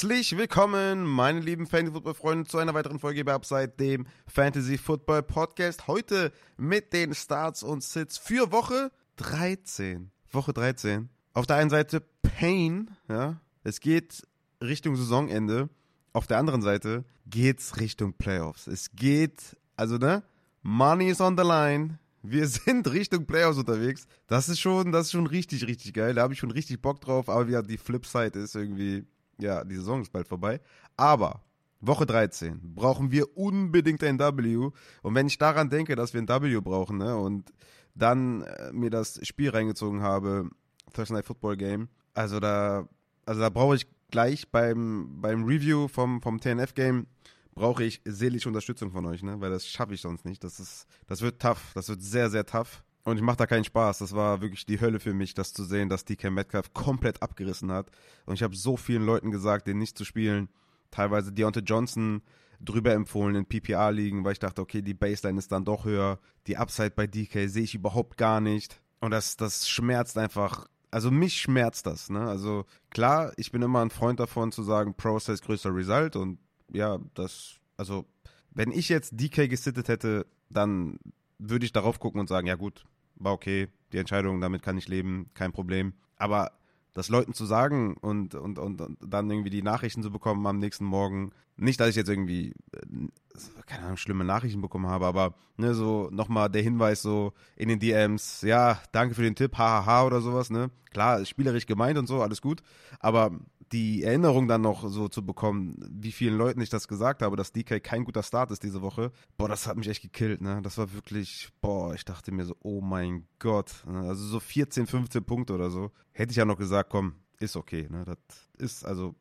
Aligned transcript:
Herzlich 0.00 0.38
willkommen, 0.38 1.02
meine 1.02 1.40
lieben 1.40 1.66
Fantasy-Football-Freunde, 1.66 2.48
zu 2.48 2.58
einer 2.58 2.72
weiteren 2.72 3.00
Folge 3.00 3.24
bei 3.24 3.32
Upside, 3.34 3.70
dem 3.80 4.06
Fantasy-Football-Podcast. 4.28 5.88
Heute 5.88 6.30
mit 6.56 6.92
den 6.92 7.16
Starts 7.16 7.64
und 7.64 7.82
Sits 7.82 8.16
für 8.16 8.52
Woche 8.52 8.92
13. 9.16 10.12
Woche 10.30 10.52
13. 10.52 11.08
Auf 11.32 11.46
der 11.48 11.56
einen 11.56 11.70
Seite 11.70 12.00
Pain, 12.22 12.92
ja. 13.08 13.40
Es 13.64 13.80
geht 13.80 14.24
Richtung 14.62 14.94
Saisonende. 14.94 15.68
Auf 16.12 16.28
der 16.28 16.38
anderen 16.38 16.62
Seite 16.62 17.04
geht's 17.26 17.80
Richtung 17.80 18.12
Playoffs. 18.12 18.68
Es 18.68 18.92
geht, 18.92 19.56
also 19.74 19.96
ne, 19.96 20.22
Money 20.62 21.08
is 21.08 21.20
on 21.20 21.36
the 21.36 21.42
line. 21.42 21.98
Wir 22.22 22.46
sind 22.46 22.88
Richtung 22.92 23.26
Playoffs 23.26 23.58
unterwegs. 23.58 24.06
Das 24.28 24.48
ist 24.48 24.60
schon, 24.60 24.92
das 24.92 25.06
ist 25.06 25.12
schon 25.12 25.26
richtig, 25.26 25.66
richtig 25.66 25.92
geil. 25.92 26.14
Da 26.14 26.22
habe 26.22 26.34
ich 26.34 26.38
schon 26.38 26.52
richtig 26.52 26.80
Bock 26.80 27.00
drauf. 27.00 27.28
Aber 27.28 27.50
ja, 27.50 27.62
die 27.62 27.78
Flipside 27.78 28.38
ist 28.38 28.54
irgendwie, 28.54 29.04
ja, 29.40 29.64
die 29.64 29.76
Saison 29.76 30.02
ist 30.02 30.12
bald 30.12 30.28
vorbei. 30.28 30.60
Aber 30.96 31.42
Woche 31.80 32.06
13 32.06 32.74
brauchen 32.74 33.10
wir 33.10 33.36
unbedingt 33.36 34.02
ein 34.02 34.18
W. 34.18 34.70
Und 35.02 35.14
wenn 35.14 35.26
ich 35.26 35.38
daran 35.38 35.70
denke, 35.70 35.96
dass 35.96 36.12
wir 36.14 36.20
ein 36.20 36.28
W 36.28 36.60
brauchen, 36.60 36.98
ne, 36.98 37.16
und 37.16 37.52
dann 37.94 38.42
äh, 38.42 38.72
mir 38.72 38.90
das 38.90 39.20
Spiel 39.26 39.50
reingezogen 39.50 40.02
habe, 40.02 40.50
Thursday 40.92 41.16
Night 41.16 41.26
Football 41.26 41.56
Game, 41.56 41.88
also 42.14 42.40
da, 42.40 42.88
also 43.26 43.40
da 43.40 43.48
brauche 43.48 43.76
ich 43.76 43.86
gleich 44.10 44.50
beim, 44.50 45.20
beim 45.20 45.44
Review 45.44 45.88
vom, 45.88 46.22
vom 46.22 46.40
TNF 46.40 46.74
Game 46.74 47.06
brauche 47.54 47.84
ich 47.84 48.00
seelische 48.04 48.48
Unterstützung 48.48 48.90
von 48.90 49.04
euch, 49.06 49.22
ne? 49.22 49.40
Weil 49.40 49.50
das 49.50 49.66
schaffe 49.66 49.92
ich 49.92 50.00
sonst 50.00 50.24
nicht. 50.24 50.42
Das 50.44 50.60
ist, 50.60 50.86
das 51.06 51.20
wird 51.20 51.42
tough. 51.42 51.72
Das 51.74 51.88
wird 51.88 52.00
sehr, 52.00 52.30
sehr 52.30 52.46
tough. 52.46 52.84
Und 53.08 53.16
ich 53.16 53.22
mache 53.22 53.38
da 53.38 53.46
keinen 53.46 53.64
Spaß. 53.64 53.98
Das 53.98 54.14
war 54.14 54.42
wirklich 54.42 54.66
die 54.66 54.82
Hölle 54.82 55.00
für 55.00 55.14
mich, 55.14 55.32
das 55.32 55.54
zu 55.54 55.64
sehen, 55.64 55.88
dass 55.88 56.04
DK 56.04 56.30
Metcalf 56.30 56.74
komplett 56.74 57.22
abgerissen 57.22 57.72
hat. 57.72 57.90
Und 58.26 58.34
ich 58.34 58.42
habe 58.42 58.54
so 58.54 58.76
vielen 58.76 59.06
Leuten 59.06 59.30
gesagt, 59.30 59.66
den 59.66 59.78
nicht 59.78 59.96
zu 59.96 60.04
spielen. 60.04 60.50
Teilweise 60.90 61.32
Deontay 61.32 61.60
Johnson 61.60 62.20
drüber 62.60 62.92
empfohlen 62.92 63.34
in 63.34 63.46
PPA-Ligen, 63.46 64.24
weil 64.24 64.32
ich 64.32 64.38
dachte, 64.40 64.60
okay, 64.60 64.82
die 64.82 64.92
Baseline 64.92 65.38
ist 65.38 65.50
dann 65.52 65.64
doch 65.64 65.86
höher. 65.86 66.18
Die 66.46 66.58
Upside 66.58 66.90
bei 66.90 67.06
DK 67.06 67.48
sehe 67.48 67.62
ich 67.62 67.74
überhaupt 67.74 68.18
gar 68.18 68.42
nicht. 68.42 68.82
Und 69.00 69.12
das, 69.12 69.38
das 69.38 69.70
schmerzt 69.70 70.18
einfach. 70.18 70.66
Also 70.90 71.10
mich 71.10 71.40
schmerzt 71.40 71.86
das, 71.86 72.10
ne? 72.10 72.20
Also 72.28 72.66
klar, 72.90 73.32
ich 73.36 73.52
bin 73.52 73.62
immer 73.62 73.80
ein 73.80 73.90
Freund 73.90 74.20
davon 74.20 74.52
zu 74.52 74.62
sagen, 74.62 74.94
Process 74.94 75.40
größer 75.40 75.74
Result 75.74 76.14
und 76.16 76.38
ja, 76.70 76.98
das, 77.14 77.56
also, 77.78 78.04
wenn 78.50 78.70
ich 78.70 78.90
jetzt 78.90 79.12
DK 79.18 79.48
gesittet 79.48 79.88
hätte, 79.88 80.26
dann 80.50 80.98
würde 81.38 81.64
ich 81.64 81.72
darauf 81.72 82.00
gucken 82.00 82.20
und 82.20 82.28
sagen, 82.28 82.46
ja 82.46 82.54
gut, 82.54 82.84
war 83.18 83.32
okay, 83.32 83.68
die 83.92 83.98
Entscheidung, 83.98 84.40
damit 84.40 84.62
kann 84.62 84.78
ich 84.78 84.88
leben, 84.88 85.30
kein 85.34 85.52
Problem. 85.52 85.94
Aber 86.16 86.52
das 86.94 87.08
Leuten 87.08 87.32
zu 87.32 87.46
sagen 87.46 87.96
und, 87.96 88.34
und, 88.34 88.58
und, 88.58 88.80
und 88.80 88.98
dann 89.00 89.30
irgendwie 89.30 89.50
die 89.50 89.62
Nachrichten 89.62 90.02
zu 90.02 90.10
bekommen 90.10 90.46
am 90.46 90.58
nächsten 90.58 90.84
Morgen, 90.84 91.30
nicht, 91.56 91.78
dass 91.80 91.90
ich 91.90 91.96
jetzt 91.96 92.08
irgendwie, 92.08 92.54
äh, 92.72 93.60
keine 93.66 93.84
Ahnung, 93.84 93.96
schlimme 93.96 94.24
Nachrichten 94.24 94.60
bekommen 94.60 94.86
habe, 94.86 95.06
aber 95.06 95.34
ne, 95.56 95.74
so 95.74 96.08
nochmal 96.10 96.48
der 96.48 96.62
Hinweis 96.62 97.02
so 97.02 97.32
in 97.56 97.68
den 97.68 97.78
DMs, 97.78 98.42
ja, 98.42 98.80
danke 98.92 99.14
für 99.14 99.22
den 99.22 99.34
Tipp, 99.34 99.56
hahaha 99.56 100.04
oder 100.06 100.20
sowas, 100.20 100.50
ne? 100.50 100.70
Klar, 100.90 101.24
spielerisch 101.24 101.66
gemeint 101.66 101.98
und 101.98 102.06
so, 102.06 102.22
alles 102.22 102.40
gut, 102.40 102.62
aber 103.00 103.32
die 103.72 104.02
Erinnerung 104.02 104.48
dann 104.48 104.62
noch 104.62 104.88
so 104.88 105.08
zu 105.08 105.24
bekommen, 105.24 105.76
wie 105.90 106.12
vielen 106.12 106.36
Leuten 106.36 106.60
ich 106.60 106.70
das 106.70 106.88
gesagt 106.88 107.22
habe, 107.22 107.36
dass 107.36 107.52
DK 107.52 107.82
kein 107.82 108.04
guter 108.04 108.22
Start 108.22 108.50
ist 108.50 108.62
diese 108.62 108.82
Woche, 108.82 109.12
boah, 109.36 109.48
das 109.48 109.66
hat 109.66 109.76
mich 109.76 109.88
echt 109.88 110.02
gekillt, 110.02 110.40
ne? 110.40 110.60
Das 110.62 110.78
war 110.78 110.92
wirklich, 110.92 111.50
boah, 111.60 111.94
ich 111.94 112.04
dachte 112.04 112.32
mir 112.32 112.44
so, 112.44 112.56
oh 112.62 112.80
mein 112.80 113.26
Gott, 113.38 113.84
ne? 113.86 114.00
also 114.00 114.24
so 114.24 114.40
14, 114.40 114.86
15 114.86 115.24
Punkte 115.24 115.54
oder 115.54 115.70
so. 115.70 115.90
Hätte 116.12 116.30
ich 116.30 116.36
ja 116.36 116.44
noch 116.44 116.58
gesagt, 116.58 116.90
komm, 116.90 117.14
ist 117.38 117.56
okay, 117.56 117.86
ne? 117.90 118.04
Das 118.04 118.18
ist 118.56 118.84
also, 118.84 119.14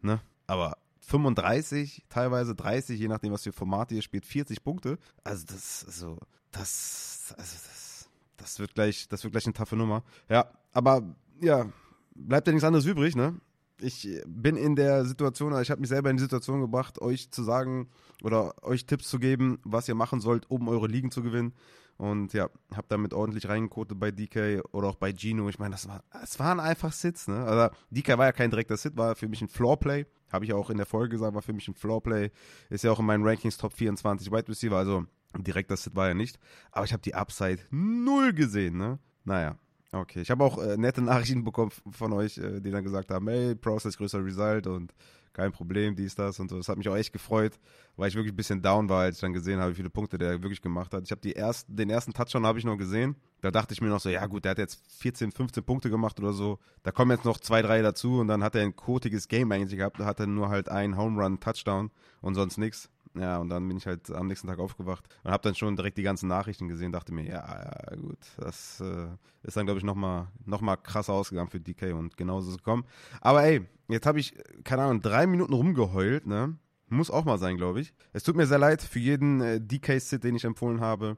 ne? 0.00 0.20
Aber 0.46 0.76
35, 1.00 2.04
teilweise 2.08 2.54
30, 2.54 2.98
je 2.98 3.08
nachdem, 3.08 3.32
was 3.32 3.42
für 3.42 3.52
Formate 3.52 3.94
ihr 3.94 4.02
spielt, 4.02 4.26
40 4.26 4.62
Punkte. 4.62 4.98
Also 5.22 5.44
das, 5.46 5.80
so, 5.80 6.18
das, 6.50 7.34
also 7.36 7.56
das, 7.56 8.08
das 8.36 8.58
wird 8.58 8.74
gleich, 8.74 9.08
das 9.08 9.22
wird 9.24 9.32
gleich 9.32 9.46
eine 9.46 9.52
taffe 9.52 9.76
Nummer. 9.76 10.02
Ja, 10.28 10.50
aber 10.72 11.14
ja, 11.40 11.70
bleibt 12.14 12.46
ja 12.46 12.52
nichts 12.52 12.64
anderes 12.64 12.86
übrig, 12.86 13.16
ne? 13.16 13.40
Ich 13.84 14.20
bin 14.26 14.56
in 14.56 14.76
der 14.76 15.04
Situation, 15.04 15.52
also 15.52 15.62
ich 15.62 15.70
habe 15.70 15.80
mich 15.80 15.90
selber 15.90 16.10
in 16.10 16.16
die 16.16 16.22
Situation 16.22 16.60
gebracht, 16.60 17.00
euch 17.00 17.30
zu 17.30 17.42
sagen 17.42 17.88
oder 18.22 18.54
euch 18.62 18.86
Tipps 18.86 19.08
zu 19.08 19.18
geben, 19.18 19.58
was 19.64 19.88
ihr 19.88 19.94
machen 19.94 20.20
sollt, 20.20 20.50
um 20.50 20.68
eure 20.68 20.86
Ligen 20.86 21.10
zu 21.10 21.22
gewinnen. 21.22 21.52
Und 21.96 22.32
ja, 22.32 22.48
habe 22.74 22.86
damit 22.88 23.14
ordentlich 23.14 23.48
reingekotet 23.48 24.00
bei 24.00 24.10
DK 24.10 24.64
oder 24.72 24.88
auch 24.88 24.96
bei 24.96 25.12
Gino. 25.12 25.48
Ich 25.48 25.60
meine, 25.60 25.72
das, 25.72 25.86
war, 25.86 26.02
das 26.12 26.40
waren 26.40 26.58
einfach 26.58 26.92
Sits, 26.92 27.28
ne? 27.28 27.44
Also 27.44 27.74
DK 27.90 28.18
war 28.18 28.26
ja 28.26 28.32
kein 28.32 28.50
direkter 28.50 28.76
Sit, 28.76 28.96
war 28.96 29.14
für 29.14 29.28
mich 29.28 29.42
ein 29.42 29.48
Floorplay. 29.48 30.06
Habe 30.32 30.44
ich 30.44 30.52
auch 30.52 30.70
in 30.70 30.76
der 30.76 30.86
Folge 30.86 31.10
gesagt, 31.10 31.34
war 31.34 31.42
für 31.42 31.52
mich 31.52 31.68
ein 31.68 31.74
Floorplay. 31.74 32.32
Ist 32.68 32.82
ja 32.82 32.90
auch 32.90 32.98
in 32.98 33.06
meinen 33.06 33.24
Rankings 33.24 33.58
Top 33.58 33.74
24 33.74 34.32
Wide 34.32 34.48
Receiver, 34.48 34.76
also 34.76 35.04
direkter 35.38 35.76
Sit 35.76 35.94
war 35.94 36.08
er 36.08 36.14
nicht. 36.14 36.40
Aber 36.72 36.84
ich 36.84 36.92
habe 36.92 37.02
die 37.02 37.14
Upside 37.14 37.60
null 37.70 38.32
gesehen, 38.32 38.76
ne? 38.76 38.98
Naja, 39.24 39.56
Okay, 39.94 40.20
ich 40.22 40.30
habe 40.30 40.42
auch 40.42 40.58
äh, 40.58 40.76
nette 40.76 41.02
Nachrichten 41.02 41.44
bekommen 41.44 41.70
von 41.90 42.12
euch, 42.12 42.38
äh, 42.38 42.60
die 42.60 42.70
dann 42.70 42.82
gesagt 42.82 43.10
haben, 43.10 43.28
hey, 43.28 43.54
Process 43.54 43.96
größer 43.96 44.24
Result 44.24 44.66
und 44.66 44.92
kein 45.32 45.52
Problem, 45.52 45.94
dies, 45.96 46.14
das 46.14 46.38
und 46.40 46.48
so. 46.48 46.56
Das 46.56 46.68
hat 46.68 46.78
mich 46.78 46.88
auch 46.88 46.96
echt 46.96 47.12
gefreut, 47.12 47.58
weil 47.96 48.08
ich 48.08 48.14
wirklich 48.14 48.32
ein 48.32 48.36
bisschen 48.36 48.62
down 48.62 48.88
war, 48.88 49.02
als 49.02 49.16
ich 49.16 49.20
dann 49.20 49.32
gesehen 49.32 49.60
habe, 49.60 49.72
wie 49.72 49.76
viele 49.76 49.90
Punkte 49.90 50.16
der 50.16 50.42
wirklich 50.42 50.62
gemacht 50.62 50.94
hat. 50.94 51.04
Ich 51.04 51.10
habe 51.10 51.34
ersten, 51.34 51.74
den 51.76 51.90
ersten 51.90 52.12
Touchdown 52.12 52.46
habe 52.46 52.58
ich 52.58 52.64
noch 52.64 52.76
gesehen. 52.76 53.16
Da 53.40 53.50
dachte 53.50 53.74
ich 53.74 53.80
mir 53.80 53.88
noch 53.88 54.00
so, 54.00 54.08
ja 54.08 54.24
gut, 54.26 54.44
der 54.44 54.52
hat 54.52 54.58
jetzt 54.58 54.80
14, 55.00 55.32
15 55.32 55.64
Punkte 55.64 55.90
gemacht 55.90 56.18
oder 56.20 56.32
so. 56.32 56.60
Da 56.82 56.92
kommen 56.92 57.10
jetzt 57.10 57.24
noch 57.24 57.38
zwei, 57.38 57.62
drei 57.62 57.82
dazu 57.82 58.20
und 58.20 58.28
dann 58.28 58.44
hat 58.44 58.54
er 58.54 58.62
ein 58.62 58.76
kotiges 58.76 59.28
Game 59.28 59.50
eigentlich 59.52 59.76
gehabt. 59.76 59.98
Da 59.98 60.06
hat 60.06 60.20
er 60.20 60.28
nur 60.28 60.48
halt 60.48 60.68
einen 60.68 60.96
Home 60.96 61.20
Run 61.20 61.40
Touchdown 61.40 61.90
und 62.20 62.34
sonst 62.36 62.56
nichts. 62.56 62.88
Ja, 63.16 63.38
und 63.38 63.48
dann 63.48 63.66
bin 63.68 63.76
ich 63.76 63.86
halt 63.86 64.10
am 64.10 64.26
nächsten 64.26 64.48
Tag 64.48 64.58
aufgewacht 64.58 65.04
und 65.22 65.30
habe 65.30 65.42
dann 65.42 65.54
schon 65.54 65.76
direkt 65.76 65.98
die 65.98 66.02
ganzen 66.02 66.28
Nachrichten 66.28 66.66
gesehen, 66.66 66.90
dachte 66.90 67.14
mir, 67.14 67.24
ja, 67.24 67.46
ja 67.46 67.96
gut, 67.96 68.18
das 68.38 68.80
äh, 68.80 69.06
ist 69.44 69.56
dann, 69.56 69.66
glaube 69.66 69.78
ich, 69.78 69.84
nochmal 69.84 70.28
noch 70.44 70.60
mal 70.60 70.76
krasser 70.76 71.12
ausgegangen 71.12 71.48
für 71.48 71.60
DK 71.60 71.94
und 71.94 72.16
genauso 72.16 72.48
ist 72.48 72.54
es 72.54 72.58
gekommen. 72.58 72.84
Aber 73.20 73.44
ey, 73.44 73.66
jetzt 73.88 74.06
habe 74.06 74.18
ich, 74.18 74.34
keine 74.64 74.82
Ahnung, 74.82 75.00
drei 75.00 75.26
Minuten 75.26 75.52
rumgeheult, 75.52 76.26
ne? 76.26 76.56
Muss 76.88 77.10
auch 77.10 77.24
mal 77.24 77.38
sein, 77.38 77.56
glaube 77.56 77.80
ich. 77.80 77.94
Es 78.12 78.24
tut 78.24 78.36
mir 78.36 78.46
sehr 78.46 78.58
leid 78.58 78.82
für 78.82 78.98
jeden 78.98 79.40
äh, 79.40 79.60
DK-Sit, 79.60 80.24
den 80.24 80.34
ich 80.34 80.44
empfohlen 80.44 80.80
habe. 80.80 81.16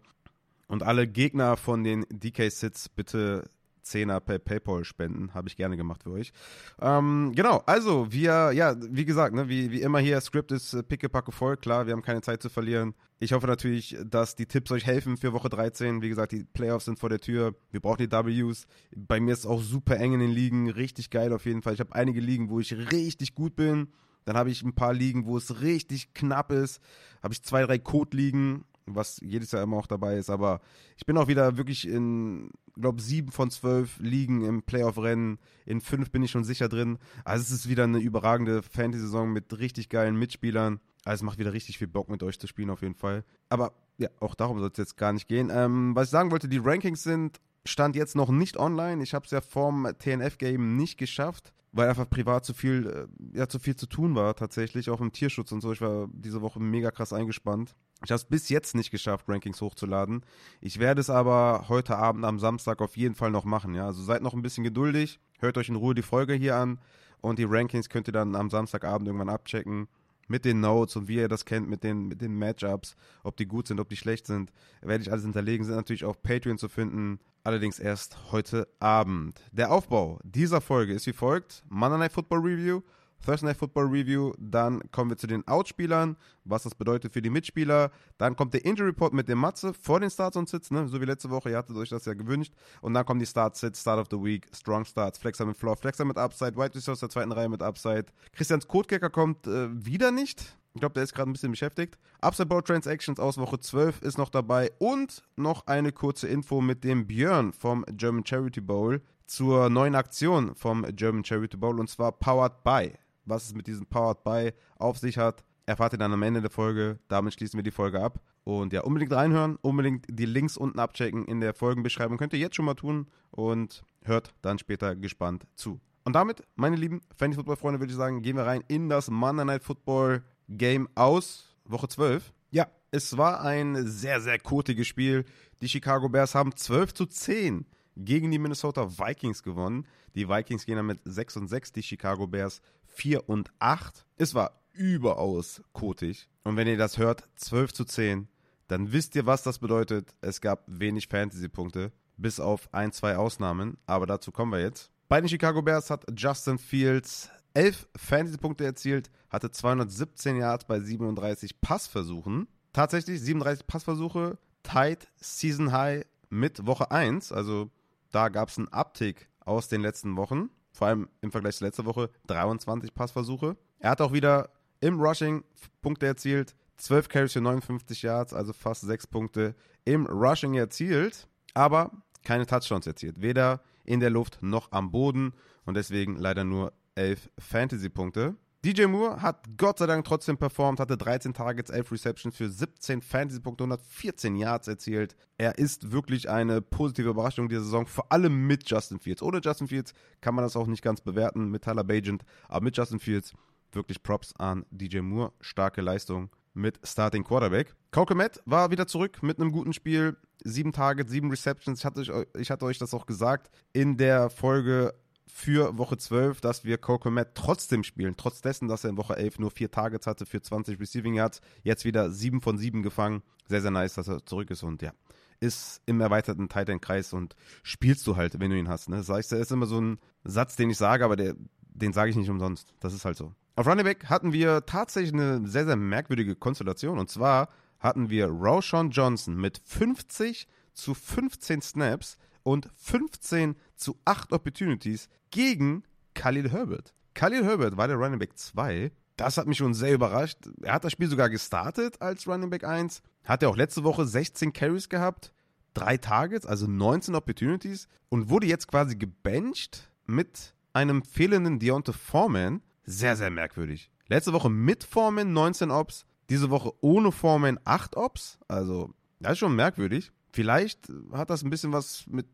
Und 0.69 0.83
alle 0.83 1.07
Gegner 1.07 1.57
von 1.57 1.83
den 1.83 2.07
DK-Sits 2.11 2.89
bitte 2.89 3.49
Zehner 3.87 4.21
per 4.21 4.39
PayPal 4.39 4.85
spenden. 4.85 5.33
Habe 5.35 5.49
ich 5.49 5.57
gerne 5.57 5.77
gemacht 5.77 6.03
für 6.03 6.11
euch. 6.11 6.33
Ähm, 6.81 7.33
genau, 7.35 7.63
also 7.67 8.13
wir, 8.13 8.53
ja, 8.53 8.77
wie 8.79 9.05
gesagt, 9.05 9.35
ne, 9.35 9.49
wie, 9.49 9.71
wie 9.71 9.83
immer 9.83 9.99
hier, 9.99 10.21
Script 10.21 10.53
ist 10.53 10.75
äh, 10.75 10.83
pickepacke 10.83 11.33
voll, 11.33 11.57
klar, 11.57 11.87
wir 11.87 11.93
haben 11.93 12.03
keine 12.03 12.23
Zeit 12.23 12.43
zu 12.43 12.49
verlieren. 12.49 12.95
Ich 13.19 13.33
hoffe 13.33 13.47
natürlich, 13.47 13.97
dass 14.05 14.35
die 14.35 14.47
Tipps 14.47 14.71
euch 14.71 14.85
helfen 14.85 15.17
für 15.17 15.33
Woche 15.33 15.49
13. 15.49 16.03
Wie 16.03 16.11
gesagt, 16.11 16.33
die 16.33 16.45
Playoffs 16.45 16.85
sind 16.85 16.99
vor 16.99 17.09
der 17.09 17.21
Tür. 17.21 17.55
Wir 17.71 17.81
brauchen 17.81 17.99
die 17.99 18.11
Ws. 18.11 18.67
Bei 18.95 19.21
mir 19.21 19.33
ist 19.33 19.41
es 19.41 19.47
auch 19.47 19.63
super 19.63 19.97
eng 19.99 20.13
in 20.13 20.21
den 20.21 20.33
Ligen. 20.33 20.69
Richtig 20.69 21.09
geil 21.09 21.33
auf 21.33 21.47
jeden 21.47 21.63
Fall. 21.63 21.73
Ich 21.73 21.81
habe 21.81 21.95
einige 21.95 22.21
Ligen, 22.21 22.51
wo 22.51 22.61
ich 22.61 22.75
richtig 22.93 23.35
gut 23.35 23.57
bin. 23.57 23.89
Dann 24.27 24.37
habe 24.37 24.51
ich 24.51 24.63
ein 24.63 24.75
paar 24.75 24.93
Ligen, 24.93 25.25
wo 25.25 25.39
es 25.39 25.63
richtig 25.63 26.13
knapp 26.13 26.53
ist. 26.53 26.83
Habe 27.23 27.33
ich 27.33 27.43
zwei, 27.43 27.63
drei 27.63 27.79
Code-Ligen 27.79 28.65
was 28.87 29.21
jedes 29.21 29.53
Jahr 29.53 29.63
immer 29.63 29.77
auch 29.77 29.87
dabei 29.87 30.17
ist. 30.17 30.31
Aber 30.31 30.61
ich 30.97 31.07
bin 31.07 31.19
auch 31.19 31.29
wieder 31.29 31.57
wirklich 31.57 31.87
in, 31.87 32.51
glaube 32.75 33.01
sieben 33.01 33.33
von 33.33 33.51
zwölf 33.51 33.99
Ligen 33.99 34.45
im 34.45 34.63
Playoff-Rennen. 34.63 35.39
In 35.65 35.81
fünf 35.81 36.11
bin 36.11 36.23
ich 36.23 36.31
schon 36.31 36.45
sicher 36.45 36.69
drin. 36.69 36.99
Also 37.25 37.43
es 37.43 37.51
ist 37.51 37.69
wieder 37.69 37.85
eine 37.85 37.99
überragende 37.99 38.63
Fantasy-Saison 38.63 39.33
mit 39.33 39.59
richtig 39.59 39.89
geilen 39.89 40.17
Mitspielern. 40.17 40.81
Also 41.05 41.23
es 41.23 41.27
macht 41.27 41.39
wieder 41.39 41.53
richtig 41.53 41.79
viel 41.79 41.89
Bock 41.89 42.09
mit 42.09 42.23
euch 42.23 42.39
zu 42.39 42.47
spielen 42.47 42.71
auf 42.71 42.83
jeden 42.83 42.95
Fall. 42.95 43.25
Aber 43.49 43.73
ja, 43.99 44.09
auch 44.21 44.35
darum 44.35 44.59
soll 44.59 44.71
es 44.71 44.79
jetzt 44.79 44.97
gar 44.97 45.13
nicht 45.13 45.29
gehen. 45.29 45.51
Ähm, 45.53 45.95
was 45.95 46.09
ich 46.09 46.11
sagen 46.11 46.31
wollte, 46.31 46.49
die 46.49 46.59
Rankings 46.59 47.03
sind 47.03 47.41
Stand 47.65 47.97
jetzt 47.97 48.15
noch 48.15 48.31
nicht 48.31 48.57
online. 48.57 49.03
Ich 49.03 49.15
habe 49.15 49.25
es 49.25 49.31
ja 49.31 49.41
vorm 49.41 49.89
TNF-Game 49.99 50.77
nicht 50.77 50.99
geschafft, 50.99 51.53
weil 51.77 51.89
einfach 51.89 52.09
privat 52.09 52.45
zu 52.45 52.55
viel, 52.55 53.09
äh, 53.35 53.39
ja, 53.39 53.49
zu 53.49 53.59
viel 53.59 53.77
zu 53.77 53.87
tun 53.87 54.15
war 54.15 54.35
tatsächlich, 54.35 54.91
auch 54.91 55.01
im 55.01 55.13
Tierschutz 55.13 55.53
und 55.53 55.61
so. 55.61 55.73
Ich 55.73 55.81
war 55.81 56.09
diese 56.13 56.41
Woche 56.41 56.61
mega 56.61 56.91
krass 56.91 57.13
eingespannt. 57.13 57.75
Ich 58.05 58.11
habe 58.11 58.17
es 58.17 58.25
bis 58.25 58.49
jetzt 58.49 58.75
nicht 58.75 58.91
geschafft, 58.91 59.29
Rankings 59.29 59.61
hochzuladen. 59.61 60.25
Ich 60.61 60.79
werde 60.79 61.01
es 61.01 61.11
aber 61.11 61.67
heute 61.69 61.97
Abend 61.97 62.25
am 62.25 62.39
Samstag 62.39 62.81
auf 62.81 62.97
jeden 62.97 63.15
Fall 63.15 63.31
noch 63.31 63.45
machen. 63.45 63.75
Ja, 63.75 63.87
also 63.87 64.03
seid 64.03 64.23
noch 64.23 64.35
ein 64.35 64.43
bisschen 64.43 64.65
geduldig, 64.65 65.21
hört 65.39 65.59
euch 65.59 65.69
in 65.69 65.77
Ruhe 65.77 65.95
die 65.95 66.03
Folge 66.03 66.35
hier 66.35 66.57
an 66.57 66.79
und 67.21 67.39
die 67.39 67.47
Rankings 67.49 67.89
könnt 67.89 68.09
ihr 68.09 68.13
dann 68.13 68.35
am 68.37 68.51
Samstagabend 68.51 69.09
irgendwann 69.09 69.29
abchecken 69.29 69.89
mit 70.29 70.45
den 70.45 70.61
Notes 70.61 70.97
und 70.97 71.09
wie 71.09 71.17
ihr 71.17 71.29
das 71.29 71.45
kennt 71.45 71.69
mit 71.69 71.85
den 71.85 72.09
mit 72.09 72.21
den 72.21 72.37
Matchups, 72.39 72.97
ob 73.23 73.37
die 73.37 73.47
gut 73.47 73.69
sind, 73.69 73.81
ob 73.81 73.89
die 73.89 73.97
schlecht 73.97 74.27
sind, 74.27 74.51
werde 74.81 75.03
ich 75.03 75.11
alles 75.11 75.25
hinterlegen. 75.25 75.65
Sind 75.65 75.77
natürlich 75.77 76.05
auf 76.05 76.23
Patreon 76.23 76.59
zu 76.59 76.69
finden. 76.69 77.21
Allerdings 77.47 77.79
erst 77.79 78.33
heute 78.33 78.67
Abend. 78.81 79.41
Der 79.53 79.71
Aufbau 79.71 80.19
dieser 80.25 80.61
Folge 80.61 80.93
ist 80.95 81.07
wie 81.07 81.13
folgt: 81.13 81.63
Monday 81.69 81.97
Night 81.97 82.11
Football 82.11 82.41
Review, 82.41 82.81
Thursday 83.25 83.47
Night 83.47 83.57
Football 83.57 83.85
Review, 83.85 84.33
dann 84.37 84.83
kommen 84.91 85.11
wir 85.11 85.17
zu 85.17 85.29
den 85.29 85.47
Outspielern, 85.47 86.17
was 86.43 86.65
das 86.65 86.75
bedeutet 86.75 87.13
für 87.13 87.23
die 87.23 87.31
Mitspieler, 87.31 87.93
dann 88.19 88.35
kommt 88.35 88.53
der 88.53 88.65
Injury 88.65 88.89
Report 88.89 89.13
mit 89.13 89.29
dem 89.29 89.39
Matze 89.39 89.73
vor 89.75 90.01
den 90.01 90.11
Starts 90.11 90.37
und 90.37 90.49
Sits, 90.49 90.73
ne? 90.73 90.89
so 90.89 91.01
wie 91.01 91.05
letzte 91.05 91.31
Woche, 91.31 91.51
ihr 91.51 91.57
hattet 91.57 91.77
euch 91.77 91.89
das 91.89 92.05
ja 92.05 92.15
gewünscht. 92.15 92.53
Und 92.81 92.95
dann 92.95 93.07
kommen 93.07 93.21
die 93.21 93.27
Starts, 93.27 93.61
Sits, 93.61 93.81
Start 93.81 94.01
of 94.01 94.09
the 94.11 94.21
Week, 94.21 94.49
Strong 94.53 94.85
Starts, 94.85 95.17
Flexer 95.17 95.47
mit 95.47 95.57
Floor, 95.57 95.77
Flexer 95.77 96.05
mit 96.05 96.19
Upside, 96.19 96.57
White 96.57 96.75
Resource 96.75 96.99
der 96.99 97.11
zweiten 97.11 97.31
Reihe 97.31 97.49
mit 97.49 97.63
Upside, 97.63 98.07
Christians 98.33 98.67
Codekicker 98.67 99.09
kommt 99.09 99.47
äh, 99.47 99.69
wieder 99.73 100.11
nicht, 100.11 100.57
ich 100.77 100.81
glaube, 100.81 100.93
der 100.93 101.05
ist 101.05 101.15
gerade 101.15 101.31
ein 101.31 101.33
bisschen 101.33 101.53
beschäftigt. 101.53 101.99
Upside 102.21 102.47
Board 102.47 102.67
Transactions 102.67 103.19
aus 103.19 103.39
Woche 103.39 103.59
12 103.59 104.03
ist 104.03 104.19
noch 104.19 104.29
dabei 104.29 104.71
und 104.79 105.23
noch 105.37 105.67
eine 105.67 105.91
kurze 105.91 106.29
Info 106.29 106.61
mit 106.61 106.85
dem 106.85 107.07
Björn 107.07 107.55
vom 107.55 107.85
German 107.93 108.27
Charity 108.27 108.61
Bowl 108.61 109.01
zur 109.25 109.71
neuen 109.71 109.95
Aktion 109.95 110.55
vom 110.55 110.85
German 110.95 111.25
Charity 111.25 111.57
Bowl 111.57 111.81
und 111.81 111.89
zwar 111.89 112.13
Powered 112.13 112.63
by. 112.63 112.93
Was 113.25 113.47
es 113.47 113.55
mit 113.55 113.67
diesem 113.67 113.87
Powered 113.87 114.23
by 114.23 114.53
auf 114.79 114.99
sich 114.99 115.17
hat, 115.17 115.45
erfahrt 115.65 115.95
ihr 115.95 115.99
dann 115.99 116.13
am 116.13 116.23
Ende 116.23 116.43
der 116.43 116.51
Folge. 116.51 116.99
Damit 117.09 117.33
schließen 117.33 117.57
wir 117.57 117.65
die 117.65 117.71
Folge 117.71 118.03
ab. 118.03 118.21
Und 118.45 118.75
ja, 118.75 118.83
unbedingt 118.83 119.15
reinhören, 119.15 119.57
unbedingt 119.63 120.05
die 120.11 120.27
Links 120.27 120.59
unten 120.59 120.79
abchecken 120.79 121.25
in 121.25 121.41
der 121.41 121.55
Folgenbeschreibung. 121.55 122.19
Könnt 122.19 122.35
ihr 122.35 122.39
jetzt 122.39 122.55
schon 122.55 122.67
mal 122.67 122.75
tun 122.75 123.07
und 123.31 123.83
hört 124.05 124.35
dann 124.43 124.59
später 124.59 124.95
gespannt 124.95 125.47
zu. 125.55 125.81
Und 126.05 126.13
damit, 126.13 126.45
meine 126.55 126.77
lieben 126.77 127.01
Fantasy-Football-Freunde, 127.17 127.81
würde 127.81 127.91
ich 127.91 127.97
sagen, 127.97 128.23
gehen 128.23 128.37
wir 128.37 128.47
rein 128.47 128.63
in 128.69 128.89
das 128.89 129.11
Monday 129.11 129.45
Night 129.45 129.65
Football 129.65 130.23
Game 130.49 130.89
aus 130.95 131.57
Woche 131.65 131.89
12. 131.89 132.33
Ja, 132.51 132.69
es 132.91 133.17
war 133.17 133.43
ein 133.43 133.87
sehr, 133.87 134.21
sehr 134.21 134.39
kotiges 134.39 134.87
Spiel. 134.87 135.25
Die 135.61 135.69
Chicago 135.69 136.09
Bears 136.09 136.35
haben 136.35 136.55
12 136.55 136.95
zu 136.95 137.07
10 137.07 137.67
gegen 137.97 138.31
die 138.31 138.39
Minnesota 138.39 138.99
Vikings 138.99 139.43
gewonnen. 139.43 139.87
Die 140.15 140.29
Vikings 140.29 140.67
gehen 140.67 140.77
dann 140.77 140.87
mit 140.87 141.01
6 141.05 141.39
und 141.39 141.49
6, 141.49 141.73
die 141.73 141.83
Chicago 141.83 142.27
Bears 142.27 142.61
4 142.85 143.29
und 143.29 143.51
8. 143.59 144.07
Es 144.17 144.35
war 144.35 144.63
überaus 144.73 145.63
kotig. 145.73 146.29
Und 146.45 146.57
wenn 146.57 146.69
ihr 146.69 146.77
das 146.77 146.99
hört, 146.99 147.29
12 147.37 147.73
zu 147.73 147.85
10, 147.85 148.29
dann 148.69 148.93
wisst 148.93 149.15
ihr, 149.17 149.27
was 149.27 149.43
das 149.43 149.59
bedeutet. 149.59 150.15
Es 150.21 150.41
gab 150.41 150.65
wenig 150.67 151.09
Fantasy-Punkte, 151.09 151.93
bis 152.17 152.41
auf 152.41 152.73
ein, 152.73 152.93
zwei 152.93 153.17
Ausnahmen. 153.17 153.79
Aber 153.87 154.07
dazu 154.07 154.33
kommen 154.33 154.53
wir 154.53 154.61
jetzt. 154.61 154.91
Bei 155.09 155.21
den 155.21 155.29
Chicago 155.29 155.63
Bears 155.63 155.91
hat 155.91 156.05
Justin 156.17 156.59
Fields 156.59 157.31
11 157.57 157.89
Fantasy-Punkte 157.97 158.67
erzielt, 158.67 159.11
hatte 159.31 159.51
217 159.51 160.37
Yards 160.37 160.67
bei 160.67 160.79
37 160.79 161.63
Passversuchen. 161.63 162.49
Tatsächlich 162.75 163.19
37 163.23 163.67
Passversuche, 163.67 164.37
tight 164.63 165.09
Season 165.17 165.73
High 165.73 166.05
mit 166.29 166.67
Woche 166.67 166.91
1. 166.91 167.33
Also 167.33 167.71
da 168.11 168.29
gab 168.29 168.51
es 168.51 168.59
einen 168.59 168.69
Uptick 168.69 169.31
aus 169.41 169.69
den 169.69 169.81
letzten 169.81 170.17
Wochen. 170.19 170.51
Vor 170.71 170.89
allem 170.89 171.09
im 171.23 171.31
Vergleich 171.31 171.57
zur 171.57 171.67
letzten 171.67 171.87
Woche 171.87 172.11
23 172.27 172.93
Passversuche. 172.93 173.57
Er 173.79 173.89
hat 173.89 174.03
auch 174.03 174.13
wieder 174.13 174.51
im 174.81 175.01
Rushing 175.01 175.43
Punkte 175.81 176.05
erzielt. 176.05 176.55
12 176.77 177.09
Carries 177.09 177.33
für 177.33 177.41
59 177.41 178.03
Yards, 178.03 178.35
also 178.35 178.53
fast 178.53 178.83
6 178.83 179.07
Punkte 179.07 179.55
im 179.87 180.05
Rushing 180.05 180.53
erzielt. 180.53 181.27
Aber 181.55 181.91
keine 182.23 182.45
Touchdowns 182.45 182.87
erzielt. 182.87 183.23
Weder 183.23 183.63
in 183.85 184.01
der 184.01 184.11
Luft 184.11 184.43
noch 184.43 184.73
am 184.73 184.91
Boden. 184.91 185.33
Und 185.65 185.75
deswegen 185.75 186.17
leider 186.17 186.45
nur 186.45 186.75
11 186.97 187.31
Fantasy-Punkte. 187.39 188.37
DJ 188.65 188.87
Moore 188.87 189.23
hat 189.23 189.45
Gott 189.57 189.79
sei 189.79 189.87
Dank 189.87 190.05
trotzdem 190.05 190.39
performt, 190.39 190.81
hatte 190.81 190.97
13 190.97 191.33
Targets, 191.35 191.71
11 191.71 191.93
Receptions 191.93 192.37
für 192.37 192.49
17 192.49 193.01
Fantasy-Punkte, 193.01 193.63
114 193.63 194.35
Yards 194.35 194.67
erzielt. 194.67 195.15
Er 195.39 195.57
ist 195.59 195.93
wirklich 195.93 196.29
eine 196.29 196.61
positive 196.61 197.11
Überraschung 197.11 197.49
dieser 197.49 197.63
Saison, 197.63 197.87
vor 197.87 198.11
allem 198.11 198.49
mit 198.49 198.69
Justin 198.69 198.99
Fields. 198.99 199.23
Ohne 199.23 199.41
Justin 199.41 199.69
Fields 199.69 199.93
kann 200.21 200.35
man 200.35 200.43
das 200.43 200.57
auch 200.57 200.67
nicht 200.67 200.83
ganz 200.83 201.01
bewerten, 201.01 201.49
mit 201.49 201.63
Tyler 201.63 201.85
Bagent, 201.85 202.25
aber 202.49 202.65
mit 202.65 202.77
Justin 202.77 202.99
Fields 202.99 203.35
wirklich 203.71 204.03
Props 204.03 204.35
an 204.37 204.67
DJ 204.71 204.99
Moore. 204.99 205.33
Starke 205.41 205.83
Leistung 205.83 206.31
mit 206.55 206.81
Starting 206.83 207.23
Quarterback. 207.23 207.77
Kokemet 207.93 208.43
war 208.47 208.71
wieder 208.71 208.89
zurück 208.89 209.23
mit 209.23 209.39
einem 209.39 209.53
guten 209.53 209.75
Spiel. 209.75 210.17
Sieben 210.43 210.73
Targets, 210.73 211.13
sieben 211.13 211.31
Receptions. 211.31 211.79
Ich 211.79 211.85
hatte, 211.85 212.27
ich 212.37 212.51
hatte 212.51 212.65
euch 212.65 212.79
das 212.79 212.95
auch 212.95 213.07
gesagt 213.07 213.51
in 213.73 213.97
der 213.97 214.31
Folge 214.31 214.93
für 215.37 215.77
Woche 215.77 215.99
12, 215.99 216.41
dass 216.41 216.65
wir 216.65 216.79
Coco 216.79 217.11
Matt 217.11 217.35
trotzdem 217.35 217.85
spielen, 217.85 218.15
trotz 218.17 218.41
dessen, 218.41 218.69
dass 218.69 218.85
er 218.85 218.91
in 218.91 218.97
Woche 218.97 219.17
11 219.17 219.39
nur 219.39 219.51
vier 219.51 219.71
Targets 219.71 220.07
hatte 220.07 220.25
für 220.25 220.41
20 220.41 220.81
Receiving 220.81 221.13
Yards, 221.13 221.43
jetzt 221.63 221.85
wieder 221.85 222.11
7 222.11 222.41
von 222.41 222.57
7 222.57 222.83
gefangen. 222.83 223.23
Sehr, 223.47 223.61
sehr 223.61 223.71
nice, 223.71 223.95
dass 223.95 224.09
er 224.09 224.25
zurück 224.25 224.51
ist 224.51 224.63
und 224.63 224.81
ja, 224.81 224.93
ist 225.39 225.83
im 225.85 226.01
erweiterten 226.01 226.49
Tight 226.49 226.71
End 226.71 226.81
Kreis 226.81 227.13
und 227.13 227.37
spielst 227.63 228.07
du 228.07 228.17
halt, 228.17 228.41
wenn 228.41 228.51
du 228.51 228.57
ihn 228.57 228.71
hast. 228.71 228.89
Ne? 228.89 228.97
Das 229.07 229.31
ist 229.31 229.53
immer 229.53 229.67
so 229.67 229.79
ein 229.79 229.99
Satz, 230.25 230.57
den 230.57 230.71
ich 230.71 230.79
sage, 230.79 231.05
aber 231.05 231.17
der, 231.17 231.35
den 231.69 231.93
sage 231.93 232.09
ich 232.09 232.17
nicht 232.17 232.31
umsonst. 232.31 232.73
Das 232.81 232.95
ist 232.95 233.05
halt 233.05 233.19
so. 233.19 233.35
Auf 233.57 233.67
Running 233.67 233.85
Back 233.85 234.07
hatten 234.07 234.33
wir 234.33 234.65
tatsächlich 234.65 235.13
eine 235.13 235.47
sehr, 235.47 235.67
sehr 235.67 235.77
merkwürdige 235.77 236.35
Konstellation 236.35 236.99
und 236.99 237.11
zwar 237.11 237.51
hatten 237.79 238.09
wir 238.09 238.29
Roshan 238.29 238.89
Johnson 238.89 239.37
mit 239.37 239.61
50 239.63 240.49
zu 240.73 240.95
15 240.95 241.61
Snaps 241.61 242.17
und 242.47 242.71
15 242.77 243.57
zu 243.75 243.99
8 244.05 244.33
Opportunities 244.33 245.09
gegen 245.33 245.83
Khalil 246.15 246.49
Herbert. 246.49 246.95
Khalil 247.13 247.45
Herbert 247.45 247.77
war 247.77 247.89
der 247.89 247.97
Running 247.97 248.21
Back 248.21 248.39
2. 248.39 248.93
Das 249.17 249.37
hat 249.37 249.49
mich 249.49 249.59
schon 249.59 249.75
sehr 249.75 249.95
überrascht. 249.95 250.39
Er 250.63 250.75
hat 250.75 250.85
das 250.85 250.93
Spiel 250.93 251.09
sogar 251.09 251.29
gestartet 251.29 252.01
als 252.01 252.29
Running 252.29 252.51
Back 252.51 252.63
1. 252.63 253.03
Hat 253.25 253.43
er 253.43 253.49
auch 253.49 253.57
letzte 253.57 253.83
Woche 253.83 254.07
16 254.07 254.53
Carries 254.53 254.89
gehabt, 254.89 255.33
drei 255.75 255.97
Targets, 255.97 256.47
also 256.47 256.69
19 256.69 257.17
Opportunities 257.17 257.89
und 258.11 258.31
wurde 258.31 258.47
jetzt 258.47 258.69
quasi 258.69 258.95
gebencht 258.95 259.91
mit 260.07 260.55
einem 260.73 261.03
fehlenden 261.03 261.59
Deontay 261.59 261.95
Foreman. 261.95 262.63
Sehr, 262.85 263.17
sehr 263.17 263.31
merkwürdig. 263.31 263.91
Letzte 264.07 264.33
Woche 264.33 264.51
mit 264.51 264.85
Foreman 264.85 265.33
19 265.33 265.73
Ops, 265.73 266.07
diese 266.31 266.51
Woche 266.51 266.73
ohne 266.81 267.11
Foreman 267.11 267.59
8 267.65 267.97
Ops. 267.97 268.39
Also, 268.47 268.95
das 269.19 269.33
ist 269.33 269.39
schon 269.39 269.57
merkwürdig. 269.57 270.13
Vielleicht 270.37 270.93
hat 271.13 271.31
das 271.31 271.43
ein 271.43 271.49
bisschen 271.49 271.73
was 271.73 272.05
mit 272.09 272.27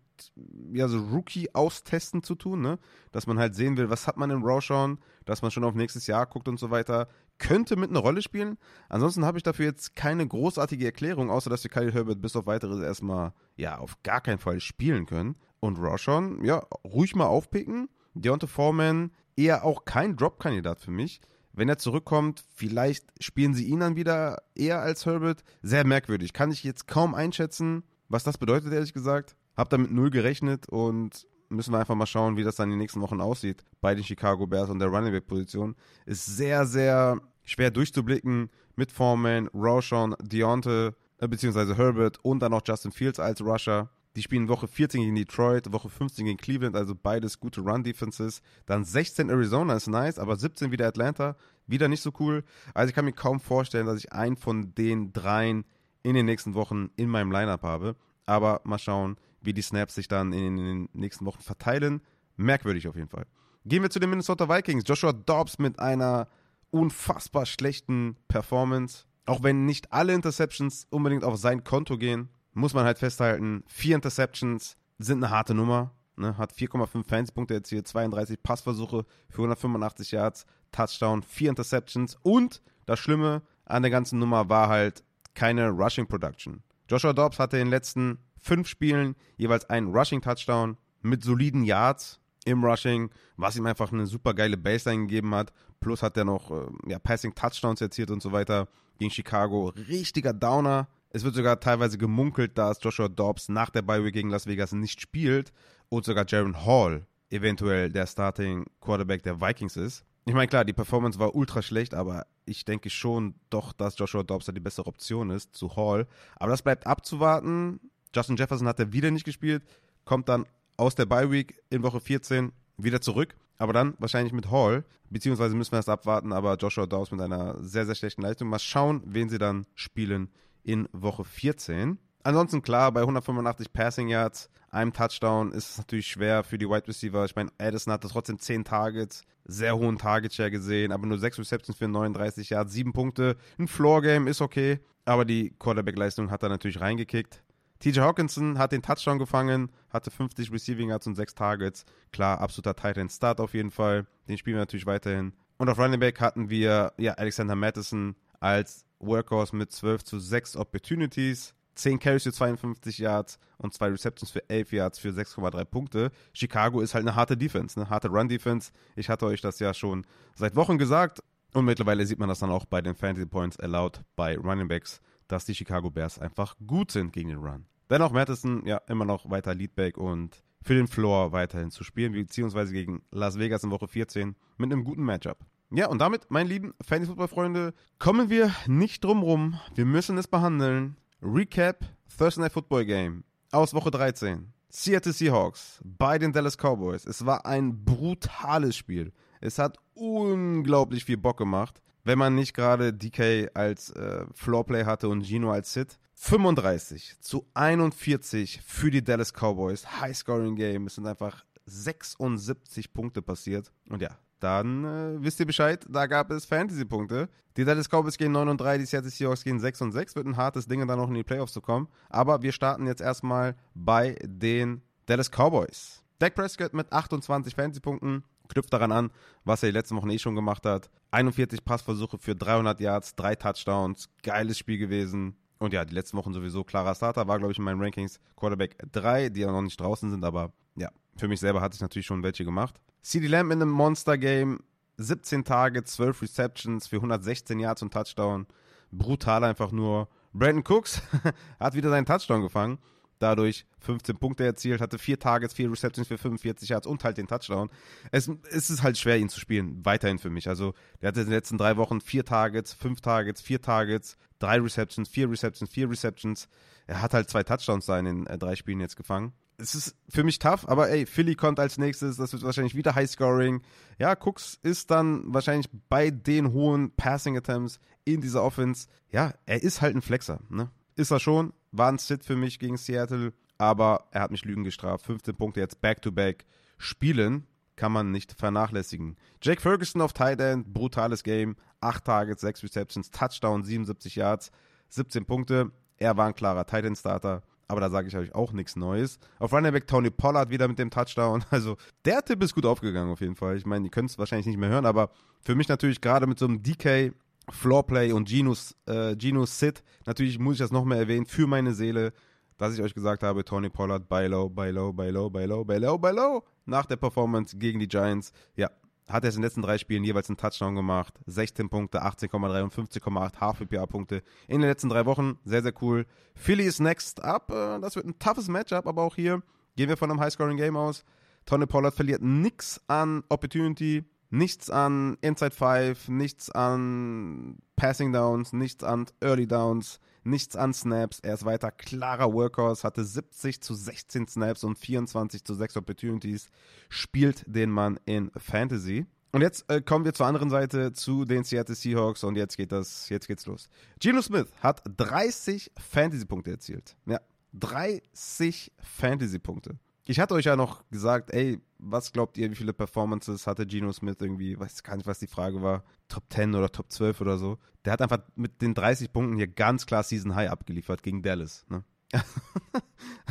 ja, 0.72 0.88
so 0.88 0.98
Rookie-Austesten 0.98 2.24
zu 2.24 2.34
tun, 2.34 2.60
ne? 2.60 2.80
Dass 3.12 3.28
man 3.28 3.38
halt 3.38 3.54
sehen 3.54 3.76
will, 3.76 3.90
was 3.90 4.08
hat 4.08 4.16
man 4.16 4.30
in 4.32 4.42
Roshan, 4.42 4.98
dass 5.24 5.40
man 5.40 5.52
schon 5.52 5.62
auf 5.62 5.76
nächstes 5.76 6.08
Jahr 6.08 6.26
guckt 6.26 6.48
und 6.48 6.58
so 6.58 6.72
weiter. 6.72 7.06
Könnte 7.38 7.76
mit 7.76 7.90
einer 7.90 8.00
Rolle 8.00 8.20
spielen. 8.20 8.58
Ansonsten 8.88 9.24
habe 9.24 9.38
ich 9.38 9.44
dafür 9.44 9.66
jetzt 9.66 9.94
keine 9.94 10.26
großartige 10.26 10.84
Erklärung, 10.84 11.30
außer 11.30 11.48
dass 11.48 11.62
wir 11.62 11.70
Kyle 11.70 11.92
Herbert 11.92 12.20
bis 12.20 12.34
auf 12.34 12.46
weiteres 12.46 12.80
erstmal, 12.80 13.34
ja, 13.54 13.78
auf 13.78 14.02
gar 14.02 14.20
keinen 14.20 14.38
Fall 14.38 14.58
spielen 14.58 15.06
können. 15.06 15.36
Und 15.60 15.78
Roshan, 15.78 16.44
ja, 16.44 16.58
ruhig 16.84 17.14
mal 17.14 17.26
aufpicken. 17.26 17.88
Deontay 18.14 18.48
Foreman, 18.48 19.12
eher 19.36 19.64
auch 19.64 19.84
kein 19.84 20.16
Drop-Kandidat 20.16 20.80
für 20.80 20.90
mich. 20.90 21.20
Wenn 21.52 21.68
er 21.68 21.78
zurückkommt, 21.78 22.44
vielleicht 22.52 23.06
spielen 23.22 23.54
sie 23.54 23.66
ihn 23.66 23.78
dann 23.78 23.94
wieder 23.94 24.42
eher 24.56 24.80
als 24.80 25.06
Herbert. 25.06 25.44
Sehr 25.62 25.86
merkwürdig. 25.86 26.32
Kann 26.32 26.50
ich 26.50 26.64
jetzt 26.64 26.88
kaum 26.88 27.14
einschätzen, 27.14 27.84
was 28.12 28.24
das 28.24 28.36
bedeutet, 28.36 28.72
ehrlich 28.72 28.92
gesagt. 28.92 29.36
Hab 29.56 29.70
damit 29.70 29.90
null 29.90 30.10
gerechnet 30.10 30.68
und 30.68 31.26
müssen 31.48 31.72
wir 31.72 31.78
einfach 31.78 31.94
mal 31.94 32.06
schauen, 32.06 32.36
wie 32.36 32.44
das 32.44 32.56
dann 32.56 32.68
in 32.68 32.72
den 32.72 32.78
nächsten 32.78 33.00
Wochen 33.00 33.20
aussieht 33.20 33.64
bei 33.80 33.94
den 33.94 34.04
Chicago 34.04 34.46
Bears 34.46 34.70
und 34.70 34.78
der 34.78 34.88
Running 34.88 35.12
Back 35.12 35.26
Position. 35.26 35.74
Ist 36.06 36.26
sehr, 36.26 36.66
sehr 36.66 37.20
schwer 37.42 37.70
durchzublicken 37.70 38.50
mit 38.76 38.92
Foreman, 38.92 39.48
Roshan, 39.48 40.14
Deontay, 40.22 40.90
äh, 41.18 41.28
beziehungsweise 41.28 41.76
Herbert 41.76 42.18
und 42.22 42.40
dann 42.40 42.52
noch 42.52 42.62
Justin 42.64 42.92
Fields 42.92 43.18
als 43.18 43.40
Rusher. 43.40 43.90
Die 44.14 44.22
spielen 44.22 44.48
Woche 44.48 44.68
14 44.68 45.00
gegen 45.00 45.14
Detroit, 45.14 45.72
Woche 45.72 45.88
15 45.88 46.26
gegen 46.26 46.36
Cleveland, 46.36 46.76
also 46.76 46.94
beides 46.94 47.40
gute 47.40 47.62
Run-Defenses. 47.62 48.42
Dann 48.66 48.84
16 48.84 49.30
Arizona 49.30 49.74
ist 49.74 49.86
nice, 49.86 50.18
aber 50.18 50.36
17 50.36 50.70
wieder 50.70 50.86
Atlanta, 50.86 51.36
wieder 51.66 51.88
nicht 51.88 52.02
so 52.02 52.12
cool. 52.20 52.44
Also 52.74 52.90
ich 52.90 52.94
kann 52.94 53.06
mir 53.06 53.14
kaum 53.14 53.40
vorstellen, 53.40 53.86
dass 53.86 53.98
ich 53.98 54.12
einen 54.12 54.36
von 54.36 54.74
den 54.74 55.14
dreien 55.14 55.64
in 56.02 56.14
den 56.14 56.26
nächsten 56.26 56.54
Wochen 56.54 56.90
in 56.96 57.08
meinem 57.08 57.32
Lineup 57.32 57.62
habe. 57.62 57.96
Aber 58.26 58.60
mal 58.64 58.78
schauen, 58.78 59.16
wie 59.40 59.52
die 59.52 59.62
Snaps 59.62 59.94
sich 59.94 60.08
dann 60.08 60.32
in 60.32 60.56
den 60.56 60.88
nächsten 60.92 61.24
Wochen 61.26 61.42
verteilen. 61.42 62.02
Merkwürdig 62.36 62.88
auf 62.88 62.96
jeden 62.96 63.08
Fall. 63.08 63.26
Gehen 63.64 63.82
wir 63.82 63.90
zu 63.90 64.00
den 64.00 64.10
Minnesota 64.10 64.48
Vikings. 64.48 64.84
Joshua 64.86 65.12
Dobbs 65.12 65.58
mit 65.58 65.78
einer 65.78 66.28
unfassbar 66.70 67.46
schlechten 67.46 68.16
Performance. 68.28 69.04
Auch 69.26 69.42
wenn 69.42 69.66
nicht 69.66 69.92
alle 69.92 70.14
Interceptions 70.14 70.86
unbedingt 70.90 71.22
auf 71.22 71.36
sein 71.36 71.62
Konto 71.62 71.96
gehen, 71.96 72.28
muss 72.54 72.74
man 72.74 72.84
halt 72.84 72.98
festhalten, 72.98 73.62
vier 73.66 73.94
Interceptions 73.96 74.76
sind 74.98 75.22
eine 75.22 75.30
harte 75.32 75.54
Nummer. 75.54 75.92
Ne? 76.16 76.36
Hat 76.36 76.52
4,5 76.52 77.06
Fanspunkte 77.06 77.54
erzielt, 77.54 77.86
32 77.88 78.42
Passversuche 78.42 79.04
für 79.28 79.42
185 79.42 80.10
Yards, 80.10 80.44
Touchdown, 80.72 81.22
vier 81.22 81.50
Interceptions 81.50 82.16
und 82.22 82.62
das 82.86 82.98
Schlimme 82.98 83.42
an 83.64 83.82
der 83.82 83.90
ganzen 83.90 84.18
Nummer 84.18 84.48
war 84.48 84.68
halt 84.68 85.04
keine 85.34 85.70
Rushing 85.70 86.06
Production. 86.06 86.62
Joshua 86.88 87.12
Dobbs 87.12 87.38
hatte 87.38 87.56
in 87.58 87.66
den 87.66 87.70
letzten 87.70 88.18
fünf 88.38 88.68
Spielen 88.68 89.14
jeweils 89.36 89.68
einen 89.70 89.94
Rushing-Touchdown 89.94 90.76
mit 91.02 91.22
soliden 91.22 91.64
Yards 91.64 92.20
im 92.44 92.64
Rushing, 92.64 93.10
was 93.36 93.56
ihm 93.56 93.66
einfach 93.66 93.92
eine 93.92 94.06
super 94.06 94.34
geile 94.34 94.56
Baseline 94.56 95.06
gegeben 95.06 95.34
hat. 95.34 95.52
Plus 95.80 96.02
hat 96.02 96.16
er 96.16 96.24
noch 96.24 96.50
äh, 96.50 96.66
ja, 96.90 96.98
Passing-Touchdowns 96.98 97.80
erzielt 97.80 98.10
und 98.10 98.22
so 98.22 98.32
weiter 98.32 98.68
gegen 98.98 99.10
Chicago. 99.10 99.72
Richtiger 99.88 100.32
Downer. 100.32 100.88
Es 101.10 101.24
wird 101.24 101.34
sogar 101.34 101.60
teilweise 101.60 101.98
gemunkelt, 101.98 102.56
dass 102.56 102.82
Joshua 102.82 103.08
Dobbs 103.08 103.48
nach 103.48 103.70
der 103.70 103.82
Bye 103.82 104.10
gegen 104.12 104.30
Las 104.30 104.46
Vegas 104.46 104.72
nicht 104.72 105.00
spielt 105.00 105.52
und 105.88 106.04
sogar 106.04 106.24
Jaron 106.26 106.64
Hall 106.64 107.06
eventuell 107.30 107.90
der 107.90 108.06
Starting 108.06 108.64
Quarterback 108.80 109.22
der 109.22 109.40
Vikings 109.40 109.76
ist. 109.76 110.04
Ich 110.24 110.34
meine, 110.34 110.46
klar, 110.46 110.64
die 110.64 110.72
Performance 110.72 111.18
war 111.18 111.34
ultra 111.34 111.62
schlecht, 111.62 111.94
aber 111.94 112.26
ich 112.44 112.64
denke 112.64 112.90
schon 112.90 113.34
doch, 113.50 113.72
dass 113.72 113.98
Joshua 113.98 114.22
Dobbs 114.22 114.46
da 114.46 114.52
die 114.52 114.60
bessere 114.60 114.86
Option 114.86 115.30
ist 115.30 115.54
zu 115.54 115.74
Hall. 115.74 116.06
Aber 116.36 116.50
das 116.52 116.62
bleibt 116.62 116.86
abzuwarten. 116.86 117.80
Justin 118.14 118.36
Jefferson 118.36 118.68
hat 118.68 118.78
er 118.78 118.92
wieder 118.92 119.10
nicht 119.10 119.24
gespielt, 119.24 119.64
kommt 120.04 120.28
dann 120.28 120.46
aus 120.76 120.94
der 120.94 121.06
Bye 121.06 121.30
Week 121.30 121.60
in 121.70 121.82
Woche 121.82 122.00
14 122.00 122.52
wieder 122.76 123.00
zurück. 123.00 123.34
Aber 123.58 123.72
dann 123.72 123.94
wahrscheinlich 123.98 124.32
mit 124.32 124.50
Hall, 124.50 124.84
beziehungsweise 125.10 125.54
müssen 125.54 125.72
wir 125.72 125.78
erst 125.78 125.88
abwarten, 125.88 126.32
aber 126.32 126.56
Joshua 126.56 126.86
Dobbs 126.86 127.10
mit 127.10 127.20
einer 127.20 127.62
sehr, 127.62 127.86
sehr 127.86 127.94
schlechten 127.94 128.22
Leistung. 128.22 128.48
Mal 128.48 128.58
schauen, 128.58 129.02
wen 129.04 129.28
sie 129.28 129.38
dann 129.38 129.66
spielen 129.74 130.28
in 130.62 130.88
Woche 130.92 131.24
14. 131.24 131.98
Ansonsten 132.24 132.62
klar, 132.62 132.92
bei 132.92 133.00
185 133.00 133.72
Passing 133.72 134.08
Yards, 134.08 134.48
einem 134.70 134.92
Touchdown 134.92 135.52
ist 135.52 135.70
es 135.70 135.78
natürlich 135.78 136.06
schwer 136.06 136.44
für 136.44 136.56
die 136.56 136.68
Wide 136.68 136.88
Receiver. 136.88 137.24
Ich 137.24 137.36
meine, 137.36 137.50
Addison 137.58 137.92
hatte 137.92 138.08
trotzdem 138.08 138.38
10 138.38 138.64
Targets, 138.64 139.22
sehr 139.44 139.76
hohen 139.76 139.98
Target 139.98 140.32
Share 140.32 140.50
gesehen, 140.50 140.92
aber 140.92 141.06
nur 141.06 141.18
6 141.18 141.40
Receptions 141.40 141.76
für 141.76 141.88
39 141.88 142.50
Yards, 142.50 142.72
7 142.72 142.92
Punkte. 142.92 143.36
Ein 143.58 143.68
Floor 143.68 144.00
Game 144.02 144.26
ist 144.26 144.40
okay, 144.40 144.80
aber 145.04 145.24
die 145.24 145.50
Quarterback-Leistung 145.58 146.30
hat 146.30 146.42
er 146.42 146.48
natürlich 146.48 146.80
reingekickt. 146.80 147.42
TJ 147.80 147.98
Hawkinson 148.00 148.58
hat 148.58 148.70
den 148.70 148.80
Touchdown 148.80 149.18
gefangen, 149.18 149.70
hatte 149.90 150.12
50 150.12 150.52
Receiving 150.52 150.90
Yards 150.90 151.08
und 151.08 151.16
6 151.16 151.34
Targets. 151.34 151.84
Klar, 152.12 152.40
absoluter 152.40 152.76
Tight 152.76 153.10
Start 153.10 153.40
auf 153.40 153.54
jeden 153.54 153.72
Fall. 153.72 154.06
Den 154.28 154.38
spielen 154.38 154.54
wir 154.54 154.60
natürlich 154.62 154.86
weiterhin. 154.86 155.32
Und 155.58 155.68
auf 155.68 155.78
Running 155.78 155.98
Back 155.98 156.20
hatten 156.20 156.48
wir 156.48 156.92
ja, 156.96 157.14
Alexander 157.14 157.56
Madison 157.56 158.14
als 158.38 158.86
Workhorse 159.00 159.56
mit 159.56 159.72
12 159.72 160.04
zu 160.04 160.20
6 160.20 160.56
Opportunities. 160.56 161.54
10 161.74 161.98
Carries 161.98 162.24
für 162.24 162.32
52 162.32 162.98
Yards 162.98 163.38
und 163.58 163.72
2 163.72 163.88
Receptions 163.88 164.30
für 164.30 164.48
11 164.48 164.72
Yards 164.72 164.98
für 164.98 165.10
6,3 165.10 165.64
Punkte. 165.64 166.10
Chicago 166.32 166.80
ist 166.80 166.94
halt 166.94 167.06
eine 167.06 167.16
harte 167.16 167.36
Defense, 167.36 167.80
eine 167.80 167.90
harte 167.90 168.08
Run-Defense. 168.08 168.72
Ich 168.96 169.08
hatte 169.08 169.26
euch 169.26 169.40
das 169.40 169.58
ja 169.58 169.72
schon 169.74 170.06
seit 170.34 170.56
Wochen 170.56 170.78
gesagt 170.78 171.22
und 171.52 171.64
mittlerweile 171.64 172.06
sieht 172.06 172.18
man 172.18 172.28
das 172.28 172.40
dann 172.40 172.50
auch 172.50 172.64
bei 172.64 172.80
den 172.80 172.94
Fantasy 172.94 173.26
Points 173.26 173.58
allowed 173.60 174.02
bei 174.16 174.36
Running 174.36 174.68
Backs, 174.68 175.00
dass 175.28 175.44
die 175.44 175.54
Chicago 175.54 175.90
Bears 175.90 176.18
einfach 176.18 176.56
gut 176.66 176.90
sind 176.90 177.12
gegen 177.12 177.28
den 177.28 177.38
Run. 177.38 177.66
Dennoch 177.90 178.12
Madison 178.12 178.64
ja 178.64 178.78
immer 178.88 179.04
noch 179.04 179.28
weiter 179.30 179.54
Leadback 179.54 179.98
und 179.98 180.42
für 180.62 180.74
den 180.74 180.86
Floor 180.86 181.32
weiterhin 181.32 181.70
zu 181.70 181.84
spielen, 181.84 182.12
beziehungsweise 182.12 182.72
gegen 182.72 183.02
Las 183.10 183.38
Vegas 183.38 183.64
in 183.64 183.70
Woche 183.70 183.88
14 183.88 184.36
mit 184.56 184.72
einem 184.72 184.84
guten 184.84 185.02
Matchup. 185.02 185.38
Ja, 185.74 185.88
und 185.88 185.98
damit, 185.98 186.30
meine 186.30 186.48
lieben 186.48 186.74
Fantasy-Football-Freunde, 186.82 187.72
kommen 187.98 188.28
wir 188.30 188.54
nicht 188.66 189.02
drum 189.04 189.22
rum. 189.22 189.58
Wir 189.74 189.86
müssen 189.86 190.18
es 190.18 190.28
behandeln. 190.28 190.96
Recap 191.24 191.84
Thursday 192.18 192.42
Night 192.42 192.52
Football 192.52 192.84
Game 192.84 193.22
aus 193.52 193.72
Woche 193.74 193.92
13. 193.92 194.52
Seattle 194.68 195.12
Seahawks 195.12 195.80
bei 195.84 196.18
den 196.18 196.32
Dallas 196.32 196.56
Cowboys. 196.56 197.06
Es 197.06 197.24
war 197.24 197.46
ein 197.46 197.84
brutales 197.84 198.76
Spiel. 198.76 199.12
Es 199.40 199.60
hat 199.60 199.78
unglaublich 199.94 201.04
viel 201.04 201.18
Bock 201.18 201.36
gemacht, 201.36 201.80
wenn 202.02 202.18
man 202.18 202.34
nicht 202.34 202.54
gerade 202.54 202.92
DK 202.92 203.52
als 203.54 203.90
äh, 203.90 204.24
Floorplay 204.34 204.84
hatte 204.84 205.08
und 205.08 205.24
Gino 205.24 205.52
als 205.52 205.72
Sit. 205.72 205.96
35 206.14 207.20
zu 207.20 207.46
41 207.54 208.60
für 208.60 208.90
die 208.90 209.04
Dallas 209.04 209.32
Cowboys. 209.32 210.00
High-Scoring 210.00 210.56
Game. 210.56 210.88
Es 210.88 210.96
sind 210.96 211.06
einfach 211.06 211.44
76 211.66 212.92
Punkte 212.92 213.22
passiert. 213.22 213.70
Und 213.88 214.02
ja, 214.02 214.18
dann 214.42 214.84
äh, 214.84 215.22
wisst 215.22 215.40
ihr 215.40 215.46
Bescheid, 215.46 215.84
da 215.88 216.06
gab 216.06 216.30
es 216.30 216.44
Fantasy-Punkte. 216.44 217.28
Die 217.56 217.64
Dallas 217.64 217.88
Cowboys 217.88 218.16
gehen 218.16 218.32
9 218.32 218.48
und 218.48 218.60
3, 218.60 218.78
die 218.78 218.86
Seattle 218.86 219.10
Seahawks 219.10 219.44
gehen 219.44 219.60
6 219.60 219.82
und 219.82 219.92
6. 219.92 220.16
Wird 220.16 220.26
ein 220.26 220.36
hartes 220.36 220.66
Ding, 220.66 220.86
dann 220.86 220.98
noch 220.98 221.08
in 221.08 221.14
die 221.14 221.22
Playoffs 221.22 221.52
zu 221.52 221.60
kommen. 221.60 221.88
Aber 222.08 222.42
wir 222.42 222.52
starten 222.52 222.86
jetzt 222.86 223.00
erstmal 223.00 223.54
bei 223.74 224.16
den 224.24 224.82
Dallas 225.06 225.30
Cowboys. 225.30 226.02
Dak 226.18 226.34
Prescott 226.34 226.72
mit 226.72 226.92
28 226.92 227.54
Fantasy-Punkten 227.54 228.24
knüpft 228.48 228.72
daran 228.72 228.92
an, 228.92 229.10
was 229.44 229.62
er 229.62 229.68
die 229.68 229.74
letzten 229.74 229.96
Wochen 229.96 230.10
eh 230.10 230.18
schon 230.18 230.34
gemacht 230.34 230.66
hat. 230.66 230.90
41 231.10 231.64
Passversuche 231.64 232.18
für 232.18 232.34
300 232.34 232.80
Yards, 232.80 233.14
3 233.14 233.36
Touchdowns. 233.36 234.08
Geiles 234.22 234.58
Spiel 234.58 234.78
gewesen. 234.78 235.36
Und 235.58 235.72
ja, 235.72 235.84
die 235.84 235.94
letzten 235.94 236.16
Wochen 236.16 236.32
sowieso 236.32 236.64
klarer 236.64 236.94
Starter. 236.94 237.28
War, 237.28 237.38
glaube 237.38 237.52
ich, 237.52 237.58
in 237.58 237.64
meinen 237.64 237.80
Rankings 237.80 238.18
Quarterback 238.36 238.76
3, 238.90 239.28
die 239.28 239.40
ja 239.40 239.52
noch 239.52 239.62
nicht 239.62 239.80
draußen 239.80 240.10
sind. 240.10 240.24
Aber 240.24 240.52
ja, 240.74 240.90
für 241.16 241.28
mich 241.28 241.40
selber 241.40 241.60
hatte 241.60 241.76
ich 241.76 241.80
natürlich 241.80 242.06
schon 242.06 242.22
welche 242.22 242.44
gemacht. 242.44 242.80
CD 243.02 243.26
Lamb 243.26 243.50
in 243.50 243.60
einem 243.60 243.70
Monster-Game, 243.70 244.60
17 244.96 245.44
Tage, 245.44 245.82
12 245.82 246.22
Receptions 246.22 246.86
für 246.86 246.96
116 246.96 247.58
Yards 247.58 247.82
und 247.82 247.92
Touchdown. 247.92 248.46
Brutal 248.92 249.44
einfach 249.44 249.72
nur. 249.72 250.08
Brandon 250.32 250.64
Cooks 250.64 251.02
hat 251.60 251.74
wieder 251.74 251.90
seinen 251.90 252.06
Touchdown 252.06 252.42
gefangen. 252.42 252.78
Dadurch 253.18 253.66
15 253.80 254.16
Punkte 254.18 254.44
erzielt, 254.44 254.80
hatte 254.80 254.98
4 254.98 255.18
Targets, 255.18 255.54
4 255.54 255.70
Receptions 255.70 256.08
für 256.08 256.18
45 256.18 256.68
Yards 256.68 256.86
und 256.86 257.04
halt 257.04 257.18
den 257.18 257.26
Touchdown. 257.26 257.70
Es, 258.10 258.30
es 258.50 258.70
ist 258.70 258.82
halt 258.82 258.98
schwer, 258.98 259.18
ihn 259.18 259.28
zu 259.28 259.38
spielen, 259.38 259.84
weiterhin 259.84 260.18
für 260.18 260.30
mich. 260.30 260.48
Also, 260.48 260.74
der 261.00 261.08
hatte 261.08 261.20
in 261.20 261.26
den 261.26 261.34
letzten 261.34 261.58
drei 261.58 261.76
Wochen 261.76 262.00
4 262.00 262.24
Targets, 262.24 262.72
5 262.72 263.00
Targets, 263.00 263.40
4 263.40 263.60
Targets, 263.60 264.16
3 264.40 264.60
Receptions, 264.60 265.08
4 265.08 265.30
Receptions, 265.30 265.70
4 265.70 265.90
Receptions. 265.90 266.48
Er 266.86 267.02
hat 267.02 267.14
halt 267.14 267.30
zwei 267.30 267.42
Touchdowns 267.44 267.86
da 267.86 267.98
in 267.98 268.04
den 268.04 268.26
äh, 268.26 268.38
drei 268.38 268.56
Spielen 268.56 268.80
jetzt 268.80 268.96
gefangen 268.96 269.32
es 269.62 269.74
ist 269.74 269.96
für 270.08 270.24
mich 270.24 270.38
tough, 270.38 270.68
aber 270.68 270.90
ey, 270.90 271.06
Philly 271.06 271.36
kommt 271.36 271.60
als 271.60 271.78
nächstes, 271.78 272.16
das 272.16 272.32
wird 272.32 272.42
wahrscheinlich 272.42 272.74
wieder 272.74 272.94
Highscoring. 272.94 273.62
Ja, 273.98 274.14
Cooks 274.16 274.58
ist 274.62 274.90
dann 274.90 275.22
wahrscheinlich 275.32 275.70
bei 275.88 276.10
den 276.10 276.52
hohen 276.52 276.90
Passing 276.96 277.36
Attempts 277.36 277.78
in 278.04 278.20
dieser 278.20 278.42
Offense. 278.42 278.88
Ja, 279.10 279.32
er 279.46 279.62
ist 279.62 279.80
halt 279.80 279.94
ein 279.94 280.02
Flexer, 280.02 280.40
ne? 280.48 280.70
Ist 280.96 281.10
er 281.10 281.20
schon, 281.20 281.52
war 281.70 281.90
ein 281.90 281.98
Sit 281.98 282.24
für 282.24 282.36
mich 282.36 282.58
gegen 282.58 282.76
Seattle, 282.76 283.32
aber 283.56 284.08
er 284.10 284.22
hat 284.22 284.30
mich 284.30 284.44
Lügen 284.44 284.64
gestraft. 284.64 285.06
15 285.06 285.36
Punkte 285.36 285.60
jetzt 285.60 285.80
back-to-back. 285.80 286.44
Spielen 286.76 287.46
kann 287.76 287.92
man 287.92 288.10
nicht 288.10 288.32
vernachlässigen. 288.32 289.16
Jake 289.40 289.62
Ferguson 289.62 290.02
auf 290.02 290.12
Tight 290.12 290.40
End, 290.40 290.74
brutales 290.74 291.22
Game. 291.22 291.56
8 291.80 292.04
Targets, 292.04 292.42
6 292.42 292.64
Receptions, 292.64 293.10
Touchdown, 293.10 293.64
77 293.64 294.16
Yards, 294.16 294.52
17 294.90 295.24
Punkte. 295.24 295.72
Er 295.96 296.16
war 296.16 296.26
ein 296.26 296.34
klarer 296.34 296.66
Tight 296.66 296.84
End 296.84 296.98
Starter 296.98 297.42
aber 297.72 297.80
da 297.80 297.88
sage 297.88 298.06
ich 298.06 298.16
euch 298.16 298.34
auch 298.34 298.52
nichts 298.52 298.76
Neues. 298.76 299.18
Auf 299.38 299.52
Running 299.54 299.72
Back 299.72 299.86
Tony 299.86 300.10
Pollard 300.10 300.50
wieder 300.50 300.68
mit 300.68 300.78
dem 300.78 300.90
Touchdown. 300.90 301.42
Also 301.50 301.76
der 302.04 302.22
Tipp 302.22 302.42
ist 302.42 302.54
gut 302.54 302.66
aufgegangen 302.66 303.10
auf 303.10 303.20
jeden 303.20 303.34
Fall. 303.34 303.56
Ich 303.56 303.64
meine, 303.64 303.86
ihr 303.86 303.90
könnt 303.90 304.10
es 304.10 304.18
wahrscheinlich 304.18 304.46
nicht 304.46 304.58
mehr 304.58 304.68
hören, 304.68 304.84
aber 304.84 305.10
für 305.40 305.54
mich 305.54 305.68
natürlich 305.68 306.00
gerade 306.00 306.26
mit 306.26 306.38
so 306.38 306.44
einem 306.44 306.62
DK 306.62 307.12
Floorplay 307.50 308.12
und 308.12 308.28
Genos, 308.28 308.76
äh, 308.86 309.16
Genos 309.16 309.58
Sit, 309.58 309.82
natürlich 310.06 310.38
muss 310.38 310.54
ich 310.54 310.58
das 310.58 310.70
noch 310.70 310.84
mehr 310.84 310.98
erwähnen, 310.98 311.26
für 311.26 311.46
meine 311.46 311.72
Seele, 311.72 312.12
dass 312.58 312.74
ich 312.74 312.82
euch 312.82 312.94
gesagt 312.94 313.22
habe, 313.22 313.44
Tony 313.44 313.70
Pollard, 313.70 314.08
buy 314.08 314.26
low, 314.26 314.48
buy 314.48 314.70
low, 314.70 314.92
buy 314.92 315.10
low, 315.10 315.30
buy 315.30 315.44
low, 315.46 315.64
buy 315.64 315.78
low, 315.78 315.98
buy 315.98 316.12
low, 316.12 316.44
nach 316.66 316.86
der 316.86 316.96
Performance 316.96 317.56
gegen 317.56 317.80
die 317.80 317.88
Giants. 317.88 318.32
Ja, 318.54 318.70
hat 319.08 319.24
er 319.24 319.30
in 319.30 319.36
den 319.36 319.42
letzten 319.42 319.62
drei 319.62 319.78
Spielen 319.78 320.04
jeweils 320.04 320.28
einen 320.28 320.36
Touchdown 320.36 320.74
gemacht. 320.74 321.14
16 321.26 321.68
Punkte, 321.68 322.02
18,3 322.02 322.62
und 322.62 322.74
15,8 322.74 323.40
Half-PPA-Punkte 323.40 324.22
in 324.48 324.60
den 324.60 324.68
letzten 324.68 324.88
drei 324.88 325.06
Wochen. 325.06 325.38
Sehr, 325.44 325.62
sehr 325.62 325.74
cool. 325.82 326.06
Philly 326.34 326.64
ist 326.64 326.80
next 326.80 327.22
up. 327.22 327.50
Äh, 327.50 327.80
das 327.80 327.96
wird 327.96 328.06
ein 328.06 328.18
toughes 328.18 328.48
Matchup, 328.48 328.86
aber 328.86 329.02
auch 329.02 329.16
hier 329.16 329.42
gehen 329.76 329.88
wir 329.88 329.96
von 329.96 330.10
einem 330.10 330.20
High-Scoring-Game 330.20 330.76
aus. 330.76 331.04
Tony 331.46 331.66
Pollard 331.66 331.94
verliert 331.94 332.22
nichts 332.22 332.80
an 332.86 333.24
Opportunity, 333.28 334.04
nichts 334.30 334.70
an 334.70 335.18
Inside 335.20 335.54
Five, 335.54 336.08
nichts 336.08 336.50
an 336.50 337.58
Passing 337.76 338.12
Downs, 338.12 338.52
nichts 338.52 338.84
an 338.84 339.06
Early 339.20 339.46
Downs 339.46 339.98
nichts 340.24 340.56
an 340.56 340.72
Snaps. 340.74 341.20
Er 341.20 341.34
ist 341.34 341.44
weiter 341.44 341.70
klarer 341.70 342.32
Workhorse, 342.32 342.82
hatte 342.82 343.04
70 343.04 343.60
zu 343.60 343.74
16 343.74 344.28
Snaps 344.28 344.64
und 344.64 344.78
24 344.78 345.44
zu 345.44 345.54
6 345.54 345.76
Opportunities. 345.76 346.48
Spielt 346.88 347.44
den 347.46 347.70
Mann 347.70 347.98
in 348.04 348.30
Fantasy. 348.36 349.06
Und 349.32 349.40
jetzt 349.40 349.68
äh, 349.70 349.80
kommen 349.80 350.04
wir 350.04 350.12
zur 350.12 350.26
anderen 350.26 350.50
Seite 350.50 350.92
zu 350.92 351.24
den 351.24 351.42
Seattle 351.42 351.74
Seahawks 351.74 352.22
und 352.22 352.36
jetzt 352.36 352.56
geht 352.56 352.70
das, 352.70 353.08
jetzt 353.08 353.26
geht's 353.26 353.46
los. 353.46 353.70
Geno 353.98 354.20
Smith 354.20 354.48
hat 354.60 354.82
30 354.96 355.72
Fantasy-Punkte 355.78 356.50
erzielt. 356.50 356.96
Ja, 357.06 357.18
30 357.54 358.72
Fantasy-Punkte. 358.78 359.78
Ich 360.04 360.18
hatte 360.18 360.34
euch 360.34 360.46
ja 360.46 360.56
noch 360.56 360.88
gesagt, 360.90 361.32
ey, 361.32 361.60
was 361.78 362.12
glaubt 362.12 362.36
ihr, 362.36 362.50
wie 362.50 362.56
viele 362.56 362.72
Performances 362.72 363.46
hatte 363.46 363.66
Geno 363.66 363.92
Smith 363.92 364.16
irgendwie? 364.20 364.58
Weiß 364.58 364.82
gar 364.82 364.96
nicht, 364.96 365.06
was 365.06 365.20
die 365.20 365.28
Frage 365.28 365.62
war. 365.62 365.84
Top 366.08 366.24
10 366.30 366.54
oder 366.54 366.70
Top 366.70 366.90
12 366.90 367.20
oder 367.20 367.38
so. 367.38 367.58
Der 367.84 367.92
hat 367.92 368.02
einfach 368.02 368.18
mit 368.34 368.62
den 368.62 368.74
30 368.74 369.12
Punkten 369.12 369.36
hier 369.36 369.46
ganz 369.46 369.86
klar 369.86 370.02
Season 370.02 370.34
High 370.34 370.50
abgeliefert 370.50 371.02
gegen 371.02 371.22
Dallas. 371.22 371.64
Ne? 371.68 371.84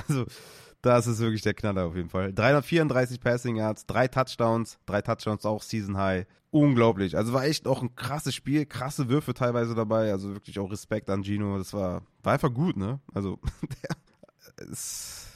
also, 0.07 0.25
das 0.81 1.07
ist 1.07 1.19
wirklich 1.19 1.41
der 1.41 1.53
Knaller 1.53 1.85
auf 1.85 1.95
jeden 1.95 2.09
Fall. 2.09 2.33
334 2.33 3.19
Passing 3.19 3.57
Yards, 3.57 3.85
drei 3.85 4.07
Touchdowns, 4.07 4.79
drei 4.85 5.01
Touchdowns 5.01 5.45
auch 5.45 5.61
Season 5.61 5.97
High. 5.97 6.25
Unglaublich. 6.51 7.17
Also 7.17 7.33
war 7.33 7.45
echt 7.45 7.67
auch 7.67 7.81
ein 7.81 7.95
krasses 7.95 8.33
Spiel, 8.33 8.65
krasse 8.65 9.09
Würfe 9.09 9.33
teilweise 9.33 9.75
dabei. 9.75 10.11
Also 10.11 10.33
wirklich 10.33 10.57
auch 10.59 10.71
Respekt 10.71 11.09
an 11.09 11.23
Gino. 11.23 11.57
Das 11.57 11.73
war, 11.73 12.03
war 12.23 12.33
einfach 12.33 12.53
gut, 12.53 12.77
ne? 12.77 12.99
Also, 13.13 13.39
der 14.57 14.67
ist, 14.67 15.27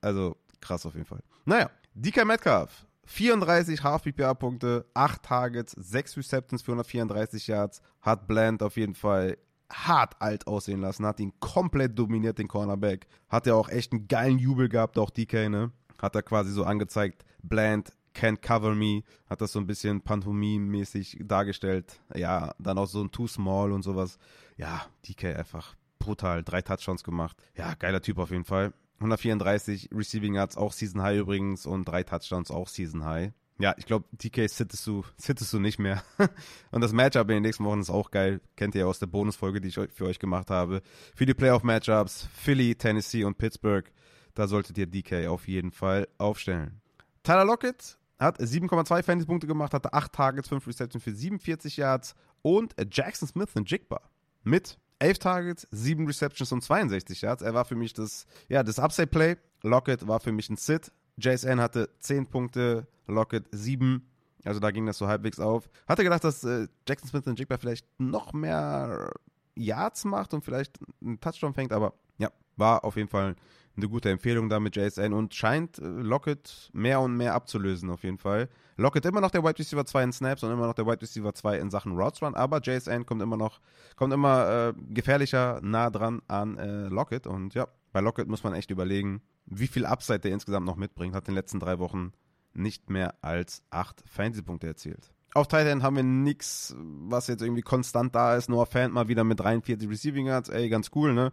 also 0.00 0.36
krass 0.60 0.86
auf 0.86 0.94
jeden 0.94 1.06
Fall. 1.06 1.22
Naja, 1.44 1.70
DK 1.94 2.24
Metcalf, 2.24 2.86
34 3.04 3.82
Half-PPA-Punkte, 3.82 4.86
8 4.94 5.22
Targets, 5.22 5.72
6 5.72 6.16
Receptions 6.18 6.62
für 6.62 6.72
134 6.72 7.46
Yards, 7.46 7.82
hat 8.00 8.26
Bland 8.26 8.62
auf 8.62 8.76
jeden 8.76 8.94
Fall 8.94 9.36
hart 9.72 10.20
alt 10.20 10.46
aussehen 10.46 10.80
lassen, 10.80 11.06
hat 11.06 11.20
ihn 11.20 11.32
komplett 11.40 11.98
dominiert, 11.98 12.38
den 12.38 12.48
Cornerback. 12.48 13.06
Hat 13.28 13.46
er 13.46 13.56
auch 13.56 13.68
echt 13.68 13.92
einen 13.92 14.08
geilen 14.08 14.38
Jubel 14.38 14.68
gehabt, 14.68 14.98
auch 14.98 15.10
DK, 15.10 15.48
ne? 15.48 15.70
Hat 16.00 16.14
er 16.14 16.22
quasi 16.22 16.50
so 16.50 16.64
angezeigt, 16.64 17.24
Bland 17.42 17.92
Can't 18.14 18.38
Cover 18.38 18.74
Me, 18.74 19.02
hat 19.28 19.40
das 19.40 19.52
so 19.52 19.60
ein 19.60 19.66
bisschen 19.66 20.02
Pantomime-mäßig 20.02 21.18
dargestellt. 21.26 22.00
Ja, 22.14 22.54
dann 22.58 22.78
auch 22.78 22.86
so 22.86 23.02
ein 23.02 23.10
Too 23.10 23.28
Small 23.28 23.72
und 23.72 23.82
sowas. 23.82 24.18
Ja, 24.56 24.82
DK 25.06 25.36
einfach 25.36 25.76
brutal, 25.98 26.42
drei 26.42 26.62
Touchdowns 26.62 27.04
gemacht. 27.04 27.36
Ja, 27.56 27.74
geiler 27.74 28.02
Typ 28.02 28.18
auf 28.18 28.30
jeden 28.30 28.44
Fall. 28.44 28.72
134 29.00 29.90
Receiving 29.92 30.34
Yards, 30.34 30.56
auch 30.56 30.72
Season 30.72 31.02
High 31.02 31.20
übrigens 31.20 31.66
und 31.66 31.86
drei 31.86 32.02
Touchdowns, 32.02 32.50
auch 32.50 32.68
Season 32.68 33.04
High. 33.04 33.32
Ja, 33.58 33.74
ich 33.76 33.84
glaube, 33.84 34.06
DK 34.12 34.48
sittest 34.48 34.86
du, 34.86 35.04
sittest 35.16 35.52
du 35.52 35.58
nicht 35.58 35.78
mehr. 35.78 36.02
und 36.70 36.80
das 36.80 36.92
Matchup 36.92 37.28
in 37.28 37.36
den 37.36 37.42
nächsten 37.42 37.64
Wochen 37.64 37.80
ist 37.80 37.90
auch 37.90 38.10
geil. 38.10 38.40
Kennt 38.56 38.74
ihr 38.74 38.86
aus 38.86 38.98
der 38.98 39.06
Bonusfolge, 39.06 39.60
die 39.60 39.68
ich 39.68 39.74
für 39.74 40.06
euch 40.06 40.18
gemacht 40.18 40.50
habe. 40.50 40.82
Für 41.14 41.26
die 41.26 41.34
Playoff-Matchups, 41.34 42.28
Philly, 42.32 42.74
Tennessee 42.74 43.24
und 43.24 43.36
Pittsburgh. 43.36 43.90
Da 44.34 44.46
solltet 44.46 44.78
ihr 44.78 44.86
DK 44.86 45.28
auf 45.28 45.48
jeden 45.48 45.72
Fall 45.72 46.08
aufstellen. 46.18 46.80
Tyler 47.22 47.44
Lockett 47.44 47.98
hat 48.18 48.38
7,2 48.38 49.02
Fantasy-Punkte 49.02 49.46
gemacht, 49.46 49.74
hatte 49.74 49.92
8 49.92 50.12
Targets, 50.12 50.48
5 50.48 50.66
Receptions 50.66 51.02
für 51.02 51.14
47 51.14 51.76
Yards 51.76 52.14
und 52.42 52.74
Jackson 52.90 53.28
Smith 53.28 53.50
und 53.54 53.70
Jigba 53.70 54.00
mit 54.42 54.78
11 55.00 55.18
Targets, 55.18 55.66
7 55.70 56.06
Receptions 56.06 56.52
und 56.52 56.62
62 56.62 57.22
Yards. 57.22 57.42
Er 57.42 57.54
war 57.54 57.64
für 57.64 57.74
mich 57.74 57.92
das, 57.92 58.26
ja, 58.48 58.62
das 58.62 58.78
Upside-Play. 58.78 59.36
Lockett 59.62 60.06
war 60.06 60.20
für 60.20 60.32
mich 60.32 60.48
ein 60.50 60.56
Sit. 60.56 60.92
JSN 61.16 61.60
hatte 61.60 61.90
10 62.00 62.26
Punkte, 62.26 62.86
Lockett 63.06 63.46
7. 63.50 64.06
Also 64.44 64.60
da 64.60 64.70
ging 64.70 64.86
das 64.86 64.98
so 64.98 65.08
halbwegs 65.08 65.38
auf. 65.40 65.68
Hatte 65.86 66.04
gedacht, 66.04 66.24
dass 66.24 66.44
äh, 66.44 66.68
Jackson 66.88 67.08
Smith 67.08 67.26
und 67.26 67.38
Jigba 67.38 67.58
vielleicht 67.58 67.86
noch 67.98 68.32
mehr 68.32 69.12
Yards 69.54 70.04
macht 70.04 70.32
und 70.32 70.44
vielleicht 70.44 70.78
einen 71.02 71.20
Touchdown 71.20 71.54
fängt, 71.54 71.72
aber 71.72 71.94
ja, 72.18 72.30
war 72.56 72.84
auf 72.84 72.96
jeden 72.96 73.08
Fall 73.08 73.36
eine 73.76 73.88
gute 73.88 74.10
Empfehlung 74.10 74.48
da 74.48 74.60
mit 74.60 74.76
JSN 74.76 75.12
und 75.12 75.34
scheint 75.34 75.78
äh, 75.78 75.86
Lockett 75.86 76.70
mehr 76.72 77.00
und 77.00 77.16
mehr 77.16 77.34
abzulösen 77.34 77.90
auf 77.90 78.02
jeden 78.02 78.18
Fall. 78.18 78.48
Lockett 78.76 79.04
immer 79.04 79.20
noch 79.20 79.30
der 79.30 79.44
Wide 79.44 79.58
Receiver 79.58 79.84
2 79.84 80.02
in 80.04 80.12
Snaps 80.12 80.42
und 80.42 80.50
immer 80.50 80.66
noch 80.66 80.74
der 80.74 80.86
Wide 80.86 81.02
Receiver 81.02 81.34
2 81.34 81.58
in 81.58 81.70
Sachen 81.70 81.92
Routes 81.92 82.22
Run, 82.22 82.34
aber 82.34 82.60
JSN 82.60 83.06
kommt 83.06 83.22
immer 83.22 83.36
noch, 83.36 83.60
kommt 83.96 84.12
immer 84.12 84.68
äh, 84.68 84.72
gefährlicher 84.88 85.60
nah 85.62 85.90
dran 85.90 86.22
an 86.28 86.58
äh, 86.58 86.88
Lockett 86.88 87.26
und 87.26 87.54
ja, 87.54 87.68
bei 87.92 88.00
Lockett 88.00 88.28
muss 88.28 88.44
man 88.44 88.54
echt 88.54 88.70
überlegen, 88.70 89.22
wie 89.46 89.66
viel 89.66 89.84
Upside 89.84 90.20
der 90.20 90.32
insgesamt 90.32 90.66
noch 90.66 90.76
mitbringt. 90.76 91.14
Hat 91.14 91.28
in 91.28 91.32
den 91.32 91.36
letzten 91.36 91.60
drei 91.60 91.78
Wochen 91.78 92.12
nicht 92.52 92.90
mehr 92.90 93.14
als 93.22 93.62
8 93.70 94.02
Fantasy-Punkte 94.06 94.66
erzielt. 94.66 95.12
Auf 95.32 95.46
Titan 95.46 95.84
haben 95.84 95.96
wir 95.96 96.02
nichts, 96.02 96.74
was 96.76 97.28
jetzt 97.28 97.42
irgendwie 97.42 97.62
konstant 97.62 98.14
da 98.14 98.36
ist. 98.36 98.48
Noah 98.48 98.66
Fant 98.66 98.92
mal 98.92 99.06
wieder 99.06 99.22
mit 99.22 99.38
43 99.38 99.88
Receiving 99.88 100.26
Yards. 100.26 100.48
Ey, 100.48 100.68
ganz 100.68 100.90
cool, 100.94 101.12
ne? 101.12 101.30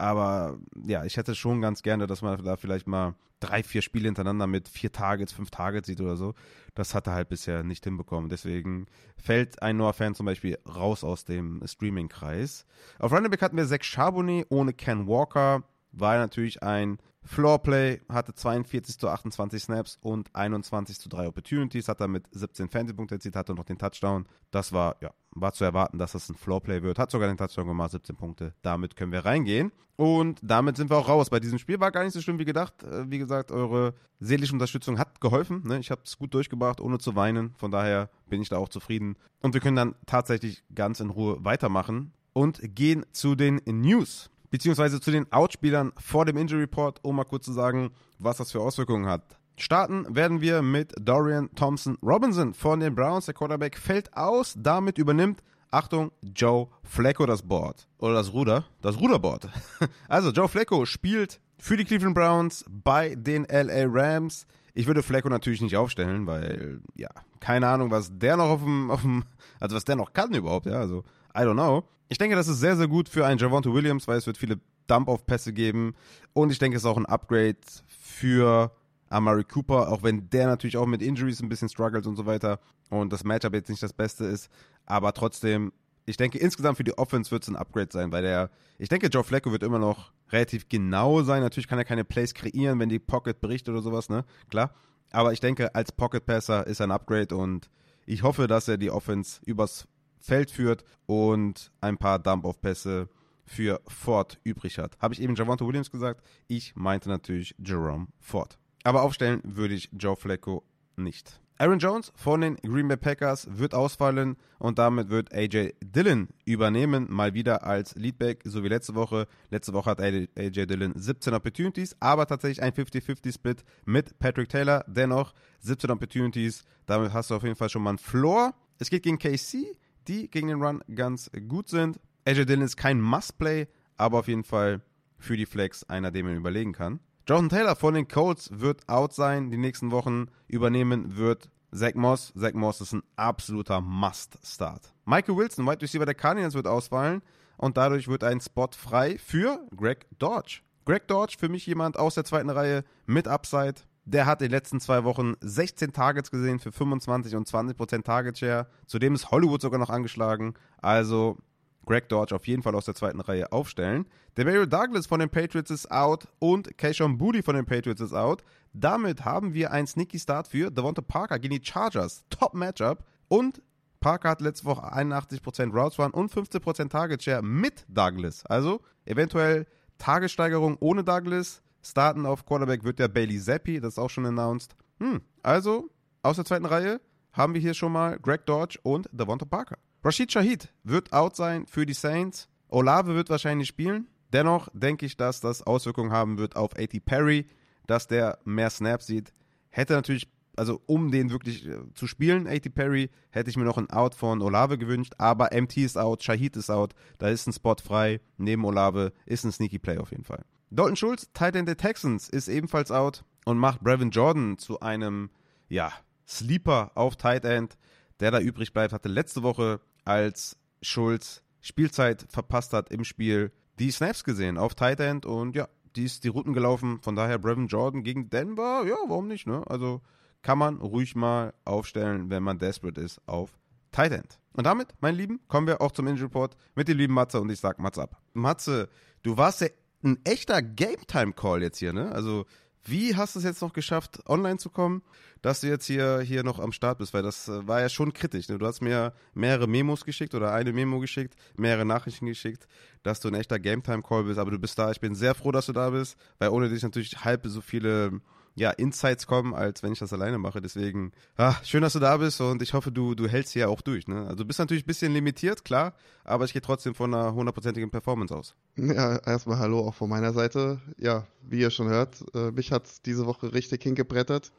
Aber 0.00 0.58
ja, 0.86 1.04
ich 1.04 1.18
hätte 1.18 1.34
schon 1.34 1.60
ganz 1.60 1.82
gerne, 1.82 2.06
dass 2.06 2.22
man 2.22 2.42
da 2.42 2.56
vielleicht 2.56 2.86
mal 2.86 3.14
drei, 3.38 3.62
vier 3.62 3.82
Spiele 3.82 4.06
hintereinander 4.06 4.46
mit 4.46 4.66
vier 4.66 4.90
Targets, 4.90 5.30
fünf 5.30 5.50
Targets 5.50 5.88
sieht 5.88 6.00
oder 6.00 6.16
so. 6.16 6.32
Das 6.74 6.94
hat 6.94 7.06
er 7.06 7.12
halt 7.12 7.28
bisher 7.28 7.62
nicht 7.62 7.84
hinbekommen. 7.84 8.30
Deswegen 8.30 8.86
fällt 9.18 9.60
ein 9.60 9.76
Noah 9.76 9.92
Fan 9.92 10.14
zum 10.14 10.24
Beispiel 10.24 10.58
raus 10.66 11.04
aus 11.04 11.26
dem 11.26 11.62
Streaming-Kreis. 11.66 12.64
Auf 12.98 13.12
Running 13.12 13.30
Back 13.30 13.42
hatten 13.42 13.58
wir 13.58 13.66
Zach 13.66 13.82
Charbonnet 13.82 14.46
ohne 14.48 14.72
Ken 14.72 15.06
Walker. 15.06 15.64
War 15.92 16.16
natürlich 16.16 16.62
ein 16.62 16.96
Floorplay, 17.30 18.00
hatte 18.08 18.34
42 18.34 18.98
zu 18.98 19.08
28 19.08 19.62
Snaps 19.62 19.98
und 20.02 20.34
21 20.34 20.98
zu 20.98 21.08
3 21.08 21.28
Opportunities, 21.28 21.86
hat 21.86 22.00
damit 22.00 22.26
17 22.32 22.68
Fantasy-Punkte 22.68 23.14
erzielt, 23.14 23.36
hatte 23.36 23.54
noch 23.54 23.64
den 23.64 23.78
Touchdown. 23.78 24.26
Das 24.50 24.72
war, 24.72 24.96
ja, 25.00 25.12
war 25.30 25.52
zu 25.52 25.62
erwarten, 25.62 25.98
dass 25.98 26.10
das 26.10 26.28
ein 26.28 26.34
Floorplay 26.34 26.82
wird. 26.82 26.98
Hat 26.98 27.12
sogar 27.12 27.28
den 27.28 27.36
Touchdown 27.36 27.68
gemacht, 27.68 27.92
17 27.92 28.16
Punkte. 28.16 28.52
Damit 28.62 28.96
können 28.96 29.12
wir 29.12 29.24
reingehen. 29.24 29.70
Und 29.94 30.40
damit 30.42 30.76
sind 30.76 30.90
wir 30.90 30.96
auch 30.96 31.08
raus. 31.08 31.30
Bei 31.30 31.38
diesem 31.38 31.60
Spiel 31.60 31.78
war 31.78 31.92
gar 31.92 32.02
nicht 32.02 32.14
so 32.14 32.20
schlimm 32.20 32.40
wie 32.40 32.44
gedacht. 32.44 32.82
Äh, 32.82 33.08
wie 33.08 33.18
gesagt, 33.18 33.52
eure 33.52 33.94
seelische 34.18 34.52
Unterstützung 34.52 34.98
hat 34.98 35.20
geholfen. 35.20 35.62
Ne? 35.64 35.78
Ich 35.78 35.92
habe 35.92 36.00
es 36.04 36.18
gut 36.18 36.34
durchgebracht, 36.34 36.80
ohne 36.80 36.98
zu 36.98 37.14
weinen. 37.14 37.54
Von 37.58 37.70
daher 37.70 38.10
bin 38.28 38.42
ich 38.42 38.48
da 38.48 38.56
auch 38.56 38.70
zufrieden. 38.70 39.14
Und 39.40 39.54
wir 39.54 39.60
können 39.60 39.76
dann 39.76 39.94
tatsächlich 40.04 40.64
ganz 40.74 40.98
in 40.98 41.10
Ruhe 41.10 41.44
weitermachen 41.44 42.12
und 42.32 42.58
gehen 42.74 43.06
zu 43.12 43.36
den 43.36 43.60
News 43.66 44.30
beziehungsweise 44.50 45.00
zu 45.00 45.10
den 45.10 45.30
Outspielern 45.32 45.92
vor 45.96 46.24
dem 46.24 46.36
Injury 46.36 46.62
Report, 46.62 46.98
um 47.02 47.16
mal 47.16 47.24
kurz 47.24 47.44
zu 47.46 47.52
sagen, 47.52 47.90
was 48.18 48.36
das 48.36 48.52
für 48.52 48.60
Auswirkungen 48.60 49.06
hat. 49.06 49.22
Starten 49.56 50.06
werden 50.14 50.40
wir 50.40 50.62
mit 50.62 50.94
Dorian 50.98 51.50
Thompson 51.54 51.98
Robinson 52.02 52.54
von 52.54 52.80
den 52.80 52.94
Browns. 52.94 53.26
Der 53.26 53.34
Quarterback 53.34 53.76
fällt 53.76 54.16
aus, 54.16 54.54
damit 54.56 54.96
übernimmt, 54.96 55.42
Achtung, 55.70 56.10
Joe 56.22 56.68
Flacco 56.82 57.26
das 57.26 57.42
Board. 57.42 57.86
Oder 57.98 58.14
das 58.14 58.32
Ruder, 58.32 58.64
das 58.80 58.98
Ruderboard. 58.98 59.48
Also 60.08 60.30
Joe 60.30 60.48
Flacco 60.48 60.86
spielt 60.86 61.40
für 61.58 61.76
die 61.76 61.84
Cleveland 61.84 62.14
Browns 62.14 62.64
bei 62.68 63.14
den 63.14 63.44
LA 63.44 63.84
Rams. 63.86 64.46
Ich 64.72 64.86
würde 64.86 65.02
Flacco 65.02 65.28
natürlich 65.28 65.60
nicht 65.60 65.76
aufstellen, 65.76 66.26
weil, 66.26 66.80
ja, 66.96 67.10
keine 67.38 67.68
Ahnung, 67.68 67.90
was 67.90 68.10
der 68.12 68.36
noch 68.36 68.48
auf 68.48 68.62
dem, 68.62 68.90
auf 68.90 69.02
dem 69.02 69.24
also 69.60 69.76
was 69.76 69.84
der 69.84 69.96
noch 69.96 70.12
kann 70.12 70.32
überhaupt, 70.32 70.66
ja, 70.66 70.80
also, 70.80 71.04
I 71.36 71.40
don't 71.40 71.54
know. 71.54 71.84
Ich 72.08 72.18
denke, 72.18 72.36
das 72.36 72.48
ist 72.48 72.60
sehr, 72.60 72.76
sehr 72.76 72.88
gut 72.88 73.08
für 73.08 73.26
einen 73.26 73.38
Javonte 73.38 73.72
Williams, 73.72 74.08
weil 74.08 74.18
es 74.18 74.26
wird 74.26 74.36
viele 74.36 74.60
Dump-Off-Pässe 74.88 75.52
geben. 75.52 75.94
Und 76.32 76.50
ich 76.50 76.58
denke, 76.58 76.76
es 76.76 76.82
ist 76.82 76.86
auch 76.86 76.96
ein 76.96 77.06
Upgrade 77.06 77.58
für 77.86 78.72
Amari 79.08 79.44
Cooper, 79.44 79.90
auch 79.90 80.02
wenn 80.02 80.30
der 80.30 80.46
natürlich 80.46 80.76
auch 80.76 80.86
mit 80.86 81.02
Injuries 81.02 81.40
ein 81.40 81.48
bisschen 81.48 81.68
struggles 81.68 82.06
und 82.06 82.16
so 82.16 82.26
weiter 82.26 82.60
und 82.90 83.12
das 83.12 83.24
Matchup 83.24 83.54
jetzt 83.54 83.68
nicht 83.68 83.82
das 83.82 83.92
Beste 83.92 84.24
ist. 84.24 84.48
Aber 84.86 85.12
trotzdem, 85.12 85.72
ich 86.06 86.16
denke, 86.16 86.38
insgesamt 86.38 86.76
für 86.76 86.84
die 86.84 86.96
Offense 86.96 87.30
wird 87.30 87.42
es 87.42 87.48
ein 87.48 87.56
Upgrade 87.56 87.90
sein, 87.92 88.12
weil 88.12 88.22
der, 88.22 88.50
ich 88.78 88.88
denke, 88.88 89.08
Joe 89.08 89.24
Flacco 89.24 89.52
wird 89.52 89.62
immer 89.62 89.78
noch 89.78 90.12
relativ 90.30 90.68
genau 90.68 91.22
sein. 91.22 91.42
Natürlich 91.42 91.68
kann 91.68 91.78
er 91.78 91.84
keine 91.84 92.04
Plays 92.04 92.34
kreieren, 92.34 92.78
wenn 92.78 92.88
die 92.88 92.98
Pocket 92.98 93.40
bricht 93.40 93.68
oder 93.68 93.82
sowas, 93.82 94.08
ne? 94.08 94.24
Klar. 94.48 94.74
Aber 95.12 95.32
ich 95.32 95.40
denke, 95.40 95.74
als 95.74 95.90
Pocket 95.90 96.24
Passer 96.24 96.66
ist 96.68 96.80
er 96.80 96.86
ein 96.86 96.92
Upgrade 96.92 97.36
und 97.36 97.68
ich 98.06 98.22
hoffe, 98.22 98.46
dass 98.46 98.68
er 98.68 98.78
die 98.78 98.90
Offense 98.90 99.40
übers 99.44 99.86
Feld 100.20 100.50
führt 100.50 100.84
und 101.06 101.72
ein 101.80 101.98
paar 101.98 102.18
Dump-Off-Pässe 102.18 103.08
für 103.44 103.80
Ford 103.88 104.38
übrig 104.44 104.78
hat. 104.78 104.96
Habe 105.00 105.14
ich 105.14 105.20
eben 105.20 105.34
Javante 105.34 105.66
Williams 105.66 105.90
gesagt? 105.90 106.24
Ich 106.46 106.76
meinte 106.76 107.08
natürlich 107.08 107.54
Jerome 107.58 108.06
Ford. 108.20 108.58
Aber 108.84 109.02
aufstellen 109.02 109.40
würde 109.44 109.74
ich 109.74 109.90
Joe 109.92 110.16
Flacco 110.16 110.62
nicht. 110.96 111.40
Aaron 111.60 111.78
Jones 111.78 112.10
von 112.14 112.40
den 112.40 112.56
Green 112.56 112.88
Bay 112.88 112.96
Packers 112.96 113.46
wird 113.50 113.74
ausfallen 113.74 114.38
und 114.58 114.78
damit 114.78 115.10
wird 115.10 115.34
AJ 115.34 115.74
Dillon 115.82 116.28
übernehmen, 116.46 117.06
mal 117.10 117.34
wieder 117.34 117.64
als 117.64 117.94
Leadback, 117.96 118.40
so 118.44 118.64
wie 118.64 118.68
letzte 118.68 118.94
Woche. 118.94 119.26
Letzte 119.50 119.74
Woche 119.74 119.90
hat 119.90 120.00
AJ 120.00 120.28
Dillon 120.66 120.94
17 120.96 121.34
Opportunities, 121.34 121.94
aber 122.00 122.26
tatsächlich 122.26 122.62
ein 122.62 122.72
50-50-Split 122.72 123.62
mit 123.84 124.18
Patrick 124.18 124.48
Taylor. 124.48 124.86
Dennoch 124.86 125.34
17 125.58 125.90
Opportunities, 125.90 126.64
damit 126.86 127.12
hast 127.12 127.28
du 127.28 127.34
auf 127.34 127.42
jeden 127.42 127.56
Fall 127.56 127.68
schon 127.68 127.82
mal 127.82 127.90
einen 127.90 127.98
Floor. 127.98 128.54
Es 128.78 128.88
geht 128.88 129.02
gegen 129.02 129.18
KC, 129.18 129.76
die 130.10 130.28
gegen 130.28 130.48
den 130.48 130.62
Run 130.62 130.82
ganz 130.94 131.30
gut 131.48 131.68
sind. 131.68 132.00
AJ 132.26 132.44
Dillon 132.46 132.64
ist 132.64 132.76
kein 132.76 133.00
Must-Play, 133.00 133.68
aber 133.96 134.18
auf 134.18 134.28
jeden 134.28 134.44
Fall 134.44 134.82
für 135.18 135.36
die 135.36 135.46
Flex 135.46 135.84
einer, 135.84 136.10
den 136.10 136.26
man 136.26 136.36
überlegen 136.36 136.72
kann. 136.72 137.00
Jonathan 137.28 137.48
Taylor 137.50 137.76
von 137.76 137.94
den 137.94 138.08
Colts 138.08 138.50
wird 138.52 138.88
out 138.88 139.12
sein. 139.12 139.50
Die 139.50 139.56
nächsten 139.56 139.90
Wochen 139.92 140.26
übernehmen 140.48 141.16
wird 141.16 141.48
Zach 141.72 141.94
Moss. 141.94 142.32
Zach 142.36 142.54
Moss 142.54 142.80
ist 142.80 142.92
ein 142.92 143.02
absoluter 143.14 143.80
Must-Start. 143.80 144.92
Michael 145.04 145.36
Wilson, 145.36 145.66
Wide 145.66 145.80
Receiver 145.80 146.06
der 146.06 146.14
Cardinals, 146.14 146.54
wird 146.54 146.66
ausfallen 146.66 147.22
und 147.56 147.76
dadurch 147.76 148.08
wird 148.08 148.24
ein 148.24 148.40
Spot 148.40 148.70
frei 148.76 149.16
für 149.18 149.60
Greg 149.76 150.06
Dodge. 150.18 150.62
Greg 150.86 151.06
Dodge, 151.06 151.36
für 151.38 151.48
mich 151.48 151.66
jemand 151.66 151.96
aus 151.96 152.14
der 152.14 152.24
zweiten 152.24 152.50
Reihe 152.50 152.84
mit 153.06 153.28
Upside, 153.28 153.82
der 154.10 154.26
hat 154.26 154.42
in 154.42 154.48
den 154.48 154.52
letzten 154.52 154.80
zwei 154.80 155.04
Wochen 155.04 155.34
16 155.40 155.92
Targets 155.92 156.30
gesehen 156.30 156.58
für 156.58 156.72
25 156.72 157.36
und 157.36 157.48
20% 157.48 158.02
Target 158.02 158.38
Share. 158.38 158.66
Zudem 158.86 159.14
ist 159.14 159.30
Hollywood 159.30 159.62
sogar 159.62 159.78
noch 159.78 159.90
angeschlagen. 159.90 160.54
Also 160.82 161.38
Greg 161.86 162.08
Dodge 162.08 162.34
auf 162.34 162.46
jeden 162.46 162.62
Fall 162.62 162.74
aus 162.74 162.84
der 162.84 162.94
zweiten 162.94 163.20
Reihe 163.20 163.52
aufstellen. 163.52 164.06
Der 164.36 164.44
Mario 164.44 164.66
Douglas 164.66 165.06
von 165.06 165.20
den 165.20 165.30
Patriots 165.30 165.70
ist 165.70 165.90
out 165.90 166.26
und 166.38 166.76
Keishon 166.76 167.18
Booty 167.18 167.42
von 167.42 167.54
den 167.54 167.66
Patriots 167.66 168.00
ist 168.00 168.12
out. 168.12 168.42
Damit 168.72 169.24
haben 169.24 169.54
wir 169.54 169.70
einen 169.70 169.86
Sneaky 169.86 170.18
Start 170.18 170.48
für 170.48 170.70
Devonta 170.70 171.02
Parker 171.02 171.38
gegen 171.38 171.54
die 171.54 171.64
Chargers. 171.64 172.24
Top 172.30 172.54
Matchup. 172.54 173.04
Und 173.28 173.62
Parker 174.00 174.30
hat 174.30 174.40
letzte 174.40 174.64
Woche 174.64 174.92
81% 174.92 175.72
Routes 175.72 175.98
Run 175.98 176.10
und 176.10 176.32
15% 176.32 176.88
Target 176.88 177.22
Share 177.22 177.42
mit 177.42 177.84
Douglas. 177.88 178.44
Also 178.46 178.80
eventuell 179.04 179.66
Tagessteigerung 179.98 180.76
ohne 180.80 181.04
Douglas. 181.04 181.62
Starten 181.82 182.26
auf 182.26 182.44
Quarterback 182.44 182.84
wird 182.84 182.98
der 182.98 183.08
Bailey 183.08 183.40
Zappi, 183.40 183.80
das 183.80 183.94
ist 183.94 183.98
auch 183.98 184.10
schon 184.10 184.26
announced. 184.26 184.76
Hm, 184.98 185.20
also 185.42 185.90
aus 186.22 186.36
der 186.36 186.44
zweiten 186.44 186.66
Reihe 186.66 187.00
haben 187.32 187.54
wir 187.54 187.60
hier 187.60 187.74
schon 187.74 187.92
mal 187.92 188.18
Greg 188.18 188.44
Dodge 188.46 188.78
und 188.82 189.08
Devonta 189.12 189.46
Parker. 189.46 189.78
Rashid 190.02 190.32
Shahid 190.32 190.72
wird 190.82 191.12
out 191.12 191.36
sein 191.36 191.66
für 191.66 191.86
die 191.86 191.94
Saints. 191.94 192.48
Olave 192.68 193.14
wird 193.14 193.30
wahrscheinlich 193.30 193.68
spielen. 193.68 194.08
Dennoch 194.32 194.68
denke 194.72 195.06
ich, 195.06 195.16
dass 195.16 195.40
das 195.40 195.62
Auswirkungen 195.62 196.12
haben 196.12 196.38
wird 196.38 196.56
auf 196.56 196.76
A.T. 196.76 197.00
Perry, 197.00 197.46
dass 197.86 198.06
der 198.06 198.38
mehr 198.44 198.70
Snaps 198.70 199.06
sieht. 199.06 199.32
Hätte 199.68 199.94
natürlich, 199.94 200.30
also 200.56 200.80
um 200.86 201.10
den 201.10 201.30
wirklich 201.30 201.66
äh, 201.66 201.78
zu 201.94 202.06
spielen, 202.06 202.46
A.T. 202.46 202.70
Perry, 202.70 203.10
hätte 203.30 203.50
ich 203.50 203.56
mir 203.56 203.64
noch 203.64 203.78
ein 203.78 203.90
Out 203.90 204.14
von 204.14 204.40
Olave 204.40 204.78
gewünscht. 204.78 205.14
Aber 205.18 205.50
MT 205.52 205.78
ist 205.78 205.98
out, 205.98 206.22
Shahid 206.22 206.56
ist 206.56 206.70
out, 206.70 206.94
da 207.18 207.28
ist 207.28 207.46
ein 207.46 207.52
Spot 207.52 207.76
frei. 207.82 208.20
Neben 208.36 208.64
Olave 208.64 209.12
ist 209.26 209.44
ein 209.44 209.52
Sneaky 209.52 209.78
Play 209.78 209.98
auf 209.98 210.12
jeden 210.12 210.24
Fall. 210.24 210.44
Dalton 210.70 210.96
Schulz, 210.96 211.28
Titan 211.32 211.66
der 211.66 211.76
Texans, 211.76 212.28
ist 212.28 212.48
ebenfalls 212.48 212.90
out 212.90 213.24
und 213.44 213.58
macht 213.58 213.80
Brevin 213.80 214.10
Jordan 214.10 214.56
zu 214.58 214.80
einem, 214.80 215.30
ja, 215.68 215.92
Sleeper 216.26 216.92
auf 216.94 217.16
Tight 217.16 217.44
End, 217.44 217.76
der 218.20 218.30
da 218.30 218.40
übrig 218.40 218.72
bleibt, 218.72 218.92
hatte 218.92 219.08
letzte 219.08 219.42
Woche, 219.42 219.80
als 220.04 220.56
Schulz 220.80 221.42
Spielzeit 221.60 222.24
verpasst 222.28 222.72
hat 222.72 222.90
im 222.90 223.04
Spiel, 223.04 223.52
die 223.78 223.90
Snaps 223.90 224.24
gesehen 224.24 224.58
auf 224.58 224.74
Tight 224.74 225.00
End 225.00 225.26
und 225.26 225.56
ja, 225.56 225.68
die 225.96 226.04
ist 226.04 226.24
die 226.24 226.28
Routen 226.28 226.52
gelaufen. 226.52 227.00
Von 227.02 227.16
daher 227.16 227.38
Brevin 227.38 227.66
Jordan 227.66 228.02
gegen 228.02 228.30
Denver, 228.30 228.84
ja, 228.86 228.96
warum 229.08 229.26
nicht, 229.26 229.46
ne? 229.46 229.64
Also 229.66 230.00
kann 230.42 230.58
man 230.58 230.76
ruhig 230.76 231.16
mal 231.16 231.52
aufstellen, 231.64 232.30
wenn 232.30 232.42
man 232.42 232.58
desperate 232.58 233.00
ist 233.00 233.20
auf 233.26 233.58
Tight 233.92 234.12
End. 234.12 234.38
Und 234.52 234.64
damit, 234.64 234.94
mein 235.00 235.14
Lieben, 235.14 235.40
kommen 235.48 235.66
wir 235.66 235.80
auch 235.80 235.92
zum 235.92 236.06
Injury 236.06 236.26
Report 236.26 236.56
mit 236.74 236.88
dem 236.88 236.96
lieben 236.96 237.14
Matze 237.14 237.40
und 237.40 237.50
ich 237.50 237.60
sag 237.60 237.78
Matze 237.78 238.02
ab. 238.02 238.20
Matze, 238.32 238.88
du 239.22 239.36
warst 239.36 239.60
ja 239.60 239.68
ein 240.02 240.18
echter 240.24 240.62
Game 240.62 241.06
Time 241.06 241.32
Call 241.32 241.62
jetzt 241.62 241.78
hier, 241.78 241.92
ne? 241.92 242.12
Also 242.12 242.46
wie 242.84 243.14
hast 243.14 243.34
du 243.34 243.40
es 243.40 243.44
jetzt 243.44 243.60
noch 243.60 243.72
geschafft, 243.72 244.20
online 244.26 244.56
zu 244.56 244.70
kommen, 244.70 245.02
dass 245.42 245.60
du 245.60 245.66
jetzt 245.66 245.84
hier, 245.86 246.20
hier 246.20 246.42
noch 246.42 246.58
am 246.58 246.72
Start 246.72 246.98
bist? 246.98 247.12
Weil 247.12 247.22
das 247.22 247.48
äh, 247.48 247.66
war 247.66 247.80
ja 247.80 247.88
schon 247.88 248.12
kritisch. 248.12 248.48
Ne? 248.48 248.58
Du 248.58 248.66
hast 248.66 248.80
mir 248.80 249.12
mehrere 249.34 249.66
Memos 249.66 250.04
geschickt 250.04 250.34
oder 250.34 250.52
eine 250.52 250.72
Memo 250.72 250.98
geschickt, 250.98 251.34
mehrere 251.56 251.84
Nachrichten 251.84 252.26
geschickt, 252.26 252.66
dass 253.02 253.20
du 253.20 253.28
ein 253.28 253.34
echter 253.34 253.58
Game 253.58 253.82
Time 253.82 254.02
Call 254.02 254.24
bist. 254.24 254.38
Aber 254.38 254.50
du 254.50 254.58
bist 254.58 254.78
da. 254.78 254.90
Ich 254.90 255.00
bin 255.00 255.14
sehr 255.14 255.34
froh, 255.34 255.52
dass 255.52 255.66
du 255.66 255.72
da 255.72 255.90
bist, 255.90 256.16
weil 256.38 256.48
ohne 256.48 256.68
dich 256.70 256.82
natürlich 256.82 257.24
halb 257.24 257.46
so 257.46 257.60
viele 257.60 258.20
ja, 258.54 258.70
Insights 258.70 259.26
kommen, 259.26 259.54
als 259.54 259.82
wenn 259.82 259.92
ich 259.92 259.98
das 259.98 260.12
alleine 260.12 260.38
mache. 260.38 260.60
Deswegen, 260.60 261.12
ah, 261.36 261.54
schön, 261.64 261.82
dass 261.82 261.92
du 261.92 261.98
da 261.98 262.16
bist 262.16 262.40
und 262.40 262.62
ich 262.62 262.74
hoffe, 262.74 262.92
du, 262.92 263.14
du 263.14 263.28
hältst 263.28 263.52
hier 263.52 263.70
auch 263.70 263.80
durch. 263.80 264.08
Ne? 264.08 264.22
Also 264.22 264.36
du 264.36 264.44
bist 264.44 264.58
natürlich 264.58 264.84
ein 264.84 264.86
bisschen 264.86 265.12
limitiert, 265.12 265.64
klar, 265.64 265.94
aber 266.24 266.44
ich 266.44 266.52
gehe 266.52 266.62
trotzdem 266.62 266.94
von 266.94 267.14
einer 267.14 267.34
hundertprozentigen 267.34 267.90
Performance 267.90 268.34
aus. 268.34 268.54
Ja, 268.76 269.16
erstmal 269.18 269.58
Hallo 269.58 269.88
auch 269.88 269.94
von 269.94 270.10
meiner 270.10 270.32
Seite. 270.32 270.80
Ja, 270.98 271.26
wie 271.42 271.60
ihr 271.60 271.70
schon 271.70 271.88
hört, 271.88 272.24
äh, 272.34 272.50
mich 272.50 272.72
hat 272.72 272.86
es 272.86 273.02
diese 273.02 273.26
Woche 273.26 273.52
richtig 273.52 273.82
hingebrettert. 273.82 274.52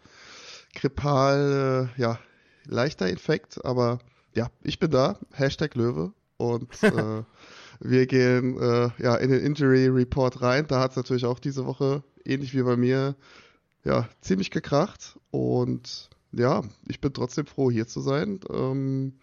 Kripal, 0.73 1.89
äh, 1.97 2.01
ja, 2.01 2.19
leichter 2.65 3.09
Infekt, 3.09 3.63
aber 3.65 3.99
ja, 4.33 4.49
ich 4.63 4.79
bin 4.79 4.91
da. 4.91 5.19
Hashtag 5.33 5.75
Löwe 5.75 6.13
und 6.37 6.67
äh, 6.83 7.23
wir 7.79 8.05
gehen 8.05 8.59
äh, 8.59 8.89
ja 8.99 9.15
in 9.15 9.29
den 9.29 9.41
Injury 9.41 9.87
Report 9.87 10.41
rein. 10.41 10.67
Da 10.67 10.79
hat 10.79 10.91
es 10.91 10.97
natürlich 10.97 11.25
auch 11.25 11.39
diese 11.39 11.65
Woche, 11.65 12.03
ähnlich 12.25 12.53
wie 12.55 12.63
bei 12.63 12.77
mir, 12.77 13.15
ja, 13.83 14.07
ziemlich 14.21 14.51
gekracht 14.51 15.19
und 15.31 16.09
ja, 16.31 16.61
ich 16.87 17.01
bin 17.01 17.13
trotzdem 17.13 17.45
froh, 17.45 17.69
hier 17.71 17.87
zu 17.87 18.01
sein. 18.01 18.39
Ähm, 18.49 19.13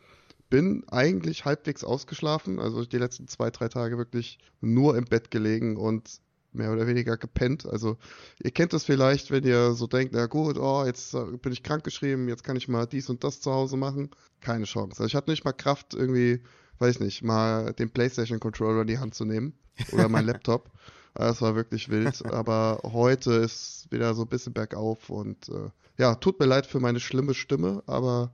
bin 0.50 0.84
eigentlich 0.88 1.44
halbwegs 1.44 1.84
ausgeschlafen, 1.84 2.58
also 2.58 2.84
die 2.84 2.98
letzten 2.98 3.28
zwei, 3.28 3.50
drei 3.50 3.68
Tage 3.68 3.98
wirklich 3.98 4.38
nur 4.60 4.96
im 4.96 5.04
Bett 5.04 5.30
gelegen 5.30 5.76
und 5.76 6.20
mehr 6.52 6.72
oder 6.72 6.86
weniger 6.86 7.16
gepennt. 7.16 7.66
Also 7.66 7.98
ihr 8.42 8.50
kennt 8.50 8.72
das 8.72 8.84
vielleicht, 8.84 9.30
wenn 9.30 9.44
ihr 9.44 9.72
so 9.72 9.86
denkt, 9.86 10.14
na 10.14 10.26
gut, 10.26 10.58
oh, 10.58 10.84
jetzt 10.84 11.12
bin 11.12 11.52
ich 11.52 11.62
krankgeschrieben, 11.62 12.28
jetzt 12.28 12.44
kann 12.44 12.56
ich 12.56 12.68
mal 12.68 12.86
dies 12.86 13.10
und 13.10 13.24
das 13.24 13.40
zu 13.40 13.52
Hause 13.52 13.76
machen. 13.76 14.10
Keine 14.40 14.64
Chance. 14.64 15.00
Also 15.02 15.04
ich 15.04 15.14
hatte 15.14 15.30
nicht 15.30 15.44
mal 15.44 15.52
Kraft, 15.52 15.94
irgendwie, 15.94 16.42
weiß 16.78 17.00
nicht, 17.00 17.22
mal 17.22 17.72
den 17.74 17.90
PlayStation 17.90 18.40
Controller 18.40 18.82
in 18.82 18.86
die 18.86 18.98
Hand 18.98 19.14
zu 19.14 19.24
nehmen 19.24 19.52
oder 19.92 20.08
mein 20.08 20.24
Laptop. 20.26 20.70
Das 21.18 21.42
war 21.42 21.57
wirklich 21.57 21.88
wild. 21.88 22.24
Aber 22.33 22.81
heute 22.85 23.33
ist 23.33 23.88
wieder 23.90 24.14
so 24.14 24.22
ein 24.22 24.28
bisschen 24.28 24.52
bergauf 24.52 25.11
und 25.11 25.48
äh, 25.48 25.70
ja, 25.98 26.14
tut 26.14 26.38
mir 26.38 26.46
leid 26.46 26.64
für 26.64 26.78
meine 26.78 27.00
schlimme 27.00 27.35
Stimme, 27.35 27.83
aber 27.87 28.31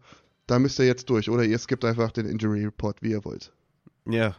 da 0.47 0.59
müsst 0.59 0.79
ihr 0.79 0.85
jetzt 0.85 1.09
durch. 1.09 1.31
Oder 1.31 1.45
ihr 1.45 1.59
skippt 1.59 1.83
einfach 1.87 2.13
den 2.13 2.27
Injury 2.27 2.63
Report, 2.63 3.01
wie 3.01 3.13
ihr 3.13 3.25
wollt. 3.25 3.53
Ja. 4.07 4.37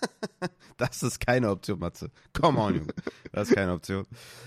das 0.76 1.02
ist 1.02 1.20
keine 1.20 1.50
Option, 1.50 1.78
Matze. 1.78 2.10
Come 2.32 2.58
on, 2.60 2.74
Junge. 2.74 2.94
Das 3.32 3.48
ist 3.48 3.54
keine 3.54 3.72
Option. 3.72 4.06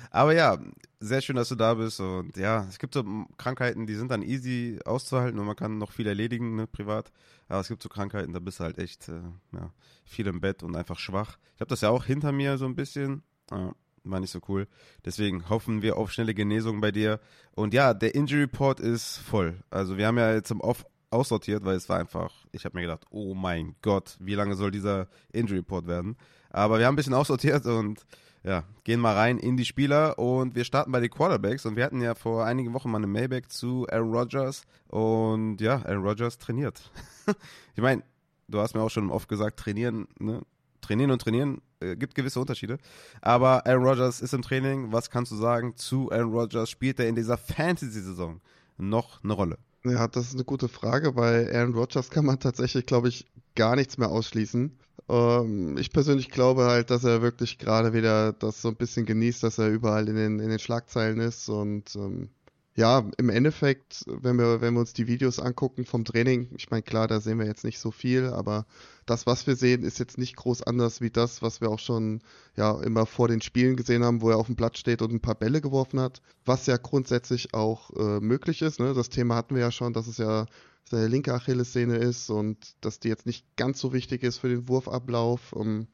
Aber 0.09 0.33
ja, 0.33 0.57
sehr 0.99 1.21
schön, 1.21 1.35
dass 1.35 1.49
du 1.49 1.55
da 1.55 1.73
bist. 1.73 1.99
Und 1.99 2.37
ja, 2.37 2.65
es 2.69 2.79
gibt 2.79 2.93
so 2.93 3.03
Krankheiten, 3.37 3.87
die 3.87 3.95
sind 3.95 4.11
dann 4.11 4.21
easy 4.21 4.79
auszuhalten 4.85 5.39
und 5.39 5.45
man 5.45 5.55
kann 5.55 5.77
noch 5.77 5.91
viel 5.91 6.07
erledigen, 6.07 6.55
ne, 6.55 6.67
privat. 6.67 7.11
Aber 7.47 7.59
es 7.59 7.67
gibt 7.67 7.83
so 7.83 7.89
Krankheiten, 7.89 8.33
da 8.33 8.39
bist 8.39 8.59
du 8.59 8.63
halt 8.63 8.77
echt 8.77 9.09
äh, 9.09 9.21
ja, 9.53 9.71
viel 10.05 10.27
im 10.27 10.41
Bett 10.41 10.63
und 10.63 10.75
einfach 10.75 10.99
schwach. 10.99 11.37
Ich 11.55 11.61
habe 11.61 11.69
das 11.69 11.81
ja 11.81 11.89
auch 11.89 12.05
hinter 12.05 12.31
mir 12.31 12.57
so 12.57 12.65
ein 12.65 12.75
bisschen. 12.75 13.23
Ja, 13.51 13.73
war 14.03 14.19
nicht 14.19 14.31
so 14.31 14.39
cool. 14.47 14.67
Deswegen 15.05 15.49
hoffen 15.49 15.81
wir 15.81 15.97
auf 15.97 16.11
schnelle 16.11 16.33
Genesung 16.33 16.81
bei 16.81 16.91
dir. 16.91 17.19
Und 17.51 17.73
ja, 17.73 17.93
der 17.93 18.15
Injury 18.15 18.43
Report 18.43 18.79
ist 18.79 19.17
voll. 19.17 19.59
Also 19.69 19.97
wir 19.97 20.07
haben 20.07 20.17
ja 20.17 20.33
jetzt 20.33 20.51
im 20.51 20.61
Off 20.61 20.85
aussortiert, 21.11 21.63
weil 21.65 21.75
es 21.75 21.89
war 21.89 21.99
einfach, 21.99 22.31
ich 22.51 22.65
habe 22.65 22.77
mir 22.77 22.83
gedacht, 22.83 23.05
oh 23.11 23.33
mein 23.33 23.75
Gott, 23.81 24.17
wie 24.19 24.35
lange 24.35 24.55
soll 24.55 24.71
dieser 24.71 25.07
Injury 25.31 25.57
Report 25.57 25.87
werden? 25.87 26.15
Aber 26.49 26.79
wir 26.79 26.85
haben 26.85 26.93
ein 26.93 26.97
bisschen 26.97 27.13
aussortiert 27.13 27.65
und 27.65 28.05
ja, 28.43 28.63
gehen 28.83 28.99
mal 28.99 29.15
rein 29.15 29.37
in 29.37 29.55
die 29.55 29.65
Spieler 29.65 30.17
und 30.17 30.55
wir 30.55 30.63
starten 30.63 30.91
bei 30.91 30.99
den 30.99 31.11
Quarterbacks 31.11 31.65
und 31.65 31.75
wir 31.75 31.83
hatten 31.83 32.01
ja 32.01 32.15
vor 32.15 32.45
einigen 32.45 32.73
Wochen 32.73 32.89
mal 32.89 32.97
eine 32.97 33.07
Mailback 33.07 33.51
zu 33.51 33.85
Aaron 33.89 34.11
Rodgers 34.11 34.63
und 34.87 35.61
ja, 35.61 35.83
Aaron 35.85 36.03
Rodgers 36.03 36.39
trainiert. 36.39 36.91
ich 37.75 37.81
meine, 37.81 38.03
du 38.47 38.59
hast 38.59 38.73
mir 38.73 38.81
auch 38.81 38.89
schon 38.89 39.11
oft 39.11 39.29
gesagt, 39.29 39.59
trainieren, 39.59 40.07
ne? 40.19 40.41
Trainieren 40.81 41.11
und 41.11 41.21
trainieren 41.21 41.61
äh, 41.79 41.95
gibt 41.95 42.15
gewisse 42.15 42.39
Unterschiede. 42.39 42.79
Aber 43.21 43.67
Aaron 43.67 43.85
Rodgers 43.85 44.19
ist 44.19 44.33
im 44.33 44.41
Training. 44.41 44.91
Was 44.91 45.11
kannst 45.11 45.31
du 45.31 45.35
sagen 45.35 45.77
zu 45.77 46.11
Aaron 46.11 46.31
Rodgers? 46.31 46.71
Spielt 46.71 46.99
er 46.99 47.07
in 47.07 47.15
dieser 47.15 47.37
Fantasy-Saison 47.37 48.41
noch 48.77 49.23
eine 49.23 49.33
Rolle? 49.33 49.59
Ja, 49.83 50.07
das 50.07 50.27
ist 50.27 50.35
eine 50.35 50.43
gute 50.43 50.67
Frage. 50.67 51.13
Bei 51.13 51.51
Aaron 51.53 51.73
Rodgers 51.73 52.09
kann 52.09 52.25
man 52.25 52.39
tatsächlich, 52.39 52.85
glaube 52.85 53.09
ich, 53.09 53.25
gar 53.55 53.75
nichts 53.75 53.97
mehr 53.97 54.09
ausschließen. 54.09 54.77
Ähm, 55.09 55.77
ich 55.77 55.91
persönlich 55.91 56.29
glaube 56.29 56.65
halt, 56.65 56.91
dass 56.91 57.03
er 57.03 57.21
wirklich 57.21 57.57
gerade 57.57 57.93
wieder 57.93 58.33
das 58.33 58.61
so 58.61 58.69
ein 58.69 58.75
bisschen 58.75 59.05
genießt, 59.05 59.43
dass 59.43 59.57
er 59.57 59.69
überall 59.69 60.07
in 60.07 60.15
den, 60.15 60.39
in 60.39 60.49
den 60.49 60.59
Schlagzeilen 60.59 61.19
ist 61.19 61.49
und 61.49 61.95
ähm, 61.95 62.29
ja, 62.75 63.05
im 63.17 63.29
Endeffekt, 63.29 64.05
wenn 64.07 64.37
wir, 64.37 64.61
wenn 64.61 64.73
wir 64.73 64.79
uns 64.79 64.93
die 64.93 65.07
Videos 65.07 65.39
angucken 65.39 65.83
vom 65.83 66.05
Training, 66.05 66.49
ich 66.55 66.71
meine, 66.71 66.83
klar, 66.83 67.07
da 67.07 67.19
sehen 67.19 67.37
wir 67.37 67.45
jetzt 67.45 67.65
nicht 67.65 67.79
so 67.79 67.91
viel, 67.91 68.27
aber 68.27 68.65
das, 69.05 69.25
was 69.25 69.45
wir 69.45 69.57
sehen, 69.57 69.83
ist 69.83 69.99
jetzt 69.99 70.17
nicht 70.17 70.37
groß 70.37 70.63
anders 70.63 71.01
wie 71.01 71.09
das, 71.09 71.41
was 71.41 71.59
wir 71.59 71.69
auch 71.69 71.79
schon 71.79 72.21
ja 72.55 72.81
immer 72.81 73.05
vor 73.05 73.27
den 73.27 73.41
Spielen 73.41 73.75
gesehen 73.75 74.05
haben, 74.05 74.21
wo 74.21 74.29
er 74.29 74.37
auf 74.37 74.45
dem 74.45 74.55
Platz 74.55 74.77
steht 74.77 75.01
und 75.01 75.11
ein 75.11 75.19
paar 75.19 75.35
Bälle 75.35 75.59
geworfen 75.59 75.99
hat, 75.99 76.21
was 76.45 76.65
ja 76.65 76.77
grundsätzlich 76.77 77.53
auch 77.53 77.89
äh, 77.91 78.21
möglich 78.21 78.61
ist. 78.61 78.79
Ne? 78.79 78.93
Das 78.93 79.09
Thema 79.09 79.35
hatten 79.35 79.55
wir 79.55 79.61
ja 79.61 79.71
schon, 79.71 79.91
dass 79.91 80.07
es 80.07 80.17
ja 80.17 80.45
seine 80.89 81.07
linke 81.07 81.33
Achillessehne 81.33 81.97
ist 81.97 82.29
und 82.29 82.75
dass 82.81 82.99
die 82.99 83.09
jetzt 83.09 83.25
nicht 83.25 83.45
ganz 83.57 83.79
so 83.79 83.91
wichtig 83.91 84.23
ist 84.23 84.37
für 84.37 84.49
den 84.49 84.69
Wurfablauf. 84.69 85.51
Um, 85.53 85.87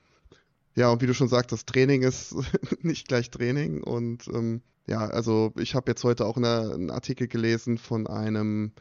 ja, 0.78 0.92
und 0.92 1.02
wie 1.02 1.08
du 1.08 1.16
schon 1.16 1.28
sagst, 1.28 1.52
das 1.52 1.66
Training 1.66 2.04
ist 2.04 2.36
nicht 2.84 3.08
gleich 3.08 3.32
Training. 3.32 3.82
Und 3.82 4.28
ähm, 4.28 4.62
ja, 4.86 5.00
also 5.00 5.52
ich 5.58 5.74
habe 5.74 5.90
jetzt 5.90 6.04
heute 6.04 6.24
auch 6.28 6.38
eine, 6.38 6.72
einen 6.72 6.92
Artikel 6.92 7.28
gelesen 7.28 7.80
von 7.80 8.06
einem 8.06 8.74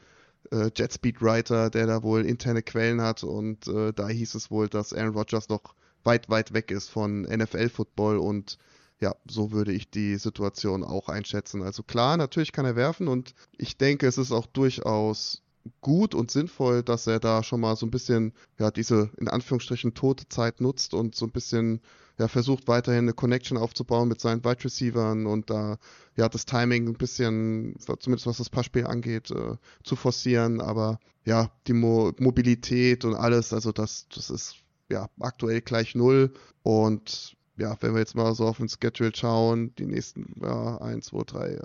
äh, 0.51 0.71
Jetspeed-Writer, 0.77 1.71
der 1.71 1.87
da 1.87 2.03
wohl 2.03 2.27
interne 2.27 2.63
Quellen 2.63 3.01
hat. 3.01 3.25
Und 3.25 3.67
äh, 3.69 3.95
da 3.95 4.09
hieß 4.09 4.35
es 4.35 4.51
wohl, 4.51 4.69
dass 4.69 4.93
Aaron 4.93 5.15
Rodgers 5.15 5.49
noch 5.49 5.75
weit, 6.05 6.29
weit 6.29 6.53
weg 6.53 6.71
ist 6.71 6.91
von 6.91 7.23
NFL-Football 7.23 8.19
und 8.19 8.59
ja, 9.01 9.15
so 9.27 9.53
würde 9.53 9.73
ich 9.73 9.91
die 9.91 10.17
Situation 10.17 10.85
auch 10.85 11.09
einschätzen. 11.09 11.63
Also 11.63 11.83
klar, 11.83 12.19
natürlich 12.19 12.53
kann 12.53 12.67
er 12.67 12.77
werfen. 12.77 13.09
Und 13.09 13.35
ich 13.57 13.79
denke, 13.79 14.07
es 14.07 14.19
ist 14.19 14.33
auch 14.33 14.47
durchaus 14.47 15.43
gut 15.81 16.15
und 16.15 16.31
sinnvoll, 16.31 16.83
dass 16.83 17.07
er 17.07 17.21
da 17.21 17.43
schon 17.43 17.61
mal 17.61 17.77
so 17.77 17.87
ein 17.87 17.91
bisschen, 17.91 18.33
ja, 18.59 18.71
diese 18.71 19.11
in 19.19 19.29
Anführungsstrichen 19.29 19.95
tote 19.95 20.29
Zeit 20.29 20.61
nutzt 20.61 20.95
und 20.95 21.15
so 21.15 21.27
ein 21.27 21.33
bisschen 21.33 21.81
ja, 22.19 22.29
versucht 22.29 22.67
weiterhin 22.67 23.05
eine 23.05 23.13
Connection 23.13 23.59
aufzubauen 23.59 24.09
mit 24.09 24.21
seinen 24.21 24.45
Wide 24.45 24.65
Receivern 24.65 25.27
und 25.27 25.51
da 25.51 25.79
ja 26.17 26.29
das 26.29 26.47
Timing 26.47 26.89
ein 26.89 26.95
bisschen, 26.95 27.77
zumindest 27.79 28.27
was 28.27 28.39
das 28.39 28.49
Passspiel 28.51 28.87
angeht, 28.87 29.31
äh, 29.31 29.57
zu 29.83 29.97
forcieren. 29.97 30.61
Aber 30.61 30.99
ja, 31.25 31.51
die 31.67 31.75
Mo 31.75 32.13
Mobilität 32.19 33.05
und 33.05 33.15
alles, 33.15 33.53
also 33.53 33.73
das, 33.73 34.07
das 34.15 34.31
ist 34.31 34.57
ja 34.91 35.09
aktuell 35.21 35.61
gleich 35.61 35.95
null. 35.95 36.33
Und 36.63 37.37
ja, 37.59 37.77
wenn 37.81 37.93
wir 37.93 38.01
jetzt 38.01 38.15
mal 38.15 38.35
so 38.35 38.47
auf 38.47 38.59
den 38.59 38.69
Schedule 38.69 39.13
schauen, 39.15 39.75
die 39.77 39.87
nächsten, 39.87 40.41
ja, 40.41 40.79
eins, 40.79 41.07
zwei, 41.07 41.23
drei, 41.25 41.61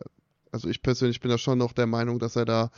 also 0.52 0.68
ich 0.68 0.82
persönlich 0.82 1.22
bin 1.22 1.32
da 1.32 1.38
schon 1.38 1.58
noch 1.58 1.72
der 1.72 1.88
Meinung, 1.88 2.20
dass 2.20 2.36
er 2.36 2.46
da 2.46 2.72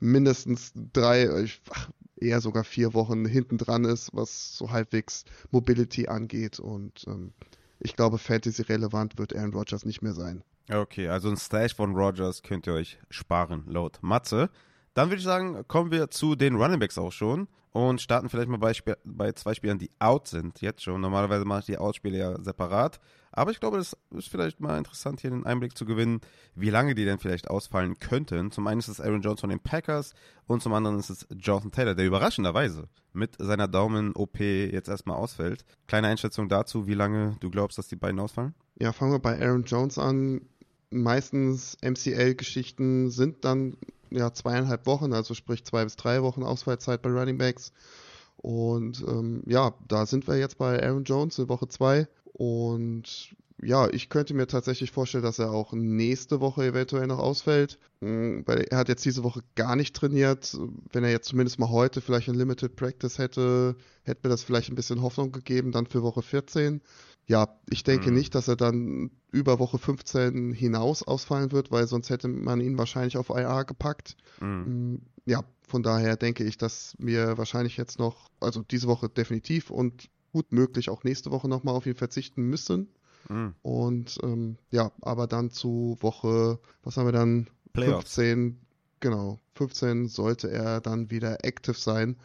mindestens 0.00 0.72
drei, 0.92 1.48
ach, 1.70 1.90
eher 2.16 2.40
sogar 2.40 2.64
vier 2.64 2.94
Wochen 2.94 3.24
hinten 3.24 3.58
dran 3.58 3.84
ist, 3.84 4.10
was 4.12 4.56
so 4.56 4.70
halbwegs 4.70 5.24
Mobility 5.50 6.08
angeht. 6.08 6.58
Und 6.60 7.04
ähm, 7.06 7.32
ich 7.80 7.96
glaube, 7.96 8.18
Fantasy-relevant 8.18 9.18
wird 9.18 9.34
Aaron 9.34 9.54
Rodgers 9.54 9.84
nicht 9.84 10.02
mehr 10.02 10.14
sein. 10.14 10.42
Okay, 10.70 11.08
also 11.08 11.30
ein 11.30 11.36
Stash 11.36 11.74
von 11.74 11.94
Rodgers 11.94 12.42
könnt 12.42 12.66
ihr 12.66 12.74
euch 12.74 12.98
sparen, 13.08 13.64
laut 13.66 13.98
Matze. 14.02 14.50
Dann 14.94 15.08
würde 15.08 15.18
ich 15.18 15.24
sagen, 15.24 15.64
kommen 15.66 15.90
wir 15.90 16.10
zu 16.10 16.34
den 16.34 16.56
Runningbacks 16.56 16.98
auch 16.98 17.12
schon 17.12 17.48
und 17.72 18.00
starten 18.00 18.28
vielleicht 18.28 18.48
mal 18.48 18.58
bei, 18.58 18.72
bei, 19.04 19.32
zwei 19.32 19.54
Spielern, 19.54 19.78
die 19.78 19.90
out 19.98 20.28
sind, 20.28 20.60
jetzt 20.60 20.82
schon. 20.82 21.00
Normalerweise 21.00 21.44
mache 21.44 21.60
ich 21.60 21.66
die 21.66 21.78
Outspiele 21.78 22.18
ja 22.18 22.42
separat. 22.42 23.00
Aber 23.38 23.50
ich 23.50 23.60
glaube, 23.60 23.78
das 23.78 23.96
ist 24.10 24.28
vielleicht 24.28 24.60
mal 24.60 24.78
interessant, 24.78 25.20
hier 25.20 25.32
einen 25.32 25.46
Einblick 25.46 25.76
zu 25.76 25.84
gewinnen, 25.84 26.20
wie 26.54 26.70
lange 26.70 26.94
die 26.94 27.04
denn 27.04 27.18
vielleicht 27.18 27.48
ausfallen 27.48 27.98
könnten. 27.98 28.50
Zum 28.50 28.66
einen 28.66 28.80
ist 28.80 28.88
es 28.88 29.00
Aaron 29.00 29.22
Jones 29.22 29.40
von 29.40 29.50
den 29.50 29.60
Packers 29.60 30.14
und 30.46 30.62
zum 30.62 30.72
anderen 30.72 30.98
ist 30.98 31.10
es 31.10 31.26
Jonathan 31.30 31.70
Taylor, 31.70 31.94
der 31.94 32.06
überraschenderweise 32.06 32.88
mit 33.12 33.36
seiner 33.38 33.68
Daumen-OP 33.68 34.40
jetzt 34.40 34.88
erstmal 34.88 35.16
ausfällt. 35.16 35.64
Kleine 35.86 36.08
Einschätzung 36.08 36.48
dazu, 36.48 36.86
wie 36.86 36.94
lange 36.94 37.36
du 37.40 37.50
glaubst, 37.50 37.78
dass 37.78 37.88
die 37.88 37.96
beiden 37.96 38.20
ausfallen? 38.20 38.54
Ja, 38.78 38.92
fangen 38.92 39.12
wir 39.12 39.18
bei 39.18 39.40
Aaron 39.40 39.64
Jones 39.64 39.98
an. 39.98 40.42
Meistens 40.90 41.76
MCL-Geschichten 41.82 43.10
sind 43.10 43.44
dann 43.44 43.76
ja, 44.10 44.32
zweieinhalb 44.32 44.86
Wochen, 44.86 45.12
also 45.12 45.34
sprich 45.34 45.64
zwei 45.64 45.84
bis 45.84 45.96
drei 45.96 46.22
Wochen 46.22 46.42
Ausfallzeit 46.42 47.02
bei 47.02 47.10
Running 47.10 47.38
Backs. 47.38 47.72
Und 48.36 49.04
ähm, 49.06 49.42
ja, 49.46 49.74
da 49.86 50.06
sind 50.06 50.28
wir 50.28 50.38
jetzt 50.38 50.58
bei 50.58 50.82
Aaron 50.82 51.04
Jones 51.04 51.38
in 51.38 51.48
Woche 51.48 51.68
zwei. 51.68 52.06
Und 52.38 53.34
ja, 53.60 53.88
ich 53.90 54.08
könnte 54.08 54.34
mir 54.34 54.46
tatsächlich 54.46 54.92
vorstellen, 54.92 55.24
dass 55.24 55.40
er 55.40 55.50
auch 55.50 55.72
nächste 55.72 56.40
Woche 56.40 56.64
eventuell 56.64 57.08
noch 57.08 57.18
ausfällt, 57.18 57.78
hm, 58.00 58.44
weil 58.46 58.60
er 58.70 58.78
hat 58.78 58.88
jetzt 58.88 59.04
diese 59.04 59.24
Woche 59.24 59.40
gar 59.56 59.74
nicht 59.74 59.96
trainiert. 59.96 60.56
Wenn 60.92 61.02
er 61.02 61.10
jetzt 61.10 61.28
zumindest 61.28 61.58
mal 61.58 61.68
heute 61.68 62.00
vielleicht 62.00 62.28
ein 62.28 62.36
Limited 62.36 62.76
Practice 62.76 63.18
hätte, 63.18 63.76
hätte 64.04 64.20
mir 64.22 64.30
das 64.30 64.44
vielleicht 64.44 64.70
ein 64.70 64.76
bisschen 64.76 65.02
Hoffnung 65.02 65.32
gegeben, 65.32 65.72
dann 65.72 65.86
für 65.86 66.02
Woche 66.02 66.22
14. 66.22 66.80
Ja, 67.26 67.58
ich 67.68 67.82
denke 67.82 68.10
mhm. 68.10 68.16
nicht, 68.16 68.34
dass 68.36 68.46
er 68.46 68.56
dann 68.56 69.10
über 69.32 69.58
Woche 69.58 69.78
15 69.78 70.52
hinaus 70.52 71.02
ausfallen 71.02 71.50
wird, 71.50 71.72
weil 71.72 71.88
sonst 71.88 72.10
hätte 72.10 72.28
man 72.28 72.60
ihn 72.60 72.78
wahrscheinlich 72.78 73.16
auf 73.18 73.30
IA 73.30 73.64
gepackt. 73.64 74.16
Mhm. 74.40 74.64
Hm, 74.64 75.02
ja, 75.26 75.42
von 75.62 75.82
daher 75.82 76.16
denke 76.16 76.44
ich, 76.44 76.56
dass 76.56 76.94
wir 76.98 77.36
wahrscheinlich 77.36 77.76
jetzt 77.76 77.98
noch, 77.98 78.30
also 78.40 78.62
diese 78.62 78.86
Woche 78.86 79.08
definitiv 79.08 79.70
und 79.70 80.08
gut 80.38 80.52
möglich 80.52 80.88
auch 80.88 81.02
nächste 81.02 81.32
Woche 81.32 81.48
nochmal 81.48 81.74
auf 81.74 81.84
ihn 81.84 81.96
verzichten 81.96 82.42
müssen. 82.44 82.88
Mhm. 83.28 83.54
Und 83.62 84.18
ähm, 84.22 84.56
ja, 84.70 84.92
aber 85.00 85.26
dann 85.26 85.50
zu 85.50 85.96
Woche, 86.00 86.60
was 86.84 86.96
haben 86.96 87.08
wir 87.08 87.12
dann? 87.12 87.48
Playoffs. 87.72 88.14
15, 88.14 88.60
genau, 89.00 89.40
15 89.56 90.06
sollte 90.06 90.48
er 90.48 90.80
dann 90.80 91.10
wieder 91.10 91.44
active 91.44 91.76
sein. 91.76 92.16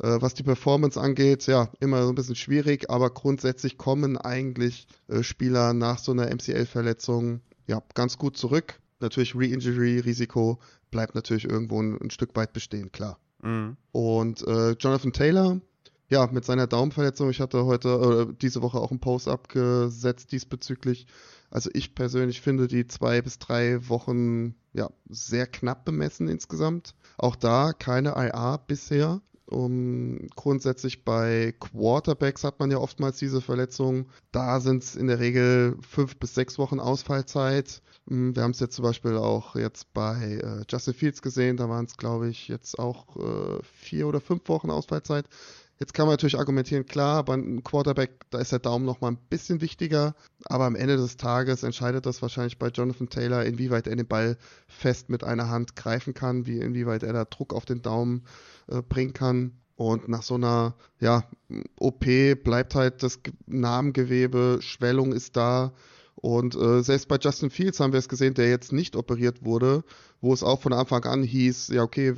Äh, 0.00 0.18
was 0.20 0.34
die 0.34 0.44
Performance 0.44 1.00
angeht, 1.00 1.48
ja, 1.48 1.68
immer 1.80 2.04
so 2.04 2.10
ein 2.10 2.14
bisschen 2.14 2.36
schwierig, 2.36 2.88
aber 2.88 3.10
grundsätzlich 3.10 3.78
kommen 3.78 4.16
eigentlich 4.16 4.86
äh, 5.08 5.24
Spieler 5.24 5.72
nach 5.72 5.98
so 5.98 6.12
einer 6.12 6.32
MCL-Verletzung 6.32 7.40
ja 7.66 7.82
ganz 7.94 8.16
gut 8.16 8.36
zurück. 8.36 8.78
Natürlich 9.00 9.34
Re-Injury-Risiko 9.34 10.60
bleibt 10.92 11.16
natürlich 11.16 11.46
irgendwo 11.46 11.82
ein, 11.82 12.00
ein, 12.00 12.10
Stück 12.10 12.36
weit 12.36 12.52
bestehen, 12.52 12.92
klar. 12.92 13.18
Mhm. 13.42 13.76
Und 13.90 14.46
äh, 14.46 14.72
Jonathan 14.78 15.12
Taylor, 15.12 15.60
ja, 16.08 16.26
mit 16.28 16.44
seiner 16.44 16.66
Daumenverletzung, 16.66 17.30
ich 17.30 17.40
hatte 17.40 17.64
heute, 17.64 18.28
äh, 18.30 18.34
diese 18.40 18.62
Woche 18.62 18.78
auch 18.78 18.90
einen 18.90 19.00
Post 19.00 19.28
abgesetzt 19.28 20.32
diesbezüglich. 20.32 21.06
Also 21.50 21.70
ich 21.72 21.94
persönlich 21.94 22.40
finde 22.40 22.68
die 22.68 22.86
zwei 22.86 23.22
bis 23.22 23.38
drei 23.38 23.88
Wochen 23.88 24.54
ja 24.72 24.90
sehr 25.08 25.46
knapp 25.46 25.84
bemessen 25.84 26.28
insgesamt. 26.28 26.94
Auch 27.18 27.36
da 27.36 27.72
keine 27.72 28.10
IA 28.10 28.56
bisher. 28.58 29.20
Um, 29.48 30.26
grundsätzlich 30.34 31.04
bei 31.04 31.54
Quarterbacks 31.60 32.42
hat 32.42 32.58
man 32.58 32.72
ja 32.72 32.78
oftmals 32.78 33.18
diese 33.18 33.40
Verletzungen. 33.40 34.06
Da 34.32 34.58
sind 34.58 34.82
es 34.82 34.96
in 34.96 35.06
der 35.06 35.20
Regel 35.20 35.78
fünf 35.88 36.16
bis 36.16 36.34
sechs 36.34 36.58
Wochen 36.58 36.80
Ausfallzeit. 36.80 37.80
Hm, 38.08 38.34
wir 38.34 38.42
haben 38.42 38.50
es 38.50 38.58
jetzt 38.58 38.74
zum 38.74 38.82
Beispiel 38.82 39.16
auch 39.16 39.54
jetzt 39.54 39.92
bei 39.94 40.40
äh, 40.42 40.64
Justin 40.68 40.94
Fields 40.94 41.22
gesehen. 41.22 41.56
Da 41.56 41.68
waren 41.68 41.84
es, 41.84 41.96
glaube 41.96 42.28
ich, 42.28 42.48
jetzt 42.48 42.78
auch 42.80 43.16
äh, 43.16 43.62
vier 43.62 44.08
oder 44.08 44.20
fünf 44.20 44.48
Wochen 44.48 44.70
Ausfallzeit. 44.70 45.26
Jetzt 45.78 45.92
kann 45.92 46.06
man 46.06 46.14
natürlich 46.14 46.38
argumentieren, 46.38 46.86
klar, 46.86 47.22
beim 47.24 47.62
Quarterback, 47.62 48.24
da 48.30 48.38
ist 48.38 48.52
der 48.52 48.60
Daumen 48.60 48.86
noch 48.86 49.02
mal 49.02 49.08
ein 49.08 49.18
bisschen 49.28 49.60
wichtiger, 49.60 50.14
aber 50.46 50.64
am 50.64 50.74
Ende 50.74 50.96
des 50.96 51.18
Tages 51.18 51.62
entscheidet 51.62 52.06
das 52.06 52.22
wahrscheinlich 52.22 52.58
bei 52.58 52.68
Jonathan 52.68 53.10
Taylor, 53.10 53.44
inwieweit 53.44 53.86
er 53.86 53.96
den 53.96 54.06
Ball 54.06 54.38
fest 54.68 55.10
mit 55.10 55.22
einer 55.22 55.50
Hand 55.50 55.76
greifen 55.76 56.14
kann, 56.14 56.46
wie 56.46 56.60
inwieweit 56.60 57.02
er 57.02 57.12
da 57.12 57.26
Druck 57.26 57.52
auf 57.52 57.66
den 57.66 57.82
Daumen 57.82 58.24
äh, 58.68 58.80
bringen 58.80 59.12
kann. 59.12 59.52
Und 59.76 60.08
nach 60.08 60.22
so 60.22 60.36
einer 60.36 60.74
ja, 60.98 61.24
OP 61.78 62.06
bleibt 62.42 62.74
halt 62.74 63.02
das 63.02 63.20
Namengewebe, 63.44 64.60
Schwellung 64.62 65.12
ist 65.12 65.36
da. 65.36 65.74
Und 66.16 66.54
äh, 66.56 66.82
selbst 66.82 67.08
bei 67.08 67.18
Justin 67.20 67.50
Fields 67.50 67.78
haben 67.78 67.92
wir 67.92 67.98
es 67.98 68.08
gesehen, 68.08 68.34
der 68.34 68.48
jetzt 68.48 68.72
nicht 68.72 68.96
operiert 68.96 69.44
wurde, 69.44 69.84
wo 70.20 70.32
es 70.32 70.42
auch 70.42 70.60
von 70.60 70.72
Anfang 70.72 71.04
an 71.04 71.22
hieß, 71.22 71.68
ja 71.68 71.82
okay, 71.82 72.14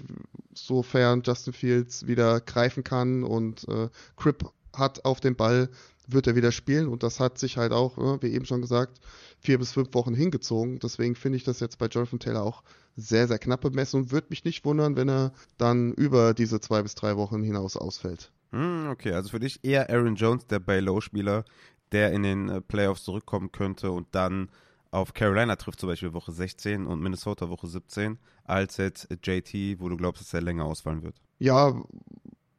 sofern 0.55 1.23
Justin 1.25 1.53
Fields 1.53 2.07
wieder 2.07 2.41
greifen 2.41 2.85
kann 2.85 3.25
und 3.25 3.67
äh, 3.69 3.89
Crip 4.17 4.51
hat 4.73 5.05
auf 5.05 5.21
den 5.21 5.35
Ball, 5.35 5.69
wird 6.07 6.27
er 6.27 6.37
wieder 6.37 6.53
spielen 6.53 6.89
und 6.89 7.03
das 7.03 7.21
hat 7.21 7.39
sich 7.39 7.57
halt 7.57 7.73
auch, 7.73 7.99
äh, 7.99 8.23
wie 8.23 8.33
eben 8.33 8.47
schon 8.47 8.63
gesagt, 8.63 9.01
vier 9.41 9.59
bis 9.59 9.73
fünf 9.73 9.93
Wochen 9.95 10.15
hingezogen. 10.15 10.79
Deswegen 10.79 11.17
finde 11.17 11.37
ich 11.37 11.45
das 11.45 11.61
jetzt 11.61 11.79
bei 11.79 11.87
Jonathan 11.87 12.21
Taylor 12.21 12.43
auch 12.43 12.63
sehr, 12.97 13.29
sehr 13.29 13.39
knapp 13.39 13.61
bemessen 13.61 14.03
und 14.03 14.13
würde 14.13 14.29
mich 14.31 14.45
nicht 14.45 14.65
wundern, 14.65 14.97
wenn 14.97 15.09
er 15.09 15.33
dann 15.59 15.93
über 15.93 16.35
diese 16.35 16.61
zwei 16.61 16.83
bis 16.83 16.95
drei 16.95 17.17
Wochen 17.17 17.43
hinaus 17.43 17.77
ausfällt. 17.77 18.33
Hm, 18.51 18.89
okay, 18.91 19.13
also 19.13 19.29
für 19.29 19.41
dich 19.41 19.63
eher 19.63 19.91
Aaron 19.91 20.17
Jones, 20.17 20.47
der 20.47 20.59
Bay 20.59 20.81
Low 20.81 21.01
Spieler, 21.01 21.45
der 21.93 22.13
in 22.13 22.23
den 22.23 22.49
äh, 22.49 22.61
Playoffs 22.61 23.05
zurückkommen 23.05 23.53
könnte 23.53 23.91
und 23.91 24.07
dann 24.13 24.51
auf 24.91 25.13
Carolina 25.13 25.57
trifft 25.57 25.81
zum 25.81 25.89
Beispiel 25.89 26.15
Woche 26.15 26.33
16 26.33 26.87
und 26.87 27.01
Minnesota 27.01 27.49
Woche 27.51 27.67
17, 27.67 28.19
als 28.45 28.79
jetzt 28.79 29.09
JT, 29.23 29.81
wo 29.81 29.89
du 29.89 29.97
glaubst, 29.97 30.23
dass 30.23 30.33
er 30.33 30.41
länger 30.41 30.65
ausfallen 30.65 31.03
wird? 31.03 31.17
Ja, 31.39 31.83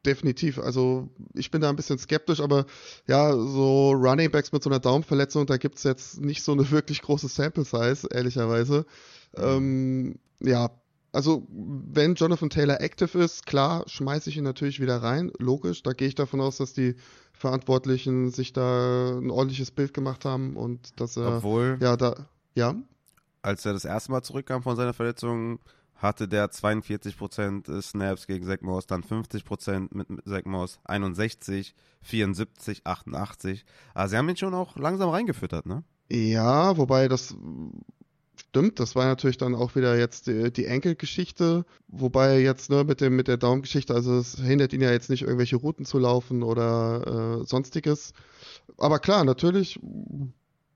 definitiv. 0.06 0.58
Also 0.58 1.08
ich 1.34 1.50
bin 1.50 1.60
da 1.60 1.68
ein 1.68 1.76
bisschen 1.76 1.98
skeptisch, 1.98 2.40
aber 2.40 2.66
ja, 3.06 3.32
so 3.32 3.90
Running 3.92 4.30
Backs 4.30 4.52
mit 4.52 4.62
so 4.62 4.70
einer 4.70 4.78
Daumenverletzung, 4.78 5.46
da 5.46 5.56
gibt 5.56 5.78
es 5.78 5.82
jetzt 5.82 6.20
nicht 6.20 6.42
so 6.42 6.52
eine 6.52 6.70
wirklich 6.70 7.02
große 7.02 7.28
Sample 7.28 7.64
Size, 7.64 8.06
ehrlicherweise. 8.10 8.86
Mhm. 9.36 9.42
Ähm, 9.42 10.18
ja, 10.40 10.70
also 11.12 11.46
wenn 11.50 12.14
Jonathan 12.14 12.50
Taylor 12.50 12.80
active 12.80 13.18
ist, 13.18 13.46
klar, 13.46 13.84
schmeiße 13.86 14.30
ich 14.30 14.36
ihn 14.36 14.44
natürlich 14.44 14.80
wieder 14.80 15.02
rein, 15.02 15.32
logisch. 15.38 15.82
Da 15.82 15.92
gehe 15.92 16.08
ich 16.08 16.14
davon 16.14 16.40
aus, 16.40 16.58
dass 16.58 16.72
die 16.72 16.96
Verantwortlichen 17.32 18.30
sich 18.30 18.52
da 18.52 19.18
ein 19.18 19.30
ordentliches 19.30 19.70
Bild 19.70 19.94
gemacht 19.94 20.24
haben 20.24 20.56
und 20.56 21.00
dass 21.00 21.16
er 21.16 21.38
Obwohl, 21.38 21.78
ja 21.80 21.96
da 21.96 22.28
ja 22.54 22.74
als 23.42 23.64
er 23.64 23.72
das 23.72 23.84
erste 23.84 24.12
Mal 24.12 24.22
zurückkam 24.22 24.62
von 24.62 24.76
seiner 24.76 24.92
Verletzung, 24.92 25.60
hatte 25.96 26.28
der 26.28 26.50
42% 26.50 27.82
Snaps 27.82 28.26
gegen 28.26 28.46
Zach 28.46 28.62
Moss, 28.62 28.86
dann 28.86 29.02
50% 29.02 29.88
mit 29.92 30.08
Zach 30.26 30.44
Moss, 30.44 30.78
61, 30.84 31.74
74, 32.02 32.86
88. 32.86 33.64
Also 33.94 34.10
sie 34.10 34.16
haben 34.16 34.28
ihn 34.28 34.36
schon 34.36 34.54
auch 34.54 34.76
langsam 34.76 35.10
reingefüttert, 35.10 35.66
ne? 35.66 35.84
Ja, 36.10 36.76
wobei 36.76 37.06
das 37.06 37.36
Stimmt, 38.50 38.80
das 38.80 38.96
war 38.96 39.04
natürlich 39.04 39.38
dann 39.38 39.54
auch 39.54 39.76
wieder 39.76 39.96
jetzt 39.96 40.26
die, 40.26 40.52
die 40.52 40.66
Enkelgeschichte, 40.66 41.64
wobei 41.86 42.40
jetzt 42.40 42.68
ne, 42.68 42.82
mit 42.82 43.00
dem 43.00 43.14
mit 43.14 43.28
der 43.28 43.36
Daumengeschichte, 43.36 43.94
also 43.94 44.18
es 44.18 44.40
hindert 44.40 44.72
ihn 44.72 44.80
ja 44.80 44.90
jetzt 44.90 45.08
nicht 45.08 45.22
irgendwelche 45.22 45.54
Routen 45.54 45.84
zu 45.84 46.00
laufen 46.00 46.42
oder 46.42 47.42
äh, 47.42 47.46
sonstiges. 47.46 48.12
Aber 48.76 48.98
klar, 48.98 49.24
natürlich, 49.24 49.78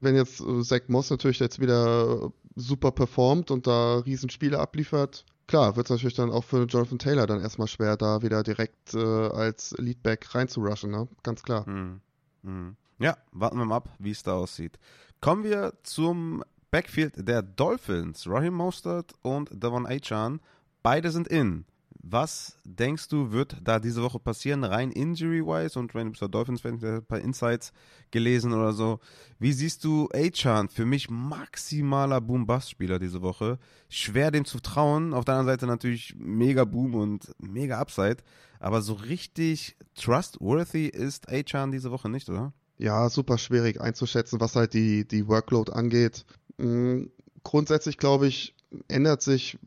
wenn 0.01 0.15
jetzt 0.15 0.41
äh, 0.41 0.63
Zach 0.63 0.83
Moss 0.87 1.11
natürlich 1.11 1.41
jetzt 1.41 1.59
wieder 1.59 2.31
super 2.55 2.93
performt 2.93 3.51
und 3.51 3.67
da 3.67 3.99
Riesenspiele 3.99 4.61
abliefert, 4.61 5.25
klar, 5.49 5.75
wird 5.75 5.87
es 5.87 5.91
natürlich 5.91 6.15
dann 6.15 6.31
auch 6.31 6.45
für 6.45 6.67
Jonathan 6.67 7.01
Taylor 7.01 7.27
dann 7.27 7.41
erstmal 7.41 7.67
schwer, 7.67 7.97
da 7.97 8.23
wieder 8.23 8.45
direkt 8.45 8.95
äh, 8.95 9.01
als 9.01 9.75
Leadback 9.79 10.33
reinzurushen, 10.33 10.93
ne? 10.93 11.09
Ganz 11.25 11.43
klar. 11.43 11.67
Hm. 11.67 12.01
Hm. 12.45 12.77
Ja, 13.01 13.17
warten 13.33 13.59
wir 13.59 13.65
mal 13.65 13.79
ab, 13.79 13.89
wie 13.99 14.13
es 14.13 14.23
da 14.23 14.35
aussieht. 14.35 14.79
Kommen 15.21 15.43
wir 15.43 15.73
zum 15.83 16.45
Backfield 16.75 17.29
der 17.29 17.41
Dolphins, 17.41 18.29
Raheem 18.29 18.55
Mostert 18.55 19.13
und 19.23 19.49
Devon 19.53 19.87
Achan, 19.87 20.41
beide 20.83 21.13
sind 21.13 21.29
in. 21.29 21.67
Was 22.03 22.59
denkst 22.65 23.07
du, 23.07 23.31
wird 23.31 23.59
da 23.63 23.79
diese 23.79 24.03
Woche 24.03 24.19
passieren, 24.19 24.65
rein 24.65 24.91
injury-wise? 24.91 25.79
Und 25.79 25.95
wenn 25.95 26.13
du 26.13 26.19
bist 26.19 26.35
Dolphins-Fan, 26.35 26.85
ein 26.85 27.05
paar 27.07 27.21
Insights 27.21 27.73
gelesen 28.11 28.53
oder 28.53 28.73
so. 28.73 28.99
Wie 29.39 29.53
siehst 29.53 29.85
du 29.85 30.09
Achan? 30.13 30.69
Für 30.69 30.85
mich 30.85 31.09
maximaler 31.09 32.21
Boom-Bust-Spieler 32.21 32.99
diese 32.99 33.23
Woche. 33.23 33.61
Schwer 33.89 34.33
dem 34.33 34.45
zu 34.45 34.59
trauen. 34.59 35.15
Auf 35.15 35.25
der 35.25 35.37
anderen 35.37 35.57
Seite 35.57 35.69
natürlich 35.69 36.17
mega 36.19 36.65
Boom 36.65 36.97
und 36.97 37.31
mega 37.39 37.79
Upside. 37.79 38.17
Aber 38.59 38.83
so 38.83 38.95
richtig 38.95 39.77
trustworthy 39.95 40.89
ist 40.89 41.29
Achan 41.29 41.71
diese 41.71 41.93
Woche 41.93 42.09
nicht, 42.09 42.29
oder? 42.29 42.53
Ja, 42.79 43.09
super 43.09 43.39
schwierig 43.39 43.81
einzuschätzen, 43.81 44.41
was 44.41 44.57
halt 44.57 44.75
die, 44.75 45.07
die 45.07 45.29
Workload 45.29 45.71
angeht. 45.71 46.25
Mm, 46.59 47.05
grundsätzlich 47.43 47.99
glaube 47.99 48.27
ich, 48.27 48.55
ändert 48.89 49.23
sich, 49.23 49.59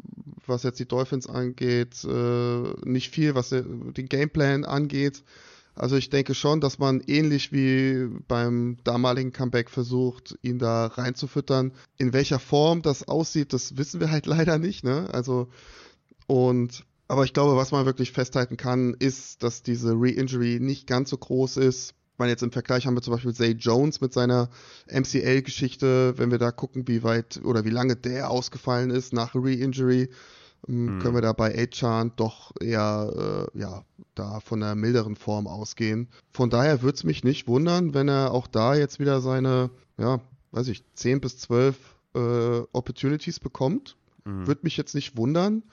was 0.45 0.63
jetzt 0.63 0.79
die 0.79 0.87
Dolphins 0.87 1.27
angeht, 1.27 2.03
äh, 2.03 2.63
nicht 2.85 3.09
viel, 3.09 3.35
was 3.35 3.49
den 3.49 3.93
Gameplan 3.93 4.65
angeht. 4.65 5.23
Also 5.75 5.95
ich 5.95 6.09
denke 6.09 6.33
schon, 6.33 6.59
dass 6.59 6.79
man 6.79 7.01
ähnlich 7.01 7.51
wie 7.51 8.09
beim 8.27 8.77
damaligen 8.83 9.31
Comeback 9.31 9.69
versucht, 9.69 10.37
ihn 10.41 10.57
da 10.57 10.87
reinzufüttern. 10.87 11.71
In 11.97 12.13
welcher 12.13 12.39
Form 12.39 12.81
das 12.81 13.07
aussieht, 13.07 13.53
das 13.53 13.77
wissen 13.77 13.99
wir 13.99 14.09
halt 14.09 14.25
leider 14.25 14.57
nicht. 14.57 14.83
Ne? 14.83 15.07
Also 15.13 15.47
und 16.25 16.83
aber 17.09 17.23
ich 17.23 17.31
glaube, 17.31 17.55
was 17.55 17.71
man 17.71 17.85
wirklich 17.85 18.11
festhalten 18.11 18.57
kann, 18.57 18.93
ist, 18.99 19.41
dass 19.43 19.63
diese 19.63 19.93
Re-Injury 19.93 20.59
nicht 20.59 20.87
ganz 20.87 21.09
so 21.09 21.17
groß 21.17 21.57
ist 21.57 21.93
meine, 22.17 22.31
jetzt 22.31 22.43
im 22.43 22.51
Vergleich 22.51 22.85
haben 22.85 22.95
wir 22.95 23.01
zum 23.01 23.13
Beispiel 23.13 23.33
Zay 23.33 23.51
Jones 23.51 24.01
mit 24.01 24.13
seiner 24.13 24.49
MCL-Geschichte, 24.87 26.13
wenn 26.17 26.31
wir 26.31 26.37
da 26.37 26.51
gucken, 26.51 26.87
wie 26.87 27.03
weit 27.03 27.41
oder 27.43 27.65
wie 27.65 27.69
lange 27.69 27.95
der 27.95 28.29
ausgefallen 28.29 28.89
ist 28.89 29.13
nach 29.13 29.35
Re-Injury, 29.35 30.09
mhm. 30.67 30.99
können 30.99 31.15
wir 31.15 31.21
da 31.21 31.33
bei 31.33 31.57
Achan 31.57 32.13
doch 32.15 32.51
eher, 32.59 33.47
äh, 33.53 33.59
ja, 33.59 33.83
da 34.15 34.39
von 34.39 34.63
einer 34.63 34.75
milderen 34.75 35.15
Form 35.15 35.47
ausgehen. 35.47 36.07
Von 36.31 36.49
daher 36.49 36.81
würde 36.81 36.95
es 36.95 37.03
mich 37.03 37.23
nicht 37.23 37.47
wundern, 37.47 37.93
wenn 37.93 38.07
er 38.07 38.31
auch 38.31 38.47
da 38.47 38.75
jetzt 38.75 38.99
wieder 38.99 39.21
seine, 39.21 39.69
ja, 39.97 40.19
weiß 40.51 40.67
ich, 40.69 40.83
10 40.93 41.21
bis 41.21 41.37
12 41.37 41.77
äh, 42.15 42.59
Opportunities 42.71 43.39
bekommt. 43.39 43.97
Mhm. 44.25 44.47
Würde 44.47 44.61
mich 44.63 44.77
jetzt 44.77 44.95
nicht 44.95 45.17
wundern. 45.17 45.63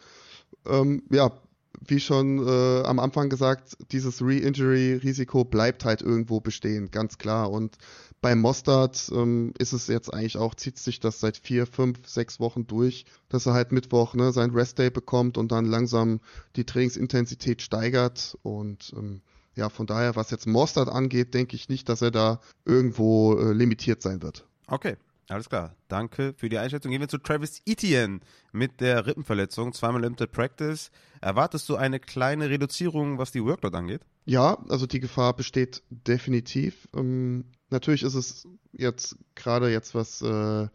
ähm, 0.66 1.02
ja, 1.11 1.33
wie 1.80 2.00
schon 2.00 2.46
äh, 2.46 2.82
am 2.84 2.98
Anfang 2.98 3.28
gesagt, 3.28 3.76
dieses 3.92 4.22
Re-Injury-Risiko 4.22 5.44
bleibt 5.44 5.84
halt 5.84 6.02
irgendwo 6.02 6.40
bestehen, 6.40 6.90
ganz 6.90 7.18
klar. 7.18 7.50
Und 7.50 7.76
bei 8.20 8.34
Mostard 8.34 9.10
ähm, 9.14 9.52
ist 9.58 9.72
es 9.72 9.87
jetzt 9.87 10.12
eigentlich 10.12 10.38
auch, 10.38 10.54
zieht 10.54 10.78
sich 10.78 11.00
das 11.00 11.20
seit 11.20 11.37
vier, 11.37 11.66
fünf, 11.66 12.06
sechs 12.06 12.40
Wochen 12.40 12.66
durch, 12.66 13.04
dass 13.28 13.46
er 13.46 13.54
halt 13.54 13.72
Mittwoch 13.72 14.14
ne, 14.14 14.32
sein 14.32 14.50
Rest-Day 14.50 14.90
bekommt 14.90 15.37
und 15.37 15.52
dann 15.52 15.66
langsam 15.66 16.20
die 16.56 16.64
Trainingsintensität 16.64 17.60
steigert. 17.60 18.38
Und 18.42 18.94
ähm, 18.96 19.20
ja, 19.56 19.68
von 19.68 19.87
daher, 19.87 20.16
was 20.16 20.30
jetzt 20.30 20.46
Mostard 20.46 20.88
angeht, 20.88 21.34
denke 21.34 21.54
ich 21.54 21.68
nicht, 21.68 21.88
dass 21.88 22.02
er 22.02 22.10
da 22.10 22.40
irgendwo 22.64 23.37
äh, 23.38 23.52
limitiert 23.52 24.02
sein 24.02 24.22
wird. 24.22 24.46
Okay, 24.66 24.96
alles 25.28 25.48
klar. 25.48 25.74
Danke 25.88 26.34
für 26.37 26.48
die 26.48 26.58
Einschätzung. 26.58 26.90
Gehen 26.90 27.00
wir 27.00 27.08
zu 27.08 27.18
Travis 27.18 27.62
Etienne 27.66 28.20
mit 28.52 28.80
der 28.80 29.06
Rippenverletzung, 29.06 29.72
zweimal 29.72 30.02
Limited 30.02 30.32
Practice. 30.32 30.90
Erwartest 31.20 31.68
du 31.68 31.76
eine 31.76 32.00
kleine 32.00 32.50
Reduzierung, 32.50 33.18
was 33.18 33.32
die 33.32 33.42
Workload 33.42 33.76
angeht? 33.76 34.02
Ja, 34.26 34.58
also 34.68 34.87
die 34.87 35.00
Gefahr 35.00 35.34
besteht 35.34 35.82
definitiv. 35.90 36.88
Ähm, 36.94 37.44
natürlich 37.70 38.02
ist 38.02 38.14
es 38.14 38.46
jetzt 38.72 39.16
gerade 39.34 39.70
jetzt, 39.70 39.94
was 39.94 40.20
äh, 40.22 40.68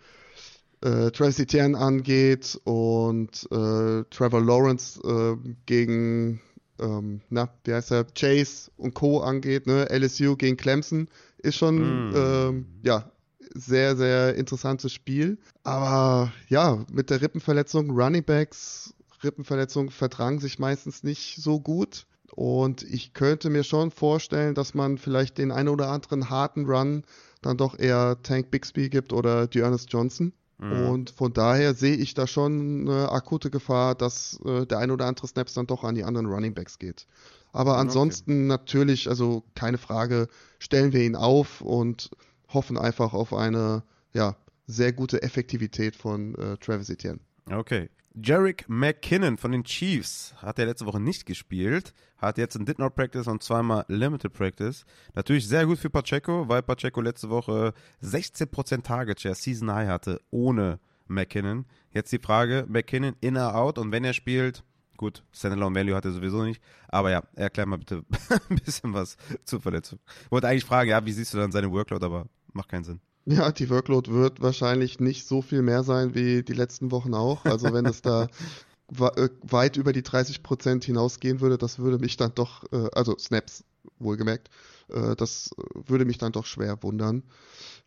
äh, 0.82 1.12
Travis 1.12 1.40
Etienne 1.40 1.78
angeht 1.78 2.60
und 2.64 3.48
äh, 3.52 4.04
Trevor 4.10 4.42
Lawrence 4.42 5.00
äh, 5.04 5.36
gegen, 5.66 6.42
ähm, 6.80 7.22
na, 7.30 7.50
wie 7.66 7.74
heißt 7.74 7.92
er, 7.92 8.06
Chase 8.06 8.72
und 8.78 8.94
Co. 8.94 9.22
angeht, 9.22 9.68
ne? 9.68 9.88
LSU 9.90 10.36
gegen 10.36 10.58
Clemson, 10.58 11.10
ist 11.40 11.58
schon, 11.58 12.10
mm. 12.10 12.16
ähm, 12.16 12.66
ja, 12.84 13.12
sehr, 13.54 13.96
sehr 13.96 14.36
interessantes 14.36 14.94
Spiel. 14.94 15.38
Aber 15.64 16.32
ja, 16.48 16.86
mit 16.92 17.10
der 17.10 17.22
Rippenverletzung, 17.22 17.92
Running 17.92 18.24
Backs, 18.24 18.94
Rippenverletzung 19.24 19.92
vertragen 19.92 20.40
sich 20.40 20.60
meistens 20.60 21.04
nicht 21.04 21.42
so 21.42 21.60
gut. 21.60 22.06
Und 22.32 22.84
ich 22.84 23.14
könnte 23.14 23.50
mir 23.50 23.64
schon 23.64 23.92
vorstellen, 23.92 24.56
dass 24.56 24.74
man 24.74 24.98
vielleicht 24.98 25.38
den 25.38 25.52
einen 25.52 25.70
oder 25.70 25.90
anderen 25.90 26.30
harten 26.30 26.66
Run 26.66 27.04
dann 27.42 27.58
doch 27.58 27.78
eher 27.78 28.18
Tank 28.24 28.52
Bixby 28.52 28.90
gibt 28.90 29.14
oder 29.14 29.48
Dearness 29.48 29.86
Johnson. 29.90 30.34
Mhm. 30.60 30.90
Und 30.90 31.10
von 31.10 31.34
daher 31.34 31.74
sehe 31.74 31.96
ich 31.96 32.14
da 32.14 32.28
schon 32.28 32.88
eine 32.88 33.12
akute 33.12 33.50
Gefahr, 33.50 33.96
dass 33.96 34.40
äh, 34.46 34.66
der 34.66 34.80
ein 34.80 34.92
oder 34.92 35.06
andere 35.06 35.28
Snaps 35.28 35.54
dann 35.54 35.68
doch 35.68 35.84
an 35.84 35.96
die 35.96 36.04
anderen 36.04 36.28
Running 36.28 36.54
Backs 36.54 36.80
geht. 36.80 37.08
Aber 37.52 37.78
ansonsten 37.78 38.32
okay. 38.32 38.48
natürlich, 38.48 39.10
also 39.10 39.44
keine 39.56 39.78
Frage, 39.78 40.28
stellen 40.60 40.94
wir 40.94 41.02
ihn 41.02 41.16
auf 41.16 41.62
und 41.62 42.12
hoffen 42.50 42.78
einfach 42.78 43.14
auf 43.14 43.34
eine 43.34 43.84
ja, 44.14 44.36
sehr 44.68 44.94
gute 44.94 45.22
Effektivität 45.24 45.96
von 45.96 46.36
äh, 46.36 46.58
Travis 46.58 46.90
Etienne. 46.90 47.20
Okay. 47.50 47.90
Jarek 48.16 48.66
McKinnon 48.68 49.38
von 49.38 49.52
den 49.52 49.64
Chiefs 49.64 50.34
hat 50.38 50.58
ja 50.58 50.66
letzte 50.66 50.86
Woche 50.86 51.00
nicht 51.00 51.26
gespielt, 51.26 51.94
hat 52.18 52.38
jetzt 52.38 52.56
ein 52.56 52.66
Did 52.66 52.80
Not 52.80 52.96
Practice 52.96 53.28
und 53.28 53.44
zweimal 53.44 53.86
Limited 53.88 54.34
Practice. 54.34 54.84
Natürlich 55.14 55.48
sehr 55.48 55.66
gut 55.66 55.78
für 55.78 55.90
Pacheco, 55.90 56.50
weil 56.50 56.64
Pacheco 56.64 57.02
letzte 57.02 57.30
Woche 57.30 57.74
16% 58.04 58.84
Target 58.84 59.22
Share 59.22 59.36
Season 59.36 59.72
High 59.72 59.88
hatte 59.88 60.22
ohne 60.32 60.80
McKinnon. 61.08 61.66
Jetzt 61.92 62.12
die 62.12 62.20
Frage, 62.20 62.66
McKinnon 62.68 63.16
in 63.22 63.38
or 63.38 63.56
out 63.56 63.78
und 63.78 63.92
wenn 63.92 64.04
er 64.04 64.14
spielt, 64.14 64.64
gut, 64.98 65.24
Standalone 65.32 65.76
Value 65.76 65.96
hat 65.96 66.06
er 66.06 66.12
sowieso 66.12 66.44
nicht, 66.44 66.62
aber 66.90 67.12
ja, 67.12 67.24
erklär 67.36 67.66
mal 67.68 67.78
bitte 67.78 68.04
ein 68.50 68.58
bisschen 68.58 68.94
was 68.94 69.18
zur 69.46 69.62
Verletzung. 69.62 70.00
Wollte 70.30 70.48
eigentlich 70.48 70.66
fragen, 70.66 70.90
ja, 70.90 71.06
wie 71.06 71.12
siehst 71.12 71.34
du 71.34 71.38
dann 71.38 71.52
seine 71.52 71.72
Workload, 71.72 72.06
aber 72.06 72.28
macht 72.54 72.70
keinen 72.70 72.84
Sinn. 72.84 73.00
Ja, 73.26 73.52
die 73.52 73.70
Workload 73.70 74.12
wird 74.12 74.42
wahrscheinlich 74.42 75.00
nicht 75.00 75.28
so 75.28 75.42
viel 75.42 75.62
mehr 75.62 75.84
sein 75.84 76.16
wie 76.16 76.42
die 76.44 76.54
letzten 76.54 76.92
Wochen 76.92 77.14
auch. 77.14 77.46
Also 77.46 77.74
wenn 77.74 77.86
es 77.86 78.02
da 78.02 78.24
äh, 79.00 79.30
weit 79.44 79.78
über 79.78 79.94
die 79.94 80.04
30 80.04 80.42
Prozent 80.42 80.84
hinausgehen 80.84 81.42
würde, 81.42 81.58
das 81.58 81.80
würde 81.80 82.00
mich 82.00 82.18
dann 82.18 82.34
doch, 82.34 82.64
äh, 82.72 82.90
also 82.94 83.18
Snaps 83.18 83.64
wohlgemerkt, 84.00 84.50
äh, 84.90 85.16
das 85.16 85.52
würde 85.74 86.06
mich 86.06 86.18
dann 86.18 86.32
doch 86.32 86.46
schwer 86.46 86.82
wundern. 86.82 87.24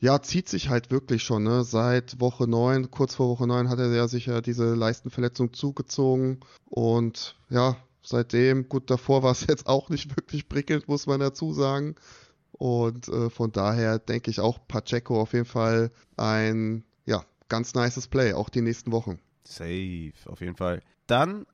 Ja, 0.01 0.21
zieht 0.21 0.49
sich 0.49 0.69
halt 0.69 0.91
wirklich 0.91 1.23
schon, 1.23 1.45
ne? 1.45 1.65
Seit 1.65 2.21
Woche 2.21 2.49
9, 2.49 2.91
kurz 2.91 3.15
vor 3.15 3.29
Woche 3.29 3.47
9 3.47 3.69
hat 3.69 3.79
er 3.79 3.93
ja 3.93 4.09
sicher 4.09 4.43
diese 4.43 4.75
Leistenverletzung 4.75 5.53
zugezogen 5.53 6.41
und 6.69 7.37
ja, 7.51 7.77
seitdem, 8.03 8.69
gut, 8.69 8.91
davor 8.91 9.23
war 9.23 9.33
es 9.33 9.47
jetzt 9.49 9.67
auch 9.67 9.89
nicht 9.89 10.17
wirklich 10.17 10.49
prickelnd, 10.49 10.89
muss 10.89 11.07
man 11.07 11.21
dazu 11.21 11.53
sagen. 11.53 11.95
Und 12.53 13.09
äh, 13.09 13.31
von 13.31 13.51
daher 13.53 13.99
denke 13.99 14.31
ich 14.31 14.41
auch 14.41 14.59
Pacheco 14.69 15.21
auf 15.21 15.33
jeden 15.33 15.47
Fall 15.47 15.91
ein 16.17 16.85
ja, 17.07 17.25
ganz 17.49 17.75
nices 17.75 18.09
Play, 18.09 18.35
auch 18.35 18.49
die 18.49 18.63
nächsten 18.63 18.93
Wochen. 18.93 19.19
Safe, 19.45 20.13
auf 20.27 20.41
jeden 20.41 20.57
Fall. 20.57 20.81
Dann 21.07 21.47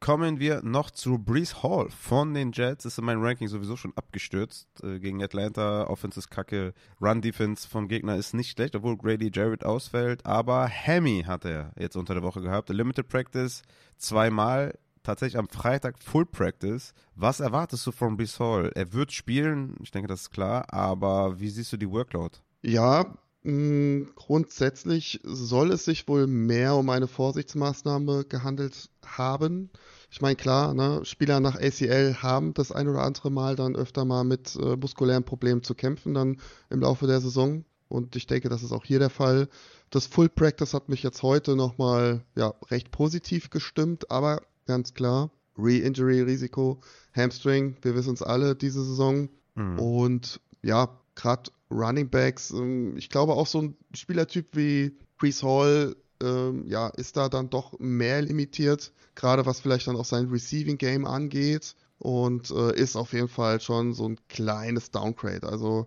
kommen 0.00 0.38
wir 0.38 0.62
noch 0.62 0.90
zu 0.90 1.18
Brees 1.18 1.62
Hall 1.62 1.90
von 1.90 2.34
den 2.34 2.52
Jets. 2.52 2.84
Ist 2.84 2.98
in 2.98 3.04
meinem 3.04 3.22
Ranking 3.22 3.48
sowieso 3.48 3.76
schon 3.76 3.92
abgestürzt. 3.96 4.68
Äh, 4.82 5.00
gegen 5.00 5.22
Atlanta, 5.22 5.86
Offense 5.88 6.20
ist 6.20 6.30
kacke. 6.30 6.72
Run-Defense 7.00 7.68
vom 7.68 7.88
Gegner 7.88 8.16
ist 8.16 8.34
nicht 8.34 8.50
schlecht, 8.50 8.76
obwohl 8.76 8.96
Grady 8.96 9.30
Jarrett 9.32 9.64
ausfällt. 9.64 10.24
Aber 10.24 10.68
Hammy 10.68 11.24
hat 11.26 11.44
er 11.44 11.72
jetzt 11.78 11.96
unter 11.96 12.14
der 12.14 12.22
Woche 12.22 12.42
gehabt. 12.42 12.68
Limited 12.68 13.08
Practice 13.08 13.62
zweimal 13.96 14.78
tatsächlich 15.02 15.38
am 15.38 15.48
Freitag 15.48 16.02
Full 16.02 16.26
Practice. 16.26 16.94
Was 17.14 17.40
erwartest 17.40 17.86
du 17.86 17.92
von 17.92 18.18
Hall? 18.18 18.70
Er 18.74 18.92
wird 18.92 19.12
spielen, 19.12 19.76
ich 19.82 19.90
denke, 19.90 20.08
das 20.08 20.22
ist 20.22 20.30
klar, 20.30 20.72
aber 20.72 21.38
wie 21.40 21.50
siehst 21.50 21.72
du 21.72 21.76
die 21.76 21.90
Workload? 21.90 22.38
Ja, 22.62 23.14
mh, 23.42 23.52
mm, 23.52 24.12
grundsätzlich 24.14 25.20
soll 25.24 25.72
es 25.72 25.84
sich 25.84 26.06
wohl 26.08 26.26
mehr 26.26 26.74
um 26.76 26.88
eine 26.90 27.08
Vorsichtsmaßnahme 27.08 28.24
gehandelt 28.24 28.90
haben. 29.04 29.70
Ich 30.10 30.20
meine, 30.20 30.36
klar, 30.36 30.74
ne, 30.74 31.04
Spieler 31.04 31.40
nach 31.40 31.56
ACL 31.56 32.16
haben 32.22 32.54
das 32.54 32.70
ein 32.70 32.88
oder 32.88 33.02
andere 33.02 33.30
Mal 33.30 33.56
dann 33.56 33.76
öfter 33.76 34.04
mal 34.04 34.24
mit 34.24 34.56
äh, 34.56 34.76
muskulären 34.76 35.24
Problemen 35.24 35.62
zu 35.62 35.74
kämpfen, 35.74 36.14
dann 36.14 36.38
im 36.70 36.80
Laufe 36.80 37.06
der 37.06 37.20
Saison. 37.20 37.64
Und 37.88 38.16
ich 38.16 38.26
denke, 38.26 38.48
das 38.48 38.62
ist 38.62 38.72
auch 38.72 38.84
hier 38.84 38.98
der 38.98 39.10
Fall. 39.10 39.48
Das 39.90 40.06
Full 40.06 40.30
Practice 40.30 40.72
hat 40.72 40.88
mich 40.88 41.02
jetzt 41.02 41.22
heute 41.22 41.56
nochmal 41.56 42.24
ja, 42.34 42.54
recht 42.70 42.90
positiv 42.90 43.50
gestimmt, 43.50 44.10
aber 44.10 44.40
ganz 44.66 44.94
klar. 44.94 45.30
Re-Injury-Risiko, 45.58 46.80
Hamstring, 47.14 47.76
wir 47.82 47.94
wissen 47.94 48.14
es 48.14 48.22
alle 48.22 48.54
diese 48.54 48.82
Saison. 48.84 49.28
Mhm. 49.54 49.78
Und 49.78 50.40
ja, 50.62 50.88
gerade 51.14 51.50
Running 51.70 52.08
Backs, 52.08 52.50
ähm, 52.50 52.96
ich 52.96 53.08
glaube 53.08 53.34
auch 53.34 53.46
so 53.46 53.60
ein 53.62 53.76
Spielertyp 53.94 54.56
wie 54.56 54.96
Chris 55.18 55.42
Hall, 55.42 55.96
ähm, 56.22 56.66
ja, 56.66 56.88
ist 56.88 57.16
da 57.16 57.28
dann 57.28 57.50
doch 57.50 57.78
mehr 57.78 58.22
limitiert, 58.22 58.92
gerade 59.14 59.44
was 59.46 59.60
vielleicht 59.60 59.86
dann 59.88 59.96
auch 59.96 60.04
sein 60.04 60.28
Receiving 60.30 60.78
Game 60.78 61.04
angeht 61.06 61.74
und 61.98 62.50
äh, 62.50 62.74
ist 62.74 62.96
auf 62.96 63.12
jeden 63.12 63.28
Fall 63.28 63.60
schon 63.60 63.94
so 63.94 64.08
ein 64.08 64.18
kleines 64.28 64.90
Downgrade. 64.90 65.46
Also 65.46 65.86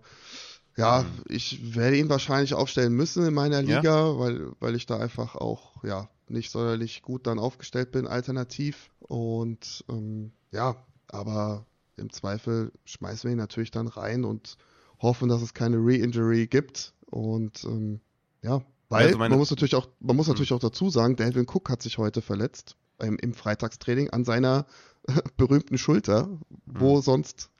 ja, 0.76 1.02
mhm. 1.02 1.24
ich 1.28 1.74
werde 1.74 1.96
ihn 1.96 2.08
wahrscheinlich 2.08 2.54
aufstellen 2.54 2.92
müssen 2.92 3.26
in 3.26 3.34
meiner 3.34 3.62
Liga, 3.62 3.82
ja. 3.82 4.18
weil, 4.18 4.52
weil 4.60 4.74
ich 4.74 4.86
da 4.86 4.98
einfach 4.98 5.34
auch 5.34 5.82
ja 5.82 6.08
nicht 6.28 6.50
sonderlich 6.50 7.02
gut 7.02 7.26
dann 7.26 7.38
aufgestellt 7.38 7.92
bin, 7.92 8.06
alternativ. 8.06 8.90
Und 9.00 9.84
ähm, 9.88 10.32
ja, 10.50 10.76
aber 11.08 11.66
im 11.96 12.10
Zweifel 12.10 12.72
schmeißen 12.84 13.28
wir 13.28 13.32
ihn 13.32 13.38
natürlich 13.38 13.70
dann 13.70 13.88
rein 13.88 14.24
und 14.24 14.56
hoffen, 15.00 15.28
dass 15.28 15.42
es 15.42 15.54
keine 15.54 15.76
Re-Injury 15.76 16.46
gibt. 16.46 16.92
Und 17.06 17.64
ähm, 17.64 18.00
ja, 18.42 18.62
weil 18.88 19.06
also 19.06 19.18
man 19.18 19.32
muss 19.32 19.50
natürlich 19.50 19.74
auch, 19.74 19.88
man 20.00 20.16
muss 20.16 20.28
natürlich 20.28 20.50
hm. 20.50 20.56
auch 20.56 20.60
dazu 20.62 20.90
sagen, 20.90 21.16
Delvin 21.16 21.46
Cook 21.48 21.70
hat 21.70 21.82
sich 21.82 21.98
heute 21.98 22.22
verletzt 22.22 22.76
im, 23.00 23.18
im 23.18 23.34
Freitagstraining 23.34 24.10
an 24.10 24.24
seiner 24.24 24.66
berühmten 25.36 25.78
Schulter, 25.78 26.28
wo 26.66 26.96
hm. 26.96 27.02
sonst. 27.02 27.50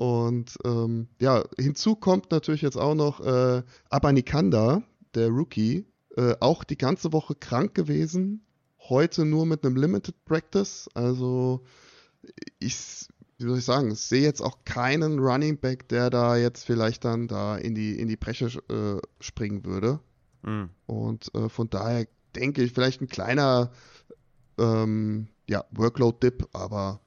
Und 0.00 0.56
ähm, 0.64 1.08
ja, 1.20 1.44
hinzu 1.58 1.94
kommt 1.94 2.30
natürlich 2.30 2.62
jetzt 2.62 2.78
auch 2.78 2.94
noch 2.94 3.20
äh, 3.20 3.62
Abanikanda, 3.90 4.82
der 5.14 5.28
Rookie, 5.28 5.84
äh, 6.16 6.36
auch 6.40 6.64
die 6.64 6.78
ganze 6.78 7.12
Woche 7.12 7.34
krank 7.34 7.74
gewesen. 7.74 8.42
Heute 8.78 9.26
nur 9.26 9.44
mit 9.44 9.62
einem 9.62 9.76
Limited 9.76 10.14
Practice. 10.24 10.88
Also 10.94 11.66
ich, 12.60 13.08
wie 13.36 13.46
soll 13.46 13.58
ich 13.58 13.64
sagen, 13.66 13.90
ich 13.90 14.00
sehe 14.00 14.22
jetzt 14.22 14.40
auch 14.40 14.64
keinen 14.64 15.18
Running 15.18 15.58
Back, 15.58 15.86
der 15.90 16.08
da 16.08 16.34
jetzt 16.34 16.64
vielleicht 16.64 17.04
dann 17.04 17.28
da 17.28 17.58
in 17.58 17.74
die, 17.74 18.00
in 18.00 18.08
die 18.08 18.16
Bresche 18.16 18.46
äh, 18.70 19.06
springen 19.22 19.66
würde. 19.66 20.00
Mhm. 20.40 20.70
Und 20.86 21.34
äh, 21.34 21.50
von 21.50 21.68
daher 21.68 22.06
denke 22.34 22.62
ich, 22.62 22.72
vielleicht 22.72 23.02
ein 23.02 23.08
kleiner 23.08 23.70
ähm, 24.56 25.28
ja, 25.46 25.62
Workload-Dip, 25.72 26.48
aber 26.54 27.00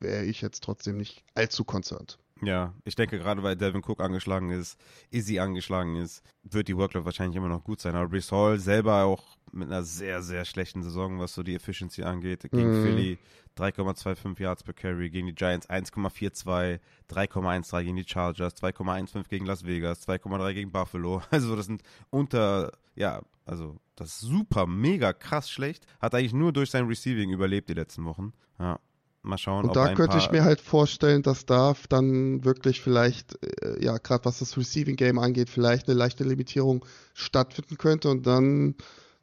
wäre 0.00 0.24
ich 0.24 0.40
jetzt 0.40 0.64
trotzdem 0.64 0.96
nicht 0.96 1.24
allzu 1.34 1.64
concerned. 1.64 2.18
Ja, 2.42 2.74
ich 2.84 2.94
denke 2.94 3.18
gerade, 3.18 3.42
weil 3.42 3.56
Devin 3.56 3.82
Cook 3.84 4.00
angeschlagen 4.00 4.50
ist, 4.50 4.78
Izzy 5.10 5.38
angeschlagen 5.38 5.96
ist, 5.96 6.22
wird 6.42 6.68
die 6.68 6.76
Workload 6.76 7.04
wahrscheinlich 7.04 7.36
immer 7.36 7.48
noch 7.48 7.64
gut 7.64 7.80
sein. 7.80 7.94
Aber 7.94 8.08
Brees 8.08 8.32
Hall 8.32 8.58
selber 8.58 9.04
auch 9.04 9.36
mit 9.52 9.68
einer 9.68 9.82
sehr, 9.82 10.22
sehr 10.22 10.44
schlechten 10.44 10.82
Saison, 10.82 11.18
was 11.18 11.34
so 11.34 11.42
die 11.42 11.54
Efficiency 11.54 12.02
angeht. 12.02 12.42
Gegen 12.50 12.80
mhm. 12.80 12.82
Philly 12.82 13.18
3,25 13.58 14.40
Yards 14.40 14.62
per 14.62 14.72
Carry, 14.72 15.10
gegen 15.10 15.26
die 15.26 15.34
Giants 15.34 15.68
1,42, 15.68 16.80
3,13 17.10 17.82
gegen 17.82 17.96
die 17.96 18.08
Chargers, 18.08 18.56
2,15 18.56 19.28
gegen 19.28 19.44
Las 19.44 19.66
Vegas, 19.66 20.08
2,3 20.08 20.54
gegen 20.54 20.72
Buffalo. 20.72 21.22
Also 21.30 21.56
das 21.56 21.66
sind 21.66 21.82
unter, 22.10 22.72
ja, 22.94 23.20
also. 23.44 23.76
Das 23.96 24.14
ist 24.14 24.20
super, 24.20 24.66
mega 24.66 25.12
krass 25.12 25.50
schlecht. 25.50 25.86
Hat 26.00 26.14
eigentlich 26.14 26.32
nur 26.32 26.54
durch 26.54 26.70
sein 26.70 26.86
Receiving 26.86 27.30
überlebt 27.30 27.68
die 27.68 27.74
letzten 27.74 28.06
Wochen. 28.06 28.32
Ja. 28.58 28.80
Mal 29.22 29.36
schauen. 29.36 29.66
Und 29.66 29.76
da 29.76 29.94
könnte 29.94 30.16
ich 30.16 30.30
mir 30.30 30.44
halt 30.44 30.60
vorstellen, 30.60 31.22
dass 31.22 31.44
da 31.44 31.74
dann 31.90 32.42
wirklich 32.44 32.80
vielleicht, 32.80 33.38
äh, 33.62 33.82
ja, 33.84 33.98
gerade 33.98 34.24
was 34.24 34.38
das 34.38 34.56
Receiving 34.56 34.96
Game 34.96 35.18
angeht, 35.18 35.50
vielleicht 35.50 35.88
eine 35.88 35.98
leichte 35.98 36.24
Limitierung 36.24 36.86
stattfinden 37.12 37.76
könnte 37.76 38.08
und 38.08 38.26
dann 38.26 38.76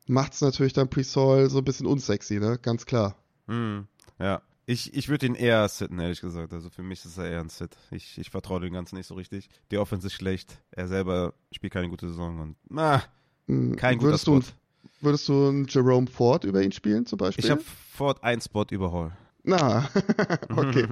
macht 0.05 0.33
es 0.33 0.41
natürlich 0.41 0.73
dann 0.73 0.89
Pre-Sol 0.89 1.49
so 1.49 1.57
ein 1.57 1.63
bisschen 1.63 1.87
unsexy, 1.87 2.39
ne? 2.39 2.59
Ganz 2.61 2.85
klar. 2.85 3.15
Mm, 3.47 3.79
ja. 4.19 4.41
Ich, 4.69 4.93
ich 4.93 5.07
würde 5.07 5.25
ihn 5.25 5.35
eher 5.35 5.67
sitten, 5.69 5.97
ehrlich 5.97 6.19
gesagt. 6.19 6.51
Also 6.51 6.69
für 6.69 6.83
mich 6.83 7.03
ist 7.05 7.17
er 7.17 7.29
eher 7.29 7.39
ein 7.39 7.49
Sit. 7.49 7.77
Ich, 7.89 8.17
ich 8.17 8.29
vertraue 8.29 8.59
dem 8.59 8.73
Ganzen 8.73 8.97
nicht 8.97 9.07
so 9.07 9.15
richtig. 9.15 9.49
Die 9.71 9.77
Offense 9.77 10.07
ist 10.07 10.13
schlecht. 10.13 10.59
Er 10.71 10.89
selber 10.89 11.33
spielt 11.51 11.71
keine 11.71 11.87
gute 11.87 12.09
Saison 12.09 12.39
und 12.39 12.57
na, 12.69 13.01
hm, 13.47 13.77
kein 13.77 13.97
guter 13.97 14.17
Spot. 14.17 14.39
Du, 14.39 14.45
würdest 14.99 15.27
du 15.29 15.47
einen 15.47 15.67
Jerome 15.67 16.07
Ford 16.07 16.43
über 16.43 16.61
ihn 16.61 16.73
spielen 16.73 17.05
zum 17.05 17.17
Beispiel? 17.17 17.45
Ich 17.45 17.49
habe 17.49 17.61
Ford 17.93 18.21
einen 18.23 18.41
Spot 18.41 18.65
über 18.69 18.91
Hall. 18.91 19.17
Na, 19.47 19.87
okay. 20.55 20.87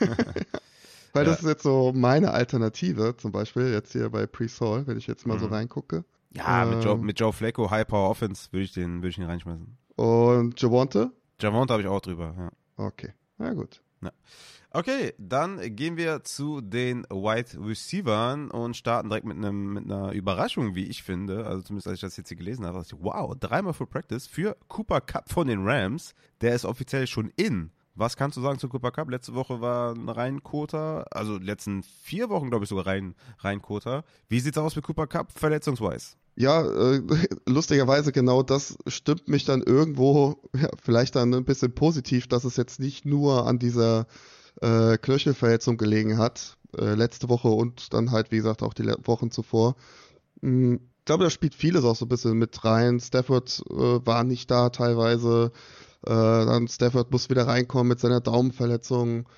Weil 1.12 1.24
ja. 1.24 1.30
das 1.30 1.40
ist 1.40 1.48
jetzt 1.48 1.62
so 1.62 1.92
meine 1.94 2.32
Alternative, 2.32 3.16
zum 3.16 3.30
Beispiel 3.30 3.70
jetzt 3.70 3.92
hier 3.92 4.10
bei 4.10 4.26
Pre-Sol, 4.26 4.86
wenn 4.86 4.98
ich 4.98 5.06
jetzt 5.06 5.24
mal 5.24 5.36
mhm. 5.36 5.40
so 5.40 5.46
reingucke. 5.46 6.04
Ja, 6.34 6.64
äh, 6.64 6.74
mit, 6.74 6.84
Joe, 6.84 6.98
mit 6.98 7.20
Joe 7.20 7.32
Flacco, 7.32 7.70
High 7.70 7.86
Power 7.86 8.10
Offense, 8.10 8.48
würde 8.50 8.64
ich, 8.64 8.72
den, 8.72 9.04
ich 9.04 9.18
ihn 9.18 9.24
reinschmeißen. 9.24 9.76
Und 9.96 10.60
Javonte? 10.60 11.12
Javonte 11.40 11.74
habe 11.74 11.82
ich 11.82 11.88
auch 11.88 12.00
drüber, 12.00 12.34
ja. 12.36 12.50
Okay, 12.76 13.12
na 13.38 13.52
gut. 13.52 13.82
Ja. 14.00 14.10
Okay, 14.70 15.12
dann 15.18 15.60
gehen 15.76 15.96
wir 15.96 16.24
zu 16.24 16.60
den 16.60 17.04
Wide 17.04 17.64
Receivers 17.64 18.50
und 18.50 18.76
starten 18.76 19.10
direkt 19.10 19.26
mit, 19.26 19.36
einem, 19.36 19.74
mit 19.74 19.84
einer 19.84 20.10
Überraschung, 20.12 20.74
wie 20.74 20.86
ich 20.86 21.04
finde. 21.04 21.46
Also 21.46 21.62
zumindest 21.62 21.86
als 21.86 21.96
ich 21.96 22.00
das 22.00 22.16
jetzt 22.16 22.28
hier 22.28 22.38
gelesen 22.38 22.66
habe, 22.66 22.78
dachte 22.78 22.96
ich, 22.96 23.04
wow, 23.04 23.32
dreimal 23.38 23.74
Full 23.74 23.86
Practice 23.86 24.26
für 24.26 24.56
Cooper 24.66 25.02
Cup 25.02 25.30
von 25.30 25.46
den 25.46 25.64
Rams. 25.64 26.14
Der 26.40 26.54
ist 26.54 26.64
offiziell 26.64 27.06
schon 27.06 27.30
in. 27.36 27.70
Was 27.94 28.16
kannst 28.16 28.36
du 28.36 28.40
sagen 28.40 28.58
zu 28.58 28.68
Cooper 28.68 28.90
Cup? 28.90 29.10
Letzte 29.10 29.34
Woche 29.34 29.60
war 29.60 29.94
ein 29.94 30.08
Reinkota, 30.08 31.04
also 31.10 31.36
letzten 31.36 31.82
vier 31.82 32.30
Wochen, 32.30 32.48
glaube 32.48 32.64
ich, 32.64 32.68
sogar 32.70 32.86
rein, 32.86 33.14
Reinkota. 33.38 34.04
Wie 34.28 34.40
sieht's 34.40 34.56
aus 34.56 34.76
mit 34.76 34.84
Cooper 34.84 35.06
Cup, 35.06 35.30
verletzungsweise? 35.32 36.16
Ja, 36.34 36.62
äh, 36.62 37.02
lustigerweise 37.46 38.12
genau 38.12 38.42
das 38.42 38.78
stimmt 38.86 39.28
mich 39.28 39.44
dann 39.44 39.62
irgendwo, 39.62 40.38
ja, 40.56 40.68
vielleicht 40.82 41.16
dann 41.16 41.34
ein 41.34 41.44
bisschen 41.44 41.74
positiv, 41.74 42.26
dass 42.28 42.44
es 42.44 42.56
jetzt 42.56 42.80
nicht 42.80 43.04
nur 43.04 43.46
an 43.46 43.58
dieser 43.58 44.06
äh, 44.62 44.96
Knöchelverletzung 44.96 45.76
gelegen 45.76 46.16
hat, 46.16 46.56
äh, 46.78 46.94
letzte 46.94 47.28
Woche 47.28 47.48
und 47.48 47.92
dann 47.92 48.10
halt, 48.10 48.30
wie 48.30 48.36
gesagt, 48.36 48.62
auch 48.62 48.74
die 48.74 48.86
Wochen 49.04 49.30
zuvor. 49.30 49.76
Mhm. 50.40 50.80
Ich 51.02 51.06
glaube, 51.06 51.24
da 51.24 51.30
spielt 51.30 51.56
vieles 51.56 51.84
auch 51.84 51.96
so 51.96 52.04
ein 52.04 52.08
bisschen 52.08 52.38
mit 52.38 52.64
rein. 52.64 53.00
Stafford 53.00 53.64
äh, 53.68 53.74
war 53.74 54.22
nicht 54.22 54.48
da 54.52 54.70
teilweise. 54.70 55.50
Äh, 56.04 56.10
dann 56.10 56.68
Stafford 56.68 57.10
muss 57.10 57.30
wieder 57.30 57.46
reinkommen 57.46 57.88
mit 57.88 58.00
seiner 58.00 58.20
Daumenverletzung. 58.20 59.28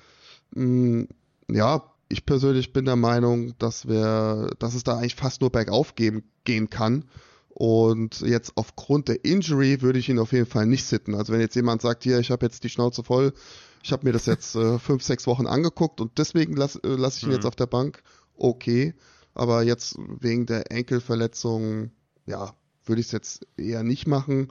Mhm. 0.53 1.07
Ja, 1.49 1.91
ich 2.09 2.25
persönlich 2.25 2.73
bin 2.73 2.85
der 2.85 2.95
Meinung, 2.95 3.57
dass 3.57 3.87
wir, 3.87 4.49
dass 4.59 4.73
es 4.73 4.83
da 4.83 4.97
eigentlich 4.97 5.15
fast 5.15 5.41
nur 5.41 5.51
bergauf 5.51 5.95
gehen, 5.95 6.23
gehen 6.43 6.69
kann. 6.69 7.05
Und 7.49 8.19
jetzt 8.21 8.53
aufgrund 8.55 9.07
der 9.07 9.23
Injury 9.23 9.81
würde 9.81 9.99
ich 9.99 10.09
ihn 10.09 10.19
auf 10.19 10.33
jeden 10.33 10.45
Fall 10.45 10.65
nicht 10.65 10.85
sitten. 10.85 11.15
Also 11.15 11.31
wenn 11.31 11.39
jetzt 11.39 11.55
jemand 11.55 11.81
sagt, 11.81 12.03
hier, 12.03 12.19
ich 12.19 12.29
habe 12.29 12.45
jetzt 12.45 12.63
die 12.63 12.69
Schnauze 12.69 13.03
voll, 13.03 13.33
ich 13.81 13.91
habe 13.91 14.05
mir 14.05 14.11
das 14.11 14.25
jetzt 14.25 14.55
äh, 14.55 14.77
fünf, 14.79 15.03
sechs 15.03 15.25
Wochen 15.25 15.47
angeguckt 15.47 16.01
und 16.01 16.17
deswegen 16.17 16.55
lasse 16.55 16.79
äh, 16.83 16.95
lass 16.95 17.17
ich 17.17 17.23
ihn 17.23 17.29
mhm. 17.29 17.35
jetzt 17.35 17.45
auf 17.45 17.55
der 17.55 17.67
Bank, 17.67 18.03
okay. 18.35 18.93
Aber 19.33 19.63
jetzt 19.63 19.97
wegen 19.97 20.45
der 20.45 20.71
Enkelverletzung, 20.71 21.91
ja, 22.25 22.53
würde 22.85 23.01
ich 23.01 23.07
es 23.07 23.11
jetzt 23.11 23.47
eher 23.57 23.83
nicht 23.83 24.07
machen. 24.07 24.49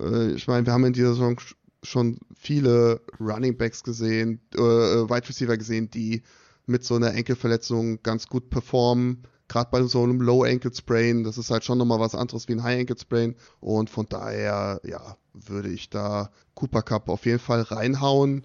Äh, 0.00 0.32
ich 0.32 0.46
meine, 0.46 0.66
wir 0.66 0.72
haben 0.72 0.84
in 0.84 0.92
dieser 0.92 1.14
Saison 1.14 1.38
schon 1.82 2.18
viele 2.34 3.00
Running 3.20 3.56
Backs 3.56 3.82
gesehen, 3.82 4.40
äh, 4.56 4.60
äh, 4.60 5.08
Wide 5.08 5.28
Receiver 5.28 5.56
gesehen, 5.56 5.90
die 5.90 6.22
mit 6.66 6.84
so 6.84 6.96
einer 6.96 7.14
Enkelverletzung 7.14 8.02
ganz 8.02 8.26
gut 8.26 8.50
performen. 8.50 9.22
Gerade 9.48 9.70
bei 9.70 9.82
so 9.84 10.02
einem 10.02 10.20
Low 10.20 10.42
Ankle 10.42 10.74
Sprain, 10.74 11.22
das 11.22 11.38
ist 11.38 11.50
halt 11.50 11.64
schon 11.64 11.78
nochmal 11.78 12.00
was 12.00 12.16
anderes 12.16 12.48
wie 12.48 12.54
ein 12.54 12.64
High 12.64 12.80
Ankle 12.80 12.98
Sprain. 12.98 13.36
Und 13.60 13.88
von 13.88 14.06
daher, 14.08 14.80
ja, 14.84 15.16
würde 15.32 15.68
ich 15.68 15.88
da 15.88 16.30
Cooper 16.54 16.82
Cup 16.82 17.08
auf 17.08 17.26
jeden 17.26 17.38
Fall 17.38 17.62
reinhauen. 17.62 18.44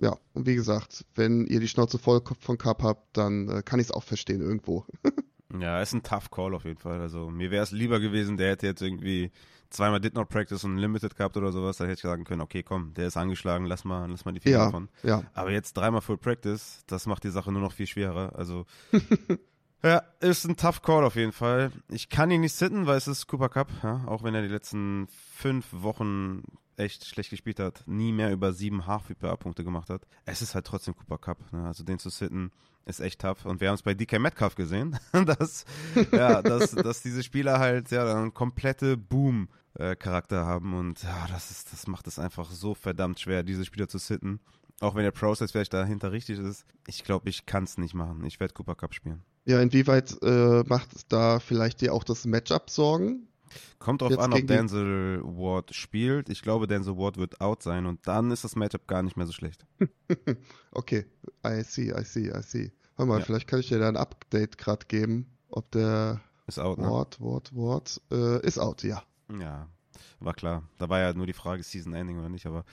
Ja, 0.00 0.16
und 0.34 0.46
wie 0.46 0.56
gesagt, 0.56 1.04
wenn 1.14 1.46
ihr 1.46 1.60
die 1.60 1.68
Schnauze 1.68 1.98
voll 1.98 2.22
von 2.40 2.58
Cup 2.58 2.82
habt, 2.82 3.16
dann 3.16 3.48
äh, 3.48 3.62
kann 3.62 3.78
ich 3.78 3.86
es 3.86 3.92
auch 3.92 4.02
verstehen 4.02 4.40
irgendwo. 4.40 4.84
ja, 5.60 5.80
ist 5.80 5.92
ein 5.92 6.02
tough 6.02 6.30
Call 6.32 6.54
auf 6.54 6.64
jeden 6.64 6.78
Fall. 6.78 7.00
Also 7.00 7.30
mir 7.30 7.52
wäre 7.52 7.62
es 7.62 7.70
lieber 7.70 8.00
gewesen, 8.00 8.36
der 8.36 8.50
hätte 8.50 8.66
jetzt 8.66 8.82
irgendwie 8.82 9.30
zweimal 9.72 10.00
Did 10.00 10.14
Not 10.14 10.28
Practice 10.28 10.64
und 10.64 10.78
Limited 10.78 11.16
gehabt 11.16 11.36
oder 11.36 11.52
sowas, 11.52 11.76
dann 11.76 11.88
hätte 11.88 11.98
ich 11.98 12.02
sagen 12.02 12.24
können, 12.24 12.40
okay, 12.40 12.62
komm, 12.62 12.94
der 12.94 13.06
ist 13.06 13.16
angeschlagen, 13.16 13.66
lass 13.66 13.84
mal, 13.84 14.08
lass 14.10 14.24
mal 14.24 14.32
die 14.32 14.40
Finger 14.40 14.58
ja, 14.58 14.64
davon. 14.66 14.88
Ja. 15.02 15.24
Aber 15.34 15.50
jetzt 15.50 15.74
dreimal 15.76 16.00
Full 16.00 16.18
Practice, 16.18 16.84
das 16.86 17.06
macht 17.06 17.24
die 17.24 17.30
Sache 17.30 17.52
nur 17.52 17.62
noch 17.62 17.72
viel 17.72 17.86
schwerer. 17.86 18.32
Also 18.36 18.66
ja, 19.82 20.02
ist 20.20 20.44
ein 20.44 20.56
tough 20.56 20.82
Call 20.82 21.04
auf 21.04 21.16
jeden 21.16 21.32
Fall. 21.32 21.72
Ich 21.88 22.08
kann 22.08 22.30
ihn 22.30 22.42
nicht 22.42 22.54
sitten, 22.54 22.86
weil 22.86 22.96
es 22.96 23.08
ist 23.08 23.26
Cooper 23.26 23.48
Cup, 23.48 23.68
ja, 23.82 24.04
auch 24.06 24.22
wenn 24.22 24.34
er 24.34 24.42
die 24.42 24.48
letzten 24.48 25.08
fünf 25.34 25.66
Wochen 25.72 26.42
echt 26.76 27.04
schlecht 27.04 27.30
gespielt 27.30 27.60
hat, 27.60 27.84
nie 27.86 28.12
mehr 28.12 28.32
über 28.32 28.52
sieben 28.52 28.86
Half-PPA-Punkte 28.86 29.64
gemacht 29.64 29.90
hat. 29.90 30.06
Es 30.24 30.42
ist 30.42 30.54
halt 30.54 30.66
trotzdem 30.66 30.96
Cooper 30.96 31.18
Cup, 31.18 31.52
ne? 31.52 31.66
also 31.66 31.84
den 31.84 31.98
zu 31.98 32.10
sitten 32.10 32.50
ist 32.84 33.00
echt 33.00 33.20
tough. 33.20 33.44
Und 33.44 33.60
wir 33.60 33.68
haben 33.68 33.74
es 33.74 33.82
bei 33.82 33.94
DK 33.94 34.18
Metcalf 34.18 34.54
gesehen, 34.54 34.98
dass, 35.26 35.64
ja, 36.12 36.42
dass, 36.42 36.72
dass 36.72 37.02
diese 37.02 37.22
Spieler 37.22 37.58
halt 37.58 37.90
ja 37.90 38.04
dann 38.04 38.34
komplette 38.34 38.96
Boom 38.96 39.48
äh, 39.74 39.96
Charakter 39.96 40.44
haben 40.44 40.74
und 40.74 41.02
ja, 41.02 41.26
das 41.28 41.50
ist, 41.50 41.72
das 41.72 41.86
macht 41.86 42.06
es 42.06 42.18
einfach 42.18 42.50
so 42.50 42.74
verdammt 42.74 43.20
schwer, 43.20 43.42
diese 43.42 43.64
Spieler 43.64 43.88
zu 43.88 43.98
sitten. 43.98 44.40
Auch 44.80 44.94
wenn 44.94 45.04
der 45.04 45.12
Process 45.12 45.52
vielleicht 45.52 45.72
dahinter 45.72 46.10
richtig 46.10 46.40
ist. 46.40 46.64
Ich 46.88 47.04
glaube, 47.04 47.28
ich 47.28 47.46
kann 47.46 47.64
es 47.64 47.78
nicht 47.78 47.94
machen. 47.94 48.24
Ich 48.24 48.40
werde 48.40 48.52
Cooper 48.52 48.74
Cup 48.74 48.94
spielen. 48.94 49.22
Ja, 49.44 49.60
inwieweit 49.60 50.16
äh, 50.22 50.62
macht 50.66 50.94
es 50.94 51.06
da 51.06 51.38
vielleicht 51.38 51.80
dir 51.80 51.94
auch 51.94 52.04
das 52.04 52.24
Matchup 52.24 52.68
Sorgen? 52.68 53.28
Kommt 53.78 54.02
drauf 54.02 54.18
an, 54.18 54.32
ob 54.32 54.46
Denzel 54.46 55.22
Ward 55.22 55.74
spielt. 55.74 56.28
Ich 56.28 56.42
glaube, 56.42 56.66
Denzel 56.66 56.96
Ward 56.96 57.16
wird 57.16 57.40
out 57.40 57.62
sein 57.62 57.86
und 57.86 58.06
dann 58.06 58.30
ist 58.30 58.44
das 58.44 58.56
Matchup 58.56 58.86
gar 58.86 59.02
nicht 59.02 59.16
mehr 59.16 59.26
so 59.26 59.32
schlecht. 59.32 59.66
okay, 60.72 61.06
I 61.46 61.62
see, 61.62 61.90
I 61.90 62.04
see, 62.04 62.28
I 62.28 62.42
see. 62.42 62.72
Warte 62.96 63.08
mal, 63.08 63.18
ja. 63.18 63.24
vielleicht 63.24 63.48
kann 63.48 63.60
ich 63.60 63.68
dir 63.68 63.78
da 63.78 63.88
ein 63.88 63.96
Update 63.96 64.58
gerade 64.58 64.86
geben, 64.86 65.26
ob 65.48 65.70
der 65.72 66.20
ist 66.46 66.58
out, 66.58 66.78
Ward, 66.78 67.18
ne? 67.20 67.26
Ward, 67.26 67.54
Ward, 67.54 68.00
äh, 68.10 68.46
ist 68.46 68.58
out, 68.58 68.82
ja. 68.82 69.02
Ja, 69.40 69.68
war 70.20 70.34
klar. 70.34 70.62
Da 70.78 70.88
war 70.88 71.00
ja 71.00 71.12
nur 71.12 71.26
die 71.26 71.32
Frage, 71.32 71.62
Season 71.62 71.94
Ending 71.94 72.18
oder 72.18 72.28
nicht, 72.28 72.46
aber 72.46 72.64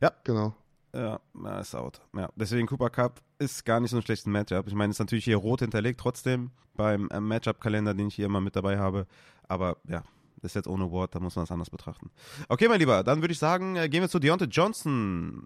ja. 0.00 0.12
Genau. 0.24 0.54
Ja, 0.94 1.20
ist 1.60 1.74
out. 1.74 2.00
Ja, 2.16 2.30
deswegen 2.34 2.66
Cooper 2.66 2.90
Cup 2.90 3.20
ist 3.38 3.64
gar 3.64 3.78
nicht 3.78 3.90
so 3.90 3.98
ein 3.98 4.02
schlechtes 4.02 4.26
Matchup. 4.26 4.66
Ich 4.66 4.74
meine, 4.74 4.90
es 4.90 4.96
ist 4.96 5.00
natürlich 5.00 5.24
hier 5.24 5.36
rot 5.36 5.60
hinterlegt, 5.60 6.00
trotzdem 6.00 6.50
beim 6.74 7.08
äh, 7.10 7.20
Matchup-Kalender, 7.20 7.94
den 7.94 8.08
ich 8.08 8.14
hier 8.14 8.26
immer 8.26 8.40
mit 8.40 8.56
dabei 8.56 8.78
habe. 8.78 9.06
Aber 9.46 9.76
ja, 9.86 10.02
ist 10.42 10.54
jetzt 10.54 10.68
ohne 10.68 10.90
Ward, 10.90 11.14
da 11.14 11.20
muss 11.20 11.36
man 11.36 11.44
es 11.44 11.50
anders 11.50 11.70
betrachten. 11.70 12.10
Okay, 12.48 12.68
mein 12.68 12.80
Lieber, 12.80 13.02
dann 13.02 13.20
würde 13.20 13.32
ich 13.32 13.38
sagen, 13.38 13.76
äh, 13.76 13.88
gehen 13.88 14.02
wir 14.02 14.08
zu 14.08 14.18
Deontay 14.18 14.46
Johnson. 14.46 15.44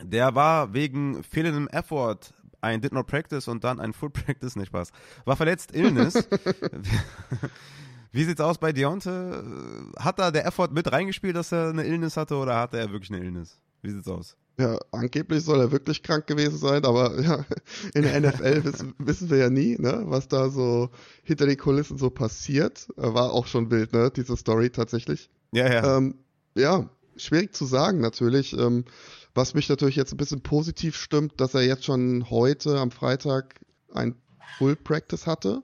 Der 0.00 0.34
war 0.34 0.72
wegen 0.74 1.22
fehlendem 1.24 1.68
Effort 1.68 2.32
ein 2.60 2.80
Did 2.80 2.92
Not 2.92 3.06
Practice 3.06 3.48
und 3.48 3.64
dann 3.64 3.80
ein 3.80 3.92
Full 3.92 4.10
Practice, 4.10 4.56
nicht 4.56 4.68
Spaß. 4.68 4.92
War 5.24 5.36
verletzt, 5.36 5.74
Illness. 5.74 6.14
Wie 8.12 8.24
sieht's 8.24 8.40
aus 8.40 8.58
bei 8.58 8.72
Deontay? 8.72 9.42
Hat 9.98 10.18
da 10.18 10.30
der 10.30 10.46
Effort 10.46 10.68
mit 10.72 10.90
reingespielt, 10.90 11.36
dass 11.36 11.52
er 11.52 11.70
eine 11.70 11.84
Illness 11.84 12.16
hatte 12.16 12.36
oder 12.36 12.58
hatte 12.58 12.78
er 12.78 12.90
wirklich 12.90 13.10
eine 13.12 13.24
Illness? 13.24 13.60
Wie 13.82 13.90
sieht's 13.90 14.08
aus? 14.08 14.36
Ja, 14.58 14.76
angeblich 14.90 15.44
soll 15.44 15.60
er 15.60 15.70
wirklich 15.70 16.02
krank 16.02 16.26
gewesen 16.26 16.58
sein, 16.58 16.84
aber 16.84 17.20
ja, 17.22 17.44
in 17.94 18.02
der 18.02 18.20
NFL 18.20 18.64
wissen, 18.64 18.94
wissen 18.98 19.30
wir 19.30 19.38
ja 19.38 19.50
nie, 19.50 19.76
ne, 19.78 20.02
was 20.06 20.26
da 20.26 20.50
so 20.50 20.90
hinter 21.22 21.46
den 21.46 21.56
Kulissen 21.56 21.96
so 21.96 22.10
passiert. 22.10 22.88
War 22.96 23.32
auch 23.32 23.46
schon 23.46 23.70
wild, 23.70 23.92
ne, 23.92 24.10
diese 24.14 24.36
Story 24.36 24.70
tatsächlich. 24.70 25.30
Ja, 25.52 25.72
ja. 25.72 25.96
Ähm, 25.96 26.16
ja, 26.56 26.90
schwierig 27.16 27.54
zu 27.54 27.66
sagen 27.66 28.00
natürlich. 28.00 28.52
Ähm, 28.58 28.84
was 29.34 29.54
mich 29.54 29.68
natürlich 29.68 29.94
jetzt 29.94 30.12
ein 30.12 30.16
bisschen 30.16 30.40
positiv 30.40 30.96
stimmt, 30.96 31.40
dass 31.40 31.54
er 31.54 31.62
jetzt 31.62 31.84
schon 31.84 32.28
heute 32.28 32.78
am 32.78 32.90
Freitag 32.90 33.60
ein 33.94 34.16
Full 34.58 34.74
Practice 34.74 35.28
hatte 35.28 35.62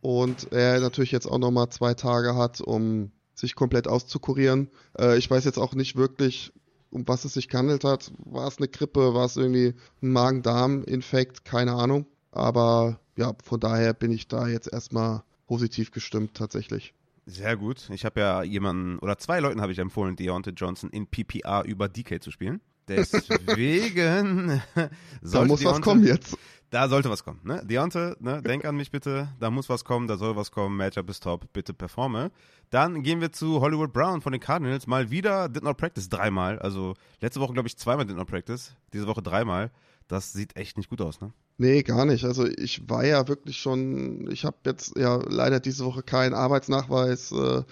und 0.00 0.50
er 0.52 0.80
natürlich 0.80 1.12
jetzt 1.12 1.26
auch 1.26 1.38
nochmal 1.38 1.68
zwei 1.68 1.92
Tage 1.92 2.34
hat, 2.36 2.62
um 2.62 3.12
sich 3.34 3.54
komplett 3.54 3.86
auszukurieren. 3.86 4.70
Äh, 4.98 5.18
ich 5.18 5.30
weiß 5.30 5.44
jetzt 5.44 5.58
auch 5.58 5.74
nicht 5.74 5.96
wirklich, 5.96 6.52
um 6.90 7.06
was 7.06 7.24
es 7.24 7.34
sich 7.34 7.48
gehandelt 7.48 7.84
hat. 7.84 8.12
War 8.18 8.48
es 8.48 8.58
eine 8.58 8.68
Grippe, 8.68 9.14
war 9.14 9.24
es 9.24 9.36
irgendwie 9.36 9.74
ein 10.02 10.12
Magen-Darm-Infekt, 10.12 11.44
keine 11.44 11.74
Ahnung. 11.74 12.06
Aber 12.32 13.00
ja, 13.16 13.34
von 13.42 13.60
daher 13.60 13.94
bin 13.94 14.12
ich 14.12 14.28
da 14.28 14.48
jetzt 14.48 14.72
erstmal 14.72 15.22
positiv 15.46 15.90
gestimmt 15.90 16.34
tatsächlich. 16.34 16.94
Sehr 17.26 17.56
gut. 17.56 17.88
Ich 17.92 18.04
habe 18.04 18.20
ja 18.20 18.42
jemanden 18.42 18.98
oder 18.98 19.18
zwei 19.18 19.40
Leuten 19.40 19.60
habe 19.60 19.72
ich 19.72 19.78
empfohlen, 19.78 20.16
Deontay 20.16 20.52
Johnson 20.52 20.90
in 20.90 21.06
PPR 21.06 21.64
über 21.64 21.88
DK 21.88 22.22
zu 22.22 22.30
spielen. 22.30 22.60
Deswegen 22.88 24.62
da 25.22 25.44
muss 25.44 25.64
was 25.64 25.80
kommen 25.80 26.04
jetzt. 26.04 26.36
Da 26.70 26.88
sollte 26.88 27.10
was 27.10 27.24
kommen. 27.24 27.40
Ne? 27.42 27.60
Deontay, 27.64 28.14
ne? 28.20 28.40
denk 28.42 28.64
an 28.64 28.76
mich 28.76 28.92
bitte. 28.92 29.28
Da 29.40 29.50
muss 29.50 29.68
was 29.68 29.84
kommen, 29.84 30.06
da 30.06 30.16
soll 30.16 30.36
was 30.36 30.52
kommen. 30.52 30.76
Matchup 30.76 31.10
ist 31.10 31.24
top. 31.24 31.52
Bitte 31.52 31.74
performe. 31.74 32.30
Dann 32.70 33.02
gehen 33.02 33.20
wir 33.20 33.32
zu 33.32 33.60
Hollywood 33.60 33.92
Brown 33.92 34.20
von 34.20 34.30
den 34.30 34.40
Cardinals. 34.40 34.86
Mal 34.86 35.10
wieder 35.10 35.48
Did 35.48 35.64
Not 35.64 35.76
Practice 35.76 36.08
dreimal. 36.08 36.60
Also 36.60 36.94
letzte 37.20 37.40
Woche, 37.40 37.54
glaube 37.54 37.66
ich, 37.66 37.76
zweimal 37.76 38.06
Did 38.06 38.16
Not 38.16 38.28
Practice. 38.28 38.76
Diese 38.92 39.08
Woche 39.08 39.20
dreimal. 39.20 39.72
Das 40.06 40.32
sieht 40.32 40.56
echt 40.56 40.76
nicht 40.76 40.90
gut 40.90 41.00
aus, 41.00 41.20
ne? 41.20 41.32
Nee, 41.58 41.82
gar 41.82 42.04
nicht. 42.04 42.24
Also 42.24 42.46
ich 42.46 42.88
war 42.88 43.04
ja 43.04 43.26
wirklich 43.26 43.56
schon, 43.58 44.30
ich 44.30 44.44
habe 44.44 44.56
jetzt 44.64 44.96
ja 44.96 45.16
leider 45.28 45.60
diese 45.60 45.84
Woche 45.84 46.02
keinen 46.02 46.34
Arbeitsnachweis 46.34 47.32
äh, 47.32 47.62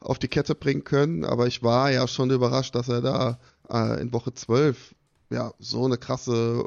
auf 0.00 0.18
die 0.18 0.28
Kette 0.28 0.54
bringen 0.54 0.84
können, 0.84 1.24
aber 1.24 1.46
ich 1.46 1.62
war 1.62 1.90
ja 1.90 2.08
schon 2.08 2.30
überrascht, 2.30 2.74
dass 2.74 2.88
er 2.88 3.00
da 3.00 3.38
äh, 3.70 4.00
in 4.00 4.12
Woche 4.12 4.34
12 4.34 4.94
ja 5.30 5.52
so 5.58 5.84
eine 5.84 5.98
krasse 5.98 6.64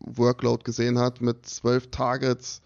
Workload 0.00 0.62
gesehen 0.64 0.98
hat 0.98 1.20
mit 1.20 1.46
12 1.46 1.90
Targets 1.90 2.60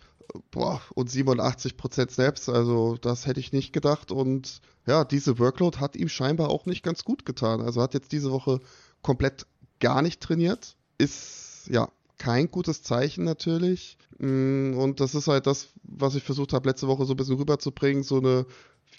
boah, 0.50 0.80
und 0.94 1.10
87% 1.10 2.10
Snaps. 2.10 2.48
Also 2.48 2.96
das 3.00 3.26
hätte 3.26 3.40
ich 3.40 3.52
nicht 3.52 3.72
gedacht. 3.72 4.12
Und 4.12 4.60
ja, 4.86 5.04
diese 5.04 5.38
Workload 5.38 5.78
hat 5.78 5.96
ihm 5.96 6.08
scheinbar 6.08 6.50
auch 6.50 6.66
nicht 6.66 6.82
ganz 6.82 7.04
gut 7.04 7.24
getan. 7.24 7.60
Also 7.60 7.82
hat 7.82 7.94
jetzt 7.94 8.12
diese 8.12 8.30
Woche 8.30 8.60
komplett 9.02 9.46
gar 9.80 10.02
nicht 10.02 10.20
trainiert. 10.20 10.76
Ist 10.98 11.68
ja 11.68 11.88
kein 12.18 12.50
gutes 12.50 12.82
Zeichen 12.82 13.24
natürlich. 13.24 13.96
Mm, 14.18 14.74
und 14.76 15.00
das 15.00 15.14
ist 15.14 15.28
halt 15.28 15.46
das, 15.46 15.68
was 15.82 16.14
ich 16.14 16.22
versucht 16.22 16.52
habe, 16.52 16.68
letzte 16.68 16.88
Woche 16.88 17.04
so 17.04 17.14
ein 17.14 17.16
bisschen 17.16 17.36
rüberzubringen. 17.36 18.02
So 18.02 18.18
eine 18.18 18.46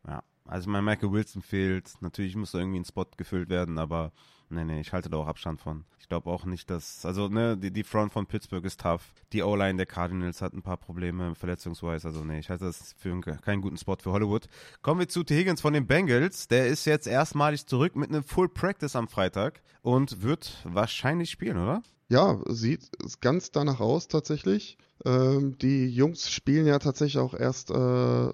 ja. 0.07 0.23
Also 0.51 0.69
mein 0.69 0.83
Michael 0.83 1.11
Wilson 1.11 1.41
fehlt. 1.41 1.91
Natürlich 2.01 2.35
muss 2.35 2.51
da 2.51 2.59
irgendwie 2.59 2.79
ein 2.79 2.85
Spot 2.85 3.05
gefüllt 3.17 3.49
werden, 3.49 3.77
aber 3.77 4.11
Nee, 4.51 4.65
nee, 4.65 4.81
ich 4.81 4.91
halte 4.91 5.09
da 5.09 5.15
auch 5.15 5.27
Abstand 5.27 5.61
von. 5.61 5.85
Ich 5.97 6.09
glaube 6.09 6.29
auch 6.29 6.43
nicht, 6.43 6.69
dass, 6.69 7.05
also, 7.05 7.29
ne, 7.29 7.57
die, 7.57 7.71
die 7.71 7.83
Front 7.83 8.11
von 8.11 8.25
Pittsburgh 8.25 8.65
ist 8.65 8.81
tough. 8.81 9.13
Die 9.31 9.43
O-Line 9.43 9.77
der 9.77 9.85
Cardinals 9.85 10.41
hat 10.41 10.53
ein 10.53 10.61
paar 10.61 10.75
Probleme 10.75 11.35
verletzungsweise. 11.35 12.09
Also, 12.09 12.25
nee, 12.25 12.39
ich 12.39 12.49
halte 12.49 12.65
das 12.65 12.93
für 12.97 13.11
einen, 13.11 13.21
keinen 13.21 13.61
guten 13.61 13.77
Spot 13.77 13.95
für 13.97 14.11
Hollywood. 14.11 14.47
Kommen 14.81 14.99
wir 14.99 15.07
zu 15.07 15.23
T. 15.23 15.37
Higgins 15.37 15.61
von 15.61 15.71
den 15.71 15.87
Bengals. 15.87 16.49
Der 16.49 16.67
ist 16.67 16.83
jetzt 16.83 17.07
erstmalig 17.07 17.65
zurück 17.65 17.95
mit 17.95 18.09
einem 18.09 18.23
Full 18.23 18.49
Practice 18.49 18.97
am 18.97 19.07
Freitag 19.07 19.61
und 19.83 20.21
wird 20.21 20.57
wahrscheinlich 20.65 21.29
spielen, 21.29 21.57
oder? 21.57 21.81
Ja, 22.09 22.41
sieht 22.47 22.89
ganz 23.21 23.51
danach 23.51 23.79
aus 23.79 24.09
tatsächlich. 24.09 24.77
Ähm, 25.05 25.57
die 25.59 25.87
Jungs 25.87 26.29
spielen 26.29 26.65
ja 26.67 26.77
tatsächlich 26.79 27.19
auch 27.19 27.33
erst 27.33 27.71
äh, 27.71 28.33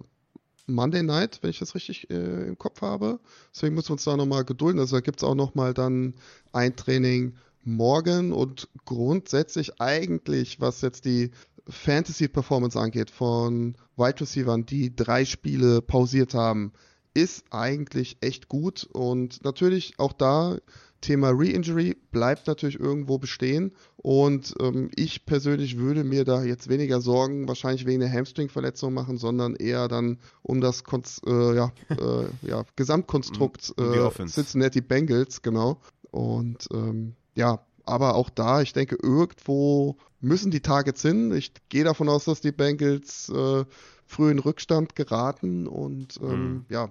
Monday 0.68 1.03
Night, 1.03 1.39
wenn 1.41 1.49
ich 1.49 1.59
das 1.59 1.76
richtig 1.76 2.09
äh, 2.09 2.47
im 2.47 2.57
Kopf 2.57 2.82
habe. 2.82 3.20
Deswegen 3.53 3.76
müssen 3.76 3.89
wir 3.89 3.93
uns 3.93 4.03
da 4.03 4.18
nochmal 4.18 4.45
gedulden. 4.45 4.80
Also 4.80 4.97
da 4.97 5.01
gibt 5.01 5.20
es 5.20 5.24
auch 5.24 5.36
nochmal 5.36 5.74
dann 5.74 6.13
ein 6.51 6.76
Training 6.76 7.36
morgen 7.63 8.32
und 8.32 8.70
grundsätzlich 8.86 9.82
eigentlich, 9.82 10.59
was 10.61 10.82
jetzt 10.82 11.05
die 11.05 11.32
Fantasy-Performance 11.68 12.80
angeht 12.80 13.09
von 13.09 13.76
Wide 13.97 14.22
Receivers, 14.22 14.65
die 14.65 14.95
drei 14.95 15.26
Spiele 15.26 15.82
pausiert 15.82 16.34
haben, 16.34 16.72
ist 17.13 17.45
eigentlich 17.49 18.18
echt 18.22 18.47
gut 18.47 18.88
und 18.93 19.43
natürlich 19.43 19.95
auch 19.97 20.13
da 20.13 20.57
Thema 21.02 21.30
Re-Injury 21.30 21.98
bleibt 22.12 22.48
natürlich 22.48 22.80
irgendwo 22.80 23.18
bestehen 23.18 23.72
und 23.98 24.56
ähm, 24.60 24.89
ich 24.95 25.26
persönlich 25.26 25.78
würde 25.78 26.04
mir 26.04 26.26
da 26.26 26.43
jetzt 26.43 26.70
weniger 26.70 27.02
Sorgen 27.02 27.48
wahrscheinlich 27.48 27.86
wegen 27.86 28.00
der 28.00 28.12
Hamstring-Verletzung 28.12 28.93
machen, 28.93 29.18
sondern 29.18 29.56
eher 29.56 29.88
dann 29.88 30.18
um 30.41 30.62
das 30.62 30.84
Konz 30.84 31.22
äh, 31.26 31.56
ja, 31.56 31.72
äh, 31.89 32.48
ja, 32.48 32.64
Gesamtkonstrukt 32.76 33.74
äh, 33.80 34.10
Cincinnati 34.28 34.82
Bengals, 34.82 35.41
genau. 35.41 35.80
Und 36.12 36.68
ähm, 36.74 37.16
ja, 37.36 37.60
aber 37.86 38.16
auch 38.16 38.30
da, 38.30 38.62
ich 38.62 38.74
denke, 38.74 38.98
irgendwo 39.02 39.98
müssen 40.20 40.52
die 40.52 40.62
Targets 40.62 41.02
hin. 41.02 41.32
Ich 41.34 41.54
gehe 41.70 41.84
davon 41.84 42.10
aus, 42.10 42.26
dass 42.26 42.41
die 42.41 42.52
Bengals 42.52 43.30
äh, 43.30 43.66
früh 44.06 44.32
in 44.32 44.39
Rückstand 44.39 44.95
geraten 44.95 45.68
und 45.68 46.20
ähm, 46.22 46.30
mhm. 46.30 46.66
ja, 46.70 46.89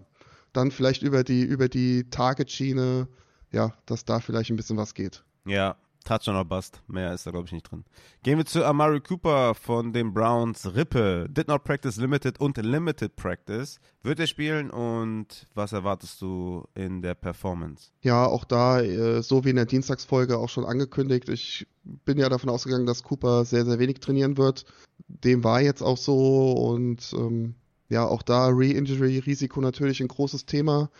dann 0.52 0.70
vielleicht 0.70 1.02
über 1.02 1.24
die, 1.24 1.42
über 1.42 1.68
die 1.68 2.08
Target-Schiene 2.08 3.08
ja, 3.56 3.72
dass 3.86 4.04
da 4.04 4.20
vielleicht 4.20 4.50
ein 4.50 4.56
bisschen 4.56 4.76
was 4.76 4.94
geht. 4.94 5.24
Ja, 5.46 5.76
Touchdown 6.04 6.36
or 6.36 6.44
Bust. 6.44 6.80
Mehr 6.86 7.12
ist 7.12 7.26
da, 7.26 7.32
glaube 7.32 7.46
ich, 7.46 7.52
nicht 7.52 7.68
drin. 7.68 7.84
Gehen 8.22 8.38
wir 8.38 8.46
zu 8.46 8.64
Amari 8.64 9.00
Cooper 9.00 9.54
von 9.54 9.92
den 9.92 10.14
Browns. 10.14 10.74
Rippe. 10.76 11.26
Did 11.28 11.48
not 11.48 11.64
practice 11.64 11.96
limited 11.96 12.38
und 12.38 12.56
limited 12.58 13.16
practice. 13.16 13.80
Wird 14.02 14.20
er 14.20 14.28
spielen 14.28 14.70
und 14.70 15.46
was 15.54 15.72
erwartest 15.72 16.22
du 16.22 16.64
in 16.74 17.02
der 17.02 17.14
Performance? 17.14 17.90
Ja, 18.02 18.24
auch 18.26 18.44
da, 18.44 18.80
äh, 18.80 19.22
so 19.22 19.44
wie 19.44 19.50
in 19.50 19.56
der 19.56 19.66
Dienstagsfolge 19.66 20.38
auch 20.38 20.48
schon 20.48 20.64
angekündigt. 20.64 21.28
Ich 21.28 21.66
bin 21.82 22.18
ja 22.18 22.28
davon 22.28 22.50
ausgegangen, 22.50 22.86
dass 22.86 23.02
Cooper 23.02 23.44
sehr, 23.44 23.64
sehr 23.64 23.78
wenig 23.80 23.98
trainieren 23.98 24.36
wird. 24.36 24.64
Dem 25.08 25.42
war 25.42 25.60
jetzt 25.60 25.82
auch 25.82 25.96
so 25.96 26.52
und 26.52 27.12
ähm, 27.14 27.56
ja, 27.88 28.04
auch 28.04 28.22
da 28.22 28.48
Re-Injury-Risiko 28.48 29.60
natürlich 29.60 30.00
ein 30.00 30.08
großes 30.08 30.46
Thema. 30.46 30.90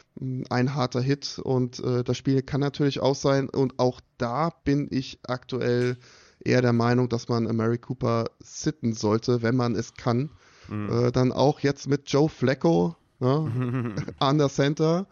Ein 0.51 0.74
harter 0.74 1.01
Hit 1.01 1.41
und 1.43 1.80
äh, 1.80 2.05
das 2.05 2.16
Spiel 2.16 2.43
kann 2.43 2.61
natürlich 2.61 3.01
auch 3.01 3.16
sein. 3.16 3.49
Und 3.49 3.78
auch 3.78 4.01
da 4.18 4.51
bin 4.64 4.89
ich 4.91 5.18
aktuell 5.26 5.97
eher 6.45 6.62
der 6.62 6.72
Meinung, 6.72 7.09
dass 7.09 7.28
man 7.28 7.45
Mary 7.57 7.78
Cooper 7.78 8.26
sitten 8.39 8.93
sollte, 8.93 9.43
wenn 9.43 9.57
man 9.57 9.74
es 9.74 9.95
kann. 9.95 10.30
Mhm. 10.68 10.91
Äh, 10.91 11.12
dann 11.12 11.32
auch 11.32 11.61
jetzt 11.61 11.89
mit 11.89 12.09
Joe 12.11 12.28
Flacco 12.28 12.97
ne, 13.18 13.95
an 14.18 14.39
der 14.39 14.49
Center. 14.49 15.07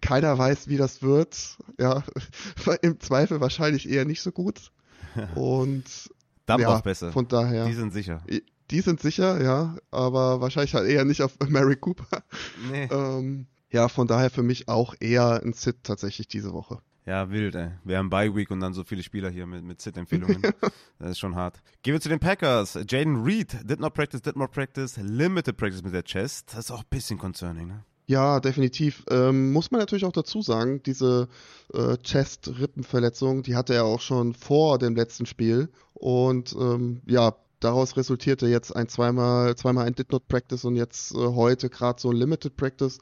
Keiner 0.00 0.38
weiß, 0.38 0.68
wie 0.68 0.76
das 0.76 1.02
wird. 1.02 1.58
Ja, 1.78 2.02
im 2.82 3.00
Zweifel 3.00 3.40
wahrscheinlich 3.40 3.88
eher 3.88 4.04
nicht 4.04 4.22
so 4.22 4.32
gut. 4.32 4.72
Und 5.34 6.10
Dump 6.46 6.60
ja, 6.60 6.78
besser. 6.80 7.12
Von 7.12 7.28
daher. 7.28 7.66
Die 7.66 7.74
sind 7.74 7.92
sicher. 7.92 8.22
Die 8.70 8.80
sind 8.80 9.00
sicher, 9.00 9.42
ja, 9.42 9.76
aber 9.90 10.40
wahrscheinlich 10.40 10.74
halt 10.74 10.88
eher 10.88 11.04
nicht 11.04 11.22
auf 11.22 11.36
Mary 11.48 11.76
Cooper. 11.76 12.22
Nee. 12.70 12.88
Ähm, 12.90 13.46
ja, 13.70 13.88
von 13.88 14.06
daher 14.06 14.30
für 14.30 14.42
mich 14.42 14.68
auch 14.68 14.94
eher 15.00 15.42
ein 15.42 15.52
Sit 15.52 15.84
tatsächlich 15.84 16.28
diese 16.28 16.52
Woche. 16.52 16.78
Ja, 17.06 17.30
wild, 17.30 17.54
ey. 17.54 17.72
Wir 17.84 17.98
haben 17.98 18.08
Bye 18.08 18.34
Week 18.34 18.50
und 18.50 18.60
dann 18.60 18.72
so 18.72 18.82
viele 18.82 19.02
Spieler 19.02 19.28
hier 19.28 19.46
mit, 19.46 19.62
mit 19.62 19.82
Sit-Empfehlungen. 19.82 20.40
das 20.98 21.10
ist 21.10 21.18
schon 21.18 21.34
hart. 21.34 21.60
Gehen 21.82 21.92
wir 21.92 22.00
zu 22.00 22.08
den 22.08 22.18
Packers. 22.18 22.78
Jaden 22.88 23.22
Reed, 23.22 23.68
did 23.68 23.78
not 23.78 23.92
practice, 23.92 24.22
did 24.22 24.36
not 24.36 24.52
practice, 24.52 24.96
limited 24.96 25.56
practice 25.58 25.82
mit 25.82 25.92
der 25.92 26.04
Chest. 26.04 26.54
Das 26.54 26.60
ist 26.60 26.70
auch 26.70 26.80
ein 26.80 26.88
bisschen 26.88 27.18
concerning, 27.18 27.66
ne? 27.66 27.84
Ja, 28.06 28.40
definitiv. 28.40 29.04
Ähm, 29.10 29.52
muss 29.52 29.70
man 29.70 29.80
natürlich 29.80 30.04
auch 30.04 30.12
dazu 30.12 30.42
sagen, 30.42 30.82
diese 30.82 31.28
äh, 31.72 31.96
Chest-Rippenverletzung, 31.98 33.42
die 33.42 33.56
hatte 33.56 33.74
er 33.74 33.84
auch 33.84 34.00
schon 34.00 34.34
vor 34.34 34.78
dem 34.78 34.94
letzten 34.94 35.26
Spiel. 35.26 35.70
Und 35.94 36.54
ähm, 36.58 37.00
ja, 37.06 37.34
daraus 37.64 37.96
resultierte 37.96 38.46
jetzt 38.46 38.74
ein 38.74 38.88
zweimal, 38.88 39.56
zweimal 39.56 39.86
ein 39.86 39.94
Did 39.94 40.12
Not 40.12 40.28
Practice 40.28 40.64
und 40.64 40.76
jetzt 40.76 41.12
äh, 41.14 41.16
heute 41.16 41.70
gerade 41.70 42.00
so 42.00 42.10
ein 42.10 42.16
Limited 42.16 42.56
Practice. 42.56 42.98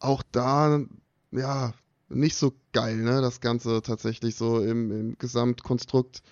Auch 0.00 0.22
da, 0.32 0.80
ja, 1.30 1.72
nicht 2.08 2.36
so 2.36 2.52
geil, 2.72 2.96
ne? 2.96 3.20
Das 3.20 3.40
Ganze 3.40 3.80
tatsächlich 3.82 4.36
so 4.36 4.60
im, 4.60 4.90
im 4.90 5.18
Gesamtkonstrukt. 5.18 6.22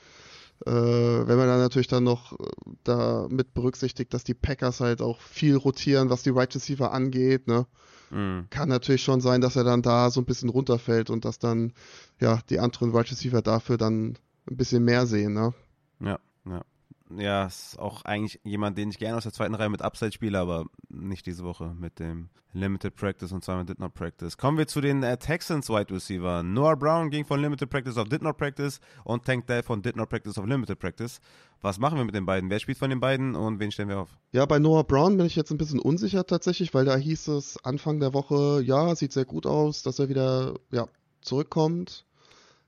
Äh, 0.66 0.70
wenn 0.70 1.38
man 1.38 1.46
dann 1.46 1.60
natürlich 1.60 1.86
dann 1.88 2.04
noch 2.04 2.32
äh, 2.32 2.44
da 2.84 3.26
mit 3.30 3.54
berücksichtigt, 3.54 4.12
dass 4.12 4.24
die 4.24 4.34
Packers 4.34 4.80
halt 4.80 5.00
auch 5.00 5.20
viel 5.20 5.56
rotieren, 5.56 6.10
was 6.10 6.22
die 6.22 6.30
Right 6.30 6.54
Receiver 6.54 6.92
angeht, 6.92 7.46
ne? 7.46 7.66
Mhm. 8.10 8.48
Kann 8.50 8.68
natürlich 8.68 9.02
schon 9.02 9.20
sein, 9.20 9.40
dass 9.40 9.56
er 9.56 9.64
dann 9.64 9.82
da 9.82 10.10
so 10.10 10.20
ein 10.20 10.26
bisschen 10.26 10.50
runterfällt 10.50 11.08
und 11.08 11.24
dass 11.24 11.38
dann 11.38 11.72
ja 12.20 12.40
die 12.50 12.58
anderen 12.58 12.92
Wide 12.92 13.10
Receiver 13.10 13.40
dafür 13.40 13.78
dann 13.78 14.18
ein 14.50 14.56
bisschen 14.56 14.84
mehr 14.84 15.06
sehen, 15.06 15.32
ne? 15.32 15.54
Ja, 16.00 16.18
ja. 16.44 16.62
Ja, 17.16 17.46
ist 17.46 17.78
auch 17.78 18.04
eigentlich 18.04 18.40
jemand, 18.44 18.78
den 18.78 18.90
ich 18.90 18.98
gerne 18.98 19.16
aus 19.16 19.24
der 19.24 19.32
zweiten 19.32 19.54
Reihe 19.54 19.68
mit 19.68 19.82
Upside 19.82 20.12
spiele, 20.12 20.38
aber 20.38 20.66
nicht 20.88 21.26
diese 21.26 21.42
Woche 21.42 21.74
mit 21.74 21.98
dem 21.98 22.28
Limited 22.52 22.94
Practice 22.94 23.32
und 23.32 23.44
zweimal 23.44 23.64
Did 23.64 23.78
Not 23.78 23.94
Practice. 23.94 24.36
Kommen 24.36 24.58
wir 24.58 24.66
zu 24.66 24.80
den 24.80 25.02
äh, 25.02 25.16
Texans 25.16 25.68
Wide 25.68 25.92
Receiver. 25.92 26.42
Noah 26.42 26.76
Brown 26.76 27.10
ging 27.10 27.24
von 27.24 27.40
Limited 27.40 27.68
Practice 27.68 27.96
auf 27.96 28.08
Did 28.08 28.22
Not 28.22 28.36
Practice 28.36 28.80
und 29.04 29.24
Tank 29.24 29.46
Dell 29.46 29.62
von 29.62 29.82
Did 29.82 29.96
Not 29.96 30.08
Practice 30.08 30.38
auf 30.38 30.46
Limited 30.46 30.78
Practice. 30.78 31.20
Was 31.60 31.78
machen 31.78 31.98
wir 31.98 32.04
mit 32.04 32.14
den 32.14 32.26
beiden? 32.26 32.48
Wer 32.48 32.58
spielt 32.58 32.78
von 32.78 32.90
den 32.90 33.00
beiden 33.00 33.34
und 33.34 33.58
wen 33.60 33.70
stellen 33.70 33.88
wir 33.88 33.98
auf? 33.98 34.16
Ja, 34.32 34.46
bei 34.46 34.58
Noah 34.58 34.84
Brown 34.84 35.16
bin 35.16 35.26
ich 35.26 35.36
jetzt 35.36 35.50
ein 35.50 35.58
bisschen 35.58 35.80
unsicher 35.80 36.26
tatsächlich, 36.26 36.74
weil 36.74 36.84
da 36.84 36.96
hieß 36.96 37.28
es 37.28 37.62
Anfang 37.64 38.00
der 38.00 38.14
Woche, 38.14 38.62
ja, 38.62 38.94
sieht 38.94 39.12
sehr 39.12 39.24
gut 39.24 39.46
aus, 39.46 39.82
dass 39.82 39.98
er 39.98 40.08
wieder 40.08 40.54
ja, 40.70 40.86
zurückkommt. 41.22 42.06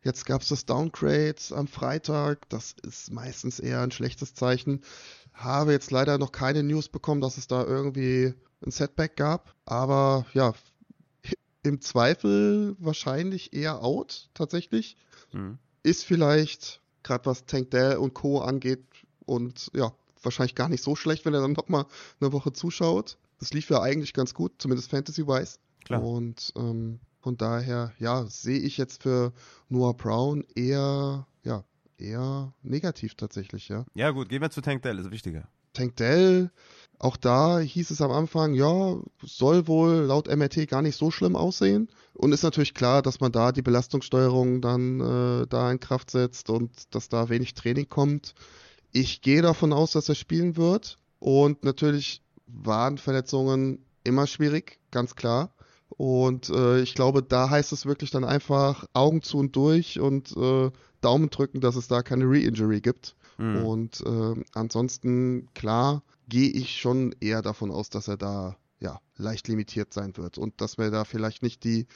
Jetzt 0.02 0.26
gab 0.26 0.42
es 0.42 0.48
das 0.48 0.66
Downgrade 0.66 1.36
am 1.50 1.68
Freitag. 1.68 2.48
Das 2.48 2.74
ist 2.82 3.12
meistens 3.12 3.60
eher 3.60 3.80
ein 3.80 3.90
schlechtes 3.90 4.34
Zeichen. 4.34 4.82
Habe 5.32 5.72
jetzt 5.72 5.90
leider 5.90 6.18
noch 6.18 6.32
keine 6.32 6.62
News 6.62 6.88
bekommen, 6.88 7.20
dass 7.20 7.38
es 7.38 7.46
da 7.46 7.64
irgendwie 7.64 8.34
ein 8.64 8.70
Setback 8.70 9.16
gab. 9.16 9.54
Aber 9.64 10.26
ja, 10.34 10.54
im 11.62 11.80
Zweifel 11.80 12.76
wahrscheinlich 12.78 13.52
eher 13.52 13.82
out 13.82 14.28
tatsächlich. 14.34 14.96
Mhm. 15.32 15.58
Ist 15.84 16.04
vielleicht, 16.04 16.80
gerade 17.02 17.26
was 17.26 17.46
Tank 17.46 17.70
Dell 17.70 17.96
und 17.96 18.14
Co. 18.14 18.40
angeht, 18.40 18.84
und 19.24 19.70
ja, 19.74 19.92
wahrscheinlich 20.22 20.54
gar 20.54 20.68
nicht 20.68 20.82
so 20.82 20.96
schlecht, 20.96 21.24
wenn 21.24 21.34
er 21.34 21.40
dann 21.40 21.52
nochmal 21.52 21.86
eine 22.20 22.32
Woche 22.32 22.52
zuschaut. 22.52 23.18
Das 23.38 23.52
lief 23.52 23.70
ja 23.70 23.80
eigentlich 23.80 24.12
ganz 24.12 24.34
gut, 24.34 24.52
zumindest 24.58 24.90
Fantasy-wise. 24.90 25.58
Klar. 25.84 26.02
Und 26.04 26.52
ähm, 26.56 27.00
von 27.22 27.36
daher, 27.36 27.92
ja, 27.98 28.26
sehe 28.26 28.58
ich 28.58 28.76
jetzt 28.76 29.02
für 29.02 29.32
Noah 29.68 29.96
Brown 29.96 30.44
eher, 30.54 31.26
ja, 31.44 31.64
eher 31.96 32.52
negativ 32.62 33.14
tatsächlich, 33.14 33.68
ja. 33.68 33.86
Ja, 33.94 34.10
gut, 34.10 34.28
gehen 34.28 34.42
wir 34.42 34.50
zu 34.50 34.60
Tank 34.60 34.82
Dell, 34.82 34.98
ist 34.98 35.10
wichtiger. 35.10 35.48
Tank 35.72 35.96
Dell, 35.96 36.50
auch 36.98 37.16
da 37.16 37.58
hieß 37.60 37.90
es 37.90 38.00
am 38.00 38.10
Anfang, 38.10 38.54
ja, 38.54 38.96
soll 39.22 39.66
wohl 39.66 39.92
laut 39.92 40.28
MRT 40.28 40.68
gar 40.68 40.82
nicht 40.82 40.96
so 40.96 41.10
schlimm 41.10 41.36
aussehen. 41.36 41.88
Und 42.14 42.32
ist 42.32 42.42
natürlich 42.42 42.74
klar, 42.74 43.02
dass 43.02 43.20
man 43.20 43.32
da 43.32 43.52
die 43.52 43.62
Belastungssteuerung 43.62 44.60
dann 44.60 45.00
äh, 45.00 45.46
da 45.46 45.70
in 45.70 45.80
Kraft 45.80 46.10
setzt 46.10 46.50
und 46.50 46.94
dass 46.94 47.08
da 47.08 47.28
wenig 47.28 47.54
Training 47.54 47.88
kommt. 47.88 48.34
Ich 48.92 49.22
gehe 49.22 49.42
davon 49.42 49.72
aus, 49.72 49.92
dass 49.92 50.08
er 50.08 50.14
spielen 50.14 50.56
wird. 50.56 50.98
Und 51.18 51.64
natürlich 51.64 52.22
waren 52.46 52.98
Verletzungen 52.98 53.84
immer 54.04 54.26
schwierig, 54.26 54.78
ganz 54.90 55.16
klar. 55.16 55.54
Und 55.96 56.48
äh, 56.50 56.80
ich 56.80 56.94
glaube, 56.94 57.22
da 57.22 57.50
heißt 57.50 57.72
es 57.72 57.86
wirklich 57.86 58.10
dann 58.10 58.24
einfach 58.24 58.86
Augen 58.92 59.22
zu 59.22 59.38
und 59.38 59.56
durch 59.56 60.00
und 60.00 60.36
äh, 60.36 60.70
Daumen 61.00 61.30
drücken, 61.30 61.60
dass 61.60 61.76
es 61.76 61.88
da 61.88 62.02
keine 62.02 62.24
Re-Injury 62.24 62.80
gibt. 62.80 63.16
Mhm. 63.38 63.64
Und 63.64 64.00
äh, 64.00 64.44
ansonsten, 64.54 65.48
klar, 65.54 66.02
gehe 66.28 66.50
ich 66.50 66.80
schon 66.80 67.14
eher 67.20 67.42
davon 67.42 67.70
aus, 67.70 67.90
dass 67.90 68.08
er 68.08 68.16
da 68.16 68.56
ja, 68.82 69.00
leicht 69.16 69.48
limitiert 69.48 69.92
sein 69.92 70.16
wird 70.16 70.38
und 70.38 70.60
dass 70.60 70.76
wir 70.76 70.90
da 70.90 71.04
vielleicht 71.04 71.42
nicht 71.42 71.62
die 71.64 71.86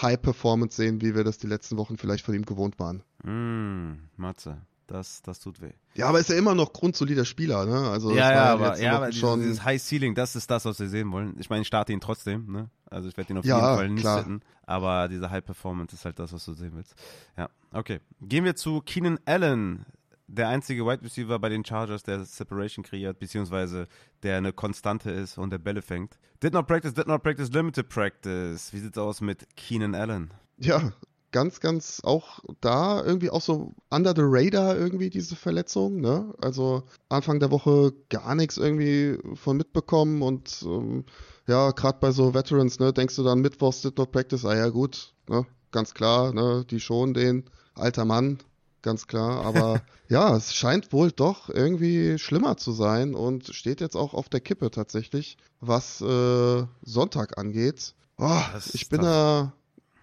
High 0.00 0.20
Performance 0.20 0.76
sehen, 0.76 1.00
wie 1.00 1.14
wir 1.14 1.24
das 1.24 1.38
die 1.38 1.46
letzten 1.46 1.78
Wochen 1.78 1.96
vielleicht 1.96 2.24
von 2.24 2.34
ihm 2.34 2.44
gewohnt 2.44 2.78
waren. 2.78 3.02
Mm, 3.22 4.08
Matze. 4.16 4.58
Das, 4.86 5.22
das 5.22 5.40
tut 5.40 5.62
weh. 5.62 5.72
Ja, 5.94 6.08
aber 6.08 6.20
ist 6.20 6.28
ja 6.28 6.36
immer 6.36 6.54
noch 6.54 6.72
grundsolider 6.72 7.24
Spieler, 7.24 7.64
ne? 7.64 7.88
Also 7.88 8.10
ja, 8.10 8.32
ja, 8.32 8.44
aber, 8.52 8.78
ja, 8.78 8.96
aber 8.96 9.12
schon 9.12 9.40
dieses, 9.40 9.52
dieses 9.54 9.64
High 9.64 9.82
Ceiling, 9.82 10.14
das 10.14 10.36
ist 10.36 10.50
das, 10.50 10.66
was 10.66 10.78
wir 10.78 10.88
sehen 10.88 11.10
wollen. 11.10 11.36
Ich 11.38 11.48
meine, 11.48 11.62
ich 11.62 11.68
starte 11.68 11.92
ihn 11.92 12.00
trotzdem, 12.00 12.52
ne? 12.52 12.68
Also 12.90 13.08
ich 13.08 13.16
werde 13.16 13.32
ihn 13.32 13.38
auf 13.38 13.44
ja, 13.44 13.56
jeden 13.56 13.76
Fall 13.76 13.88
nicht 13.88 14.02
klar. 14.02 14.18
setzen. 14.18 14.42
Aber 14.66 15.08
diese 15.08 15.30
High 15.30 15.44
Performance 15.44 15.94
ist 15.94 16.04
halt 16.04 16.18
das, 16.18 16.32
was 16.32 16.44
du 16.44 16.52
sehen 16.52 16.72
willst. 16.74 16.94
Ja, 17.36 17.48
okay. 17.72 18.00
Gehen 18.20 18.44
wir 18.44 18.56
zu 18.56 18.82
Keenan 18.82 19.18
Allen, 19.24 19.86
der 20.26 20.48
einzige 20.48 20.84
Wide 20.84 21.02
Receiver 21.02 21.38
bei 21.38 21.48
den 21.48 21.64
Chargers, 21.64 22.02
der 22.02 22.24
Separation 22.24 22.84
kreiert, 22.84 23.18
beziehungsweise 23.18 23.88
der 24.22 24.36
eine 24.36 24.52
Konstante 24.52 25.10
ist 25.10 25.38
und 25.38 25.50
der 25.50 25.58
Bälle 25.58 25.80
fängt. 25.80 26.18
Did 26.42 26.52
not 26.52 26.66
practice, 26.66 26.92
did 26.92 27.06
not 27.06 27.22
practice, 27.22 27.50
limited 27.50 27.88
practice. 27.88 28.72
Wie 28.72 28.78
sieht's 28.80 28.98
aus 28.98 29.20
mit 29.20 29.46
Keenan 29.56 29.94
Allen? 29.94 30.32
Ja, 30.58 30.92
ganz, 31.34 31.58
ganz 31.58 32.00
auch 32.04 32.38
da 32.60 33.04
irgendwie 33.04 33.28
auch 33.28 33.40
so 33.40 33.74
under 33.90 34.14
the 34.14 34.22
radar 34.24 34.76
irgendwie 34.76 35.10
diese 35.10 35.34
Verletzung, 35.34 36.00
ne? 36.00 36.32
Also 36.40 36.84
Anfang 37.08 37.40
der 37.40 37.50
Woche 37.50 37.92
gar 38.08 38.36
nichts 38.36 38.56
irgendwie 38.56 39.18
von 39.34 39.56
mitbekommen 39.56 40.22
und 40.22 40.62
ähm, 40.64 41.04
ja, 41.48 41.72
gerade 41.72 41.98
bei 42.00 42.12
so 42.12 42.34
Veterans, 42.34 42.78
ne, 42.78 42.92
denkst 42.92 43.16
du 43.16 43.24
dann 43.24 43.40
Mittwochs 43.40 43.82
did 43.82 43.98
not 43.98 44.12
practice, 44.12 44.44
ah 44.44 44.54
ja 44.54 44.68
gut, 44.68 45.12
ne, 45.28 45.44
ganz 45.72 45.92
klar, 45.92 46.32
ne, 46.32 46.64
die 46.70 46.78
schon 46.78 47.14
den 47.14 47.50
alter 47.74 48.04
Mann, 48.04 48.38
ganz 48.82 49.08
klar, 49.08 49.44
aber 49.44 49.82
ja, 50.08 50.36
es 50.36 50.54
scheint 50.54 50.92
wohl 50.92 51.10
doch 51.10 51.50
irgendwie 51.50 52.16
schlimmer 52.16 52.56
zu 52.58 52.70
sein 52.70 53.16
und 53.16 53.52
steht 53.52 53.80
jetzt 53.80 53.96
auch 53.96 54.14
auf 54.14 54.28
der 54.28 54.40
Kippe 54.40 54.70
tatsächlich, 54.70 55.36
was 55.60 56.00
äh, 56.00 56.64
Sonntag 56.82 57.38
angeht. 57.38 57.96
Oh, 58.18 58.40
ich 58.72 58.88
bin 58.88 59.02
da 59.02 59.52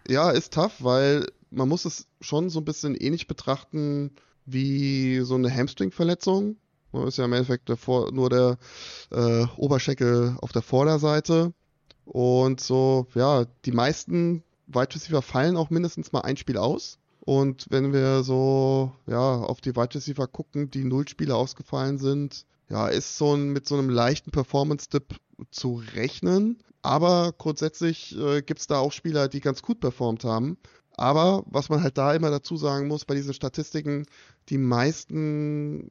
ja, 0.08 0.32
ist 0.32 0.54
tough, 0.54 0.84
weil 0.84 1.28
man 1.49 1.70
muss 1.70 1.86
es 1.86 2.08
schon 2.22 2.49
so 2.49 2.60
ein 2.60 2.66
bisschen 2.66 2.95
ähnlich 2.95 3.28
betrachten 3.28 4.12
wie 4.45 5.20
so 5.22 5.36
eine 5.36 5.54
Hamstring-Verletzung. 5.54 6.58
Ist 7.08 7.18
ja 7.18 7.26
im 7.26 7.34
Endeffekt 7.34 7.70
der 7.70 7.78
Vor 7.78 8.12
nur 8.12 8.30
der 8.30 8.58
äh, 9.12 9.45
Oberschenkel 9.56 10.36
auf 10.41 10.52
der 10.52 10.62
Vorderseite. 10.62 11.54
Und 12.06 12.60
so, 12.60 13.08
ja, 13.16 13.45
die 13.66 13.72
meisten 13.72 14.43
Wide 14.68 14.93
Receiver 14.95 15.22
fallen 15.22 15.56
auch 15.56 15.70
mindestens 15.70 16.12
mal 16.12 16.22
ein 16.22 16.38
Spiel 16.38 16.58
aus. 16.58 16.97
Und 17.22 17.68
wenn 17.70 17.93
wir 17.93 18.24
so, 18.24 18.91
ja, 19.08 19.36
auf 19.36 19.62
die 19.62 19.76
Wide 19.76 19.95
Receiver 19.95 20.28
gucken, 20.28 20.72
die 20.72 20.84
null 20.84 21.08
Spiele 21.08 21.36
ausgefallen 21.36 21.97
sind, 21.97 22.45
ja, 22.70 22.88
ist 22.88 23.18
so 23.18 23.36
ein, 23.36 23.49
mit 23.49 23.68
so 23.68 23.78
einem 23.78 23.89
leichten 23.89 24.32
Performance-Dip 24.32 25.16
zu 25.52 25.82
rechnen. 25.93 26.64
Aber 26.82 27.34
grundsätzlich 27.38 28.17
äh, 28.17 28.41
gibt 28.41 28.59
es 28.59 28.67
da 28.67 28.79
auch 28.79 28.91
Spieler, 28.91 29.27
die 29.27 29.39
ganz 29.39 29.61
gut 29.61 29.79
performt 29.79 30.23
haben. 30.23 30.57
Aber 30.97 31.43
was 31.47 31.69
man 31.69 31.82
halt 31.82 31.97
da 31.97 32.13
immer 32.13 32.32
dazu 32.32 32.57
sagen 32.57 32.88
muss, 32.88 33.05
bei 33.05 33.15
diesen 33.15 33.34
Statistiken, 33.34 34.05
die 34.49 34.57
meisten 34.57 35.89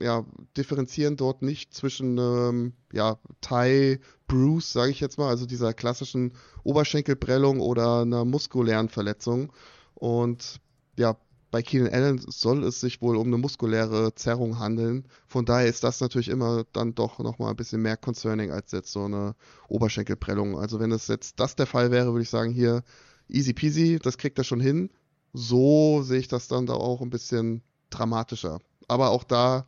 ja, 0.00 0.24
differenzieren 0.56 1.16
dort 1.16 1.42
nicht 1.42 1.74
zwischen 1.74 2.18
ähm, 2.18 2.72
ja, 2.92 3.18
Thai 3.40 4.00
Bruce, 4.26 4.72
sage 4.72 4.90
ich 4.90 5.00
jetzt 5.00 5.18
mal, 5.18 5.28
also 5.28 5.46
dieser 5.46 5.74
klassischen 5.74 6.32
Oberschenkelprellung 6.62 7.60
oder 7.60 8.02
einer 8.02 8.24
muskulären 8.24 8.88
Verletzung. 8.88 9.52
Und 9.94 10.60
ja, 10.96 11.16
bei 11.50 11.62
Keenan 11.62 11.92
Allen 11.92 12.18
soll 12.18 12.62
es 12.64 12.80
sich 12.80 13.00
wohl 13.00 13.16
um 13.16 13.28
eine 13.28 13.38
muskuläre 13.38 14.14
Zerrung 14.14 14.58
handeln. 14.58 15.06
Von 15.26 15.44
daher 15.44 15.66
ist 15.66 15.82
das 15.82 16.00
natürlich 16.00 16.28
immer 16.28 16.64
dann 16.72 16.94
doch 16.94 17.18
nochmal 17.18 17.50
ein 17.50 17.56
bisschen 17.56 17.82
mehr 17.82 17.96
concerning 17.96 18.50
als 18.50 18.72
jetzt 18.72 18.92
so 18.92 19.04
eine 19.04 19.34
Oberschenkelprellung. 19.68 20.58
Also 20.58 20.78
wenn 20.78 20.92
es 20.92 21.08
jetzt 21.08 21.40
das 21.40 21.56
der 21.56 21.66
Fall 21.66 21.90
wäre, 21.90 22.12
würde 22.12 22.22
ich 22.22 22.30
sagen, 22.30 22.52
hier 22.52 22.82
easy 23.28 23.54
peasy, 23.54 23.98
das 24.02 24.18
kriegt 24.18 24.38
er 24.38 24.44
schon 24.44 24.60
hin. 24.60 24.90
So 25.32 26.02
sehe 26.02 26.18
ich 26.18 26.28
das 26.28 26.48
dann 26.48 26.66
da 26.66 26.74
auch 26.74 27.00
ein 27.00 27.10
bisschen 27.10 27.62
dramatischer. 27.90 28.60
Aber 28.86 29.10
auch 29.10 29.24
da, 29.24 29.66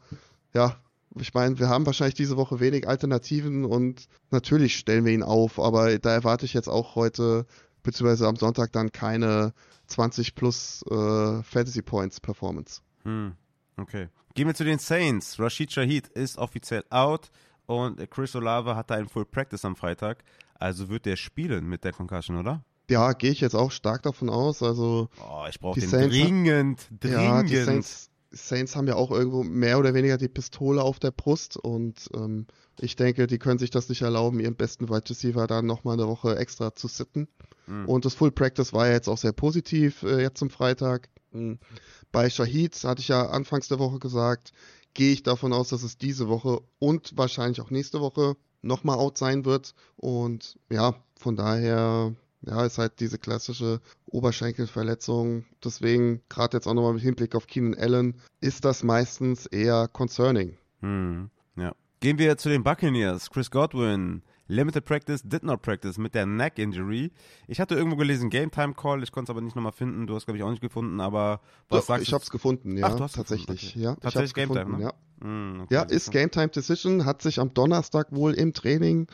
ja, 0.55 0.77
ich 1.19 1.35
meine, 1.35 1.59
wir 1.59 1.69
haben 1.69 1.87
wahrscheinlich 1.87 2.15
diese 2.15 2.37
Woche 2.37 2.61
wenig 2.61 2.89
Alternativen 2.89 3.65
und 3.65 4.07
natürlich 4.31 4.77
stellen 4.77 5.05
wir 5.05 5.13
ihn 5.13 5.23
auf, 5.23 5.59
aber 5.59 5.99
da 5.99 6.13
erwarte 6.13 6.47
ich 6.47 6.55
jetzt 6.55 6.69
auch 6.69 6.95
heute, 6.95 7.47
beziehungsweise 7.83 8.27
am 8.27 8.37
Sonntag 8.37 8.73
dann 8.73 8.93
keine 8.93 9.53
20 9.87 10.35
plus 10.35 10.83
äh, 10.91 11.43
Fantasy 11.43 11.83
Points 11.83 12.21
Performance. 12.21 12.81
Hm, 13.05 13.35
okay. 13.77 14.09
Gehen 14.35 14.47
wir 14.47 14.55
zu 14.55 14.65
den 14.65 14.79
Saints. 14.79 15.39
Rashid 15.39 15.73
Shahid 15.73 16.09
ist 16.09 16.39
offiziell 16.39 16.85
out 16.91 17.31
und 17.67 18.11
Chris 18.11 18.35
Olave 18.37 18.77
hatte 18.77 18.95
einen 18.95 19.09
Full 19.09 19.25
Practice 19.25 19.65
am 19.65 19.77
Freitag. 19.77 20.25
Also 20.55 20.89
wird 20.89 21.07
der 21.07 21.17
spielen 21.17 21.67
mit 21.69 21.85
der 21.85 21.93
Concussion, 21.93 22.37
oder? 22.37 22.63
Ja, 22.91 23.13
gehe 23.13 23.31
ich 23.31 23.41
jetzt 23.41 23.55
auch 23.55 23.71
stark 23.71 24.03
davon 24.03 24.29
aus. 24.29 24.63
Also 24.63 25.09
oh, 25.25 25.45
ich 25.49 25.61
brauche 25.61 25.79
den 25.79 25.89
Saints 25.89 26.15
dringend, 26.15 26.89
dringend. 27.01 27.23
Ja, 27.23 27.43
die 27.43 27.57
Saints, 27.57 28.10
Saints 28.33 28.77
haben 28.77 28.87
ja 28.87 28.95
auch 28.95 29.11
irgendwo 29.11 29.43
mehr 29.43 29.79
oder 29.79 29.95
weniger 29.95 30.17
die 30.17 30.29
Pistole 30.29 30.83
auf 30.83 30.99
der 30.99 31.11
Brust 31.11 31.57
und 31.57 32.09
ähm, 32.15 32.47
ich 32.81 32.97
denke, 32.97 33.27
die 33.27 33.39
können 33.39 33.59
sich 33.59 33.71
das 33.71 33.89
nicht 33.89 34.03
erlauben, 34.03 34.41
ihren 34.41 34.57
besten 34.57 34.89
Wide 34.89 35.09
Receiver 35.11 35.47
dann 35.47 35.67
nochmal 35.67 35.95
eine 35.95 36.09
Woche 36.09 36.37
extra 36.37 36.75
zu 36.75 36.89
sitten. 36.89 37.29
Mhm. 37.67 37.87
Und 37.87 38.05
das 38.05 38.15
Full 38.15 38.31
Practice 38.31 38.73
war 38.73 38.87
ja 38.87 38.95
jetzt 38.95 39.09
auch 39.09 39.19
sehr 39.19 39.33
positiv 39.33 40.03
äh, 40.03 40.23
jetzt 40.23 40.39
zum 40.39 40.51
Freitag. 40.51 41.09
Mhm. 41.33 41.59
Bei 42.13 42.31
Shahid 42.31 42.75
hatte 42.85 43.01
ich 43.01 43.09
ja 43.09 43.29
anfangs 43.29 43.69
der 43.69 43.79
Woche 43.79 43.99
gesagt, 43.99 44.53
gehe 44.95 45.13
ich 45.13 45.23
davon 45.23 45.53
aus, 45.53 45.69
dass 45.69 45.83
es 45.83 45.99
diese 45.99 46.29
Woche 46.29 46.61
und 46.79 47.17
wahrscheinlich 47.17 47.61
auch 47.61 47.71
nächste 47.71 48.01
Woche 48.01 48.37
nochmal 48.63 48.99
out 48.99 49.19
sein 49.19 49.45
wird. 49.45 49.75
Und 49.97 50.59
ja, 50.69 50.95
von 51.17 51.37
daher 51.37 52.15
ja, 52.43 52.65
ist 52.65 52.79
halt 52.79 53.01
diese 53.01 53.19
klassische 53.19 53.81
Oberschenkelverletzung. 54.07 55.45
Deswegen, 55.65 56.23
gerade 56.29 56.57
jetzt 56.57 56.67
auch 56.67 56.75
nochmal 56.75 56.95
mit 56.95 57.03
Hinblick 57.03 57.35
auf 57.35 57.47
Keenan 57.47 57.75
Allen, 57.79 58.15
ist 58.41 58.65
das 58.65 58.83
meistens 58.83 59.47
eher 59.47 59.89
concerning. 59.89 60.57
Hm, 60.81 61.31
ja. 61.57 61.75
Gehen 62.01 62.19
wir 62.19 62.37
zu 62.39 62.49
den 62.49 62.63
Buccaneers. 62.63 63.31
Chris 63.31 63.51
Godwin 63.51 64.23
Limited 64.51 64.85
Practice, 64.85 65.23
did 65.23 65.45
not 65.45 65.63
practice 65.63 65.97
mit 65.97 66.13
der 66.15 66.27
Neck 66.27 66.59
Injury. 66.59 67.13
Ich 67.47 67.61
hatte 67.61 67.77
irgendwo 67.77 67.95
gelesen 67.97 68.31
Game 68.31 68.51
Time 68.51 68.75
Call, 68.75 69.01
ich 69.05 69.13
konnte 69.13 69.31
es 69.31 69.37
aber 69.37 69.41
nicht 69.41 69.55
nochmal 69.55 69.71
finden. 69.71 70.09
Du 70.09 70.17
hast, 70.17 70.27
glaube 70.27 70.39
ich, 70.39 70.43
auch 70.43 70.51
nicht 70.51 70.61
gefunden, 70.61 71.01
aber 71.01 71.41
was 71.69 71.83
Doch, 71.83 71.87
sagst 71.87 72.03
ich 72.03 72.09
du? 72.09 72.15
habe 72.15 72.25
es 72.25 72.31
gefunden, 72.31 72.77
ja, 72.77 72.89
Ach, 72.89 72.97
du 72.97 73.05
hast 73.05 73.15
tatsächlich. 73.15 73.61
gefunden, 73.75 73.81
Ja, 73.81 73.95
Tatsächlich 73.95 74.31
ich 74.31 74.35
Game 74.35 74.49
Time, 74.49 74.65
gefunden, 74.65 74.79
ne? 74.79 74.93
ja. 75.21 75.25
Hm, 75.25 75.61
okay, 75.63 75.75
Ja, 75.75 75.83
ist. 75.83 76.11
Game 76.11 76.33
Time 76.33 76.49
Decision, 76.49 77.05
hat 77.05 77.23
sich 77.23 77.39
am 77.39 77.55
Donnerstag 77.55 78.09
wohl 78.11 78.35
im 78.35 78.53
Training 78.53 79.07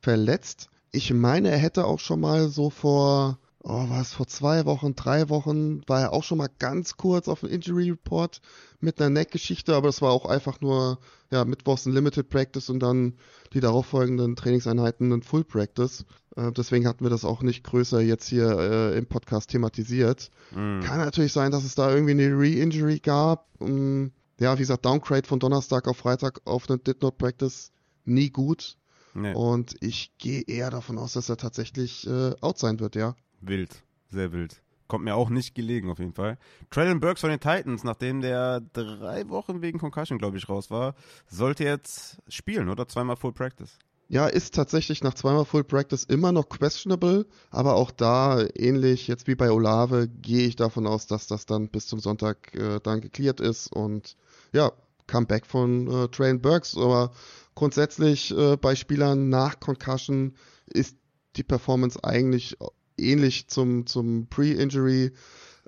verletzt. 0.00 0.68
Ich 0.94 1.12
meine, 1.12 1.50
er 1.50 1.58
hätte 1.58 1.86
auch 1.86 1.98
schon 1.98 2.20
mal 2.20 2.48
so 2.48 2.70
vor, 2.70 3.38
oh 3.64 3.86
was, 3.88 4.12
vor 4.12 4.28
zwei 4.28 4.64
Wochen, 4.64 4.94
drei 4.94 5.28
Wochen, 5.28 5.82
war 5.88 6.02
er 6.02 6.12
auch 6.12 6.22
schon 6.22 6.38
mal 6.38 6.48
ganz 6.60 6.96
kurz 6.96 7.26
auf 7.26 7.40
dem 7.40 7.48
Injury 7.48 7.90
Report 7.90 8.40
mit 8.78 9.00
einer 9.00 9.10
Neck-Geschichte, 9.10 9.74
aber 9.74 9.88
es 9.88 10.02
war 10.02 10.12
auch 10.12 10.24
einfach 10.24 10.60
nur, 10.60 11.00
ja, 11.32 11.44
mittwochs 11.44 11.84
ein 11.86 11.92
Limited 11.92 12.28
Practice 12.28 12.70
und 12.70 12.78
dann 12.78 13.14
die 13.54 13.58
darauffolgenden 13.58 14.36
Trainingseinheiten 14.36 15.10
ein 15.12 15.22
Full 15.22 15.42
Practice. 15.42 16.04
Äh, 16.36 16.52
deswegen 16.52 16.86
hatten 16.86 17.04
wir 17.04 17.10
das 17.10 17.24
auch 17.24 17.42
nicht 17.42 17.64
größer 17.64 18.00
jetzt 18.00 18.28
hier 18.28 18.56
äh, 18.56 18.96
im 18.96 19.06
Podcast 19.06 19.50
thematisiert. 19.50 20.30
Hm. 20.52 20.80
Kann 20.84 20.98
natürlich 20.98 21.32
sein, 21.32 21.50
dass 21.50 21.64
es 21.64 21.74
da 21.74 21.92
irgendwie 21.92 22.12
eine 22.12 22.38
Re-Injury 22.38 23.00
gab. 23.00 23.48
Ähm, 23.60 24.12
ja, 24.38 24.54
wie 24.54 24.62
gesagt, 24.62 24.84
Downgrade 24.84 25.26
von 25.26 25.40
Donnerstag 25.40 25.88
auf 25.88 25.96
Freitag 25.96 26.40
auf 26.44 26.70
eine 26.70 26.78
Did 26.78 27.02
Not 27.02 27.18
Practice 27.18 27.72
nie 28.04 28.30
gut. 28.30 28.76
Nee, 29.14 29.32
Und 29.34 29.76
ich 29.80 30.16
gehe 30.18 30.42
eher 30.42 30.70
davon 30.70 30.98
aus, 30.98 31.12
dass 31.12 31.28
er 31.28 31.36
tatsächlich 31.36 32.06
äh, 32.06 32.34
out 32.40 32.58
sein 32.58 32.80
wird, 32.80 32.96
ja. 32.96 33.14
wild, 33.40 33.82
sehr 34.10 34.32
wild. 34.32 34.60
Kommt 34.86 35.04
mir 35.04 35.14
auch 35.14 35.30
nicht 35.30 35.54
gelegen, 35.54 35.90
auf 35.90 35.98
jeden 35.98 36.12
Fall. 36.12 36.36
Traylon 36.70 37.00
Burks 37.00 37.22
von 37.22 37.30
den 37.30 37.40
Titans, 37.40 37.84
nachdem 37.84 38.20
der 38.20 38.60
drei 38.60 39.28
Wochen 39.30 39.62
wegen 39.62 39.78
Concussion, 39.78 40.18
glaube 40.18 40.36
ich, 40.36 40.48
raus 40.48 40.70
war, 40.70 40.94
sollte 41.26 41.64
jetzt 41.64 42.18
spielen, 42.28 42.68
oder? 42.68 42.86
Zweimal 42.86 43.16
Full 43.16 43.32
Practice. 43.32 43.78
Ja, 44.08 44.26
ist 44.26 44.54
tatsächlich 44.54 45.02
nach 45.02 45.14
zweimal 45.14 45.46
Full 45.46 45.64
Practice 45.64 46.04
immer 46.04 46.30
noch 46.30 46.50
questionable, 46.50 47.26
aber 47.50 47.74
auch 47.74 47.90
da, 47.90 48.44
ähnlich 48.54 49.08
jetzt 49.08 49.26
wie 49.26 49.34
bei 49.34 49.50
Olave, 49.50 50.08
gehe 50.08 50.46
ich 50.46 50.56
davon 50.56 50.86
aus, 50.86 51.06
dass 51.06 51.26
das 51.26 51.46
dann 51.46 51.68
bis 51.68 51.86
zum 51.86 52.00
Sonntag 52.00 52.54
äh, 52.54 52.80
dann 52.82 53.00
geklärt 53.00 53.40
ist 53.40 53.72
und 53.72 54.16
ja, 54.52 54.72
Comeback 55.06 55.46
von 55.46 55.88
äh, 55.88 56.08
Train 56.08 56.40
Burks, 56.40 56.76
aber 56.76 57.12
grundsätzlich 57.54 58.36
äh, 58.36 58.56
bei 58.56 58.74
Spielern 58.74 59.28
nach 59.28 59.60
Concussion 59.60 60.34
ist 60.66 60.96
die 61.36 61.42
Performance 61.42 62.02
eigentlich 62.02 62.56
ähnlich 62.96 63.48
zum, 63.48 63.86
zum 63.86 64.28
Pre-Injury 64.28 65.12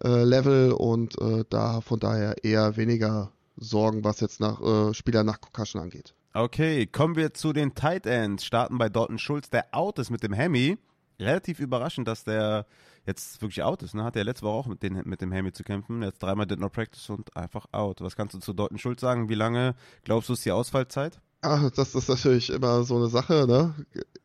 äh, 0.03 0.71
und 0.71 1.21
äh, 1.21 1.45
da 1.49 1.81
von 1.81 2.01
daher 2.01 2.45
eher 2.45 2.77
weniger 2.77 3.33
Sorgen, 3.57 4.05
was 4.05 4.21
jetzt 4.21 4.41
nach 4.41 4.61
äh, 4.61 4.95
Spieler 4.95 5.25
nach 5.25 5.41
Concussion 5.41 5.83
angeht. 5.83 6.15
Okay, 6.35 6.87
kommen 6.87 7.17
wir 7.17 7.33
zu 7.33 7.55
den 7.55 7.75
Tight 7.75 8.05
Ends. 8.05 8.45
Starten 8.45 8.77
bei 8.77 8.91
Dalton 8.91 9.19
Schulz, 9.19 9.49
der 9.49 9.67
out 9.73 9.99
ist 9.99 10.11
mit 10.11 10.23
dem 10.23 10.35
Hemi. 10.35 10.77
Relativ 11.19 11.61
überraschend, 11.61 12.07
dass 12.07 12.25
der 12.25 12.67
jetzt 13.07 13.41
wirklich 13.41 13.63
out 13.63 13.83
ist. 13.83 13.95
Ne? 13.95 14.05
Hat 14.05 14.17
er 14.17 14.25
letzte 14.25 14.45
Woche 14.47 14.55
auch 14.57 14.67
mit, 14.67 14.83
den, 14.83 15.01
mit 15.05 15.21
dem 15.21 15.33
Hemi 15.33 15.53
zu 15.53 15.63
kämpfen. 15.63 16.03
Jetzt 16.03 16.23
dreimal 16.23 16.47
did 16.47 16.61
not 16.61 16.73
practice 16.73 17.09
und 17.11 17.37
einfach 17.37 17.67
out. 17.73 18.01
Was 18.01 18.17
kannst 18.17 18.35
du 18.35 18.39
zu 18.39 18.53
Dalton 18.53 18.79
Schulz 18.79 19.01
sagen? 19.01 19.29
Wie 19.29 19.35
lange 19.35 19.75
glaubst 20.05 20.29
du 20.29 20.33
ist 20.35 20.45
die 20.45 20.53
Ausfallzeit? 20.53 21.21
Ah, 21.43 21.71
das 21.75 21.95
ist 21.95 22.09
natürlich 22.09 22.51
immer 22.51 22.83
so 22.83 22.97
eine 22.97 23.09
Sache, 23.09 23.47
ne? 23.47 23.75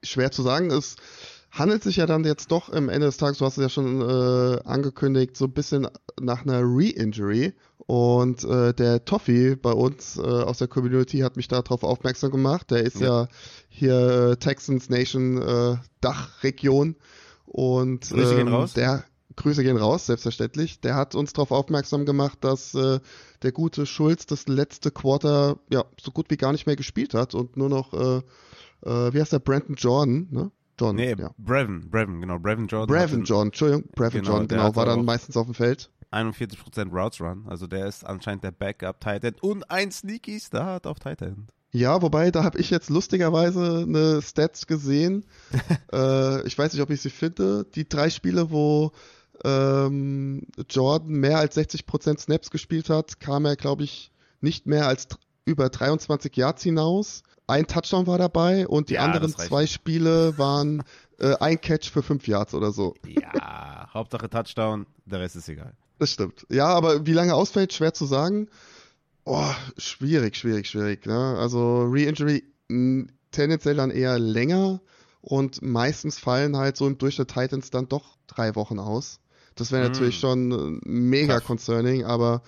Schwer 0.02 0.32
zu 0.32 0.42
sagen. 0.42 0.72
Es 0.72 0.96
handelt 1.52 1.84
sich 1.84 1.98
ja 1.98 2.06
dann 2.06 2.24
jetzt 2.24 2.52
doch 2.52 2.72
am 2.72 2.90
Ende 2.90 3.08
des 3.08 3.18
Tages, 3.18 3.38
du 3.40 3.46
hast 3.46 3.58
es 3.58 3.62
ja 3.64 3.70
schon 3.70 4.02
äh, 4.02 4.60
angekündigt, 4.64 5.36
so 5.38 5.46
ein 5.46 5.52
bisschen 5.54 5.88
nach 6.20 6.44
einer 6.44 6.62
Re-Injury. 6.62 7.54
Und 7.86 8.44
äh, 8.46 8.74
der 8.74 9.04
Toffi 9.04 9.58
bei 9.58 9.74
uns 9.74 10.18
äh, 10.18 10.22
aus 10.22 10.60
der 10.60 10.70
Community 10.70 11.20
hat 11.20 11.36
mich 11.36 11.50
darauf 11.50 11.84
aufmerksam 11.84 12.32
gemacht. 12.32 12.72
Der 12.72 12.84
ist 12.84 13.00
ja, 13.02 13.24
Ja. 13.24 13.28
hier 13.68 14.30
äh, 14.32 14.38
Texans 14.38 14.90
Nation 14.90 15.42
äh, 15.42 15.76
Dachregion. 16.00 16.96
Und 17.54 18.10
Grüße 18.10 18.36
gehen 18.36 18.48
ähm, 18.48 18.54
raus. 18.54 18.74
der 18.74 19.04
Grüße 19.36 19.64
gehen 19.64 19.76
raus, 19.78 20.06
selbstverständlich. 20.06 20.80
Der 20.80 20.96
hat 20.96 21.16
uns 21.16 21.34
darauf 21.34 21.52
aufmerksam 21.52 22.06
gemacht, 22.06 22.40
dass 22.42 22.74
äh, 22.76 23.00
der 23.44 23.52
gute 23.52 23.86
Schulz 23.86 24.26
das 24.26 24.48
letzte 24.48 24.90
Quarter 24.92 25.58
ja 25.70 25.84
so 26.00 26.12
gut 26.12 26.30
wie 26.30 26.38
gar 26.38 26.54
nicht 26.54 26.66
mehr 26.66 26.76
gespielt 26.78 27.14
hat 27.14 27.34
und 27.36 27.58
nur 27.58 27.68
noch, 27.70 27.94
äh, 27.94 28.18
äh, 28.90 29.14
wie 29.14 29.20
heißt 29.20 29.34
der, 29.34 29.40
Brandon 29.40 29.76
Jordan, 29.76 30.28
ne? 30.32 30.52
John, 30.80 30.96
Nee, 30.96 31.16
ja. 31.18 31.32
Brevin, 31.38 31.90
Brevin, 31.90 32.22
genau. 32.22 32.40
Brevin 32.40 32.68
Jordan. 32.68 32.96
Brevin 32.96 33.24
John, 33.24 33.48
Entschuldigung, 33.48 33.84
Brevin 33.94 34.22
Genau, 34.24 34.38
John, 34.38 34.48
der 34.48 34.58
genau, 34.60 34.76
war 34.76 34.86
dann 34.86 35.06
meistens 35.06 35.36
auf 35.38 35.46
dem 35.46 35.54
Feld. 35.54 35.92
41% 36.12 36.92
Routes 36.92 37.22
Run. 37.22 37.46
Also 37.48 37.68
der 37.68 37.86
ist 37.86 38.06
anscheinend 38.06 38.44
der 38.44 38.52
Backup 38.52 39.00
Tight 39.00 39.24
End 39.24 39.44
und 39.44 39.70
ein 39.70 39.92
Sneaky 39.92 40.40
Start 40.40 40.88
auf 40.88 41.00
Tight 41.00 41.22
End. 41.22 41.54
Ja, 41.72 42.02
wobei, 42.02 42.32
da 42.32 42.44
habe 42.44 42.60
ich 42.60 42.70
jetzt 42.70 42.90
lustigerweise 42.90 43.86
eine 43.88 44.22
Stats 44.22 44.68
gesehen. 44.68 45.26
äh, 45.94 46.46
ich 46.46 46.58
weiß 46.58 46.74
nicht, 46.74 46.82
ob 46.82 46.90
ich 46.90 47.02
sie 47.02 47.10
finde. 47.10 47.66
Die 47.76 47.88
drei 47.88 48.10
Spiele, 48.10 48.52
wo 48.52 48.92
ähm, 49.44 50.48
Jordan 50.70 51.12
mehr 51.12 51.38
als 51.40 51.58
60% 51.58 52.20
Snaps 52.20 52.52
gespielt 52.52 52.90
hat, 52.90 53.20
kam 53.20 53.46
er, 53.46 53.56
glaube 53.56 53.84
ich, 53.84 54.12
nicht 54.42 54.66
mehr 54.68 54.88
als 54.88 55.08
über 55.46 55.70
23 55.70 56.36
Yards 56.36 56.64
hinaus. 56.64 57.24
Ein 57.48 57.68
Touchdown 57.68 58.08
war 58.08 58.18
dabei 58.18 58.68
und 58.68 58.90
die 58.90 58.96
Ja, 58.96 59.04
anderen 59.04 59.34
zwei 59.36 59.66
Spiele 59.66 60.38
waren 60.38 60.84
äh, 61.20 61.36
ein 61.40 61.60
Catch 61.60 61.90
für 61.90 62.04
5 62.04 62.28
Yards 62.28 62.54
oder 62.54 62.72
so. 62.72 62.96
Ja, 63.06 63.90
Hauptsache 63.94 64.30
Touchdown, 64.30 64.86
der 65.06 65.20
Rest 65.20 65.36
ist 65.36 65.50
egal. 65.50 65.74
Das 66.00 66.12
stimmt. 66.12 66.46
Ja, 66.50 66.68
aber 66.68 67.06
wie 67.06 67.14
lange 67.14 67.36
ausfällt, 67.36 67.74
schwer 67.74 67.94
zu 67.94 68.06
sagen. 68.06 68.48
Oh, 69.26 69.54
schwierig, 69.78 70.36
schwierig, 70.36 70.68
schwierig. 70.68 71.06
Ne? 71.06 71.38
Also 71.38 71.84
Re-Injury 71.84 72.44
mh, 72.70 73.08
tendenziell 73.32 73.76
dann 73.76 73.92
eher 73.92 74.18
länger 74.20 74.82
und 75.22 75.62
meistens 75.62 76.18
fallen 76.18 76.58
halt 76.58 76.76
so 76.78 76.88
im 76.88 76.98
Durchschnitt 76.98 77.30
Titans 77.30 77.70
dann 77.70 77.88
doch 77.88 78.18
drei 78.28 78.56
Wochen 78.56 78.80
aus. 78.80 79.20
Das 79.56 79.72
wäre 79.72 79.82
Mm. 79.82 79.84
natürlich 79.84 80.20
schon 80.20 80.52
äh, 80.52 80.88
mega 80.90 81.40
Tough. 81.40 81.46
concerning, 81.48 82.04
aber 82.06 82.42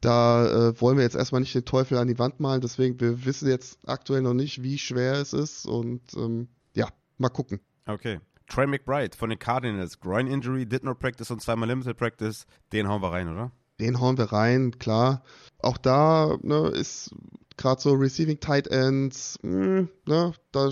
da 0.00 0.68
äh, 0.70 0.80
wollen 0.80 0.96
wir 0.96 1.04
jetzt 1.04 1.16
erstmal 1.16 1.40
nicht 1.40 1.54
den 1.54 1.64
Teufel 1.64 1.98
an 1.98 2.08
die 2.08 2.18
Wand 2.18 2.40
malen, 2.40 2.60
deswegen 2.60 3.00
wir 3.00 3.24
wissen 3.24 3.48
jetzt 3.48 3.78
aktuell 3.86 4.22
noch 4.22 4.34
nicht, 4.34 4.62
wie 4.62 4.78
schwer 4.78 5.14
es 5.14 5.32
ist 5.32 5.64
und 5.66 6.02
ähm, 6.16 6.48
ja, 6.74 6.88
mal 7.18 7.28
gucken. 7.30 7.60
Okay. 7.86 8.20
Trey 8.48 8.66
McBride 8.66 9.16
von 9.16 9.30
den 9.30 9.38
Cardinals. 9.38 9.98
Groin 10.00 10.26
Injury, 10.28 10.66
did 10.66 10.84
not 10.84 10.98
practice 10.98 11.30
und 11.30 11.40
zweimal 11.42 11.68
Limited 11.68 11.96
Practice. 11.96 12.46
Den 12.72 12.88
hauen 12.88 13.02
wir 13.02 13.10
rein, 13.12 13.28
oder? 13.28 13.50
Den 13.80 14.00
hauen 14.00 14.18
wir 14.18 14.32
rein, 14.32 14.78
klar. 14.78 15.22
Auch 15.58 15.78
da 15.78 16.36
ne, 16.42 16.68
ist 16.68 17.10
gerade 17.56 17.80
so 17.80 17.92
Receiving 17.92 18.40
Tight 18.40 18.68
Ends, 18.68 19.38
mh, 19.42 19.88
ne, 20.06 20.32
da 20.52 20.70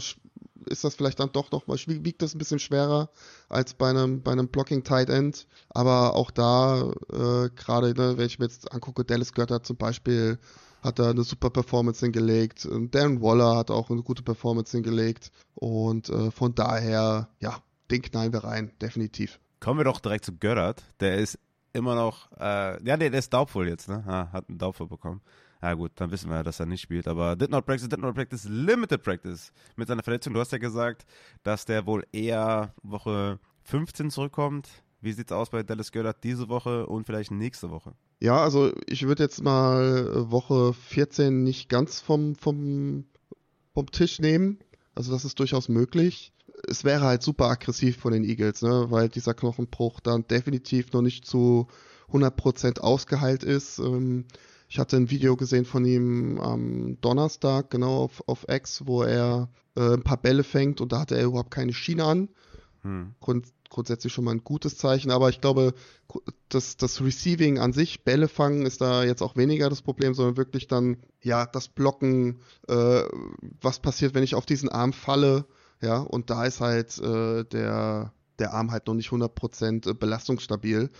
ist 0.67 0.85
das 0.85 0.95
vielleicht 0.95 1.21
dann 1.21 1.33
doch 1.33 1.51
nochmal, 1.51 1.77
wiegt 1.87 2.23
das 2.23 2.35
ein 2.35 2.39
bisschen 2.39 2.59
schwerer 2.59 3.11
als 3.49 3.75
bei 3.75 3.91
einem, 3.91 4.23
bei 4.23 4.33
einem 4.33 4.49
Blocking 4.49 4.83
Tight 4.83 5.11
End. 5.11 5.47
Aber 5.71 6.15
auch 6.15 6.31
da, 6.31 6.91
äh, 7.13 7.51
gerade, 7.55 7.95
ne, 7.95 8.17
wenn 8.17 8.27
ich 8.27 8.39
mir 8.39 8.47
jetzt 8.47 8.73
angucke, 8.73 9.05
Dallas 9.05 9.35
Goddard 9.35 9.67
zum 9.67 9.77
Beispiel, 9.77 10.39
hat 10.83 10.99
da 10.99 11.11
eine 11.11 11.25
super 11.25 11.51
Performance 11.51 12.05
hingelegt. 12.05 12.67
Und 12.67 12.95
Darren 12.95 13.23
Waller 13.23 13.57
hat 13.57 13.71
auch 13.71 13.91
eine 13.91 14.03
gute 14.03 14.23
Performance 14.23 14.73
hingelegt. 14.73 15.33
Und 15.55 16.11
äh, 16.11 16.31
von 16.31 16.55
daher, 16.55 17.29
ja, 17.41 17.59
den 17.91 18.03
knallen 18.03 18.33
wir 18.33 18.45
rein, 18.45 18.71
definitiv. 18.81 19.41
Kommen 19.61 19.81
wir 19.81 19.85
doch 19.85 20.01
direkt 20.01 20.27
zu 20.27 20.33
Göttert. 20.37 20.83
Der 21.01 21.17
ist 21.17 21.39
immer 21.75 21.95
noch, 21.95 22.31
äh, 22.39 22.83
ja, 22.85 22.97
nee, 22.97 23.11
der 23.11 23.19
ist 23.19 23.33
doubtful 23.33 23.69
jetzt, 23.69 23.89
ne? 23.89 24.03
Ah, 24.07 24.33
hat 24.33 24.49
einen 24.49 24.59
Doubtful 24.59 24.87
bekommen. 24.87 25.21
Ja 25.61 25.73
gut, 25.75 25.93
dann 25.97 26.11
wissen 26.11 26.29
wir 26.29 26.37
ja, 26.37 26.43
dass 26.43 26.61
er 26.61 26.67
nicht 26.67 26.83
spielt. 26.83 27.09
Aber 27.09 27.37
did 27.37 27.51
not 27.51 27.65
practice, 27.65 27.89
did 27.89 27.99
not 27.99 28.15
practice, 28.15 28.45
limited 28.45 29.03
practice 29.03 29.51
mit 29.77 29.89
seiner 29.89 30.03
Verletzung. 30.03 30.35
Du 30.35 30.41
hast 30.41 30.53
ja 30.53 30.59
gesagt, 30.59 31.07
dass 31.43 31.65
der 31.65 31.87
wohl 31.87 32.05
eher 32.13 32.75
Woche 32.83 33.41
15 33.63 34.11
zurückkommt. 34.11 34.69
Wie 35.01 35.13
sieht's 35.13 35.33
aus 35.33 35.51
bei 35.51 35.63
Dallas 35.63 35.91
Goddard 35.91 36.23
diese 36.23 36.49
Woche 36.49 36.87
und 36.87 37.07
vielleicht 37.07 37.31
nächste 37.31 37.71
Woche? 37.71 37.95
Ja, 38.21 38.43
also 38.43 38.73
ich 38.87 39.07
würde 39.07 39.23
jetzt 39.23 39.43
mal 39.43 40.31
Woche 40.31 40.75
14 40.75 41.43
nicht 41.43 41.71
ganz 41.71 42.01
vom, 42.01 42.37
vom, 42.37 43.07
vom 43.73 43.91
Tisch 43.91 44.19
nehmen. 44.19 44.59
Also 44.95 45.13
das 45.13 45.25
ist 45.25 45.39
durchaus 45.41 45.71
möglich. 45.71 46.34
Es 46.67 46.85
wäre 46.85 47.05
halt 47.05 47.23
super 47.23 47.47
aggressiv 47.47 47.99
von 47.99 48.13
den 48.13 48.25
Eagles, 48.25 48.63
ne? 48.63 48.87
weil 48.91 49.09
dieser 49.09 49.35
Knochenbruch 49.35 50.01
dann 50.01 50.27
definitiv 50.27 50.93
noch 50.93 51.03
nicht 51.03 51.27
zu 51.27 51.69
100% 52.13 52.81
ausgeheilt 52.81 53.43
ist. 53.43 53.79
Ähm, 53.79 54.27
ich 54.69 54.79
hatte 54.79 54.97
ein 54.97 55.11
Video 55.11 55.37
gesehen 55.37 55.65
von 55.65 55.85
ihm 55.85 56.41
am 56.41 57.01
Donnerstag, 57.01 57.71
genau 57.71 58.05
auf, 58.05 58.23
auf 58.27 58.47
X, 58.49 58.87
wo 58.87 59.03
er 59.03 59.49
äh, 59.77 59.95
ein 59.95 60.03
paar 60.03 60.17
Bälle 60.17 60.45
fängt 60.45 60.81
und 60.81 60.93
da 60.93 61.01
hatte 61.01 61.17
er 61.17 61.27
überhaupt 61.27 61.51
keine 61.51 61.73
Schiene 61.73 62.05
an 62.05 62.29
Hm. 62.85 63.15
grund, 63.19 63.47
grundsätzlich 63.71 64.13
schon 64.13 64.25
mal 64.25 64.33
ein 64.33 64.45
gutes 64.45 64.77
Zeichen, 64.77 65.11
aber 65.11 65.31
ich 65.31 65.41
glaube, 65.41 65.73
das, 66.51 66.77
das 66.77 67.01
Receiving 67.01 67.59
an 67.59 67.73
sich, 67.73 68.05
Bälle 68.05 68.29
fangen, 68.29 68.67
ist 68.67 68.83
da 68.83 69.05
jetzt 69.05 69.23
auch 69.23 69.37
weniger 69.37 69.71
das 69.71 69.81
Problem, 69.81 70.13
sondern 70.13 70.37
wirklich 70.37 70.69
dann, 70.69 70.99
ja, 71.23 71.47
das 71.47 71.69
Blocken, 71.69 72.41
äh, 72.69 73.03
was 73.63 73.81
passiert, 73.81 74.15
wenn 74.15 74.23
ich 74.23 74.35
auf 74.35 74.45
diesen 74.45 74.69
Arm 74.69 74.93
falle, 74.93 75.47
ja, 75.81 75.99
und 75.99 76.31
da 76.31 76.45
ist 76.45 76.61
halt 76.61 76.99
äh, 76.99 77.45
der, 77.45 78.13
der 78.39 78.55
Arm 78.55 78.71
halt 78.71 78.87
noch 78.87 78.95
nicht 78.95 79.11
100% 79.11 79.95
belastungsstabil. 79.95 80.91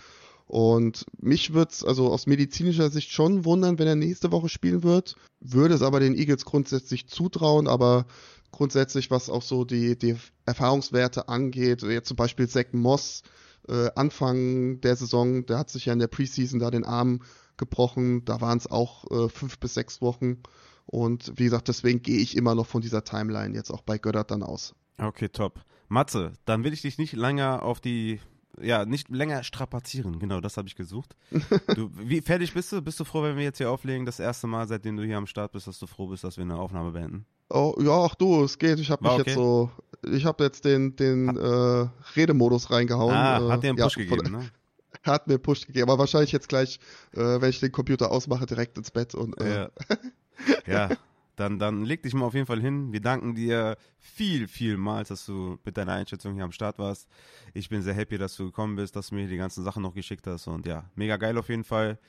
Und 0.47 1.05
mich 1.19 1.53
würde 1.53 1.71
es 1.71 1.83
also 1.83 2.11
aus 2.11 2.27
medizinischer 2.27 2.91
Sicht 2.91 3.11
schon 3.11 3.45
wundern, 3.45 3.79
wenn 3.79 3.87
er 3.87 3.95
nächste 3.95 4.31
Woche 4.31 4.49
spielen 4.49 4.83
wird. 4.83 5.15
Würde 5.39 5.73
es 5.73 5.81
aber 5.81 5.99
den 5.99 6.15
Eagles 6.15 6.45
grundsätzlich 6.45 7.07
zutrauen, 7.07 7.67
aber 7.67 8.05
grundsätzlich, 8.51 9.09
was 9.09 9.29
auch 9.29 9.41
so 9.41 9.65
die, 9.65 9.97
die 9.97 10.15
Erfahrungswerte 10.45 11.29
angeht. 11.29 11.81
Jetzt 11.81 12.07
zum 12.07 12.17
Beispiel 12.17 12.47
Zach 12.47 12.65
Moss, 12.73 13.23
äh, 13.67 13.89
Anfang 13.95 14.81
der 14.81 14.95
Saison, 14.95 15.45
der 15.47 15.57
hat 15.57 15.69
sich 15.71 15.85
ja 15.85 15.93
in 15.93 15.99
der 15.99 16.07
Preseason 16.07 16.59
da 16.59 16.69
den 16.69 16.85
Arm 16.85 17.21
gebrochen. 17.57 18.23
Da 18.25 18.39
waren 18.39 18.59
es 18.59 18.69
auch 18.69 19.09
äh, 19.09 19.29
fünf 19.29 19.59
bis 19.59 19.73
sechs 19.73 20.01
Wochen. 20.01 20.43
Und 20.85 21.33
wie 21.35 21.45
gesagt, 21.45 21.67
deswegen 21.67 22.01
gehe 22.01 22.19
ich 22.19 22.37
immer 22.37 22.55
noch 22.55 22.67
von 22.67 22.81
dieser 22.81 23.03
Timeline 23.03 23.55
jetzt 23.55 23.71
auch 23.71 23.81
bei 23.81 23.97
Göttert 23.97 24.31
dann 24.31 24.43
aus. 24.43 24.75
Okay, 24.97 25.29
top. 25.29 25.61
Matze, 25.87 26.33
dann 26.45 26.63
will 26.63 26.73
ich 26.73 26.81
dich 26.81 26.97
nicht 26.97 27.13
länger 27.13 27.63
auf 27.63 27.79
die, 27.79 28.19
ja, 28.61 28.85
nicht 28.85 29.09
länger 29.09 29.43
strapazieren. 29.43 30.19
Genau, 30.19 30.41
das 30.41 30.57
habe 30.57 30.67
ich 30.67 30.75
gesucht. 30.75 31.15
Du, 31.75 31.91
wie 31.93 32.21
fertig 32.21 32.53
bist 32.53 32.71
du? 32.71 32.81
Bist 32.81 32.99
du 32.99 33.03
froh, 33.03 33.23
wenn 33.23 33.35
wir 33.35 33.43
jetzt 33.43 33.57
hier 33.57 33.69
auflegen? 33.69 34.05
Das 34.05 34.19
erste 34.19 34.47
Mal, 34.47 34.67
seitdem 34.67 34.97
du 34.97 35.03
hier 35.03 35.17
am 35.17 35.27
Start 35.27 35.51
bist, 35.51 35.67
dass 35.67 35.79
du 35.79 35.87
froh 35.87 36.07
bist, 36.07 36.23
dass 36.23 36.37
wir 36.37 36.43
eine 36.43 36.57
Aufnahme 36.57 36.91
beenden? 36.91 37.25
Oh, 37.49 37.75
ja, 37.79 38.05
ach 38.05 38.15
du, 38.15 38.43
es 38.43 38.57
geht. 38.57 38.79
Ich 38.79 38.89
habe 38.89 39.03
mich 39.03 39.11
okay. 39.11 39.23
jetzt 39.27 39.35
so, 39.35 39.71
ich 40.03 40.25
habe 40.25 40.43
jetzt 40.43 40.65
den, 40.65 40.95
den 40.95 41.35
äh, 41.35 41.87
Redemodus 42.15 42.71
reingehauen. 42.71 43.13
Ah, 43.13 43.39
äh, 43.39 43.51
hat 43.51 43.63
dir 43.63 43.69
einen 43.69 43.77
ja, 43.77 43.85
Push 43.85 43.95
gegeben, 43.95 44.31
ne? 44.31 44.49
Hat 45.03 45.27
mir 45.27 45.35
einen 45.35 45.43
Push 45.43 45.67
gegeben, 45.67 45.89
aber 45.89 45.99
wahrscheinlich 45.99 46.31
jetzt 46.31 46.49
gleich, 46.49 46.79
äh, 47.11 47.19
wenn 47.19 47.49
ich 47.49 47.59
den 47.59 47.71
Computer 47.71 48.11
ausmache, 48.11 48.45
direkt 48.47 48.77
ins 48.77 48.89
Bett 48.89 49.13
und 49.13 49.39
äh, 49.39 49.55
Ja. 49.55 49.69
ja. 50.65 50.89
Dann, 51.35 51.59
dann 51.59 51.83
leg 51.83 52.01
dich 52.01 52.13
mal 52.13 52.25
auf 52.25 52.33
jeden 52.33 52.45
Fall 52.45 52.61
hin. 52.61 52.93
Wir 52.93 53.01
danken 53.01 53.35
dir 53.35 53.77
viel, 53.99 54.47
vielmals, 54.47 55.09
dass 55.09 55.25
du 55.25 55.59
mit 55.65 55.75
deiner 55.75 55.93
Einschätzung 55.93 56.33
hier 56.33 56.45
am 56.45 56.53
Start 56.53 56.79
warst. 56.79 57.09
Ich 57.53 57.67
bin 57.67 57.81
sehr 57.81 57.93
happy, 57.93 58.17
dass 58.17 58.35
du 58.37 58.45
gekommen 58.45 58.77
bist, 58.77 58.95
dass 58.95 59.09
du 59.09 59.15
mir 59.15 59.27
die 59.27 59.37
ganzen 59.37 59.63
Sachen 59.63 59.83
noch 59.83 59.93
geschickt 59.93 60.27
hast. 60.27 60.47
Und 60.47 60.65
ja, 60.65 60.89
mega 60.95 61.17
geil 61.17 61.37
auf 61.37 61.49
jeden 61.49 61.65
Fall. 61.65 61.99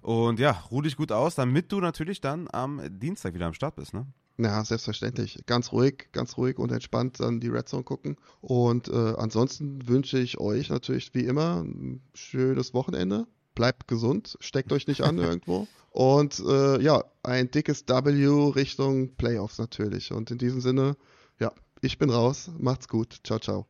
Und 0.00 0.40
ja, 0.40 0.50
ruh 0.70 0.82
dich 0.82 0.96
gut 0.96 1.12
aus, 1.12 1.36
damit 1.36 1.70
du 1.70 1.80
natürlich 1.80 2.20
dann 2.20 2.48
am 2.50 2.80
Dienstag 2.98 3.34
wieder 3.34 3.46
am 3.46 3.54
Start 3.54 3.76
bist, 3.76 3.94
ne? 3.94 4.06
Ja, 4.38 4.64
selbstverständlich. 4.64 5.44
Ganz 5.46 5.72
ruhig, 5.72 6.08
ganz 6.10 6.36
ruhig 6.36 6.58
und 6.58 6.72
entspannt 6.72 7.20
dann 7.20 7.38
die 7.38 7.48
Red 7.48 7.68
Zone 7.68 7.84
gucken. 7.84 8.16
Und 8.40 8.88
äh, 8.88 9.14
ansonsten 9.16 9.86
wünsche 9.86 10.18
ich 10.18 10.38
euch 10.38 10.70
natürlich 10.70 11.14
wie 11.14 11.26
immer 11.26 11.62
ein 11.62 12.00
schönes 12.14 12.74
Wochenende. 12.74 13.26
Bleibt 13.54 13.88
gesund, 13.88 14.36
steckt 14.40 14.72
euch 14.72 14.86
nicht 14.86 15.02
an 15.02 15.18
irgendwo. 15.18 15.66
Und 15.90 16.40
äh, 16.40 16.80
ja, 16.80 17.04
ein 17.22 17.50
dickes 17.50 17.86
W 17.86 18.50
Richtung 18.54 19.14
Playoffs 19.16 19.58
natürlich. 19.58 20.12
Und 20.12 20.30
in 20.30 20.38
diesem 20.38 20.60
Sinne, 20.60 20.96
ja, 21.38 21.52
ich 21.82 21.98
bin 21.98 22.10
raus. 22.10 22.50
Macht's 22.58 22.88
gut. 22.88 23.18
Ciao, 23.24 23.38
ciao. 23.38 23.66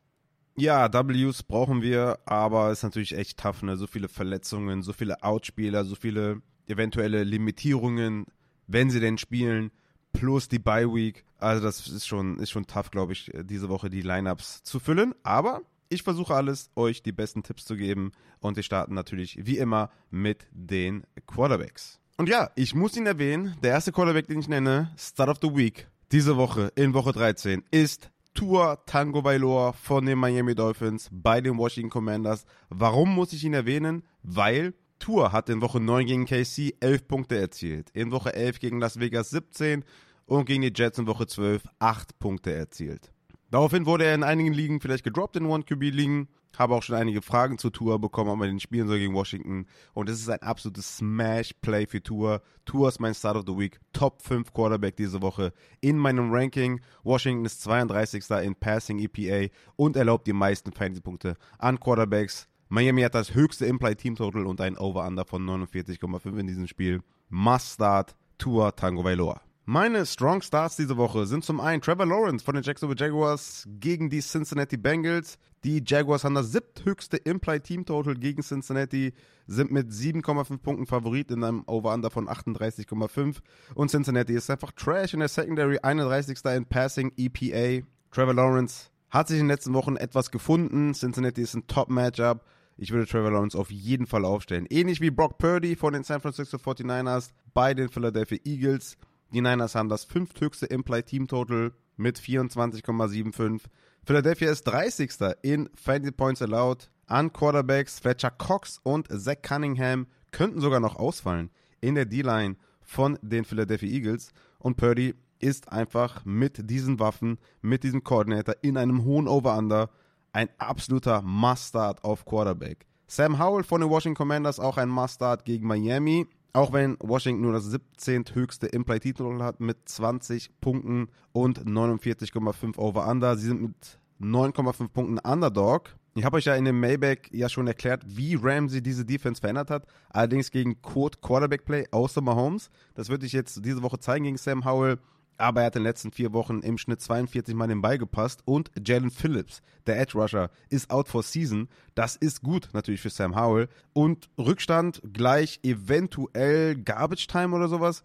Ja, 0.57 0.89
Ws 0.89 1.43
brauchen 1.43 1.83
wir, 1.83 2.18
aber 2.26 2.70
ist 2.70 2.83
natürlich 2.83 3.16
echt 3.16 3.39
tough, 3.39 3.62
ne? 3.62 3.76
So 3.76 3.87
viele 3.87 4.09
Verletzungen, 4.09 4.83
so 4.83 4.93
viele 4.93 5.22
Outspieler, 5.22 5.85
so 5.85 5.95
viele 5.95 6.43
eventuelle 6.66 7.24
Limitierungen, 7.24 8.26
wenn 8.66 8.91
sie 8.91 9.01
denn 9.01 9.18
spielen, 9.18 9.70
plus 10.12 10.49
die 10.49 10.59
Bye 10.59 10.93
Week. 10.93 11.24
Also 11.39 11.62
das 11.62 11.89
ist 11.89 12.07
schon, 12.07 12.39
ist 12.39 12.51
schon 12.51 12.66
tough, 12.66 12.91
glaube 12.91 13.14
ich, 13.14 13.33
diese 13.45 13.68
Woche 13.68 13.91
die 13.91 14.03
Lineups 14.03 14.62
zu 14.62 14.78
füllen. 14.78 15.14
Aber 15.22 15.62
ich 15.93 16.03
versuche 16.03 16.34
alles, 16.34 16.70
euch 16.74 17.03
die 17.03 17.12
besten 17.12 17.43
Tipps 17.43 17.64
zu 17.64 17.76
geben. 17.76 18.12
Und 18.40 18.57
wir 18.57 18.62
starten 18.62 18.95
natürlich 18.95 19.38
wie 19.45 19.59
immer 19.59 19.90
mit 20.11 20.47
den 20.53 21.05
Quarterbacks. 21.26 22.01
Und 22.16 22.28
ja, 22.28 22.51
ich 22.57 22.74
muss 22.74 22.97
ihn 22.97 23.07
erwähnen, 23.07 23.57
der 23.62 23.72
erste 23.72 23.93
Quarterback, 23.93 24.26
den 24.26 24.40
ich 24.40 24.49
nenne, 24.49 24.93
Start 24.97 25.28
of 25.28 25.38
the 25.43 25.55
Week, 25.55 25.88
diese 26.11 26.36
Woche 26.36 26.72
in 26.74 26.95
Woche 26.95 27.12
13, 27.12 27.64
ist 27.70 28.11
Tua 28.34 28.76
Tango 28.86 29.22
Bailoa 29.22 29.72
von 29.72 30.07
den 30.07 30.18
Miami 30.18 30.55
Dolphins 30.55 31.09
bei 31.12 31.40
den 31.40 31.59
Washington 31.59 31.90
Commanders. 31.90 32.45
Warum 32.70 33.14
muss 33.14 33.32
ich 33.32 33.45
ihn 33.45 33.55
erwähnen? 33.55 34.05
Weil 34.22 34.74
Tua 34.99 35.32
hat 35.32 35.49
in 35.49 35.61
Woche 35.61 35.80
9 35.80 36.07
gegen 36.07 36.26
KC 36.26 36.76
11 36.80 37.09
Punkte 37.09 37.36
erzielt, 37.36 37.90
in 37.90 38.11
Woche 38.12 38.34
11 38.34 38.61
gegen 38.61 38.78
Las 38.78 39.01
Vegas 39.01 39.30
17 39.30 39.84
und 40.26 40.47
gegen 40.47 40.62
die 40.62 40.72
Jets 40.74 40.99
in 40.99 41.07
Woche 41.07 41.26
12 41.26 41.64
8 41.78 42.18
Punkte 42.18 42.53
erzielt. 42.53 43.12
Daraufhin 43.53 43.84
wurde 43.84 44.07
er 44.07 44.14
in 44.14 44.22
einigen 44.22 44.55
Ligen 44.55 44.80
vielleicht 44.80 45.05
gedroppt 45.05 45.36
in 45.36 45.44
One-QB-Ligen. 45.44 46.26
Habe 46.57 46.74
auch 46.74 46.82
schon 46.82 46.96
einige 46.96 47.20
Fragen 47.20 47.59
zu 47.59 47.68
Tour 47.68 47.98
bekommen, 47.98 48.30
ob 48.30 48.38
man 48.38 48.48
den 48.48 48.61
spielen 48.61 48.88
soll 48.88 48.98
gegen 48.98 49.12
Washington. 49.12 49.66
Und 49.92 50.09
es 50.09 50.20
ist 50.20 50.30
ein 50.30 50.40
absolutes 50.40 50.96
Smash-Play 50.96 51.86
für 51.86 52.03
Tour. 52.03 52.40
Tour 52.64 52.88
ist 52.88 52.98
mein 52.98 53.12
Start 53.14 53.36
of 53.36 53.44
the 53.46 53.55
Week. 53.55 53.78
Top 53.92 54.22
5 54.22 54.55
Quarterback 54.55 54.96
diese 54.96 55.20
Woche 55.20 55.53
in 55.82 55.98
meinem 55.98 56.32
Ranking. 56.32 56.80
Washington 57.05 57.44
ist 57.44 57.61
32. 57.61 58.24
in 58.42 58.55
Passing 58.55 58.98
EPA 58.98 59.53
und 59.76 59.96
erlaubt 59.96 60.26
die 60.26 60.32
meisten 60.32 60.72
Fantasy-Punkte 60.72 61.36
an 61.59 61.78
Quarterbacks. 61.78 62.48
Miami 62.70 63.03
hat 63.03 63.14
das 63.14 63.34
höchste 63.34 63.66
Implied 63.66 63.98
Team 63.98 64.16
Total 64.16 64.46
und 64.46 64.62
ein 64.62 64.78
Over-Under 64.78 65.26
von 65.26 65.44
49,5 65.44 66.38
in 66.38 66.46
diesem 66.46 66.66
Spiel. 66.66 67.03
Must 67.28 67.74
start 67.74 68.16
Tour 68.38 68.74
Tango 68.74 69.05
Vailoa. 69.05 69.42
Meine 69.64 70.04
Strong 70.06 70.42
Starts 70.42 70.74
diese 70.74 70.96
Woche 70.96 71.24
sind 71.24 71.44
zum 71.44 71.60
einen 71.60 71.80
Trevor 71.80 72.04
Lawrence 72.04 72.44
von 72.44 72.56
den 72.56 72.64
Jacksonville 72.64 72.98
Jaguars 72.98 73.68
gegen 73.78 74.10
die 74.10 74.18
Cincinnati 74.18 74.76
Bengals. 74.76 75.38
Die 75.62 75.80
Jaguars 75.86 76.24
haben 76.24 76.34
das 76.34 76.50
siebthöchste 76.50 77.16
Implied 77.18 77.62
Team 77.62 77.84
Total 77.84 78.16
gegen 78.16 78.42
Cincinnati, 78.42 79.12
sind 79.46 79.70
mit 79.70 79.92
7,5 79.92 80.58
Punkten 80.58 80.86
Favorit 80.86 81.30
in 81.30 81.44
einem 81.44 81.62
Over-Under 81.68 82.10
von 82.10 82.28
38,5 82.28 83.36
und 83.76 83.88
Cincinnati 83.88 84.34
ist 84.34 84.50
einfach 84.50 84.72
Trash 84.72 85.14
in 85.14 85.20
der 85.20 85.28
Secondary, 85.28 85.78
31. 85.78 86.44
in 86.44 86.66
Passing 86.66 87.12
EPA. 87.16 87.86
Trevor 88.10 88.34
Lawrence 88.34 88.90
hat 89.10 89.28
sich 89.28 89.38
in 89.38 89.44
den 89.44 89.50
letzten 89.50 89.74
Wochen 89.74 89.94
etwas 89.94 90.32
gefunden. 90.32 90.92
Cincinnati 90.92 91.40
ist 91.40 91.54
ein 91.54 91.68
Top-Matchup. 91.68 92.44
Ich 92.78 92.90
würde 92.90 93.06
Trevor 93.06 93.30
Lawrence 93.30 93.56
auf 93.56 93.70
jeden 93.70 94.08
Fall 94.08 94.24
aufstellen. 94.24 94.66
Ähnlich 94.70 95.00
wie 95.00 95.12
Brock 95.12 95.38
Purdy 95.38 95.76
von 95.76 95.92
den 95.92 96.02
San 96.02 96.20
Francisco 96.20 96.56
49ers 96.56 97.30
bei 97.54 97.74
den 97.74 97.90
Philadelphia 97.90 98.38
Eagles. 98.44 98.96
Die 99.33 99.41
Niners 99.41 99.74
haben 99.74 99.89
das 99.89 100.05
fünfthöchste 100.05 100.66
Implied 100.66 101.07
Team 101.07 101.26
Total 101.26 101.72
mit 101.97 102.18
24,75. 102.18 103.62
Philadelphia 104.05 104.51
ist 104.51 104.64
30. 104.64 105.11
in 105.41 105.70
Fantasy 105.74 106.12
Points 106.12 106.43
Allowed 106.43 106.91
an 107.07 107.33
Quarterbacks. 107.33 107.99
Fletcher 107.99 108.30
Cox 108.30 108.78
und 108.83 109.09
Zach 109.11 109.41
Cunningham 109.41 110.07
könnten 110.33 110.61
sogar 110.61 110.80
noch 110.80 110.97
ausfallen 110.97 111.51
in 111.80 111.95
der 111.95 112.05
D-Line 112.05 112.57
von 112.83 113.18
den 113.22 113.47
Philadelphia 113.47 113.89
Eagles. 113.89 114.33
Und 114.59 114.76
Purdy 114.76 115.14
ist 115.39 115.72
einfach 115.72 116.26
mit 116.26 116.68
diesen 116.70 117.01
Waffen, 117.01 117.39
mit 117.62 117.85
diesem 117.85 118.05
Coordinator 118.05 118.57
in 118.61 118.76
einem 118.76 119.03
hohen 119.05 119.28
Over-Under 119.28 119.89
ein 120.35 120.51
absoluter 120.59 121.22
Must-Start 121.22 122.05
auf 122.05 122.26
Quarterback. 122.26 122.85
Sam 123.07 123.39
Howell 123.39 123.64
von 123.64 123.80
den 123.80 123.89
Washington 123.89 124.16
Commanders 124.16 124.61
auch 124.61 124.76
ein 124.76 124.91
Must-Start 124.91 125.47
gegen 125.47 125.66
Miami. 125.66 126.26
Auch 126.55 126.72
wenn 126.72 126.98
Washington 127.00 127.42
nur 127.42 127.53
das 127.55 127.64
17. 127.64 128.24
höchste 128.34 128.66
Implied-Titel 128.66 129.42
hat 129.42 129.61
mit 129.61 129.88
20 129.88 130.61
Punkten 130.61 131.09
und 131.32 131.64
49,5 131.64 132.76
Over-Under. 132.76 133.36
Sie 133.36 133.46
sind 133.46 133.62
mit 133.62 133.98
9,5 134.20 134.88
Punkten 134.88 135.18
Underdog. 135.18 135.96
Ich 136.14 136.24
habe 136.26 136.36
euch 136.36 136.44
ja 136.44 136.55
in 136.55 136.66
dem 136.66 136.78
Maybach 136.78 137.30
ja 137.30 137.48
schon 137.48 137.66
erklärt, 137.66 138.03
wie 138.07 138.34
Ramsey 138.34 138.82
diese 138.82 139.07
Defense 139.07 139.40
verändert 139.40 139.70
hat. 139.70 139.86
Allerdings 140.11 140.50
gegen 140.50 140.82
Code 140.82 141.16
Quarterback 141.22 141.64
Play 141.64 141.86
außer 141.90 142.20
Mahomes. 142.20 142.68
Das 142.94 143.09
würde 143.09 143.24
ich 143.24 143.32
jetzt 143.32 143.64
diese 143.64 143.82
Woche 143.82 143.98
zeigen 143.98 144.24
gegen 144.24 144.36
Sam 144.36 144.66
Howell. 144.66 144.98
Aber 145.39 145.61
er 145.61 145.66
hat 145.66 145.76
in 145.76 145.80
den 145.80 145.89
letzten 145.89 146.12
vier 146.12 146.33
Wochen 146.33 146.61
im 146.61 146.78
Schnitt 146.78 147.01
42 147.01 147.55
Mal 147.55 147.68
den 147.68 147.83
Ball 147.83 147.99
gepasst. 147.99 148.43
Und 148.45 148.70
Jalen 148.85 149.11
Phillips, 149.11 149.62
der 149.87 150.01
Edge 150.01 150.18
Rusher, 150.18 150.51
ist 150.70 150.91
out 150.91 151.09
for 151.09 151.22
season. 151.22 151.68
Das 151.95 152.16
ist 152.16 152.43
gut 152.43 152.68
natürlich 152.72 153.01
für 153.01 153.11
Sam 153.11 153.37
Howell. 153.37 153.68
Und 153.93 154.28
Rückstand 154.39 155.03
gleich 155.12 155.61
eventuell 155.62 156.76
Garbage 156.76 157.26
Time 157.26 157.55
oder 157.55 157.68
sowas. 157.68 158.03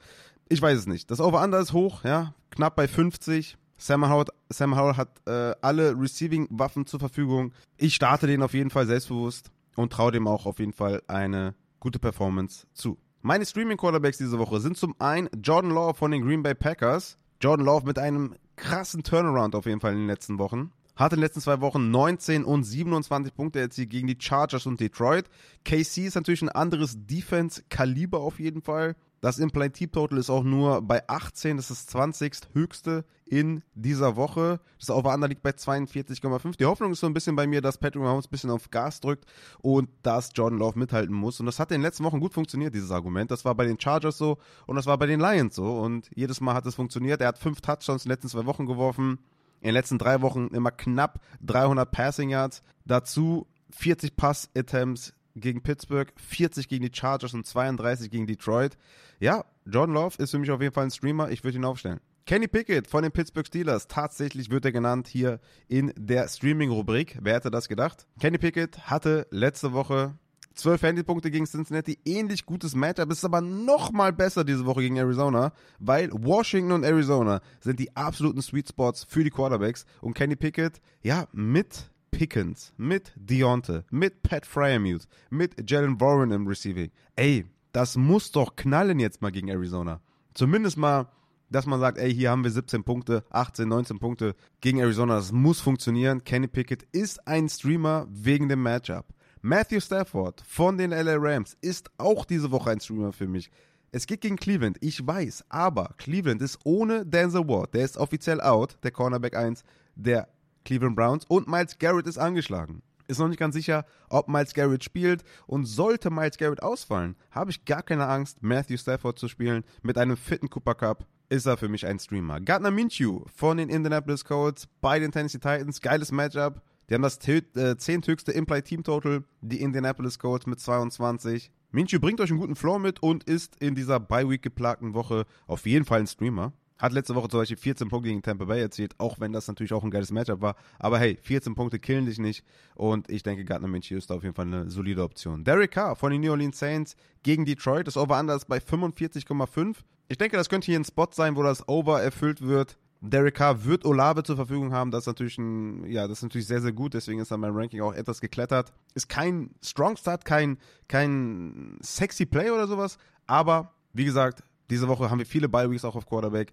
Ich 0.50 0.62
weiß 0.62 0.80
es 0.80 0.88
nicht. 0.88 1.12
Das 1.12 1.20
Over-Under 1.20 1.60
ist 1.60 1.74
hoch, 1.74 2.04
ja, 2.04 2.34
knapp 2.52 2.76
bei 2.76 2.88
50. 2.88 3.58
Sam 3.78 4.10
Howell, 4.10 4.26
Sam 4.50 4.76
Howell 4.76 4.96
hat 4.96 5.10
äh, 5.28 5.54
alle 5.62 5.94
Receiving-Waffen 6.00 6.86
zur 6.86 7.00
Verfügung. 7.00 7.54
Ich 7.78 7.96
starte 7.96 8.26
den 8.26 8.42
auf 8.42 8.54
jeden 8.54 8.70
Fall 8.70 8.88
selbstbewusst 8.88 9.52
und 9.76 9.94
traue 9.94 10.12
dem 10.12 10.28
auch 10.28 10.46
auf 10.46 10.60
jeden 10.60 10.74
Fall 10.74 11.04
eine 11.08 11.54
gute 11.80 12.00
Performance 12.00 12.66
zu. 12.74 12.98
Meine 13.28 13.46
Streaming-Quarterbacks 13.46 14.20
diese 14.20 14.40
Woche 14.40 14.62
sind 14.62 14.78
zum 14.78 14.96
einen 15.00 15.28
Jordan 15.44 15.72
Love 15.72 15.96
von 15.96 16.12
den 16.12 16.24
Green 16.24 16.44
Bay 16.44 16.56
Packers. 16.56 17.18
Jordan 17.42 17.66
Love 17.66 17.86
mit 17.86 18.00
einem 18.00 18.36
krassen 18.56 19.04
Turnaround 19.04 19.54
auf 19.54 19.66
jeden 19.66 19.82
Fall 19.82 19.92
in 19.92 19.98
den 19.98 20.08
letzten 20.08 20.40
Wochen. 20.40 20.72
Hat 20.96 21.12
in 21.12 21.18
den 21.18 21.24
letzten 21.26 21.42
zwei 21.42 21.60
Wochen 21.60 21.92
19 21.92 22.46
und 22.46 22.64
27 22.64 23.36
Punkte 23.36 23.60
erzielt 23.60 23.90
gegen 23.90 24.08
die 24.08 24.16
Chargers 24.18 24.66
und 24.66 24.80
Detroit. 24.80 25.26
KC 25.66 26.06
ist 26.06 26.16
natürlich 26.16 26.42
ein 26.42 26.48
anderes 26.48 27.06
Defense-Kaliber 27.06 28.22
auf 28.22 28.40
jeden 28.40 28.62
Fall. 28.62 28.96
Das 29.20 29.40
Implied 29.40 29.74
Team 29.74 29.92
Total 29.92 30.18
ist 30.20 30.30
auch 30.30 30.44
nur 30.44 30.82
bei 30.82 31.08
18, 31.10 31.58
das 31.58 31.72
ist 31.72 31.88
das 31.88 31.88
20. 31.88 32.34
höchste 32.54 33.04
in 33.26 33.64
dieser 33.74 34.16
Woche. 34.16 34.60
Das 34.80 34.90
Over-Under 34.90 35.28
liegt 35.28 35.42
bei 35.42 35.50
42,5. 35.50 36.58
Die 36.58 36.66
Hoffnung 36.66 36.92
ist 36.92 37.00
so 37.00 37.08
ein 37.08 37.14
bisschen 37.14 37.36
bei 37.36 37.48
mir, 37.48 37.62
dass 37.62 37.80
Patrick 37.80 38.04
Mahomes 38.04 38.28
ein 38.28 38.32
bisschen 38.32 38.52
auf 38.52 38.70
Gas 38.70 39.02
drückt 39.02 39.26
und 39.60 39.90
dass 40.04 40.32
Jordan 40.36 40.60
Love 40.60 40.78
mithalten 40.78 41.16
muss. 41.16 41.40
Und 41.40 41.48
das 41.48 41.60
hat 41.60 41.72
in 41.72 41.80
den 41.80 41.82
letzten 41.82 42.04
Wochen 42.04 42.20
gut 42.20 42.34
funktioniert, 42.34 42.76
dieses 42.76 42.92
Argument. 42.92 43.32
Das 43.32 43.44
war 43.44 43.56
bei 43.56 43.66
den 43.66 43.80
Chargers 43.80 44.18
so 44.18 44.38
und 44.68 44.76
das 44.76 44.86
war 44.86 44.98
bei 44.98 45.08
den 45.08 45.20
Lions 45.20 45.56
so. 45.56 45.80
Und 45.80 46.10
jedes 46.14 46.40
Mal 46.40 46.54
hat 46.54 46.66
es 46.68 46.76
funktioniert. 46.76 47.22
Er 47.22 47.30
hat 47.30 47.40
fünf 47.40 47.62
Touchdowns 47.62 48.06
in 48.06 48.10
den 48.10 48.14
letzten 48.14 48.30
zwei 48.30 48.46
Wochen 48.46 48.68
geworfen. 48.68 49.20
In 49.62 49.70
den 49.70 49.74
letzten 49.74 49.98
drei 49.98 50.22
Wochen 50.22 50.48
immer 50.48 50.72
knapp 50.72 51.20
300 51.42 51.92
Passing 51.92 52.30
Yards. 52.30 52.62
Dazu 52.86 53.48
40 53.72 54.16
Pass-Attempts 54.16 55.14
gegen 55.40 55.62
Pittsburgh, 55.62 56.12
40 56.16 56.68
gegen 56.68 56.86
die 56.86 56.96
Chargers 56.96 57.34
und 57.34 57.46
32 57.46 58.10
gegen 58.10 58.28
Detroit. 58.28 58.78
Ja, 59.20 59.46
Jordan 59.66 59.96
Love 59.96 60.22
ist 60.22 60.32
für 60.32 60.40
mich 60.40 60.52
auf 60.52 60.62
jeden 60.62 60.74
Fall 60.74 60.86
ein 60.86 60.92
Streamer. 60.92 61.30
Ich 61.32 61.44
würde 61.44 61.58
ihn 61.58 61.66
aufstellen. 61.66 62.00
Kenny 62.26 62.48
Pickett 62.48 62.88
von 62.88 63.04
den 63.04 63.14
Pittsburgh 63.14 63.48
Steelers, 63.48 63.88
tatsächlich 63.88 64.50
wird 64.50 64.66
er 64.66 64.74
genannt 64.74 65.08
hier 65.08 65.40
in 65.70 65.94
der 65.98 66.28
Streaming-Rubrik. 66.28 67.18
Wer 67.22 67.36
hätte 67.36 67.50
das 67.50 67.70
gedacht? 67.70 68.06
Kenny 68.20 68.38
Pickett 68.38 68.90
hatte 68.90 69.28
letzte 69.32 69.72
Woche 69.72 70.18
12 70.58 70.82
Handypunkte 70.82 71.32
gegen 71.32 71.46
Cincinnati, 71.46 72.00
ähnlich 72.04 72.46
gutes 72.46 72.76
Matchup, 72.76 73.12
ist 73.12 73.24
aber 73.24 73.42
noch 73.42 73.92
mal 73.92 74.12
besser 74.12 74.44
diese 74.44 74.66
Woche 74.66 74.82
gegen 74.82 74.98
Arizona, 74.98 75.54
weil 75.80 76.10
Washington 76.12 76.72
und 76.72 76.84
Arizona 76.84 77.42
sind 77.62 77.80
die 77.80 77.96
absoluten 77.96 78.42
Sweet 78.42 78.70
Spots 78.70 79.06
für 79.08 79.24
die 79.24 79.30
Quarterbacks 79.30 79.86
und 80.02 80.14
Kenny 80.14 80.36
Pickett, 80.36 80.82
ja, 81.04 81.28
mit 81.32 81.92
Pickens, 82.18 82.74
mit 82.78 83.14
Deonte, 83.16 83.86
mit 83.92 84.24
Pat 84.24 84.44
Fryermuth, 84.44 85.08
mit 85.30 85.70
Jalen 85.70 86.02
Warren 86.02 86.32
im 86.32 86.48
Receiving. 86.48 86.90
Ey, 87.16 87.46
das 87.74 87.96
muss 87.96 88.32
doch 88.32 88.56
knallen 88.56 88.98
jetzt 88.98 89.22
mal 89.22 89.32
gegen 89.32 89.50
Arizona. 89.50 90.02
Zumindest 90.34 90.78
mal 90.78 91.12
dass 91.52 91.68
man 91.68 91.80
sagt, 91.80 92.00
ey, 92.00 92.12
hier 92.12 92.32
haben 92.32 92.44
wir 92.44 92.50
17 92.50 92.84
Punkte, 92.84 93.24
18, 93.30 93.70
19 93.70 94.00
Punkte 94.00 94.36
gegen 94.62 94.80
Arizona. 94.80 95.16
Das 95.16 95.32
muss 95.32 95.62
funktionieren. 95.62 96.24
Kenny 96.24 96.48
Pickett 96.48 96.88
ist 96.92 97.26
ein 97.28 97.48
Streamer 97.48 98.08
wegen 98.10 98.50
dem 98.50 98.64
Matchup. 98.64 99.06
Matthew 99.42 99.80
Stafford 99.80 100.42
von 100.42 100.78
den 100.78 100.90
LA 100.90 101.18
Rams 101.18 101.56
ist 101.62 101.92
auch 102.00 102.26
diese 102.26 102.50
Woche 102.50 102.72
ein 102.72 102.82
Streamer 102.82 103.14
für 103.14 103.28
mich. 103.28 103.52
Es 103.92 104.08
geht 104.08 104.22
gegen 104.22 104.38
Cleveland, 104.38 104.78
ich 104.82 105.06
weiß, 105.06 105.46
aber 105.48 105.94
Cleveland 105.98 106.42
ist 106.42 106.60
ohne 106.64 107.06
Denzel 107.06 107.48
Ward. 107.48 107.76
Der 107.76 107.86
ist 107.86 107.96
offiziell 107.96 108.42
out, 108.42 108.80
der 108.82 108.92
Cornerback 108.92 109.38
1 109.38 109.64
der 109.96 110.28
Cleveland 110.68 110.98
Browns 110.98 111.24
und 111.30 111.48
Miles 111.48 111.80
Garrett 111.80 112.08
ist 112.08 112.18
angeschlagen. 112.18 112.84
Ist 113.08 113.20
noch 113.20 113.30
nicht 113.30 113.40
ganz 113.40 113.56
sicher, 113.56 113.86
ob 114.10 114.28
Miles 114.28 114.54
Garrett 114.54 114.84
spielt 114.84 115.24
und 115.46 115.64
sollte 115.64 116.10
Miles 116.10 116.38
Garrett 116.38 116.62
ausfallen, 116.62 117.16
habe 117.32 117.52
ich 117.52 117.64
gar 117.64 117.82
keine 117.82 118.08
Angst, 118.08 118.44
Matthew 118.44 118.76
Stafford 118.76 119.18
zu 119.18 119.30
spielen 119.30 119.64
mit 119.82 119.98
einem 119.98 120.18
fitten 120.18 120.50
Cooper 120.50 120.76
Cup 120.76 121.08
ist 121.30 121.46
er 121.46 121.58
für 121.58 121.68
mich 121.68 121.86
ein 121.86 122.00
Streamer. 122.00 122.40
Gardner 122.40 122.72
Minshew 122.72 123.24
von 123.36 123.58
den 123.58 123.70
Indianapolis 123.70 124.24
Colts 124.24 124.68
bei 124.80 125.00
den 125.00 125.12
Tennessee 125.12 125.40
Titans. 125.40 125.82
Geiles 125.82 126.12
Matchup. 126.12 126.62
Die 126.90 126.94
haben 126.94 127.02
das 127.02 127.20
äh, 127.28 127.78
zehnthöchste 127.78 128.32
Implied 128.32 128.64
Team 128.64 128.84
Total, 128.84 129.24
die 129.42 129.62
Indianapolis 129.62 130.20
Colts 130.20 130.48
mit 130.48 130.62
22. 130.62 131.52
Minshew 131.72 132.00
bringt 132.00 132.22
euch 132.22 132.30
einen 132.30 132.40
guten 132.40 132.56
Floor 132.56 132.80
mit 132.80 133.04
und 133.04 133.26
ist 133.26 133.58
in 133.62 133.76
dieser 133.76 134.00
Bye-Week 134.00 134.42
geplagten 134.42 134.94
Woche 134.94 135.26
auf 135.48 135.66
jeden 135.66 135.84
Fall 135.84 136.00
ein 136.00 136.08
Streamer. 136.08 136.54
Hat 136.80 136.94
letzte 136.94 137.16
Woche 137.16 137.28
zum 137.28 137.40
Beispiel 137.40 137.58
14 137.58 137.90
Punkte 137.90 138.10
gegen 138.10 138.22
Tampa 138.22 138.46
Bay 138.46 138.62
erzielt, 138.62 138.94
auch 139.00 139.20
wenn 139.20 139.34
das 139.34 139.48
natürlich 139.48 139.74
auch 139.74 139.84
ein 139.84 139.92
geiles 139.92 140.12
Matchup 140.12 140.42
war. 140.42 140.56
Aber 140.78 141.00
hey, 141.00 141.18
14 141.22 141.56
Punkte 141.56 141.80
killen 141.80 142.06
dich 142.06 142.20
nicht. 142.20 142.44
Und 142.76 143.10
ich 143.10 143.24
denke, 143.24 143.46
Gardner 143.46 143.68
Minshew 143.68 143.98
ist 143.98 144.10
da 144.10 144.16
auf 144.16 144.24
jeden 144.24 144.36
Fall 144.36 144.46
eine 144.46 144.70
solide 144.70 145.04
Option. 145.04 145.44
Derek 145.44 145.72
Carr 145.72 145.96
von 145.96 146.12
den 146.12 146.22
New 146.22 146.32
Orleans 146.32 146.60
Saints 146.60 146.96
gegen 147.24 147.46
Detroit. 147.46 147.88
Das 147.88 147.98
Over-Under 147.98 148.36
ist 148.36 148.48
bei 148.48 148.58
45,5. 148.58 149.78
Ich 150.08 150.18
denke, 150.18 150.38
das 150.38 150.50
könnte 150.50 150.66
hier 150.66 150.80
ein 150.80 150.86
Spot 150.86 151.08
sein, 151.12 151.36
wo 151.36 151.44
das 151.44 151.68
Over 151.68 152.02
erfüllt 152.02 152.42
wird. 152.42 152.78
Derek 153.02 153.36
Carr 153.36 153.66
wird 153.66 153.86
Olave 153.86 154.24
zur 154.24 154.36
Verfügung 154.36 154.74
haben. 154.74 154.92
Das 154.92 155.04
ist 155.04 155.08
natürlich 155.08 155.38
ein, 155.38 155.86
ja, 155.86 156.08
das 156.08 156.20
ist 156.20 156.24
natürlich 156.24 156.48
sehr, 156.48 156.62
sehr 156.62 156.72
gut. 156.72 156.94
Deswegen 156.94 157.20
ist 157.20 157.32
er 157.32 157.38
mein 157.38 157.54
Ranking 157.54 157.82
auch 157.82 157.94
etwas 157.94 158.22
geklettert. 158.22 158.74
Ist 158.96 159.10
kein 159.10 159.52
Strong 159.64 159.98
Start, 159.98 160.26
kein, 160.26 160.58
kein 160.88 161.78
sexy 161.82 162.26
Play 162.26 162.50
oder 162.50 162.68
sowas. 162.68 162.98
Aber, 163.28 163.74
wie 163.94 164.06
gesagt, 164.06 164.44
diese 164.70 164.88
Woche 164.88 165.10
haben 165.10 165.20
wir 165.20 165.26
viele 165.26 165.50
Bye-Weeks 165.50 165.86
auch 165.86 165.96
auf 165.96 166.06
Quarterback. 166.06 166.52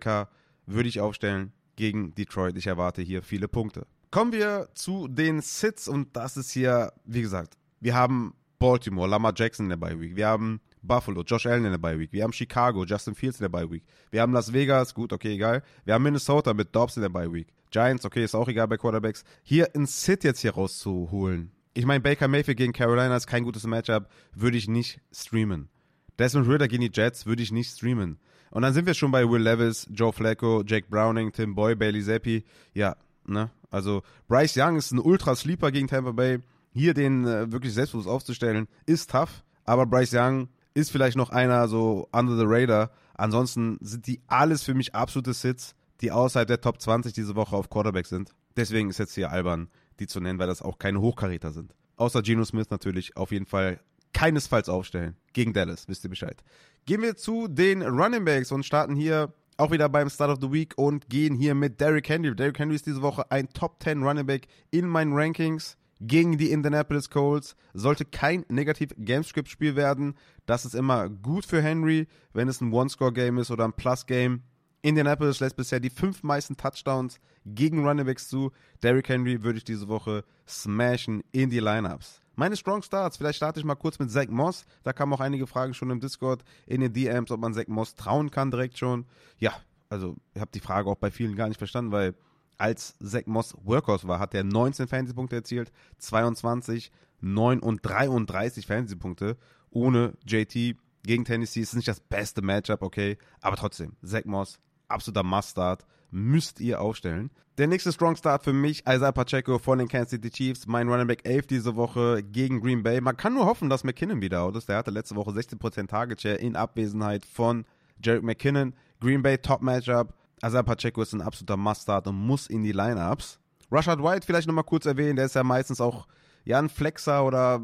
Carr 0.00 0.28
würde 0.66 0.88
ich 0.88 1.00
aufstellen 1.00 1.52
gegen 1.76 2.14
Detroit. 2.14 2.56
Ich 2.56 2.66
erwarte 2.66 3.02
hier 3.02 3.22
viele 3.22 3.48
Punkte. 3.48 3.86
Kommen 4.10 4.32
wir 4.32 4.68
zu 4.74 5.08
den 5.08 5.40
Sits 5.40 5.88
und 5.88 6.16
das 6.16 6.36
ist 6.36 6.50
hier, 6.50 6.92
wie 7.04 7.22
gesagt, 7.22 7.56
wir 7.80 7.94
haben 7.94 8.34
Baltimore, 8.58 9.08
Lamar 9.08 9.32
Jackson 9.34 9.66
in 9.66 9.70
der 9.70 9.76
Bye-Week. 9.76 10.14
Wir 10.14 10.28
haben 10.28 10.60
Buffalo, 10.82 11.22
Josh 11.22 11.46
Allen 11.46 11.64
in 11.64 11.70
der 11.70 11.78
Bye 11.78 11.98
Week. 11.98 12.12
Wir 12.12 12.24
haben 12.24 12.32
Chicago, 12.32 12.84
Justin 12.84 13.14
Fields 13.14 13.38
in 13.38 13.44
der 13.44 13.48
Bye 13.48 13.70
Week. 13.70 13.84
Wir 14.10 14.20
haben 14.20 14.32
Las 14.32 14.52
Vegas, 14.52 14.94
gut, 14.94 15.12
okay, 15.12 15.34
egal. 15.34 15.62
Wir 15.84 15.94
haben 15.94 16.02
Minnesota 16.02 16.52
mit 16.54 16.74
Dobbs 16.74 16.96
in 16.96 17.02
der 17.02 17.08
Bye 17.08 17.32
Week. 17.32 17.48
Giants, 17.70 18.04
okay, 18.04 18.24
ist 18.24 18.34
auch 18.34 18.48
egal 18.48 18.68
bei 18.68 18.76
Quarterbacks. 18.76 19.24
Hier 19.42 19.74
ein 19.74 19.86
Sit 19.86 20.24
jetzt 20.24 20.40
hier 20.40 20.54
rauszuholen. 20.54 21.52
Ich 21.74 21.86
meine, 21.86 22.00
Baker 22.00 22.28
Mayfield 22.28 22.58
gegen 22.58 22.72
Carolina 22.72 23.16
ist 23.16 23.26
kein 23.26 23.44
gutes 23.44 23.66
Matchup, 23.66 24.08
würde 24.34 24.58
ich 24.58 24.68
nicht 24.68 25.00
streamen. 25.10 25.70
Desmond 26.18 26.48
Ritter 26.48 26.68
gegen 26.68 26.82
die 26.82 26.90
Jets 26.92 27.26
würde 27.26 27.42
ich 27.42 27.52
nicht 27.52 27.70
streamen. 27.70 28.18
Und 28.50 28.62
dann 28.62 28.74
sind 28.74 28.86
wir 28.86 28.94
schon 28.94 29.10
bei 29.10 29.28
Will 29.28 29.42
Levis, 29.42 29.88
Joe 29.90 30.12
Flacco, 30.12 30.62
Jake 30.66 30.86
Browning, 30.90 31.32
Tim 31.32 31.54
Boy, 31.54 31.74
Bailey 31.74 32.02
Zappi. 32.02 32.44
Ja, 32.74 32.96
ne? 33.26 33.50
Also 33.70 34.02
Bryce 34.28 34.56
Young 34.58 34.76
ist 34.76 34.92
ein 34.92 34.98
Ultra-Sleeper 34.98 35.72
gegen 35.72 35.88
Tampa 35.88 36.12
Bay. 36.12 36.40
Hier 36.74 36.92
den 36.94 37.26
äh, 37.26 37.50
wirklich 37.50 37.72
selbstbewusst 37.72 38.08
aufzustellen, 38.08 38.68
ist 38.86 39.10
tough. 39.10 39.42
Aber 39.64 39.86
Bryce 39.86 40.14
Young 40.14 40.48
ist 40.74 40.90
vielleicht 40.90 41.16
noch 41.16 41.30
einer 41.30 41.66
so 41.68 42.08
under 42.12 42.36
the 42.36 42.44
radar. 42.46 42.90
Ansonsten 43.14 43.78
sind 43.80 44.06
die 44.06 44.20
alles 44.26 44.62
für 44.62 44.74
mich 44.74 44.94
absolute 44.94 45.32
Sits, 45.32 45.74
die 46.00 46.10
außerhalb 46.10 46.48
der 46.48 46.60
Top 46.60 46.80
20 46.80 47.12
diese 47.12 47.34
Woche 47.36 47.56
auf 47.56 47.70
Quarterback 47.70 48.06
sind. 48.06 48.30
Deswegen 48.56 48.90
ist 48.90 48.98
jetzt 48.98 49.14
hier 49.14 49.30
albern, 49.30 49.68
die 49.98 50.06
zu 50.06 50.20
nennen, 50.20 50.38
weil 50.38 50.46
das 50.46 50.62
auch 50.62 50.78
keine 50.78 51.00
Hochkaräter 51.00 51.52
sind. 51.52 51.74
Außer 51.96 52.22
Geno 52.22 52.44
Smith 52.44 52.70
natürlich 52.70 53.16
auf 53.16 53.32
jeden 53.32 53.46
Fall 53.46 53.80
keinesfalls 54.12 54.68
aufstellen. 54.68 55.16
Gegen 55.32 55.52
Dallas, 55.52 55.88
wisst 55.88 56.04
ihr 56.04 56.10
Bescheid. 56.10 56.42
Gehen 56.84 57.02
wir 57.02 57.16
zu 57.16 57.48
den 57.48 57.82
Running 57.82 58.24
Backs 58.24 58.52
und 58.52 58.64
starten 58.64 58.94
hier 58.96 59.32
auch 59.56 59.70
wieder 59.70 59.88
beim 59.88 60.10
Start 60.10 60.30
of 60.30 60.38
the 60.40 60.50
Week 60.52 60.74
und 60.76 61.08
gehen 61.08 61.34
hier 61.36 61.54
mit 61.54 61.80
Derrick 61.80 62.08
Henry. 62.08 62.34
Derrick 62.34 62.58
Henry 62.58 62.74
ist 62.74 62.86
diese 62.86 63.02
Woche 63.02 63.30
ein 63.30 63.48
Top 63.50 63.82
10 63.82 64.02
Running 64.02 64.26
Back 64.26 64.48
in 64.70 64.86
meinen 64.86 65.12
Rankings 65.12 65.76
gegen 66.00 66.38
die 66.38 66.50
Indianapolis 66.50 67.10
Colts. 67.10 67.54
Sollte 67.74 68.04
kein 68.04 68.44
negativ 68.48 68.90
Gamescript-Spiel 68.98 69.76
werden. 69.76 70.14
Das 70.46 70.64
ist 70.64 70.74
immer 70.74 71.08
gut 71.08 71.46
für 71.46 71.62
Henry, 71.62 72.08
wenn 72.32 72.48
es 72.48 72.60
ein 72.60 72.72
One-Score-Game 72.72 73.38
ist 73.38 73.50
oder 73.50 73.64
ein 73.64 73.74
Plus-Game. 73.74 74.42
Indianapolis 74.82 75.38
lässt 75.38 75.56
bisher 75.56 75.78
die 75.78 75.90
fünf 75.90 76.24
meisten 76.24 76.56
Touchdowns 76.56 77.20
gegen 77.46 77.86
Runningbacks 77.86 78.28
zu. 78.28 78.50
Derrick 78.82 79.08
Henry 79.08 79.44
würde 79.44 79.58
ich 79.58 79.64
diese 79.64 79.86
Woche 79.86 80.24
smashen 80.46 81.22
in 81.30 81.50
die 81.50 81.60
Lineups. 81.60 82.21
Meine 82.34 82.56
Strong 82.56 82.82
Starts, 82.82 83.18
vielleicht 83.18 83.36
starte 83.36 83.60
ich 83.60 83.66
mal 83.66 83.74
kurz 83.74 83.98
mit 83.98 84.10
Zach 84.10 84.28
Moss. 84.28 84.64
Da 84.82 84.92
kamen 84.92 85.12
auch 85.12 85.20
einige 85.20 85.46
Fragen 85.46 85.74
schon 85.74 85.90
im 85.90 86.00
Discord, 86.00 86.42
in 86.66 86.80
den 86.80 86.92
DMs, 86.92 87.30
ob 87.30 87.40
man 87.40 87.52
Zach 87.52 87.68
Moss 87.68 87.94
trauen 87.94 88.30
kann 88.30 88.50
direkt 88.50 88.78
schon. 88.78 89.04
Ja, 89.38 89.52
also 89.90 90.16
ich 90.34 90.40
habe 90.40 90.50
die 90.52 90.60
Frage 90.60 90.88
auch 90.88 90.96
bei 90.96 91.10
vielen 91.10 91.36
gar 91.36 91.48
nicht 91.48 91.58
verstanden, 91.58 91.92
weil 91.92 92.14
als 92.56 92.96
Zach 93.04 93.26
Moss 93.26 93.54
Workhorse 93.64 94.08
war, 94.08 94.18
hat 94.18 94.34
er 94.34 94.44
19 94.44 94.88
Fantasy-Punkte 94.88 95.36
erzielt, 95.36 95.72
22, 95.98 96.90
9 97.20 97.60
und 97.60 97.80
33 97.82 98.66
Fantasy-Punkte 98.66 99.36
ohne 99.70 100.14
JT 100.26 100.76
gegen 101.02 101.24
Tennessee. 101.24 101.60
Ist 101.60 101.74
nicht 101.74 101.88
das 101.88 102.00
beste 102.00 102.40
Matchup, 102.40 102.82
okay, 102.82 103.18
aber 103.40 103.56
trotzdem, 103.56 103.96
Zach 104.02 104.24
Moss, 104.24 104.58
absoluter 104.88 105.22
Must-Start, 105.22 105.84
müsst 106.12 106.60
ihr 106.60 106.80
aufstellen. 106.80 107.30
Der 107.58 107.66
nächste 107.66 107.92
Strong 107.92 108.16
Start 108.16 108.44
für 108.44 108.52
mich, 108.52 108.84
Isaiah 108.86 109.12
Pacheco 109.12 109.58
von 109.58 109.78
den 109.78 109.88
Kansas 109.88 110.10
City 110.10 110.30
Chiefs, 110.30 110.66
mein 110.66 110.88
Running 110.88 111.06
Back 111.06 111.20
11 111.24 111.46
diese 111.48 111.76
Woche 111.76 112.22
gegen 112.22 112.60
Green 112.60 112.82
Bay. 112.82 113.00
Man 113.00 113.16
kann 113.16 113.34
nur 113.34 113.46
hoffen, 113.46 113.68
dass 113.68 113.84
McKinnon 113.84 114.22
wieder 114.22 114.42
out 114.42 114.56
ist. 114.56 114.68
Der 114.68 114.76
hatte 114.76 114.90
letzte 114.90 115.16
Woche 115.16 115.32
16% 115.32 115.88
Target 115.88 116.20
Share 116.20 116.36
in 116.36 116.56
Abwesenheit 116.56 117.26
von 117.26 117.64
Jarek 118.02 118.22
McKinnon. 118.22 118.74
Green 119.00 119.22
Bay 119.22 119.38
Top 119.38 119.62
Matchup. 119.62 120.14
Azar 120.40 120.62
Pacheco 120.62 121.02
ist 121.02 121.12
ein 121.12 121.20
absoluter 121.20 121.56
Mustard 121.56 122.06
und 122.06 122.16
muss 122.16 122.46
in 122.46 122.62
die 122.62 122.72
Lineups. 122.72 123.38
Rashad 123.70 124.02
White 124.02 124.26
vielleicht 124.26 124.48
nochmal 124.48 124.64
kurz 124.64 124.86
erwähnen, 124.86 125.16
der 125.16 125.26
ist 125.26 125.34
ja 125.34 125.42
meistens 125.42 125.80
auch 125.80 126.06
ja, 126.44 126.58
ein 126.58 126.68
Flexer 126.68 127.24
oder 127.24 127.60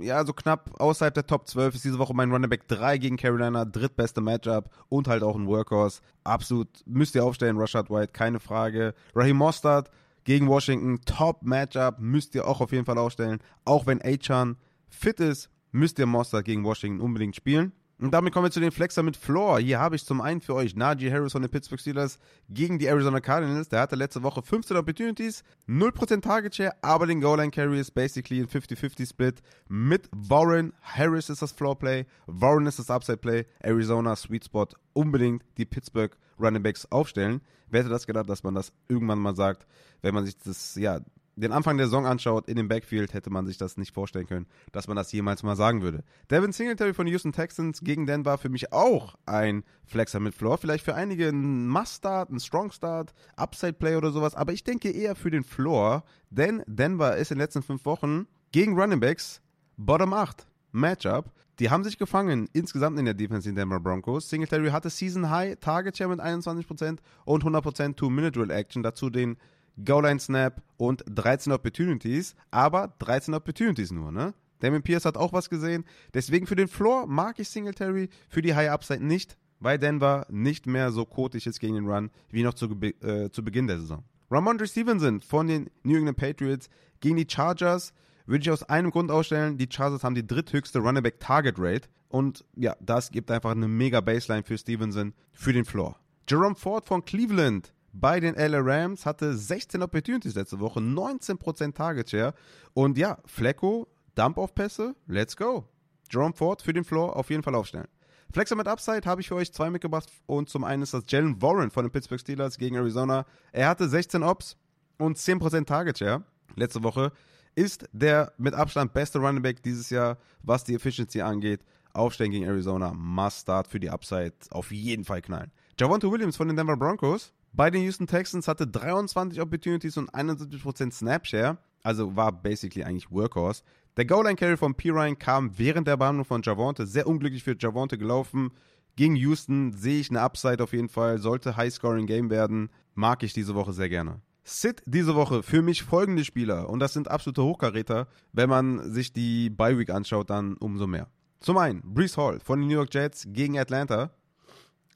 ja, 0.00 0.24
so 0.24 0.32
knapp 0.32 0.80
außerhalb 0.80 1.14
der 1.14 1.26
Top 1.26 1.48
12 1.48 1.76
ist 1.76 1.84
diese 1.84 1.98
Woche 1.98 2.14
mein 2.14 2.30
Running 2.30 2.50
Back 2.50 2.68
3 2.68 2.98
gegen 2.98 3.16
Carolina, 3.16 3.64
drittbeste 3.64 4.20
Matchup 4.20 4.70
und 4.88 5.08
halt 5.08 5.22
auch 5.22 5.36
ein 5.36 5.46
Workhorse. 5.46 6.00
Absolut 6.24 6.68
müsst 6.86 7.14
ihr 7.14 7.24
aufstellen, 7.24 7.58
Rashad 7.58 7.90
White, 7.90 8.12
keine 8.12 8.40
Frage. 8.40 8.94
Raheem 9.14 9.36
Mostard 9.36 9.90
gegen 10.24 10.46
Washington, 10.48 11.00
Top 11.06 11.42
Matchup, 11.42 11.98
müsst 11.98 12.34
ihr 12.34 12.46
auch 12.46 12.60
auf 12.60 12.72
jeden 12.72 12.84
Fall 12.84 12.98
aufstellen. 12.98 13.38
Auch 13.64 13.86
wenn 13.86 14.02
Achan 14.02 14.56
fit 14.88 15.20
ist, 15.20 15.48
müsst 15.72 15.98
ihr 15.98 16.06
Mostard 16.06 16.44
gegen 16.44 16.64
Washington 16.64 17.00
unbedingt 17.00 17.36
spielen. 17.36 17.72
Und 18.00 18.12
damit 18.12 18.32
kommen 18.32 18.44
wir 18.44 18.52
zu 18.52 18.60
den 18.60 18.70
Flexer 18.70 19.02
mit 19.02 19.16
Floor. 19.16 19.58
Hier 19.58 19.80
habe 19.80 19.96
ich 19.96 20.04
zum 20.04 20.20
einen 20.20 20.40
für 20.40 20.54
euch 20.54 20.76
Najee 20.76 21.10
Harris 21.10 21.32
von 21.32 21.42
den 21.42 21.50
Pittsburgh 21.50 21.80
Steelers 21.80 22.20
gegen 22.48 22.78
die 22.78 22.86
Arizona 22.86 23.18
Cardinals. 23.18 23.68
Der 23.68 23.80
hatte 23.80 23.96
letzte 23.96 24.22
Woche 24.22 24.40
15 24.40 24.76
Opportunities, 24.76 25.42
0% 25.66 26.20
Target 26.20 26.54
Share, 26.54 26.76
aber 26.80 27.06
den 27.06 27.20
Goal 27.20 27.38
Line 27.38 27.50
Carry 27.50 27.80
ist 27.80 27.90
basically 27.90 28.40
ein 28.40 28.46
50-50 28.46 29.08
Split 29.08 29.42
mit 29.68 30.08
Warren. 30.12 30.72
Harris 30.80 31.28
ist 31.28 31.42
das 31.42 31.50
Floor 31.50 31.76
Play, 31.76 32.06
Warren 32.26 32.66
ist 32.66 32.78
das 32.78 32.88
Upside 32.88 33.18
Play, 33.18 33.46
Arizona 33.58 34.14
Sweet 34.14 34.44
Spot. 34.44 34.68
Unbedingt 34.92 35.42
die 35.56 35.64
Pittsburgh 35.64 36.16
Running 36.38 36.62
Backs 36.62 36.86
aufstellen. 36.92 37.40
Wer 37.68 37.80
hätte 37.80 37.90
das 37.90 38.06
gedacht, 38.06 38.28
dass 38.28 38.44
man 38.44 38.54
das 38.54 38.72
irgendwann 38.88 39.18
mal 39.18 39.34
sagt, 39.34 39.66
wenn 40.02 40.14
man 40.14 40.24
sich 40.24 40.38
das, 40.38 40.76
ja, 40.76 41.00
den 41.40 41.52
Anfang 41.52 41.76
der 41.76 41.86
Saison 41.86 42.06
anschaut, 42.06 42.48
in 42.48 42.56
dem 42.56 42.68
Backfield, 42.68 43.14
hätte 43.14 43.30
man 43.30 43.46
sich 43.46 43.58
das 43.58 43.76
nicht 43.76 43.94
vorstellen 43.94 44.26
können, 44.26 44.46
dass 44.72 44.88
man 44.88 44.96
das 44.96 45.12
jemals 45.12 45.42
mal 45.42 45.56
sagen 45.56 45.82
würde. 45.82 46.04
Devin 46.30 46.52
Singletary 46.52 46.94
von 46.94 47.06
Houston 47.06 47.32
Texans 47.32 47.80
gegen 47.80 48.06
Denver 48.06 48.38
für 48.38 48.48
mich 48.48 48.72
auch 48.72 49.14
ein 49.26 49.64
Flexer 49.84 50.20
mit 50.20 50.34
Floor. 50.34 50.58
Vielleicht 50.58 50.84
für 50.84 50.94
einige 50.94 51.28
ein 51.28 51.68
Must-Start, 51.68 52.30
ein 52.30 52.40
Strong-Start, 52.40 53.14
Upside-Play 53.36 53.96
oder 53.96 54.10
sowas. 54.10 54.34
Aber 54.34 54.52
ich 54.52 54.64
denke 54.64 54.90
eher 54.90 55.14
für 55.14 55.30
den 55.30 55.44
Floor, 55.44 56.04
denn 56.30 56.62
Denver 56.66 57.16
ist 57.16 57.30
in 57.30 57.36
den 57.36 57.42
letzten 57.42 57.62
fünf 57.62 57.84
Wochen 57.84 58.26
gegen 58.52 58.78
Running 58.78 59.00
Backs 59.00 59.40
Bottom 59.76 60.12
8 60.12 60.46
Matchup. 60.72 61.32
Die 61.58 61.70
haben 61.70 61.82
sich 61.82 61.98
gefangen 61.98 62.48
insgesamt 62.52 62.98
in 62.98 63.04
der 63.04 63.14
Defense 63.14 63.48
in 63.48 63.56
Denver 63.56 63.80
Broncos. 63.80 64.28
Singletary 64.28 64.70
hatte 64.70 64.90
Season 64.90 65.28
High 65.28 65.58
Target 65.58 65.96
Share 65.96 66.10
mit 66.10 66.20
21% 66.20 66.98
und 67.24 67.44
100% 67.44 67.96
Two-Minute 67.96 68.38
Drill 68.38 68.50
Action. 68.50 68.82
Dazu 68.82 69.10
den 69.10 69.38
Goal-Line 69.84 70.20
Snap 70.20 70.62
und 70.76 71.04
13 71.08 71.52
Opportunities. 71.52 72.34
Aber 72.50 72.94
13 72.98 73.34
Opportunities 73.34 73.90
nur, 73.90 74.12
ne? 74.12 74.34
Damien 74.60 74.82
Pierce 74.82 75.04
hat 75.04 75.16
auch 75.16 75.32
was 75.32 75.48
gesehen. 75.48 75.84
Deswegen 76.14 76.46
für 76.46 76.56
den 76.56 76.68
Floor 76.68 77.06
mag 77.06 77.38
ich 77.38 77.48
Singletary, 77.48 78.08
für 78.28 78.42
die 78.42 78.54
High 78.54 78.70
Upside 78.70 79.04
nicht, 79.04 79.38
weil 79.60 79.78
Denver 79.78 80.26
nicht 80.30 80.66
mehr 80.66 80.90
so 80.90 81.04
kotig 81.04 81.46
ist 81.46 81.60
gegen 81.60 81.74
den 81.74 81.88
Run 81.88 82.10
wie 82.30 82.42
noch 82.42 82.54
zu, 82.54 82.68
äh, 82.80 83.30
zu 83.30 83.44
Beginn 83.44 83.66
der 83.66 83.78
Saison. 83.78 84.04
Ramondre 84.30 84.66
Stevenson 84.66 85.20
von 85.20 85.46
den 85.46 85.70
New 85.82 85.96
England 85.96 86.18
Patriots 86.18 86.68
gegen 87.00 87.16
die 87.16 87.26
Chargers 87.28 87.92
würde 88.26 88.42
ich 88.42 88.50
aus 88.50 88.62
einem 88.62 88.90
Grund 88.90 89.10
ausstellen. 89.10 89.56
Die 89.56 89.68
Chargers 89.70 90.04
haben 90.04 90.14
die 90.14 90.26
dritthöchste 90.26 90.80
Running 90.80 91.02
Back 91.02 91.18
Target 91.18 91.56
Rate 91.58 91.88
und 92.08 92.44
ja, 92.54 92.76
das 92.80 93.10
gibt 93.10 93.30
einfach 93.30 93.52
eine 93.52 93.68
mega 93.68 94.00
Baseline 94.00 94.42
für 94.42 94.58
Stevenson 94.58 95.14
für 95.32 95.52
den 95.52 95.64
Floor. 95.64 95.96
Jerome 96.28 96.56
Ford 96.56 96.86
von 96.86 97.04
Cleveland 97.04 97.72
bei 97.92 98.20
den 98.20 98.34
LA 98.34 98.60
Rams 98.60 99.06
hatte 99.06 99.36
16 99.36 99.82
Opportunities 99.82 100.34
letzte 100.34 100.60
Woche, 100.60 100.80
19% 100.80 101.74
Target 101.74 102.10
Share 102.10 102.34
und 102.74 102.98
ja, 102.98 103.18
Flecko 103.26 103.88
Dump-Off-Pässe, 104.14 104.94
let's 105.06 105.36
go. 105.36 105.64
Jerome 106.10 106.34
Ford 106.34 106.62
für 106.62 106.72
den 106.72 106.84
Floor 106.84 107.16
auf 107.16 107.30
jeden 107.30 107.42
Fall 107.42 107.54
aufstellen. 107.54 107.88
Flexer 108.32 108.56
mit 108.56 108.68
Upside 108.68 109.06
habe 109.06 109.20
ich 109.20 109.28
für 109.28 109.36
euch 109.36 109.52
zwei 109.52 109.70
mitgebracht 109.70 110.10
und 110.26 110.50
zum 110.50 110.64
einen 110.64 110.82
ist 110.82 110.92
das 110.92 111.04
Jalen 111.08 111.40
Warren 111.40 111.70
von 111.70 111.84
den 111.84 111.90
Pittsburgh 111.90 112.20
Steelers 112.20 112.58
gegen 112.58 112.76
Arizona. 112.76 113.24
Er 113.52 113.68
hatte 113.68 113.88
16 113.88 114.22
Ops 114.22 114.56
und 114.98 115.16
10% 115.16 115.64
Target 115.64 115.98
Share 115.98 116.24
letzte 116.56 116.82
Woche. 116.82 117.12
Ist 117.54 117.88
der 117.92 118.32
mit 118.36 118.54
Abstand 118.54 118.92
beste 118.92 119.18
Running 119.18 119.42
Back 119.42 119.62
dieses 119.62 119.90
Jahr, 119.90 120.18
was 120.42 120.64
die 120.64 120.74
Efficiency 120.74 121.22
angeht. 121.22 121.64
Aufstellen 121.94 122.30
gegen 122.30 122.44
Arizona, 122.44 122.92
Must 122.92 123.40
Start 123.40 123.66
für 123.66 123.80
die 123.80 123.90
Upside, 123.90 124.34
auf 124.50 124.70
jeden 124.70 125.04
Fall 125.04 125.22
knallen. 125.22 125.50
Javonte 125.80 126.10
Williams 126.10 126.36
von 126.36 126.48
den 126.48 126.56
Denver 126.56 126.76
Broncos 126.76 127.32
bei 127.52 127.70
den 127.70 127.82
Houston 127.82 128.06
Texans 128.06 128.48
hatte 128.48 128.66
23 128.66 129.40
Opportunities 129.40 129.96
und 129.96 130.10
71% 130.10 130.92
Snapshare, 130.92 131.58
also 131.82 132.16
war 132.16 132.32
basically 132.32 132.84
eigentlich 132.84 133.10
Workhorse. 133.10 133.62
Der 133.96 134.04
Goal-Line-Carry 134.04 134.56
von 134.56 134.74
Pirine 134.74 135.16
kam 135.16 135.58
während 135.58 135.88
der 135.88 135.96
Behandlung 135.96 136.24
von 136.24 136.42
Javonte. 136.42 136.86
Sehr 136.86 137.08
unglücklich 137.08 137.42
für 137.42 137.56
Javonte 137.58 137.98
gelaufen. 137.98 138.52
Gegen 138.94 139.16
Houston 139.16 139.72
sehe 139.72 139.98
ich 139.98 140.10
eine 140.10 140.20
Upside 140.20 140.62
auf 140.62 140.72
jeden 140.72 140.88
Fall. 140.88 141.18
Sollte 141.18 141.56
High-Scoring-Game 141.56 142.30
werden. 142.30 142.70
Mag 142.94 143.24
ich 143.24 143.32
diese 143.32 143.56
Woche 143.56 143.72
sehr 143.72 143.88
gerne. 143.88 144.20
Sit 144.44 144.82
diese 144.86 145.16
Woche 145.16 145.42
für 145.42 145.62
mich 145.62 145.82
folgende 145.82 146.24
Spieler. 146.24 146.70
Und 146.70 146.78
das 146.78 146.92
sind 146.92 147.08
absolute 147.08 147.42
Hochkaräter. 147.42 148.06
Wenn 148.32 148.48
man 148.48 148.92
sich 148.92 149.12
die 149.12 149.50
Bye-Week 149.50 149.90
anschaut, 149.90 150.30
dann 150.30 150.56
umso 150.58 150.86
mehr. 150.86 151.08
Zum 151.40 151.58
einen 151.58 151.82
Brees 151.82 152.16
Hall 152.16 152.38
von 152.40 152.60
den 152.60 152.68
New 152.68 152.74
York 152.74 152.94
Jets 152.94 153.26
gegen 153.28 153.58
Atlanta. 153.58 154.10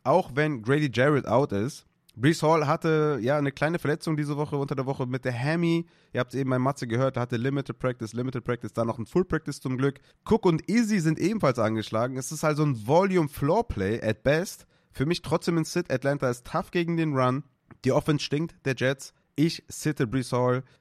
Auch 0.05 0.31
wenn 0.35 0.63
Grady 0.63 0.91
Jarrett 0.93 1.27
out 1.27 1.53
ist, 1.53 1.87
Brees 2.15 2.43
Hall 2.43 2.67
hatte 2.67 3.19
ja 3.23 3.39
eine 3.39 3.53
kleine 3.53 3.79
Verletzung 3.79 4.17
diese 4.17 4.37
Woche 4.37 4.57
unter 4.57 4.75
der 4.75 4.85
Woche 4.85 5.07
mit 5.07 5.25
der 5.25 5.33
Hammy. 5.39 5.87
Ihr 6.13 6.21
habt 6.21 6.35
es 6.35 6.41
eben 6.41 6.51
bei 6.51 6.59
Matze 6.59 6.87
gehört, 6.87 7.17
hatte 7.17 7.37
Limited 7.37 7.79
Practice, 7.79 8.13
Limited 8.13 8.45
Practice, 8.45 8.73
dann 8.73 8.87
noch 8.87 8.99
ein 8.99 9.07
Full 9.07 9.25
Practice 9.25 9.61
zum 9.61 9.79
Glück. 9.79 10.01
Cook 10.29 10.45
und 10.45 10.69
Easy 10.69 11.01
sind 11.01 11.19
ebenfalls 11.19 11.59
angeschlagen. 11.59 12.17
Es 12.17 12.31
ist 12.31 12.45
also 12.45 12.65
ein 12.65 12.87
Volume 12.87 13.29
Floor 13.29 13.67
Play 13.67 14.03
at 14.03 14.23
best. 14.23 14.67
Für 14.91 15.07
mich 15.07 15.23
trotzdem 15.23 15.57
ein 15.57 15.65
Sit. 15.65 15.91
Atlanta 15.91 16.29
ist 16.29 16.47
tough 16.47 16.71
gegen 16.71 16.99
den 16.99 17.17
Run. 17.17 17.45
Die 17.85 17.93
Offense 17.93 18.25
stinkt 18.25 18.55
der 18.67 18.75
Jets. 18.77 19.15
Ich 19.35 19.65
sitte 19.69 20.07
Brees. 20.07 20.31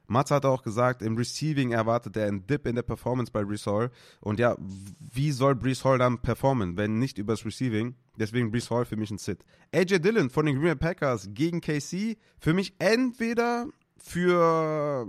Matze 0.08 0.36
hat 0.36 0.46
auch 0.46 0.62
gesagt, 0.62 1.02
im 1.02 1.16
Receiving 1.16 1.72
erwartet 1.72 2.18
er 2.18 2.28
einen 2.28 2.46
Dip 2.46 2.68
in 2.68 2.76
der 2.76 2.82
Performance 2.82 3.32
bei 3.32 3.46
Brees. 3.46 3.66
Und 4.20 4.40
ja, 4.40 4.58
wie 4.60 5.32
soll 5.32 5.56
Brees 5.56 5.82
dann 5.84 6.20
performen, 6.20 6.76
wenn 6.76 7.00
nicht 7.00 7.18
übers 7.18 7.46
Receiving? 7.46 7.96
Deswegen 8.18 8.52
Brees 8.52 8.68
für 8.68 8.98
mich 8.98 9.12
ein 9.12 9.18
Sit. 9.18 9.46
AJ 9.74 10.00
Dillon 10.00 10.30
von 10.30 10.46
den 10.46 10.56
Green 10.56 10.78
Bay 10.78 10.94
Packers 10.94 11.30
gegen 11.32 11.62
KC. 11.62 12.18
Für 12.40 12.54
mich 12.54 12.76
entweder 12.80 13.68
für, 13.98 15.08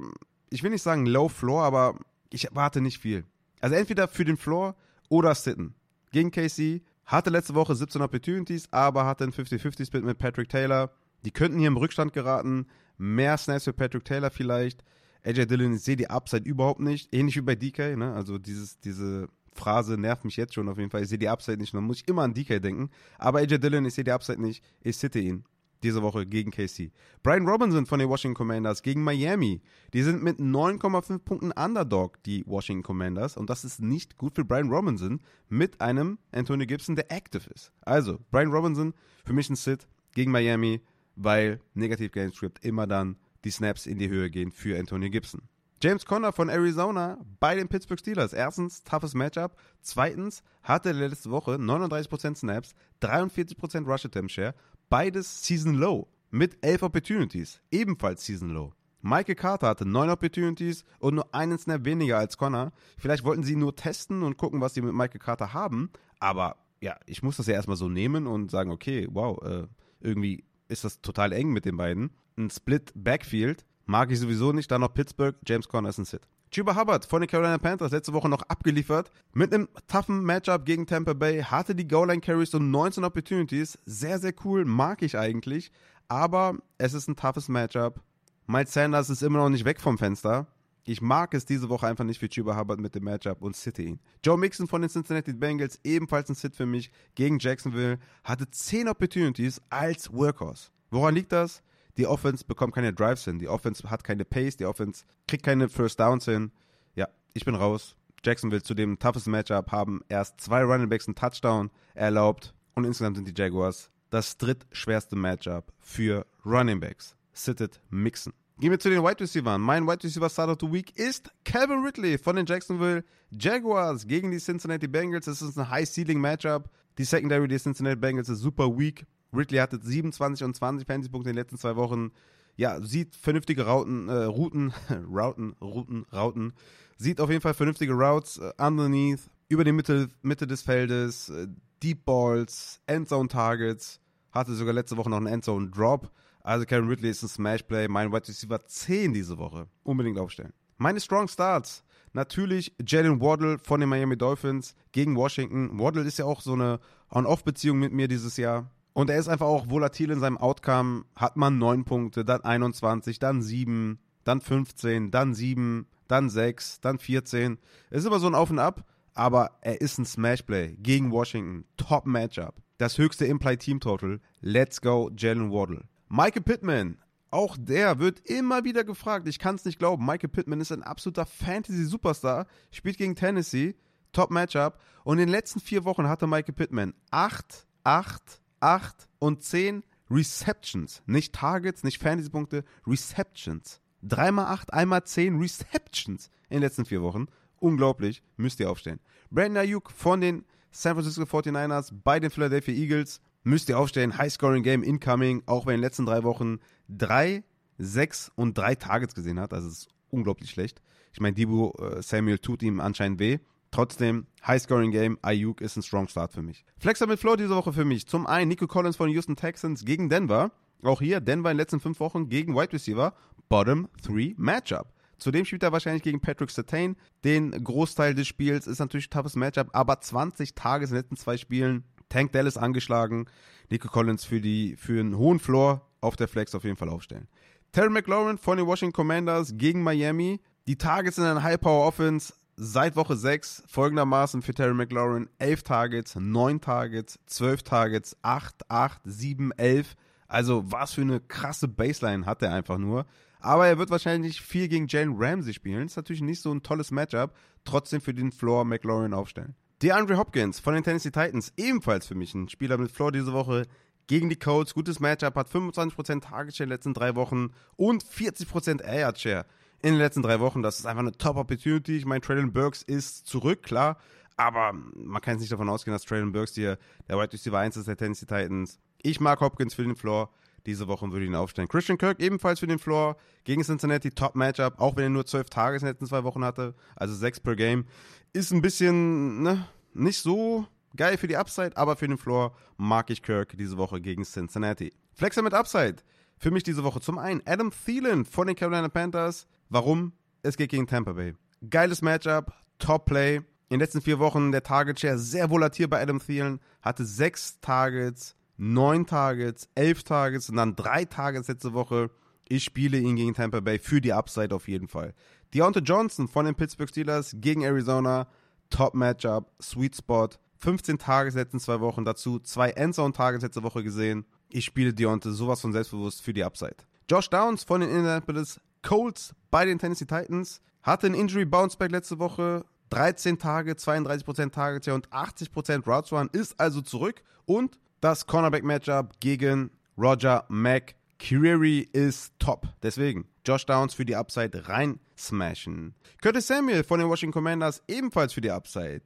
ich 0.51 0.63
will 0.63 0.71
nicht 0.71 0.83
sagen 0.83 1.07
Low 1.07 1.29
Floor, 1.29 1.65
aber 1.65 1.99
ich 2.31 2.47
erwarte 2.47 2.81
nicht 2.81 2.99
viel. 2.99 3.25
Also 3.61 3.75
entweder 3.75 4.07
für 4.07 4.25
den 4.25 4.37
Floor 4.37 4.77
oder 5.09 5.35
Sitten. 5.35 5.75
Gegen 6.13 6.31
KC. 6.31 6.83
Hatte 7.05 7.31
letzte 7.31 7.55
Woche 7.55 7.75
17 7.75 8.01
Opportunities, 8.01 8.73
aber 8.73 9.05
hatte 9.05 9.25
einen 9.25 9.33
50-50-Split 9.33 10.05
mit 10.05 10.19
Patrick 10.19 10.49
Taylor. 10.49 10.93
Die 11.25 11.31
könnten 11.31 11.59
hier 11.59 11.69
im 11.69 11.77
Rückstand 11.77 12.13
geraten. 12.13 12.67
Mehr 13.03 13.37
Snaps 13.37 13.65
für 13.65 13.73
Patrick 13.73 14.05
Taylor 14.05 14.31
vielleicht. 14.31 14.85
AJ 15.25 15.47
Dillon, 15.47 15.75
ich 15.75 15.83
sehe 15.83 15.97
die 15.97 16.09
Upside 16.09 16.49
überhaupt 16.49 16.79
nicht. 16.79 17.13
Ähnlich 17.13 17.37
wie 17.37 17.41
bei 17.41 17.57
DK, 17.57 17.97
ne? 17.97 18.13
Also 18.15 18.39
dieses, 18.39 18.79
diese 18.79 19.29
Phrase 19.55 19.99
nervt 19.99 20.25
mich 20.25 20.37
jetzt 20.37 20.55
schon 20.55 20.69
auf 20.69 20.79
jeden 20.79 20.91
Fall. 20.91 21.03
Ich 21.03 21.09
sehe 21.09 21.19
die 21.19 21.29
Upside 21.29 21.59
nicht. 21.59 21.75
Dann 21.75 21.83
muss 21.83 22.01
ich 22.01 22.09
immer 22.09 22.23
an 22.23 22.33
DK 22.33 22.63
denken. 22.63 22.91
Aber 23.19 23.41
AJ 23.41 23.59
Dillon, 23.59 23.85
ich 23.87 23.95
sehe 23.95 24.05
die 24.05 24.13
Upside 24.13 24.41
nicht. 24.41 24.63
Ich 24.83 24.97
sitte 24.97 25.19
ihn 25.19 25.45
diese 25.83 26.01
Woche 26.01 26.27
gegen 26.27 26.53
KC. 26.53 26.93
Brian 27.25 27.45
Robinson 27.45 27.87
von 27.87 27.99
den 27.99 28.09
Washington 28.09 28.37
Commanders 28.37 28.83
gegen 28.83 29.03
Miami. 29.03 29.63
Die 29.93 30.03
sind 30.03 30.23
mit 30.23 30.39
9,5 30.39 31.19
Punkten 31.19 31.51
Underdog, 31.51 32.23
die 32.23 32.45
Washington 32.47 32.85
Commanders. 32.85 33.37
Und 33.37 33.51
das 33.51 33.65
ist 33.65 33.83
nicht 33.83 34.17
gut 34.17 34.37
für 34.37 34.45
Brian 34.45 34.71
Robinson 34.71 35.21
mit 35.49 35.81
einem 35.81 36.19
Anthony 36.31 36.67
Gibson, 36.67 36.95
der 36.95 37.11
active 37.11 37.51
ist. 37.51 37.73
Also, 37.81 38.21
Brian 38.31 38.53
Robinson 38.53 38.95
für 39.25 39.33
mich 39.33 39.51
ein 39.51 39.57
Sit 39.57 39.89
gegen 40.15 40.31
Miami 40.31 40.83
weil 41.17 41.61
Negativ 41.75 42.13
Game 42.13 42.33
Script 42.33 42.65
immer 42.65 42.87
dann 42.87 43.17
die 43.45 43.51
Snaps 43.51 43.87
in 43.87 43.99
die 43.99 44.09
Höhe 44.09 44.31
gehen 44.31 44.53
für 44.53 44.79
Antonio 44.79 45.11
Gibson. 45.11 45.43
James 45.83 46.07
Conner 46.07 46.33
von 46.33 46.49
Arizona 46.49 47.19
bei 47.41 47.57
den 47.57 47.67
Pittsburgh 47.67 47.99
Steelers. 47.99 48.33
Erstens, 48.33 48.85
toughes 48.85 49.15
Matchup. 49.15 49.57
Zweitens, 49.81 50.45
hatte 50.63 50.93
letzte 50.93 51.33
Woche 51.33 51.57
39% 51.57 52.37
Snaps, 52.37 52.75
43% 53.01 53.87
Rush 53.87 54.05
Attempt 54.05 54.31
Share. 54.31 54.55
Beides 54.89 55.45
Season 55.45 55.75
Low 55.75 56.07
mit 56.31 56.65
11 56.65 56.85
Opportunities. 56.85 57.61
Ebenfalls 57.73 58.25
Season 58.25 58.51
Low. 58.51 58.73
Michael 59.01 59.35
Carter 59.35 59.67
hatte 59.67 59.85
9 59.85 60.11
Opportunities 60.11 60.85
und 61.01 61.17
nur 61.17 61.35
einen 61.35 61.59
Snap 61.59 61.85
weniger 61.85 62.19
als 62.19 62.39
Connor. 62.39 62.71
Vielleicht 62.97 63.25
wollten 63.25 63.43
sie 63.43 63.57
nur 63.57 63.75
testen 63.75 64.23
und 64.23 64.37
gucken, 64.37 64.61
was 64.61 64.75
sie 64.75 64.83
mit 64.83 64.95
Michael 64.95 65.19
Carter 65.19 65.53
haben. 65.53 65.91
Aber 66.21 66.59
ja, 66.81 66.97
ich 67.07 67.25
muss 67.25 67.39
das 67.39 67.49
ja 67.49 67.55
erstmal 67.55 67.77
so 67.77 67.89
nehmen 67.89 68.29
und 68.29 68.53
sagen, 68.53 68.71
okay, 68.71 69.09
wow, 69.11 69.43
äh, 69.43 69.67
irgendwie 70.01 70.45
ist 70.69 70.85
das 70.85 71.01
total 71.01 71.33
eng 71.33 71.51
mit 71.51 71.65
den 71.65 71.77
beiden. 71.77 72.11
Ein 72.37 72.51
Split 72.51 72.93
Backfield 72.95 73.65
mag 73.85 74.11
ich 74.11 74.21
sowieso 74.21 74.53
nicht. 74.53 74.71
Dann 74.71 74.81
noch 74.81 74.95
Pittsburgh, 74.95 75.37
James 75.47 75.69
Conner 75.69 75.91
ist 75.91 75.99
ein 75.99 76.05
Sit. 76.05 76.29
Chuba 76.51 76.77
Hubbard 76.77 77.07
von 77.07 77.23
den 77.23 77.31
Carolina 77.31 77.57
Panthers 77.57 77.93
letzte 77.93 78.13
Woche 78.13 78.29
noch 78.29 78.43
abgeliefert. 78.43 79.11
Mit 79.33 79.55
einem 79.55 79.69
toughen 79.87 80.23
Matchup 80.23 80.67
gegen 80.67 80.87
Tampa 80.87 81.15
Bay. 81.15 81.43
Hatte 81.43 81.75
die 81.75 81.89
Goal 81.89 82.09
Line 82.09 82.21
Carries 82.21 82.53
und 82.55 82.71
19 82.71 83.05
Opportunities. 83.05 83.79
Sehr, 83.87 84.19
sehr 84.19 84.35
cool. 84.45 84.67
Mag 84.67 85.01
ich 85.03 85.17
eigentlich. 85.17 85.73
Aber 86.09 86.59
es 86.77 86.93
ist 86.93 87.09
ein 87.09 87.17
toughes 87.17 87.49
Matchup. 87.49 88.01
Miles 88.47 88.73
Sanders 88.73 89.09
ist 89.09 89.23
immer 89.23 89.39
noch 89.39 89.49
nicht 89.49 89.65
weg 89.65 89.81
vom 89.81 89.97
Fenster. 89.97 90.47
Ich 90.85 91.01
mag 91.01 91.33
es 91.35 91.45
diese 91.45 91.69
Woche 91.69 91.87
einfach 91.87 92.05
nicht 92.05 92.19
für 92.19 92.29
Chuba 92.29 92.57
Hubbard 92.57 92.81
mit 92.81 92.95
dem 92.95 93.05
Matchup 93.05 93.41
und 93.41 93.55
City 93.55 93.85
ihn. 93.85 94.01
Joe 94.25 94.37
Mixon 94.37 94.67
von 94.67 94.81
den 94.81 94.91
Cincinnati 94.91 95.33
Bengals, 95.33 95.79
ebenfalls 95.85 96.29
ein 96.29 96.35
Sit 96.35 96.57
für 96.57 96.67
mich 96.67 96.91
gegen 97.15 97.39
Jacksonville, 97.39 97.99
hatte 98.25 98.51
10 98.51 98.89
Opportunities 98.89 99.61
als 99.71 100.13
Workhorse. 100.13 100.71
Woran 100.91 101.15
liegt 101.15 101.33
das? 101.33 101.63
Die 101.97 102.07
Offense 102.07 102.45
bekommt 102.45 102.75
keine 102.75 102.93
Drives 102.93 103.25
hin, 103.25 103.39
die 103.39 103.49
Offense 103.49 103.89
hat 103.89 104.03
keine 104.03 104.25
Pace, 104.25 104.57
die 104.57 104.67
Offense 104.67 105.05
kriegt 105.29 105.45
keine 105.45 105.69
First 105.69 106.01
Downs 106.01 106.25
hin. 106.25 106.51
Ja, 106.95 107.09
ich 107.35 107.45
bin 107.45 107.55
raus. 107.55 107.97
Jacksonville 108.25 108.63
zu 108.63 108.75
dem 108.75 108.99
toughest 108.99 109.27
Matchup 109.27 109.73
haben 109.73 110.01
erst 110.09 110.41
zwei 110.41 110.63
Running 110.63 110.89
Backs 110.89 111.07
einen 111.07 111.17
Touchdown 111.17 111.71
erlaubt 111.95 112.55
und 112.75 112.85
insgesamt 112.85 113.17
sind 113.17 113.29
die 113.29 113.41
Jaguars 113.41 113.91
das 114.11 114.37
drittschwerste 114.37 115.17
Matchup 115.17 115.73
für 115.79 116.27
Running 116.45 116.81
Backs. 116.81 117.17
Sitted 117.33 117.81
Mixon. 117.89 118.35
Gehen 118.63 118.71
wir 118.71 118.79
zu 118.79 118.91
den 118.91 119.03
Wide 119.03 119.19
Receivers. 119.19 119.59
Mein 119.59 119.89
Wide 119.89 120.05
Receiver 120.05 120.31
Start 120.31 120.51
of 120.51 120.59
the 120.61 120.73
Week 120.73 120.97
ist 120.97 121.33
Calvin 121.45 121.83
Ridley 121.83 122.17
von 122.17 122.37
den 122.37 122.47
Jacksonville 122.47 123.03
Jaguars 123.33 124.07
gegen 124.07 124.31
die 124.31 124.39
Cincinnati 124.39 124.87
Bengals. 124.87 125.25
Das 125.25 125.43
ist 125.43 125.59
ein 125.59 125.69
High-Ceiling-Matchup. 125.69 126.71
Die 126.97 127.03
Secondary 127.03 127.49
der 127.49 127.59
Cincinnati 127.59 127.97
Bengals 127.97 128.29
ist 128.29 128.39
super 128.39 128.79
weak. 128.79 129.05
Ridley 129.37 129.59
hatte 129.59 129.81
27 129.83 130.45
und 130.45 130.55
20 130.55 130.87
Fantasy-Punkte 130.87 131.31
in 131.31 131.35
den 131.35 131.43
letzten 131.43 131.59
zwei 131.59 131.75
Wochen. 131.75 132.13
Ja, 132.55 132.81
sieht 132.81 133.17
vernünftige 133.17 133.67
Routen, 133.67 134.09
äh, 134.09 134.27
Routen, 134.27 134.73
Routen, 135.13 135.57
Routen, 135.61 136.07
Routen. 136.13 136.53
Sieht 136.99 137.21
auf 137.21 137.31
jeden 137.31 137.43
Fall 137.43 137.55
vernünftige 137.55 137.95
Routes 137.95 138.39
äh, 138.39 138.53
underneath, 138.59 139.29
über 139.49 139.65
die 139.65 139.73
Mitte, 139.73 140.09
Mitte 140.23 140.47
des 140.47 140.63
Feldes, 140.63 141.31
äh, 141.31 141.49
Deep 141.83 142.05
Balls, 142.05 142.81
Endzone 142.87 143.27
Targets. 143.29 143.99
Hatte 144.31 144.55
sogar 144.55 144.73
letzte 144.73 144.97
Woche 144.97 145.11
noch 145.11 145.17
einen 145.17 145.27
Endzone 145.27 145.69
Drop. 145.69 146.13
Also 146.45 146.67
Karen 146.67 146.89
Ridley 146.89 147.11
ist 147.11 147.23
ein 147.23 147.29
Smash-Play. 147.29 147.89
Mein 147.89 148.13
Wide 148.13 148.29
Receiver 148.29 148.65
10 148.65 149.13
diese 149.13 149.39
Woche. 149.39 149.69
Unbedingt 149.85 150.19
aufstellen. 150.19 150.53
Meine 150.77 151.01
Strong 151.01 151.29
Starts. 151.29 151.85
Natürlich 152.13 152.75
Jalen 152.87 153.21
Waddle 153.21 153.59
von 153.59 153.81
den 153.81 153.89
Miami 153.89 154.17
Dolphins 154.19 154.75
gegen 154.93 155.17
Washington. 155.17 155.79
Waddle 155.79 156.03
ist 156.03 156.19
ja 156.19 156.25
auch 156.25 156.41
so 156.41 156.53
eine 156.53 156.81
On-Off-Beziehung 157.11 157.79
mit 157.79 157.93
mir 157.93 158.09
dieses 158.09 158.37
Jahr. 158.37 158.71
Und 158.93 159.09
er 159.09 159.19
ist 159.19 159.29
einfach 159.29 159.47
auch 159.47 159.71
volatil 159.71 160.11
in 160.11 160.21
seinem 160.21 160.37
Outcome. 160.37 161.05
Hat 161.17 161.37
man 161.37 161.59
9 161.59 161.85
Punkte, 161.85 162.25
dann 162.25 162.43
21, 162.43 163.19
dann 163.19 163.41
7, 163.41 163.99
dann 164.25 164.41
15, 164.41 165.11
dann 165.11 165.35
7, 165.35 165.87
dann 166.09 166.29
6, 166.29 166.81
dann 166.81 166.99
14. 166.99 167.59
Es 167.89 168.01
ist 168.01 168.07
immer 168.07 168.19
so 168.19 168.27
ein 168.27 168.35
Auf 168.35 168.51
und 168.51 168.59
Ab. 168.59 168.85
aber 169.15 169.53
er 169.61 169.81
ist 169.81 169.99
ein 169.99 170.05
Smashplay 170.05 170.77
gegen 170.79 171.11
Washington. 171.11 171.65
Top 171.77 172.07
Matchup. 172.07 172.57
Das 172.79 172.99
höchste 172.99 173.25
Implied 173.27 173.61
Team 173.61 173.81
Total. 173.81 174.21
Let's 174.41 174.81
go, 174.81 175.11
Jalen 175.17 175.51
Waddle. 175.51 175.85
Michael 176.15 176.43
Pittman. 176.43 176.99
Auch 177.31 177.57
der 177.59 177.99
wird 177.99 178.21
immer 178.29 178.65
wieder 178.65 178.85
gefragt. 178.85 179.27
Ich 179.27 179.39
kann 179.39 179.55
es 179.55 179.65
nicht 179.65 179.79
glauben. 179.79 180.05
Michael 180.05 180.29
Pittman 180.29 180.61
ist 180.61 180.71
ein 180.71 180.83
absoluter 180.83 181.25
Fantasy-Superstar. 181.25 182.47
Spielt 182.71 182.99
gegen 182.99 183.17
Tennessee. 183.17 183.77
Top 184.13 184.31
Matchup. 184.31 184.79
Und 185.05 185.15
in 185.15 185.21
den 185.21 185.29
letzten 185.31 185.59
vier 185.59 185.87
Wochen 185.87 186.07
hatte 186.07 186.27
Michael 186.27 186.53
Pittman 186.53 186.93
8, 187.11 187.67
8, 187.85 188.43
8 188.61 189.09
und 189.21 189.43
10 189.43 189.85
Receptions. 190.11 191.03
Nicht 191.07 191.35
Targets, 191.35 191.83
nicht 191.83 192.03
Fantasy-Punkte, 192.03 192.65
Receptions. 192.87 193.81
Dreimal 194.03 194.49
8, 194.49 194.75
einmal 194.75 195.05
10 195.05 195.39
Receptions 195.39 196.29
in 196.51 196.57
den 196.57 196.65
letzten 196.65 196.85
vier 196.85 197.01
Wochen. 197.01 197.25
Unglaublich. 197.59 198.23
Müsst 198.37 198.61
ihr 198.61 198.71
aufstellen. 198.71 199.01
Brandon 199.31 199.63
Ayuk 199.63 199.91
von 199.91 200.21
den 200.21 200.45
San 200.73 200.93
Francisco 200.93 201.23
49ers 201.23 201.91
bei 202.05 202.21
den 202.21 202.29
Philadelphia 202.29 202.75
Eagles. 202.75 203.23
Müsst 203.45 203.69
ihr 203.69 203.79
aufstellen. 203.79 204.17
High-Scoring-Game 204.19 204.83
incoming. 204.83 205.43
Auch 205.47 205.67
wenn 205.67 205.75
in 205.75 205.81
den 205.81 205.85
letzten 205.85 206.07
drei 206.07 206.23
Wochen 206.23 206.59
drei, 206.89 207.45
sechs 207.79 208.31
und 208.35 208.57
drei 208.57 208.75
Targets 208.75 209.15
gesehen 209.15 209.41
hat. 209.41 209.53
Also 209.53 209.69
es 209.69 209.79
ist 209.79 209.89
unglaublich 210.11 210.51
schlecht. 210.51 210.83
Ich 211.13 211.21
meine, 211.21 211.35
Debo 211.35 211.75
äh, 211.79 212.03
Samuel 212.03 212.39
tut 212.39 212.63
ihm 212.63 212.81
anscheinend 212.81 213.19
weh. 213.19 213.39
Trotzdem, 213.71 214.27
High-Scoring-Game, 214.47 215.19
Ayuk 215.23 215.63
ist 215.63 215.77
ein 215.77 215.83
Strong 215.83 216.09
Start 216.09 216.33
für 216.33 216.43
mich. 216.43 216.65
Flexer 216.79 217.07
mit 217.07 217.19
Flow 217.19 217.37
diese 217.37 217.57
Woche 217.57 217.73
für 217.73 217.87
mich. 217.87 218.07
Zum 218.07 218.27
einen 218.27 218.49
Nico 218.49 218.67
Collins 218.67 218.97
von 218.97 219.09
Houston 219.09 219.35
Texans 219.35 219.85
gegen 219.85 220.11
Denver. 220.11 220.53
Auch 220.83 221.01
hier, 221.01 221.21
Denver 221.21 221.51
in 221.51 221.55
den 221.55 221.63
letzten 221.63 221.81
fünf 221.81 221.99
Wochen 222.01 222.29
gegen 222.29 222.55
Wide 222.55 222.73
Receiver. 222.73 223.15
Bottom 223.49 223.89
3 224.03 224.35
Matchup. 224.37 224.93
Zudem 225.19 225.45
spielt 225.45 225.63
er 225.63 225.73
wahrscheinlich 225.73 226.03
gegen 226.03 226.21
Patrick 226.21 226.51
Sertain. 226.51 226.97
Den 227.25 227.53
Großteil 227.53 228.15
des 228.15 228.27
Spiels 228.27 228.67
ist 228.67 228.81
natürlich 228.81 229.07
ein 229.07 229.11
toughes 229.11 229.37
Matchup, 229.37 229.69
aber 229.73 230.01
20 230.01 230.55
Tage 230.55 230.85
in 230.85 230.91
den 230.91 230.97
letzten 230.97 231.17
zwei 231.17 231.37
Spielen. 231.37 231.85
Tank 232.13 232.33
Dallas 232.33 232.57
angeschlagen. 232.57 233.27
Nico 233.71 233.89
Collins 233.89 234.25
für, 234.25 234.41
die, 234.41 234.77
für 234.77 235.01
einen 235.01 235.17
hohen 235.17 235.39
Floor 235.39 235.81
auf 236.03 236.17
der 236.17 236.29
Flex 236.29 236.55
auf 236.55 236.65
jeden 236.65 236.77
Fall 236.77 236.91
aufstellen. 236.91 237.27
Terry 237.73 237.89
McLaurin 237.89 238.37
von 238.37 238.59
den 238.59 238.67
Washington 238.67 238.93
Commanders 238.93 239.55
gegen 239.57 239.83
Miami. 239.83 240.41
Die 240.67 240.77
Targets 240.77 241.17
in 241.17 241.25
einer 241.25 241.43
High-Power-Offense 241.43 242.35
seit 242.57 242.97
Woche 242.97 243.17
6 243.17 243.63
folgendermaßen 243.67 244.43
für 244.43 244.53
Terry 244.53 244.75
McLaurin 244.75 245.31
11 245.39 245.63
Targets, 245.63 246.15
9 246.17 246.61
Targets, 246.61 247.19
12 247.27 247.63
Targets, 247.63 248.17
8, 248.21 248.71
8, 248.71 249.01
7, 249.05 249.53
11. 249.53 249.97
Also 250.29 250.71
was 250.71 250.93
für 250.93 251.01
eine 251.01 251.21
krasse 251.21 251.67
Baseline 251.67 252.27
hat 252.27 252.43
er 252.43 252.53
einfach 252.53 252.77
nur. 252.77 253.07
Aber 253.41 253.67
er 253.67 253.79
wird 253.79 253.91
wahrscheinlich 253.91 254.43
viel 254.43 254.69
gegen 254.69 254.87
Jalen 254.87 255.15
Ramsey 255.17 255.55
spielen. 255.55 255.87
Ist 255.87 255.97
natürlich 255.97 256.23
nicht 256.23 256.43
so 256.43 256.53
ein 256.53 256.63
tolles 256.63 256.91
Matchup. 256.91 257.35
Trotzdem 257.65 258.01
für 258.03 258.15
den 258.15 258.33
Floor 258.33 258.65
McLaurin 258.65 259.15
aufstellen. 259.15 259.57
DeAndre 259.83 260.17
Hopkins 260.17 260.61
von 260.61 260.75
den 260.75 260.85
Tennessee 260.85 261.11
Titans, 261.11 261.53
ebenfalls 261.57 262.07
für 262.07 262.15
mich 262.15 262.35
ein 262.35 262.49
Spieler 262.49 262.79
mit 262.79 262.93
Floor 262.93 263.11
diese 263.11 263.33
Woche 263.33 263.67
gegen 264.07 264.29
die 264.29 264.37
Colts. 264.39 264.75
Gutes 264.75 265.01
Matchup, 265.01 265.35
hat 265.35 265.49
25% 265.49 266.21
Target 266.21 266.55
Share 266.55 266.65
in 266.65 266.69
den 266.69 266.77
letzten 266.77 266.95
drei 266.95 267.17
Wochen 267.17 267.51
und 267.75 268.05
40% 268.05 268.81
Air 268.81 269.13
Share 269.17 269.45
in 269.83 269.95
den 269.95 269.99
letzten 269.99 270.23
drei 270.23 270.39
Wochen. 270.39 270.63
Das 270.63 270.79
ist 270.79 270.87
einfach 270.87 271.01
eine 271.01 271.11
Top 271.11 271.37
Opportunity. 271.37 271.97
Ich 271.97 272.07
meine, 272.07 272.21
Traylon 272.21 272.53
Burks 272.53 272.83
ist 272.83 273.27
zurück, 273.27 273.65
klar. 273.65 273.99
Aber 274.37 274.73
man 274.73 275.21
kann 275.21 275.35
jetzt 275.35 275.41
nicht 275.41 275.53
davon 275.53 275.69
ausgehen, 275.69 275.93
dass 275.93 276.05
Traylon 276.05 276.31
Burks 276.31 276.55
hier 276.55 276.79
der 277.09 277.19
Wide 277.19 277.33
Receiver 277.33 277.59
1 277.59 277.77
ist 277.77 277.89
der 277.89 277.97
Tennessee 277.97 278.27
Titans. 278.27 278.79
Ich 279.03 279.19
mag 279.19 279.41
Hopkins 279.41 279.75
für 279.75 279.83
den 279.83 279.97
Floor. 279.97 280.31
Diese 280.67 280.87
Woche 280.87 281.11
würde 281.11 281.25
ich 281.25 281.31
ihn 281.31 281.35
aufstellen. 281.35 281.69
Christian 281.69 281.99
Kirk 281.99 282.21
ebenfalls 282.21 282.61
für 282.61 282.67
den 282.67 282.79
Floor 282.79 283.17
gegen 283.45 283.63
Cincinnati. 283.63 284.11
Top 284.11 284.37
Matchup, 284.37 284.79
auch 284.79 284.97
wenn 284.97 285.05
er 285.05 285.11
nur 285.11 285.27
12 285.27 285.51
Tage 285.51 285.77
in 285.77 285.81
den 285.81 285.89
letzten 285.89 286.07
zwei 286.07 286.25
Wochen 286.25 286.45
hatte. 286.45 286.75
Also 286.95 287.15
6 287.15 287.41
per 287.41 287.57
Game. 287.57 287.87
Ist 288.33 288.53
ein 288.53 288.63
bisschen, 288.63 289.43
ne, 289.43 289.67
nicht 289.95 290.19
so 290.19 290.67
geil 290.97 291.19
für 291.19 291.29
die 291.29 291.37
Upside, 291.37 291.77
aber 291.77 291.97
für 291.97 292.07
den 292.07 292.19
Floor 292.19 292.55
mag 292.77 293.11
ich 293.11 293.23
Kirk 293.23 293.57
diese 293.57 293.77
Woche 293.77 294.01
gegen 294.01 294.25
Cincinnati. 294.25 294.93
Flexer 295.15 295.43
mit 295.43 295.55
Upside. 295.55 295.97
Für 296.39 296.51
mich 296.51 296.63
diese 296.63 296.85
Woche 296.85 297.01
zum 297.01 297.19
einen 297.19 297.43
Adam 297.47 297.71
Thielen 297.71 298.25
von 298.25 298.47
den 298.47 298.57
Carolina 298.57 298.89
Panthers. 298.89 299.47
Warum? 299.69 300.13
Es 300.43 300.57
geht 300.57 300.71
gegen 300.71 300.87
Tampa 300.87 301.13
Bay. 301.13 301.35
Geiles 301.69 302.03
Matchup, 302.03 302.53
Top 302.79 303.07
Play. 303.07 303.37
In 303.37 303.79
den 303.79 303.81
letzten 303.81 304.03
vier 304.03 304.19
Wochen 304.19 304.53
der 304.53 304.63
Target 304.63 305.01
Share 305.01 305.19
sehr 305.19 305.49
volatil 305.51 305.89
bei 305.89 306.03
Adam 306.03 306.19
Thielen. 306.19 306.61
Hatte 306.83 307.07
sechs 307.07 307.59
Targets, 307.61 308.37
neun 308.57 309.07
Targets, 309.07 309.69
elf 309.75 310.03
Targets 310.03 310.49
und 310.49 310.57
dann 310.57 310.77
drei 310.77 311.05
Targets 311.05 311.49
letzte 311.49 311.73
Woche. 311.73 312.11
Ich 312.49 312.65
spiele 312.65 312.99
ihn 312.99 313.17
gegen 313.17 313.35
Tampa 313.35 313.61
Bay 313.61 313.79
für 313.79 314.01
die 314.01 314.13
Upside 314.13 314.55
auf 314.55 314.69
jeden 314.69 314.89
Fall. 314.89 315.15
Deontay 315.55 315.81
Johnson 315.81 316.29
von 316.29 316.45
den 316.45 316.55
Pittsburgh 316.55 316.89
Steelers 316.89 317.35
gegen 317.39 317.63
Arizona. 317.63 318.27
Top 318.71 318.95
Matchup, 318.95 319.51
Sweet 319.61 319.97
Spot. 319.97 320.29
15 320.57 320.99
Tages 320.99 321.35
letzten 321.35 321.61
zwei 321.61 321.81
Wochen 321.81 322.05
dazu, 322.05 322.39
zwei 322.39 322.71
Endzone-Tages 322.71 323.43
letzte 323.43 323.63
Woche 323.63 323.83
gesehen. 323.83 324.25
Ich 324.49 324.65
spiele 324.65 324.95
Deontay 324.95 325.33
sowas 325.33 325.61
von 325.61 325.73
selbstbewusst 325.73 326.23
für 326.23 326.33
die 326.33 326.45
Upside. 326.45 326.77
Josh 327.11 327.29
Downs 327.29 327.65
von 327.65 327.81
den 327.81 327.91
Indianapolis 327.91 328.61
Colts 328.83 329.35
bei 329.51 329.65
den 329.65 329.79
Tennessee 329.79 330.07
Titans 330.07 330.61
hatte 330.83 331.07
ein 331.07 331.15
Injury 331.15 331.45
Bounce 331.45 331.77
Back 331.77 331.91
letzte 331.91 332.19
Woche. 332.19 332.65
13 332.91 333.39
Tage, 333.39 333.73
32% 333.73 334.51
Target 334.51 334.89
und 334.89 335.09
80% 335.09 335.87
Routes 335.87 336.13
Run 336.13 336.29
ist 336.33 336.61
also 336.61 336.83
zurück. 336.83 337.23
Und 337.47 337.79
das 338.03 338.27
Cornerback-Matchup 338.27 339.21
gegen 339.21 339.71
Roger 339.97 340.45
McCreary 340.49 341.89
ist 341.93 342.33
top. 342.41 342.67
Deswegen 342.83 343.29
Josh 343.47 343.65
Downs 343.65 343.95
für 343.95 344.05
die 344.05 344.17
Upside 344.17 344.69
rein 344.69 344.99
smashen. 345.17 345.95
Curtis 346.21 346.49
Samuel 346.49 346.83
von 346.83 346.99
den 346.99 347.09
Washington 347.09 347.33
Commanders 347.33 347.81
ebenfalls 347.87 348.33
für 348.33 348.41
die 348.41 348.51
Upside. 348.51 349.03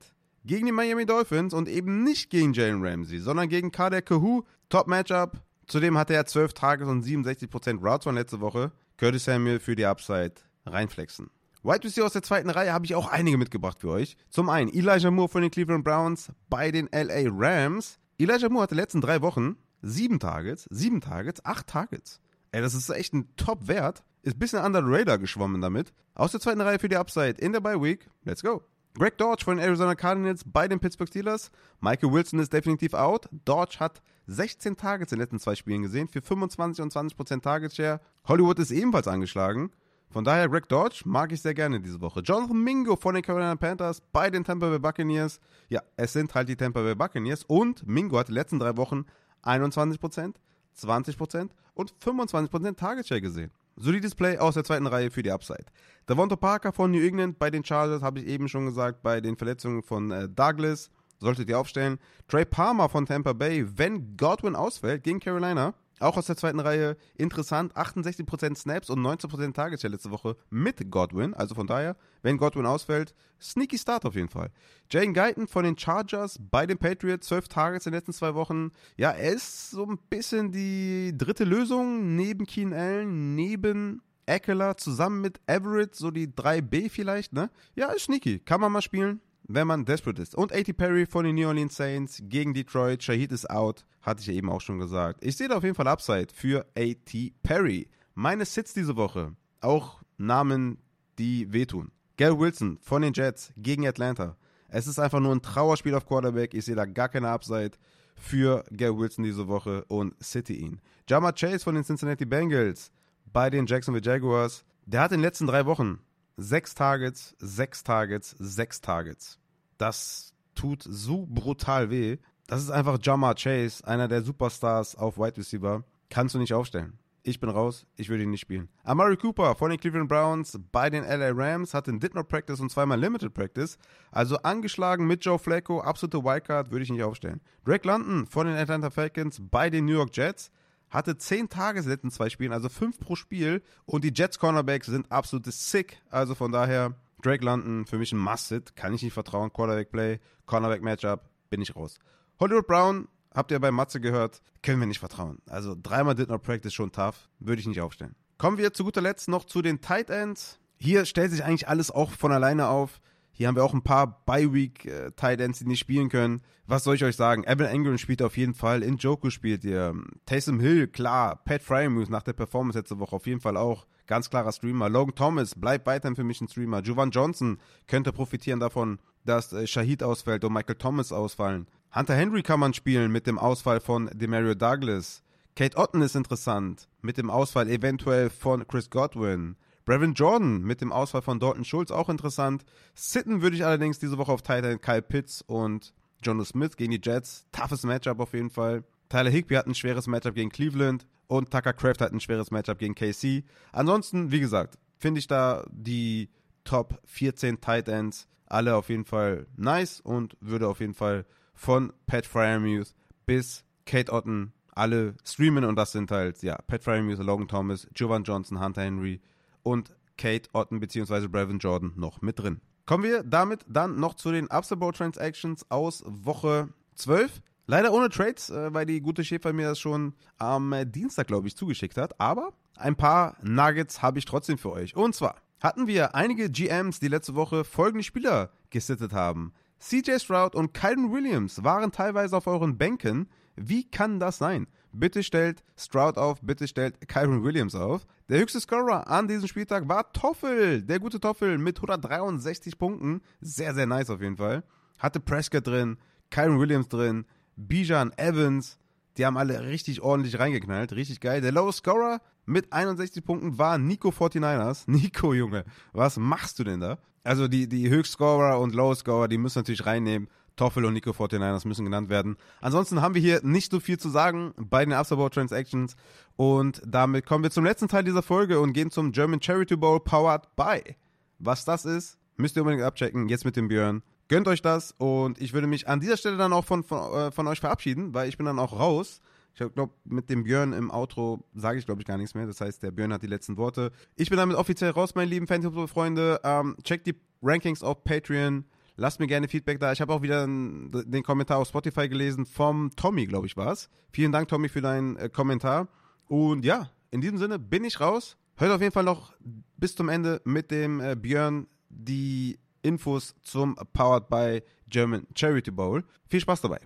Gegen 0.46 0.64
die 0.64 0.72
Miami 0.72 1.04
Dolphins 1.04 1.52
und 1.52 1.68
eben 1.68 2.04
nicht 2.04 2.30
gegen 2.30 2.54
Jalen 2.54 2.82
Ramsey, 2.82 3.18
sondern 3.18 3.50
gegen 3.50 3.70
Kader 3.70 4.00
Kahu. 4.00 4.44
Top 4.70 4.86
Matchup. 4.86 5.42
Zudem 5.66 5.98
hatte 5.98 6.14
er 6.14 6.24
12 6.24 6.54
Tages 6.54 6.88
und 6.88 7.04
67% 7.04 7.82
Routes 7.84 8.06
Run 8.06 8.14
letzte 8.14 8.40
Woche. 8.40 8.72
Curtis 8.96 9.24
Samuel 9.24 9.60
für 9.60 9.76
die 9.76 9.84
Upside 9.84 10.34
reinflexen. 10.64 11.28
Wide 11.62 11.84
Receiver 11.84 12.06
aus 12.06 12.14
der 12.14 12.22
zweiten 12.22 12.48
Reihe 12.48 12.72
habe 12.72 12.86
ich 12.86 12.94
auch 12.94 13.08
einige 13.10 13.36
mitgebracht 13.36 13.78
für 13.80 13.90
euch. 13.90 14.16
Zum 14.30 14.48
einen 14.48 14.72
Elijah 14.72 15.10
Moore 15.10 15.28
von 15.28 15.42
den 15.42 15.50
Cleveland 15.50 15.84
Browns 15.84 16.32
bei 16.48 16.70
den 16.70 16.88
LA 16.92 17.28
Rams. 17.30 17.98
Elijah 18.18 18.48
Moore 18.48 18.62
hatte 18.62 18.74
letzten 18.74 19.02
drei 19.02 19.20
Wochen 19.20 19.56
sieben 19.82 20.18
Targets, 20.18 20.66
sieben 20.70 21.02
Targets, 21.02 21.44
acht 21.44 21.66
Targets. 21.66 22.20
Ey, 22.50 22.62
das 22.62 22.74
ist 22.74 22.88
echt 22.88 23.12
ein 23.12 23.28
Top-Wert. 23.36 24.04
Ist 24.22 24.36
ein 24.36 24.38
bisschen 24.38 24.64
under 24.64 24.82
the 24.82 24.88
radar 24.88 25.18
geschwommen 25.18 25.60
damit. 25.60 25.92
Aus 26.14 26.30
der 26.32 26.40
zweiten 26.40 26.62
Reihe 26.62 26.78
für 26.78 26.88
die 26.88 26.96
Upside 26.96 27.38
in 27.38 27.52
der 27.52 27.60
Bye 27.60 27.80
Week. 27.82 28.08
Let's 28.24 28.42
go. 28.42 28.62
Greg 28.94 29.18
Dodge 29.18 29.44
von 29.44 29.58
den 29.58 29.66
Arizona 29.66 29.94
Cardinals 29.94 30.42
bei 30.46 30.66
den 30.66 30.80
Pittsburgh 30.80 31.08
Steelers. 31.08 31.50
Michael 31.80 32.10
Wilson 32.10 32.38
ist 32.38 32.54
definitiv 32.54 32.94
out. 32.94 33.28
Dodge 33.44 33.76
hat 33.80 34.00
16 34.28 34.78
Targets 34.78 35.12
in 35.12 35.18
den 35.18 35.24
letzten 35.24 35.38
zwei 35.38 35.54
Spielen 35.54 35.82
gesehen 35.82 36.08
für 36.08 36.22
25 36.22 36.82
und 36.82 36.92
20% 36.94 37.42
Target 37.42 37.74
Share. 37.74 38.00
Hollywood 38.26 38.58
ist 38.58 38.70
ebenfalls 38.70 39.08
angeschlagen. 39.08 39.70
Von 40.10 40.24
daher, 40.24 40.48
Greg 40.48 40.68
Dodge 40.68 41.02
mag 41.04 41.32
ich 41.32 41.42
sehr 41.42 41.54
gerne 41.54 41.80
diese 41.80 42.00
Woche. 42.00 42.20
Jonathan 42.20 42.62
Mingo 42.62 42.96
von 42.96 43.14
den 43.14 43.22
Carolina 43.22 43.56
Panthers 43.56 44.00
bei 44.12 44.30
den 44.30 44.44
Tampa 44.44 44.68
Bay 44.68 44.78
Buccaneers. 44.78 45.40
Ja, 45.68 45.82
es 45.96 46.12
sind 46.12 46.34
halt 46.34 46.48
die 46.48 46.56
Tampa 46.56 46.80
Bay 46.80 46.94
Buccaneers. 46.94 47.44
Und 47.44 47.86
Mingo 47.86 48.18
hat 48.18 48.28
die 48.28 48.32
letzten 48.32 48.58
drei 48.58 48.76
Wochen 48.76 49.04
21%, 49.42 50.34
20% 50.78 51.50
und 51.74 51.94
25% 52.02 52.76
Target 52.76 53.06
Share 53.06 53.20
gesehen. 53.20 53.50
Solides 53.76 54.14
Play 54.14 54.38
aus 54.38 54.54
der 54.54 54.64
zweiten 54.64 54.86
Reihe 54.86 55.10
für 55.10 55.22
die 55.22 55.30
Upside. 55.30 55.66
Devonta 56.08 56.36
Parker 56.36 56.72
von 56.72 56.90
New 56.90 57.06
England 57.06 57.38
bei 57.38 57.50
den 57.50 57.64
Chargers, 57.64 58.02
habe 58.02 58.20
ich 58.20 58.26
eben 58.26 58.48
schon 58.48 58.64
gesagt, 58.64 59.02
bei 59.02 59.20
den 59.20 59.36
Verletzungen 59.36 59.82
von 59.82 60.10
äh, 60.10 60.28
Douglas. 60.28 60.90
Solltet 61.18 61.48
ihr 61.48 61.58
aufstellen. 61.58 61.98
Trey 62.28 62.44
Palmer 62.44 62.88
von 62.88 63.06
Tampa 63.06 63.32
Bay, 63.32 63.66
wenn 63.76 64.16
Godwin 64.16 64.54
ausfällt 64.54 65.02
gegen 65.02 65.20
Carolina. 65.20 65.74
Auch 65.98 66.16
aus 66.16 66.26
der 66.26 66.36
zweiten 66.36 66.60
Reihe 66.60 66.96
interessant. 67.14 67.74
68% 67.74 68.56
Snaps 68.56 68.90
und 68.90 69.00
19% 69.00 69.54
Targets 69.54 69.82
ja 69.82 69.88
letzte 69.88 70.10
Woche 70.10 70.36
mit 70.50 70.90
Godwin. 70.90 71.32
Also 71.32 71.54
von 71.54 71.66
daher, 71.66 71.96
wenn 72.22 72.36
Godwin 72.36 72.66
ausfällt, 72.66 73.14
sneaky 73.40 73.78
Start 73.78 74.04
auf 74.04 74.14
jeden 74.14 74.28
Fall. 74.28 74.50
Jane 74.90 75.12
Guyton 75.12 75.46
von 75.46 75.64
den 75.64 75.78
Chargers 75.78 76.38
bei 76.38 76.66
den 76.66 76.78
Patriots. 76.78 77.28
12 77.28 77.48
Targets 77.48 77.86
in 77.86 77.92
den 77.92 77.98
letzten 77.98 78.12
zwei 78.12 78.34
Wochen. 78.34 78.72
Ja, 78.96 79.10
er 79.10 79.32
ist 79.32 79.70
so 79.70 79.86
ein 79.86 79.98
bisschen 80.10 80.52
die 80.52 81.16
dritte 81.16 81.44
Lösung 81.44 82.14
neben 82.14 82.46
Keen 82.46 82.74
Allen, 82.74 83.34
neben 83.34 84.02
Eckler, 84.26 84.76
zusammen 84.76 85.20
mit 85.20 85.40
Everett, 85.46 85.94
so 85.94 86.10
die 86.10 86.28
3B 86.28 86.90
vielleicht, 86.90 87.32
ne? 87.32 87.48
Ja, 87.74 87.92
ist 87.92 88.04
sneaky. 88.04 88.40
Kann 88.40 88.60
man 88.60 88.72
mal 88.72 88.82
spielen 88.82 89.20
wenn 89.48 89.66
man 89.66 89.84
desperate 89.84 90.20
ist. 90.20 90.34
Und 90.34 90.52
A.T. 90.52 90.72
Perry 90.72 91.06
von 91.06 91.24
den 91.24 91.36
New 91.36 91.46
Orleans 91.46 91.76
Saints 91.76 92.22
gegen 92.24 92.54
Detroit. 92.54 93.02
Shahid 93.02 93.32
ist 93.32 93.48
out, 93.50 93.84
hatte 94.02 94.20
ich 94.20 94.26
ja 94.26 94.34
eben 94.34 94.50
auch 94.50 94.60
schon 94.60 94.78
gesagt. 94.78 95.24
Ich 95.24 95.36
sehe 95.36 95.48
da 95.48 95.56
auf 95.56 95.64
jeden 95.64 95.74
Fall 95.74 95.88
Upside 95.88 96.28
für 96.34 96.66
A.T. 96.76 97.32
Perry. 97.42 97.88
Meine 98.14 98.44
Sits 98.44 98.72
diese 98.74 98.96
Woche, 98.96 99.34
auch 99.60 100.02
Namen, 100.18 100.78
die 101.18 101.52
wehtun. 101.52 101.92
Gary 102.16 102.38
Wilson 102.38 102.78
von 102.80 103.02
den 103.02 103.12
Jets 103.12 103.52
gegen 103.56 103.86
Atlanta. 103.86 104.36
Es 104.68 104.86
ist 104.86 104.98
einfach 104.98 105.20
nur 105.20 105.34
ein 105.34 105.42
Trauerspiel 105.42 105.94
auf 105.94 106.06
Quarterback. 106.06 106.54
Ich 106.54 106.64
sehe 106.64 106.74
da 106.74 106.86
gar 106.86 107.08
keine 107.08 107.28
Upside 107.28 107.72
für 108.16 108.64
Gary 108.70 108.96
Wilson 108.96 109.24
diese 109.24 109.48
Woche 109.48 109.84
und 109.88 110.14
City 110.22 110.54
ihn. 110.54 110.80
Jama 111.08 111.32
Chase 111.32 111.60
von 111.60 111.74
den 111.74 111.84
Cincinnati 111.84 112.24
Bengals 112.24 112.90
bei 113.32 113.50
den 113.50 113.66
Jacksonville 113.66 114.04
Jaguars. 114.04 114.64
Der 114.86 115.02
hat 115.02 115.12
in 115.12 115.18
den 115.18 115.24
letzten 115.24 115.46
drei 115.46 115.66
Wochen 115.66 115.98
Sechs 116.36 116.74
Targets, 116.74 117.34
sechs 117.38 117.82
Targets, 117.82 118.36
sechs 118.38 118.80
Targets. 118.80 119.38
das 119.78 120.34
tut 120.54 120.82
so 120.82 121.26
brutal 121.28 121.90
weh. 121.90 122.18
Das 122.46 122.62
ist 122.62 122.70
einfach 122.70 122.98
Jamar 123.02 123.34
Chase, 123.34 123.86
einer 123.86 124.08
der 124.08 124.22
Superstars 124.22 124.96
auf 124.96 125.18
Wide 125.18 125.36
Receiver. 125.36 125.84
Kannst 126.10 126.34
du 126.34 126.38
nicht 126.38 126.54
aufstellen. 126.54 126.98
Ich 127.22 127.40
bin 127.40 127.50
raus, 127.50 127.86
ich 127.96 128.08
würde 128.08 128.22
ihn 128.22 128.30
nicht 128.30 128.42
spielen. 128.42 128.68
Amari 128.84 129.16
Cooper 129.16 129.56
von 129.56 129.70
den 129.70 129.80
Cleveland 129.80 130.08
Browns 130.08 130.60
bei 130.70 130.88
den 130.90 131.02
LA 131.02 131.30
Rams 131.32 131.74
hat 131.74 131.88
den 131.88 131.98
Did 131.98 132.14
Not 132.14 132.28
Practice 132.28 132.60
und 132.60 132.70
zweimal 132.70 133.00
Limited 133.00 133.34
Practice. 133.34 133.78
Also 134.12 134.36
angeschlagen 134.38 135.06
mit 135.06 135.24
Joe 135.24 135.38
Flacco, 135.38 135.80
absolute 135.80 136.22
Wildcard, 136.22 136.70
würde 136.70 136.84
ich 136.84 136.90
nicht 136.90 137.02
aufstellen. 137.02 137.40
Drake 137.64 137.88
London 137.88 138.26
von 138.26 138.46
den 138.46 138.56
Atlanta 138.56 138.90
Falcons 138.90 139.40
bei 139.50 139.70
den 139.70 139.86
New 139.86 139.94
York 139.94 140.16
Jets 140.16 140.52
hatte 140.90 141.16
10 141.16 141.48
Tage 141.48 141.78
in 141.78 141.84
den 141.84 141.92
letzten 141.92 142.10
zwei 142.10 142.30
Spielen, 142.30 142.52
also 142.52 142.68
5 142.68 143.00
pro 143.00 143.16
Spiel. 143.16 143.62
Und 143.84 144.04
die 144.04 144.12
Jets 144.14 144.38
Cornerbacks 144.38 144.86
sind 144.86 145.10
absolut 145.10 145.46
sick. 145.46 146.00
Also 146.10 146.34
von 146.34 146.52
daher, 146.52 146.94
Drake 147.22 147.44
London 147.44 147.86
für 147.86 147.98
mich 147.98 148.12
ein 148.12 148.18
Must-Sit. 148.18 148.76
Kann 148.76 148.94
ich 148.94 149.02
nicht 149.02 149.12
vertrauen. 149.12 149.52
Quarterback 149.52 149.90
Play, 149.90 150.20
Cornerback 150.46 150.82
Matchup, 150.82 151.28
bin 151.50 151.60
ich 151.60 151.74
raus. 151.74 151.98
Hollywood 152.38 152.66
Brown 152.66 153.08
habt 153.34 153.50
ihr 153.50 153.60
bei 153.60 153.70
Matze 153.70 154.00
gehört, 154.00 154.40
können 154.62 154.80
wir 154.80 154.86
nicht 154.86 154.98
vertrauen. 154.98 155.38
Also 155.48 155.76
dreimal 155.80 156.14
Did 156.14 156.28
Not 156.28 156.42
Practice 156.42 156.72
schon 156.72 156.92
tough, 156.92 157.28
würde 157.38 157.60
ich 157.60 157.66
nicht 157.66 157.80
aufstellen. 157.80 158.14
Kommen 158.38 158.58
wir 158.58 158.72
zu 158.72 158.84
guter 158.84 159.00
Letzt 159.00 159.28
noch 159.28 159.44
zu 159.44 159.62
den 159.62 159.80
Tight 159.80 160.10
Ends. 160.10 160.58
Hier 160.78 161.06
stellt 161.06 161.30
sich 161.30 161.44
eigentlich 161.44 161.68
alles 161.68 161.90
auch 161.90 162.12
von 162.12 162.32
alleine 162.32 162.68
auf. 162.68 163.00
Hier 163.36 163.48
haben 163.48 163.56
wir 163.56 163.64
auch 163.64 163.74
ein 163.74 163.82
paar 163.82 164.24
Bye-Week 164.24 164.86
äh, 164.86 165.10
die 165.36 165.66
nicht 165.66 165.78
spielen 165.78 166.08
können. 166.08 166.40
Was 166.66 166.84
soll 166.84 166.94
ich 166.94 167.04
euch 167.04 167.16
sagen? 167.16 167.44
Evan 167.44 167.66
Engram 167.66 167.98
spielt 167.98 168.22
auf 168.22 168.38
jeden 168.38 168.54
Fall. 168.54 168.82
In 168.82 168.96
Joku 168.96 169.28
spielt 169.28 169.62
ihr. 169.62 169.94
Taysom 170.24 170.58
Hill, 170.58 170.88
klar. 170.88 171.44
Pat 171.44 171.62
Fryermuth 171.62 172.08
nach 172.08 172.22
der 172.22 172.32
Performance 172.32 172.78
letzte 172.78 172.98
Woche 172.98 173.14
auf 173.14 173.26
jeden 173.26 173.40
Fall 173.40 173.58
auch. 173.58 173.86
Ganz 174.06 174.30
klarer 174.30 174.52
Streamer. 174.52 174.88
Logan 174.88 175.14
Thomas 175.14 175.54
bleibt 175.54 175.84
weiterhin 175.86 176.16
für 176.16 176.24
mich 176.24 176.40
ein 176.40 176.48
Streamer. 176.48 176.80
Jovan 176.80 177.10
Johnson 177.10 177.58
könnte 177.86 178.10
profitieren 178.10 178.58
davon, 178.58 179.00
dass 179.26 179.52
äh, 179.52 179.66
Shahid 179.66 180.02
ausfällt 180.02 180.42
und 180.42 180.54
Michael 180.54 180.76
Thomas 180.76 181.12
ausfallen. 181.12 181.66
Hunter 181.94 182.14
Henry 182.14 182.42
kann 182.42 182.58
man 182.58 182.72
spielen 182.72 183.12
mit 183.12 183.26
dem 183.26 183.38
Ausfall 183.38 183.80
von 183.80 184.08
Demario 184.14 184.54
Douglas. 184.54 185.22
Kate 185.56 185.76
Otten 185.76 186.00
ist 186.00 186.16
interessant 186.16 186.88
mit 187.02 187.18
dem 187.18 187.28
Ausfall 187.28 187.68
eventuell 187.68 188.30
von 188.30 188.66
Chris 188.66 188.88
Godwin. 188.88 189.56
Brevin 189.86 190.14
Jordan 190.14 190.62
mit 190.62 190.80
dem 190.80 190.92
Ausfall 190.92 191.22
von 191.22 191.38
Dalton 191.38 191.64
Schulz 191.64 191.92
auch 191.92 192.08
interessant. 192.08 192.64
Sitten 192.94 193.40
würde 193.40 193.56
ich 193.56 193.64
allerdings 193.64 194.00
diese 194.00 194.18
Woche 194.18 194.32
auf 194.32 194.42
Titan 194.42 194.80
Kyle 194.80 195.00
Pitts 195.00 195.42
und 195.42 195.94
Jonas 196.22 196.48
Smith 196.48 196.76
gegen 196.76 196.90
die 196.90 197.00
Jets. 197.02 197.46
Toughes 197.52 197.84
Matchup 197.84 198.18
auf 198.18 198.34
jeden 198.34 198.50
Fall. 198.50 198.82
Tyler 199.08 199.30
Higby 199.30 199.54
hat 199.54 199.68
ein 199.68 199.76
schweres 199.76 200.08
Matchup 200.08 200.34
gegen 200.34 200.50
Cleveland 200.50 201.06
und 201.28 201.52
Tucker 201.52 201.72
Craft 201.72 202.00
hat 202.00 202.12
ein 202.12 202.20
schweres 202.20 202.50
Matchup 202.50 202.78
gegen 202.78 202.96
KC. 202.96 203.44
Ansonsten, 203.70 204.32
wie 204.32 204.40
gesagt, 204.40 204.76
finde 204.98 205.20
ich 205.20 205.28
da 205.28 205.64
die 205.70 206.30
Top 206.64 207.00
14 207.04 207.60
Tight 207.60 207.86
Ends 207.88 208.26
alle 208.46 208.74
auf 208.74 208.88
jeden 208.88 209.04
Fall 209.04 209.46
nice 209.56 210.00
und 210.00 210.36
würde 210.40 210.66
auf 210.66 210.80
jeden 210.80 210.94
Fall 210.94 211.26
von 211.54 211.92
Pat 212.06 212.26
Fryermuth 212.26 212.92
bis 213.24 213.64
Kate 213.84 214.12
Otten 214.12 214.52
alle 214.74 215.14
streamen 215.24 215.64
und 215.64 215.76
das 215.76 215.92
sind 215.92 216.10
halt, 216.10 216.42
ja, 216.42 216.58
Pat 216.66 216.82
Fryermuth, 216.82 217.18
Logan 217.18 217.46
Thomas, 217.46 217.86
Jovan 217.94 218.24
Johnson, 218.24 218.60
Hunter 218.60 218.82
Henry 218.82 219.20
und 219.66 219.92
Kate 220.16 220.48
Otten 220.52 220.78
bzw. 220.78 221.26
Brevin 221.26 221.58
Jordan 221.58 221.92
noch 221.96 222.22
mit 222.22 222.38
drin. 222.38 222.60
Kommen 222.86 223.02
wir 223.02 223.24
damit 223.24 223.66
dann 223.68 223.98
noch 223.98 224.14
zu 224.14 224.30
den 224.30 224.48
Upside 224.48 224.92
Transactions 224.92 225.68
aus 225.70 226.04
Woche 226.06 226.68
12. 226.94 227.42
Leider 227.66 227.92
ohne 227.92 228.08
Trades, 228.08 228.48
äh, 228.50 228.72
weil 228.72 228.86
die 228.86 229.00
gute 229.00 229.24
Schäfer 229.24 229.52
mir 229.52 229.66
das 229.66 229.80
schon 229.80 230.14
am 230.38 230.72
Dienstag, 230.86 231.26
glaube 231.26 231.48
ich, 231.48 231.56
zugeschickt 231.56 231.96
hat. 231.96 232.20
Aber 232.20 232.52
ein 232.76 232.94
paar 232.94 233.36
Nuggets 233.42 234.02
habe 234.02 234.20
ich 234.20 234.24
trotzdem 234.24 234.56
für 234.56 234.70
euch. 234.70 234.94
Und 234.94 235.16
zwar 235.16 235.34
hatten 235.60 235.88
wir 235.88 236.14
einige 236.14 236.48
GMs, 236.48 237.00
die 237.00 237.08
letzte 237.08 237.34
Woche 237.34 237.64
folgende 237.64 238.04
Spieler 238.04 238.50
gesittet 238.70 239.12
haben. 239.12 239.52
CJ 239.80 240.20
Stroud 240.20 240.54
und 240.54 240.74
Kyron 240.74 241.12
Williams 241.12 241.64
waren 241.64 241.90
teilweise 241.90 242.36
auf 242.36 242.46
euren 242.46 242.78
Bänken. 242.78 243.28
Wie 243.56 243.90
kann 243.90 244.20
das 244.20 244.38
sein? 244.38 244.68
Bitte 244.98 245.22
stellt 245.22 245.62
Stroud 245.76 246.16
auf, 246.16 246.40
bitte 246.40 246.66
stellt 246.66 247.06
Kyron 247.06 247.44
Williams 247.44 247.74
auf. 247.74 248.06
Der 248.30 248.40
höchste 248.40 248.60
Scorer 248.60 249.06
an 249.08 249.28
diesem 249.28 249.46
Spieltag 249.46 249.88
war 249.88 250.10
Toffel, 250.14 250.82
der 250.82 251.00
gute 251.00 251.20
Toffel 251.20 251.58
mit 251.58 251.76
163 251.76 252.78
Punkten. 252.78 253.20
Sehr, 253.42 253.74
sehr 253.74 253.84
nice 253.84 254.08
auf 254.08 254.22
jeden 254.22 254.38
Fall. 254.38 254.64
Hatte 254.98 255.20
Prescott 255.20 255.66
drin, 255.66 255.98
Kyron 256.30 256.58
Williams 256.58 256.88
drin, 256.88 257.26
Bijan 257.56 258.10
Evans. 258.16 258.78
Die 259.18 259.26
haben 259.26 259.36
alle 259.36 259.66
richtig 259.66 260.00
ordentlich 260.00 260.38
reingeknallt. 260.38 260.92
Richtig 260.92 261.20
geil. 261.20 261.42
Der 261.42 261.52
Low 261.52 261.70
Scorer 261.72 262.22
mit 262.46 262.72
61 262.72 263.22
Punkten 263.22 263.58
war 263.58 263.76
Nico 263.76 264.08
49ers. 264.08 264.84
Nico, 264.90 265.34
Junge, 265.34 265.64
was 265.92 266.16
machst 266.16 266.58
du 266.58 266.64
denn 266.64 266.80
da? 266.80 266.98
Also 267.22 267.48
die, 267.48 267.68
die 267.68 267.90
Höchstscorer 267.90 268.60
und 268.60 268.74
Lowscorer, 268.74 269.28
die 269.28 269.36
müssen 269.36 269.58
natürlich 269.58 269.84
reinnehmen. 269.84 270.28
Toffel 270.56 270.84
und 270.84 270.94
Nico 270.94 271.10
49ers 271.10 271.68
müssen 271.68 271.84
genannt 271.84 272.08
werden. 272.08 272.36
Ansonsten 272.60 273.02
haben 273.02 273.14
wir 273.14 273.20
hier 273.20 273.40
nicht 273.42 273.70
so 273.70 273.78
viel 273.78 273.98
zu 273.98 274.08
sagen 274.08 274.54
bei 274.56 274.84
den 274.84 274.94
Afterboard 274.94 275.34
Transactions. 275.34 275.96
Und 276.36 276.82
damit 276.86 277.26
kommen 277.26 277.44
wir 277.44 277.50
zum 277.50 277.64
letzten 277.64 277.88
Teil 277.88 278.04
dieser 278.04 278.22
Folge 278.22 278.60
und 278.60 278.72
gehen 278.72 278.90
zum 278.90 279.12
German 279.12 279.42
Charity 279.42 279.76
Bowl 279.76 280.00
Powered 280.00 280.54
by. 280.56 280.96
Was 281.38 281.64
das 281.64 281.84
ist, 281.84 282.18
müsst 282.36 282.56
ihr 282.56 282.62
unbedingt 282.62 282.84
abchecken. 282.84 283.28
Jetzt 283.28 283.44
mit 283.44 283.56
dem 283.56 283.68
Björn. 283.68 284.02
Gönnt 284.28 284.48
euch 284.48 284.62
das 284.62 284.92
und 284.98 285.40
ich 285.40 285.52
würde 285.52 285.68
mich 285.68 285.88
an 285.88 286.00
dieser 286.00 286.16
Stelle 286.16 286.36
dann 286.36 286.52
auch 286.52 286.64
von, 286.64 286.82
von, 286.82 287.12
äh, 287.12 287.30
von 287.30 287.46
euch 287.46 287.60
verabschieden, 287.60 288.12
weil 288.12 288.28
ich 288.28 288.36
bin 288.36 288.46
dann 288.46 288.58
auch 288.58 288.72
raus. 288.72 289.20
Ich 289.54 289.74
glaube, 289.74 289.92
mit 290.04 290.28
dem 290.28 290.44
Björn 290.44 290.72
im 290.72 290.90
Outro 290.90 291.44
sage 291.54 291.78
ich, 291.78 291.86
glaube 291.86 292.02
ich, 292.02 292.06
gar 292.06 292.18
nichts 292.18 292.34
mehr. 292.34 292.46
Das 292.46 292.60
heißt, 292.60 292.82
der 292.82 292.90
Björn 292.90 293.12
hat 293.12 293.22
die 293.22 293.28
letzten 293.28 293.56
Worte. 293.56 293.90
Ich 294.16 294.28
bin 294.28 294.36
damit 294.36 294.56
offiziell 294.56 294.90
raus, 294.90 295.14
meine 295.14 295.30
lieben 295.30 295.46
Fantasy-Freunde. 295.46 296.40
Ähm, 296.44 296.76
checkt 296.82 297.06
die 297.06 297.14
Rankings 297.42 297.82
auf 297.82 298.04
Patreon. 298.04 298.66
Lasst 298.96 299.20
mir 299.20 299.26
gerne 299.26 299.48
Feedback 299.48 299.78
da. 299.78 299.92
Ich 299.92 300.00
habe 300.00 300.12
auch 300.12 300.22
wieder 300.22 300.46
den 300.46 301.22
Kommentar 301.22 301.58
auf 301.58 301.68
Spotify 301.68 302.08
gelesen 302.08 302.46
vom 302.46 302.90
Tommy, 302.96 303.26
glaube 303.26 303.46
ich, 303.46 303.56
war 303.56 303.72
es. 303.72 303.90
Vielen 304.10 304.32
Dank, 304.32 304.48
Tommy, 304.48 304.68
für 304.68 304.80
deinen 304.80 305.16
äh, 305.16 305.28
Kommentar. 305.28 305.88
Und 306.28 306.64
ja, 306.64 306.90
in 307.10 307.20
diesem 307.20 307.38
Sinne 307.38 307.58
bin 307.58 307.84
ich 307.84 308.00
raus. 308.00 308.36
Hört 308.56 308.72
auf 308.72 308.80
jeden 308.80 308.92
Fall 308.92 309.04
noch 309.04 309.34
bis 309.76 309.94
zum 309.94 310.08
Ende 310.08 310.40
mit 310.44 310.70
dem 310.70 311.00
äh, 311.00 311.14
Björn 311.14 311.66
die 311.90 312.58
Infos 312.82 313.34
zum 313.42 313.74
Powered 313.92 314.28
by 314.28 314.62
German 314.88 315.26
Charity 315.34 315.70
Bowl. 315.70 316.02
Viel 316.28 316.40
Spaß 316.40 316.62
dabei. 316.62 316.80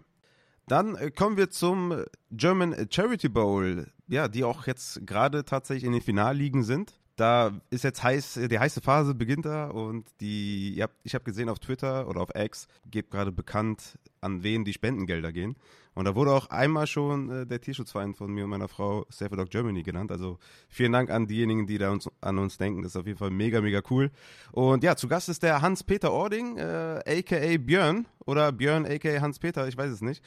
Dann 0.67 0.97
äh, 0.97 1.13
kommen 1.13 1.37
wir 1.37 1.51
zum 1.51 2.05
German 2.33 2.89
Charity 2.91 3.29
Bowl, 3.29 3.87
ja, 4.09 4.27
die 4.27 4.43
auch 4.43 4.67
jetzt 4.67 5.07
gerade 5.07 5.45
tatsächlich 5.45 5.85
in 5.85 5.93
den 5.93 6.03
Finalligen 6.03 6.65
sind. 6.65 7.00
Da 7.17 7.61
ist 7.71 7.85
jetzt 7.85 8.03
heiß, 8.03 8.41
die 8.51 8.59
heiße 8.59 8.81
Phase 8.81 9.15
beginnt 9.15 9.45
da 9.45 9.69
und 9.69 10.07
die, 10.21 10.83
ich 11.03 11.15
habe 11.15 11.25
gesehen 11.25 11.49
auf 11.49 11.59
Twitter 11.59 12.09
oder 12.09 12.21
auf 12.23 12.31
X, 12.35 12.67
gebt 12.91 13.11
gerade 13.11 13.33
bekannt, 13.33 13.99
an 14.21 14.43
wen 14.43 14.65
die 14.65 14.73
Spendengelder 14.73 15.33
gehen. 15.33 15.57
Und 16.01 16.07
da 16.07 16.15
wurde 16.15 16.33
auch 16.33 16.49
einmal 16.49 16.87
schon 16.87 17.29
äh, 17.29 17.47
der 17.47 17.61
Tierschutzverein 17.61 18.15
von 18.15 18.33
mir 18.33 18.45
und 18.45 18.51
meiner 18.51 18.69
Frau 18.69 19.05
Save 19.11 19.33
a 19.35 19.37
Dog 19.37 19.51
Germany 19.51 19.83
genannt. 19.83 20.11
Also 20.11 20.39
vielen 20.71 20.93
Dank 20.93 21.11
an 21.11 21.27
diejenigen, 21.27 21.67
die 21.67 21.77
da 21.77 21.91
uns, 21.91 22.09
an 22.23 22.39
uns 22.39 22.57
denken. 22.57 22.81
Das 22.81 22.93
ist 22.93 22.97
auf 22.97 23.07
jeden 23.07 23.19
Fall 23.19 23.29
mega, 23.29 23.61
mega 23.61 23.83
cool. 23.91 24.11
Und 24.51 24.83
ja, 24.83 24.97
zu 24.97 25.09
Gast 25.09 25.29
ist 25.29 25.43
der 25.43 25.61
Hans-Peter 25.61 26.11
Ording, 26.11 26.57
äh, 26.57 27.03
aka 27.07 27.59
Björn 27.59 28.07
oder 28.25 28.51
Björn 28.51 28.87
aka 28.87 29.21
Hans-Peter, 29.21 29.69
ich 29.69 29.77
weiß 29.77 29.91
es 29.91 30.01
nicht. 30.01 30.25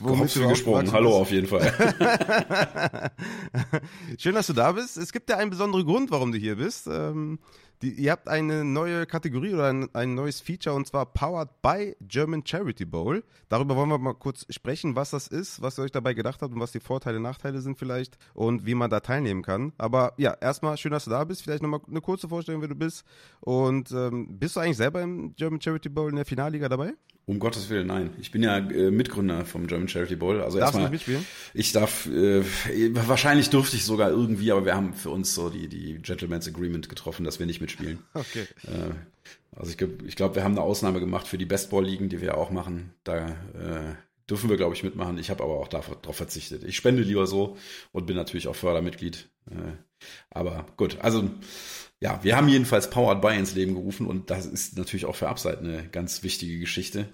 Womit 0.00 0.34
du 0.34 0.48
gesprochen. 0.48 0.90
Hallo 0.90 1.18
auf 1.18 1.30
jeden 1.30 1.46
Fall. 1.46 1.72
Schön, 4.18 4.34
dass 4.34 4.48
du 4.48 4.54
da 4.54 4.72
bist. 4.72 4.96
Es 4.96 5.12
gibt 5.12 5.30
ja 5.30 5.36
einen 5.36 5.50
besonderen 5.50 5.84
Grund, 5.84 6.10
warum 6.10 6.32
du 6.32 6.38
hier 6.38 6.56
bist. 6.56 6.88
Ähm, 6.88 7.38
die, 7.84 7.92
ihr 7.92 8.12
habt 8.12 8.28
eine 8.28 8.64
neue 8.64 9.06
Kategorie 9.06 9.52
oder 9.54 9.68
ein, 9.68 9.88
ein, 9.94 10.14
neues 10.14 10.40
Feature 10.40 10.74
und 10.74 10.86
zwar 10.86 11.06
Powered 11.06 11.50
by 11.62 11.94
German 12.00 12.44
Charity 12.44 12.84
Bowl. 12.84 13.22
Darüber 13.48 13.76
wollen 13.76 13.90
wir 13.90 13.98
mal 13.98 14.14
kurz 14.14 14.46
sprechen, 14.50 14.96
was 14.96 15.10
das 15.10 15.28
ist, 15.28 15.60
was 15.60 15.78
ihr 15.78 15.82
euch 15.82 15.92
dabei 15.92 16.14
gedacht 16.14 16.42
habt 16.42 16.54
und 16.54 16.60
was 16.60 16.72
die 16.72 16.80
Vorteile, 16.80 17.20
Nachteile 17.20 17.60
sind 17.60 17.78
vielleicht 17.78 18.16
und 18.32 18.66
wie 18.66 18.74
man 18.74 18.90
da 18.90 19.00
teilnehmen 19.00 19.42
kann. 19.42 19.72
Aber 19.78 20.14
ja, 20.16 20.32
erstmal 20.40 20.76
schön, 20.76 20.92
dass 20.92 21.04
du 21.04 21.10
da 21.10 21.24
bist. 21.24 21.42
Vielleicht 21.42 21.62
nochmal 21.62 21.80
eine 21.86 22.00
kurze 22.00 22.28
Vorstellung, 22.28 22.62
wer 22.62 22.68
du 22.68 22.74
bist. 22.74 23.04
Und 23.40 23.92
ähm, 23.92 24.38
bist 24.38 24.56
du 24.56 24.60
eigentlich 24.60 24.78
selber 24.78 25.02
im 25.02 25.34
German 25.36 25.60
Charity 25.60 25.90
Bowl 25.90 26.08
in 26.08 26.16
der 26.16 26.24
Finalliga 26.24 26.68
dabei? 26.68 26.94
Um 27.26 27.38
Gottes 27.38 27.70
Willen, 27.70 27.86
nein. 27.86 28.10
Ich 28.20 28.30
bin 28.30 28.42
ja 28.42 28.58
äh, 28.58 28.90
Mitgründer 28.90 29.46
vom 29.46 29.66
German 29.66 29.88
Charity 29.88 30.16
Bowl. 30.16 30.42
Also 30.42 30.58
Darfst 30.58 30.74
erstmal, 30.74 30.90
du 30.90 30.92
nicht 30.92 31.08
mitspielen? 31.08 31.26
Ich 31.54 31.72
darf, 31.72 32.06
äh, 32.06 32.42
wahrscheinlich 33.08 33.48
durfte 33.48 33.76
ich 33.76 33.84
sogar 33.84 34.10
irgendwie, 34.10 34.52
aber 34.52 34.66
wir 34.66 34.74
haben 34.74 34.92
für 34.92 35.10
uns 35.10 35.34
so 35.34 35.48
die, 35.48 35.68
die 35.68 35.98
Gentleman's 36.02 36.46
Agreement 36.46 36.88
getroffen, 36.88 37.24
dass 37.24 37.38
wir 37.38 37.46
nicht 37.46 37.60
mitspielen. 37.60 37.98
Okay. 38.14 38.46
Äh, 38.64 39.56
also 39.56 39.70
ich, 39.70 39.80
ich 40.06 40.16
glaube, 40.16 40.34
wir 40.34 40.44
haben 40.44 40.52
eine 40.52 40.62
Ausnahme 40.62 41.00
gemacht 41.00 41.26
für 41.26 41.38
die 41.38 41.46
Bestball-Ligen, 41.46 42.08
die 42.08 42.20
wir 42.20 42.28
ja 42.28 42.34
auch 42.34 42.50
machen. 42.50 42.92
Da 43.04 43.28
äh, 43.28 43.94
dürfen 44.28 44.50
wir, 44.50 44.56
glaube 44.56 44.74
ich, 44.74 44.82
mitmachen. 44.82 45.18
Ich 45.18 45.30
habe 45.30 45.42
aber 45.42 45.54
auch 45.54 45.68
darauf 45.68 46.16
verzichtet. 46.16 46.64
Ich 46.64 46.76
spende 46.76 47.02
lieber 47.02 47.26
so 47.26 47.56
und 47.92 48.06
bin 48.06 48.16
natürlich 48.16 48.48
auch 48.48 48.56
Fördermitglied. 48.56 49.28
Äh, 49.50 49.72
aber 50.30 50.66
gut, 50.76 50.98
also 51.00 51.30
ja, 52.00 52.22
wir 52.22 52.36
haben 52.36 52.48
jedenfalls 52.48 52.90
Powered 52.90 53.20
by 53.20 53.36
ins 53.38 53.54
Leben 53.54 53.74
gerufen 53.74 54.06
und 54.06 54.30
das 54.30 54.46
ist 54.46 54.76
natürlich 54.76 55.06
auch 55.06 55.16
für 55.16 55.28
Upside 55.28 55.58
eine 55.58 55.88
ganz 55.88 56.22
wichtige 56.22 56.58
Geschichte. 56.58 57.08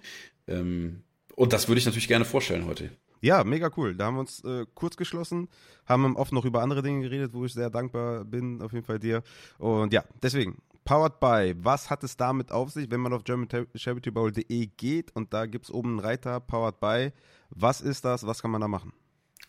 Ähm, 0.49 1.03
und 1.37 1.53
das 1.53 1.69
würde 1.69 1.79
ich 1.79 1.87
natürlich 1.87 2.09
gerne 2.09 2.25
vorstellen 2.25 2.67
heute. 2.67 2.91
Ja, 3.23 3.45
mega 3.45 3.71
cool. 3.77 3.95
Da 3.95 4.07
haben 4.07 4.15
wir 4.15 4.21
uns 4.21 4.43
äh, 4.45 4.65
kurz 4.75 4.97
geschlossen, 4.97 5.49
haben 5.87 6.17
oft 6.17 6.33
noch 6.33 6.45
über 6.45 6.63
andere 6.63 6.83
Dinge 6.83 7.03
geredet, 7.03 7.35
wo 7.35 7.45
ich 7.45 7.53
sehr 7.53 7.71
dankbar 7.71 8.25
bin, 8.25 8.63
auf 8.63 8.73
jeden 8.73 8.85
Fall 8.85 8.99
dir. 8.99 9.23
Und 9.59 9.93
ja, 9.93 10.05
deswegen, 10.23 10.59
Powered 10.85 11.21
by, 11.21 11.55
was 11.59 11.91
hat 11.91 12.03
es 12.03 12.17
damit 12.17 12.51
auf 12.51 12.71
sich, 12.71 12.91
wenn 12.91 13.01
man 13.01 13.13
auf 13.13 13.25
germancharitybowl.de 13.25 14.67
geht 14.77 15.15
und 15.15 15.33
da 15.35 15.47
gibt 15.47 15.67
es 15.67 15.71
oben 15.71 15.91
einen 15.91 15.99
Reiter, 16.01 16.41
Powered 16.41 16.81
by, 16.81 17.13
was 17.51 17.81
ist 17.81 18.05
das, 18.05 18.27
was 18.27 18.41
kann 18.41 18.51
man 18.51 18.61
da 18.61 18.69
machen? 18.69 18.93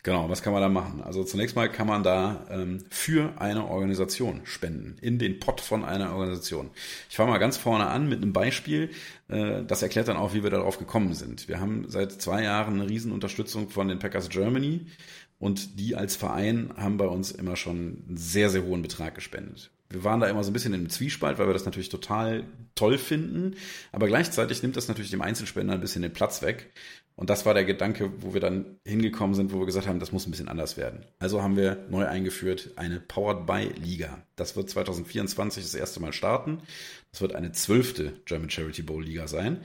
Genau, 0.04 0.28
was 0.28 0.42
kann 0.42 0.52
man 0.52 0.62
da 0.62 0.68
machen? 0.68 1.00
Also 1.00 1.22
zunächst 1.22 1.54
mal 1.54 1.70
kann 1.70 1.86
man 1.86 2.02
da 2.02 2.44
ähm, 2.50 2.84
für 2.90 3.34
eine 3.40 3.68
Organisation 3.68 4.40
spenden, 4.44 4.96
in 5.00 5.20
den 5.20 5.38
Pot 5.38 5.60
von 5.60 5.84
einer 5.84 6.12
Organisation. 6.12 6.70
Ich 7.08 7.14
fange 7.14 7.30
mal 7.30 7.38
ganz 7.38 7.56
vorne 7.56 7.86
an 7.86 8.08
mit 8.08 8.20
einem 8.20 8.32
Beispiel. 8.32 8.90
Äh, 9.28 9.62
das 9.62 9.80
erklärt 9.80 10.08
dann 10.08 10.16
auch, 10.16 10.34
wie 10.34 10.42
wir 10.42 10.50
darauf 10.50 10.78
gekommen 10.78 11.14
sind. 11.14 11.46
Wir 11.46 11.60
haben 11.60 11.84
seit 11.88 12.20
zwei 12.20 12.42
Jahren 12.42 12.80
eine 12.80 12.90
Riesenunterstützung 12.90 13.70
von 13.70 13.86
den 13.86 14.00
Packers 14.00 14.28
Germany 14.28 14.86
und 15.38 15.78
die 15.78 15.94
als 15.94 16.16
Verein 16.16 16.72
haben 16.76 16.96
bei 16.96 17.06
uns 17.06 17.30
immer 17.30 17.54
schon 17.54 18.04
einen 18.08 18.16
sehr, 18.16 18.50
sehr 18.50 18.64
hohen 18.64 18.82
Betrag 18.82 19.14
gespendet. 19.14 19.70
Wir 19.88 20.04
waren 20.04 20.20
da 20.20 20.26
immer 20.26 20.42
so 20.42 20.50
ein 20.50 20.52
bisschen 20.54 20.74
im 20.74 20.88
Zwiespalt, 20.88 21.38
weil 21.38 21.46
wir 21.46 21.52
das 21.52 21.64
natürlich 21.64 21.90
total 21.90 22.44
toll 22.74 22.96
finden, 22.98 23.56
aber 23.92 24.06
gleichzeitig 24.06 24.62
nimmt 24.62 24.76
das 24.76 24.88
natürlich 24.88 25.10
dem 25.10 25.20
Einzelspender 25.20 25.74
ein 25.74 25.80
bisschen 25.80 26.02
den 26.02 26.12
Platz 26.12 26.42
weg. 26.42 26.72
Und 27.22 27.30
das 27.30 27.46
war 27.46 27.54
der 27.54 27.64
Gedanke, 27.64 28.10
wo 28.18 28.34
wir 28.34 28.40
dann 28.40 28.80
hingekommen 28.84 29.36
sind, 29.36 29.52
wo 29.52 29.60
wir 29.60 29.64
gesagt 29.66 29.86
haben, 29.86 30.00
das 30.00 30.10
muss 30.10 30.26
ein 30.26 30.32
bisschen 30.32 30.48
anders 30.48 30.76
werden. 30.76 31.06
Also 31.20 31.40
haben 31.40 31.56
wir 31.56 31.86
neu 31.88 32.04
eingeführt 32.04 32.70
eine 32.74 32.98
Powered 32.98 33.46
by 33.46 33.80
Liga. 33.80 34.26
Das 34.34 34.56
wird 34.56 34.68
2024 34.68 35.62
das 35.62 35.76
erste 35.76 36.00
Mal 36.00 36.12
starten. 36.12 36.58
Das 37.12 37.20
wird 37.20 37.36
eine 37.36 37.52
zwölfte 37.52 38.14
German 38.24 38.50
Charity 38.50 38.82
Bowl 38.82 39.04
Liga 39.04 39.28
sein. 39.28 39.60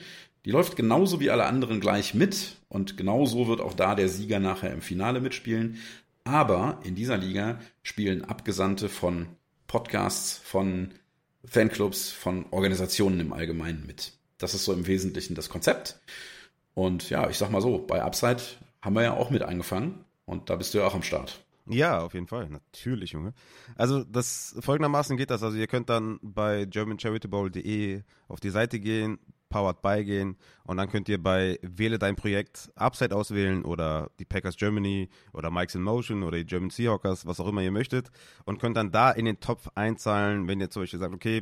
Die 0.46 0.52
läuft 0.52 0.76
genauso 0.76 1.20
wie 1.20 1.32
alle 1.32 1.48
anderen 1.48 1.80
gleich 1.80 2.14
mit 2.14 2.58
und 2.70 2.96
genauso 2.96 3.48
wird 3.48 3.62
auch 3.62 3.74
da 3.74 3.96
der 3.96 4.08
Sieger 4.08 4.38
nachher 4.38 4.72
im 4.72 4.82
Finale 4.82 5.20
mitspielen. 5.20 5.80
Aber 6.26 6.80
in 6.84 6.94
dieser 6.94 7.18
Liga 7.18 7.60
spielen 7.82 8.24
Abgesandte 8.24 8.88
von 8.88 9.30
Podcasts, 9.66 10.40
von 10.44 10.92
Fanclubs, 11.44 12.12
von 12.12 12.46
Organisationen 12.52 13.20
im 13.20 13.34
Allgemeinen 13.34 13.88
mit. 13.88 14.12
Das 14.38 14.54
ist 14.54 14.64
so 14.64 14.74
im 14.74 14.86
Wesentlichen 14.86 15.34
das 15.34 15.50
Konzept. 15.50 16.00
Und 16.78 17.10
ja, 17.10 17.28
ich 17.28 17.40
sag 17.40 17.50
mal 17.50 17.60
so, 17.60 17.80
bei 17.80 18.04
Upside 18.04 18.38
haben 18.84 18.94
wir 18.94 19.02
ja 19.02 19.14
auch 19.16 19.32
mit 19.32 19.42
angefangen 19.42 20.06
und 20.26 20.52
da 20.52 20.56
bist 20.58 20.76
du 20.76 20.78
ja 20.78 20.86
auch 20.86 20.94
am 20.94 21.02
Start. 21.02 21.44
Ja, 21.66 22.02
auf 22.02 22.14
jeden 22.14 22.28
Fall. 22.28 22.48
Natürlich, 22.50 23.14
Junge. 23.14 23.34
Also 23.76 24.04
das 24.04 24.56
folgendermaßen 24.60 25.18
geht 25.18 25.32
das. 25.32 25.42
Also 25.42 25.58
ihr 25.58 25.66
könnt 25.66 25.90
dann 25.90 26.20
bei 26.22 26.66
germancharitybowl.de 26.66 28.04
auf 28.28 28.40
die 28.40 28.52
Seite 28.52 28.80
gehen, 28.80 29.18
Powered 29.50 29.82
by 29.82 30.06
gehen 30.06 30.38
und 30.66 30.78
dann 30.78 30.88
könnt 30.88 31.10
ihr 31.10 31.22
bei 31.22 31.58
Wähle 31.64 31.98
dein 31.98 32.16
Projekt 32.16 32.70
Upside 32.76 33.16
auswählen 33.16 33.66
oder 33.66 34.12
die 34.20 34.26
Packers 34.26 34.56
Germany 34.56 35.10
oder 35.34 35.50
Mike's 35.50 35.74
in 35.74 35.82
Motion 35.82 36.22
oder 36.22 36.38
die 36.38 36.46
German 36.46 36.70
Seahawkers, 36.70 37.26
was 37.26 37.40
auch 37.40 37.48
immer 37.48 37.64
ihr 37.64 37.72
möchtet 37.72 38.12
und 38.46 38.62
könnt 38.62 38.78
dann 38.78 38.92
da 38.92 39.10
in 39.10 39.26
den 39.26 39.40
Topf 39.40 39.68
einzahlen, 39.74 40.48
wenn 40.48 40.62
ihr 40.62 40.70
zum 40.70 40.84
Beispiel 40.84 41.00
sagt, 41.00 41.16
okay, 41.16 41.42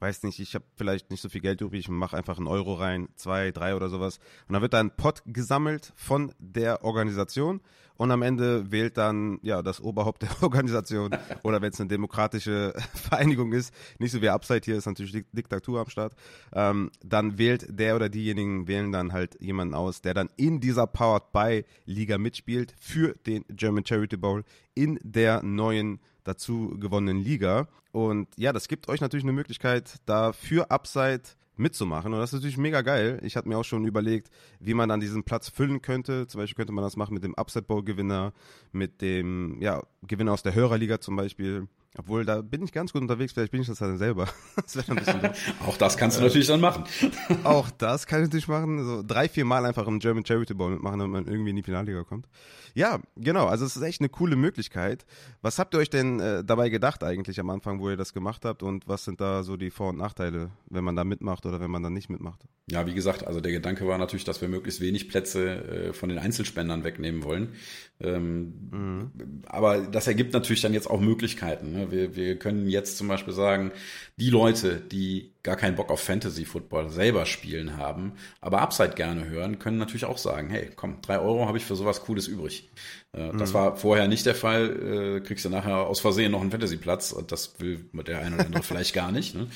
weiß 0.00 0.22
nicht, 0.22 0.40
ich 0.40 0.54
habe 0.54 0.64
vielleicht 0.76 1.10
nicht 1.10 1.20
so 1.20 1.28
viel 1.28 1.40
Geld 1.40 1.60
übrig, 1.60 1.80
ich 1.80 1.88
mache 1.88 2.16
einfach 2.16 2.38
einen 2.38 2.46
Euro 2.46 2.74
rein, 2.74 3.08
zwei, 3.16 3.50
drei 3.50 3.74
oder 3.74 3.88
sowas. 3.88 4.18
Und 4.48 4.54
dann 4.54 4.62
wird 4.62 4.72
da 4.72 4.80
ein 4.80 4.94
Pot 4.94 5.22
gesammelt 5.26 5.92
von 5.96 6.32
der 6.38 6.84
Organisation 6.84 7.60
und 7.96 8.10
am 8.10 8.22
Ende 8.22 8.70
wählt 8.70 8.96
dann 8.96 9.38
ja 9.42 9.62
das 9.62 9.80
Oberhaupt 9.80 10.22
der 10.22 10.30
Organisation 10.42 11.10
oder 11.42 11.62
wenn 11.62 11.72
es 11.72 11.80
eine 11.80 11.88
demokratische 11.88 12.74
Vereinigung 12.94 13.52
ist, 13.52 13.72
nicht 13.98 14.12
so 14.12 14.22
wie 14.22 14.28
Upside 14.28 14.62
hier 14.64 14.76
ist 14.76 14.86
natürlich 14.86 15.24
Diktatur 15.32 15.80
am 15.80 15.88
Start, 15.88 16.14
ähm, 16.52 16.90
dann 17.04 17.38
wählt 17.38 17.66
der 17.68 17.96
oder 17.96 18.08
diejenigen 18.08 18.68
wählen 18.68 18.92
dann 18.92 19.12
halt 19.12 19.40
jemanden 19.40 19.74
aus, 19.74 20.00
der 20.00 20.14
dann 20.14 20.28
in 20.36 20.60
dieser 20.60 20.86
Powered 20.86 21.32
by 21.32 21.64
Liga 21.84 22.18
mitspielt 22.18 22.74
für 22.78 23.14
den 23.26 23.44
German 23.48 23.84
Charity 23.84 24.16
Bowl 24.16 24.44
in 24.74 24.98
der 25.02 25.42
neuen 25.42 26.00
dazu 26.26 26.76
gewonnenen 26.78 27.22
Liga. 27.22 27.68
Und 27.92 28.28
ja, 28.36 28.52
das 28.52 28.68
gibt 28.68 28.88
euch 28.88 29.00
natürlich 29.00 29.24
eine 29.24 29.32
Möglichkeit, 29.32 29.96
da 30.06 30.32
für 30.32 30.70
Upside 30.70 31.22
mitzumachen. 31.56 32.12
Und 32.12 32.20
das 32.20 32.30
ist 32.30 32.34
natürlich 32.34 32.58
mega 32.58 32.82
geil. 32.82 33.18
Ich 33.22 33.36
hatte 33.36 33.48
mir 33.48 33.58
auch 33.58 33.64
schon 33.64 33.86
überlegt, 33.86 34.30
wie 34.60 34.74
man 34.74 34.88
dann 34.88 35.00
diesen 35.00 35.24
Platz 35.24 35.48
füllen 35.48 35.80
könnte. 35.80 36.26
Zum 36.26 36.40
Beispiel 36.40 36.56
könnte 36.56 36.72
man 36.72 36.84
das 36.84 36.96
machen 36.96 37.14
mit 37.14 37.24
dem 37.24 37.34
Upside 37.34 37.64
Bowl 37.64 37.82
Gewinner, 37.82 38.32
mit 38.72 39.00
dem 39.00 39.60
ja, 39.60 39.82
Gewinner 40.02 40.32
aus 40.32 40.42
der 40.42 40.54
Hörerliga 40.54 41.00
zum 41.00 41.16
Beispiel. 41.16 41.68
Obwohl, 41.98 42.24
da 42.24 42.42
bin 42.42 42.62
ich 42.62 42.72
ganz 42.72 42.92
gut 42.92 43.02
unterwegs, 43.02 43.32
vielleicht 43.32 43.52
bin 43.52 43.60
ich 43.60 43.66
das 43.66 43.78
dann 43.78 43.96
selber. 43.98 44.28
das 44.56 44.88
ein 44.88 44.96
bisschen 44.96 45.20
auch 45.66 45.76
das 45.76 45.96
kannst 45.96 46.18
du 46.18 46.22
natürlich 46.22 46.46
dann 46.46 46.60
machen. 46.60 46.84
auch 47.44 47.70
das 47.70 48.06
kann 48.06 48.20
ich 48.20 48.26
natürlich 48.26 48.48
machen. 48.48 48.84
So 48.84 49.02
drei, 49.02 49.28
vier 49.28 49.44
Mal 49.44 49.64
einfach 49.64 49.86
im 49.86 49.98
German 49.98 50.24
Charity 50.24 50.54
Bowl 50.54 50.70
mitmachen, 50.70 51.00
wenn 51.00 51.10
man 51.10 51.26
irgendwie 51.26 51.50
in 51.50 51.56
die 51.56 51.62
Finalliga 51.62 52.04
kommt. 52.04 52.28
Ja, 52.74 53.00
genau. 53.16 53.46
Also 53.46 53.64
es 53.64 53.74
ist 53.74 53.82
echt 53.82 54.02
eine 54.02 54.10
coole 54.10 54.36
Möglichkeit. 54.36 55.06
Was 55.40 55.58
habt 55.58 55.74
ihr 55.74 55.78
euch 55.78 55.88
denn 55.88 56.20
äh, 56.20 56.44
dabei 56.44 56.68
gedacht 56.68 57.02
eigentlich 57.02 57.40
am 57.40 57.48
Anfang, 57.48 57.80
wo 57.80 57.88
ihr 57.88 57.96
das 57.96 58.12
gemacht 58.12 58.44
habt? 58.44 58.62
Und 58.62 58.86
was 58.86 59.04
sind 59.04 59.20
da 59.20 59.42
so 59.42 59.56
die 59.56 59.70
Vor- 59.70 59.88
und 59.88 59.96
Nachteile, 59.96 60.50
wenn 60.68 60.84
man 60.84 60.94
da 60.94 61.04
mitmacht 61.04 61.46
oder 61.46 61.58
wenn 61.58 61.70
man 61.70 61.82
da 61.82 61.88
nicht 61.88 62.10
mitmacht? 62.10 62.44
Ja, 62.70 62.86
wie 62.86 62.92
gesagt, 62.92 63.26
also 63.26 63.40
der 63.40 63.52
Gedanke 63.52 63.86
war 63.86 63.96
natürlich, 63.96 64.24
dass 64.24 64.42
wir 64.42 64.48
möglichst 64.48 64.82
wenig 64.82 65.08
Plätze 65.08 65.88
äh, 65.88 65.92
von 65.94 66.10
den 66.10 66.18
Einzelspendern 66.18 66.84
wegnehmen 66.84 67.22
wollen. 67.24 67.54
Ähm, 68.00 68.52
mhm. 68.70 69.10
Aber 69.46 69.78
das 69.78 70.06
ergibt 70.06 70.34
natürlich 70.34 70.60
dann 70.60 70.74
jetzt 70.74 70.90
auch 70.90 71.00
Möglichkeiten. 71.00 71.72
Ne? 71.72 71.85
Wir, 71.90 72.16
wir 72.16 72.38
können 72.38 72.68
jetzt 72.68 72.96
zum 72.98 73.08
Beispiel 73.08 73.34
sagen, 73.34 73.72
die 74.18 74.30
Leute, 74.30 74.80
die 74.80 75.32
gar 75.42 75.56
keinen 75.56 75.76
Bock 75.76 75.90
auf 75.90 76.00
Fantasy 76.00 76.44
Football 76.44 76.90
selber 76.90 77.26
spielen 77.26 77.76
haben, 77.76 78.14
aber 78.40 78.62
Upside 78.62 78.94
gerne 78.94 79.28
hören, 79.28 79.58
können 79.58 79.78
natürlich 79.78 80.04
auch 80.04 80.18
sagen, 80.18 80.48
hey, 80.50 80.70
komm, 80.74 81.00
drei 81.02 81.18
Euro 81.18 81.46
habe 81.46 81.58
ich 81.58 81.64
für 81.64 81.76
sowas 81.76 82.02
Cooles 82.02 82.26
übrig. 82.26 82.68
Äh, 83.12 83.32
mhm. 83.32 83.38
Das 83.38 83.54
war 83.54 83.76
vorher 83.76 84.08
nicht 84.08 84.26
der 84.26 84.34
Fall. 84.34 85.18
Äh, 85.18 85.20
kriegst 85.20 85.44
du 85.44 85.48
nachher 85.48 85.76
aus 85.78 86.00
Versehen 86.00 86.32
noch 86.32 86.40
einen 86.40 86.50
Fantasy-Platz 86.50 87.12
und 87.12 87.30
das 87.30 87.60
will 87.60 87.84
der 88.06 88.20
eine 88.20 88.36
oder 88.36 88.46
andere 88.46 88.62
vielleicht 88.64 88.94
gar 88.94 89.12
nicht. 89.12 89.34
Ne? 89.34 89.46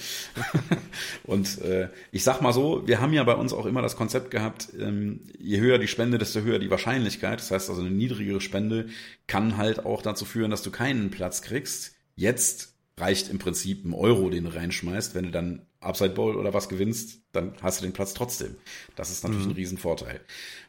und 1.24 1.60
äh, 1.62 1.88
ich 2.12 2.22
sag 2.22 2.40
mal 2.40 2.52
so, 2.52 2.86
wir 2.86 3.00
haben 3.00 3.12
ja 3.12 3.24
bei 3.24 3.34
uns 3.34 3.52
auch 3.52 3.66
immer 3.66 3.82
das 3.82 3.96
Konzept 3.96 4.30
gehabt, 4.30 4.68
ähm, 4.78 5.20
je 5.38 5.58
höher 5.58 5.78
die 5.78 5.88
Spende, 5.88 6.18
desto 6.18 6.40
höher 6.40 6.58
die 6.58 6.70
Wahrscheinlichkeit. 6.70 7.40
Das 7.40 7.50
heißt 7.50 7.68
also, 7.68 7.82
eine 7.82 7.90
niedrigere 7.90 8.40
Spende 8.40 8.88
kann 9.26 9.56
halt 9.56 9.84
auch 9.84 10.02
dazu 10.02 10.24
führen, 10.24 10.50
dass 10.50 10.62
du 10.62 10.70
keinen 10.70 11.10
Platz 11.10 11.42
kriegst. 11.42 11.96
Jetzt 12.16 12.74
reicht 12.96 13.30
im 13.30 13.38
Prinzip 13.38 13.84
ein 13.84 13.94
Euro, 13.94 14.30
den 14.30 14.44
du 14.44 14.54
reinschmeißt. 14.54 15.14
Wenn 15.14 15.24
du 15.24 15.30
dann 15.30 15.66
Upside 15.80 16.10
Bowl 16.10 16.36
oder 16.36 16.52
was 16.52 16.68
gewinnst, 16.68 17.22
dann 17.32 17.54
hast 17.62 17.80
du 17.80 17.86
den 17.86 17.92
Platz 17.92 18.14
trotzdem. 18.14 18.56
Das 18.96 19.10
ist 19.10 19.24
natürlich 19.24 19.46
mhm. 19.46 19.52
ein 19.52 19.56
Riesenvorteil. 19.56 20.20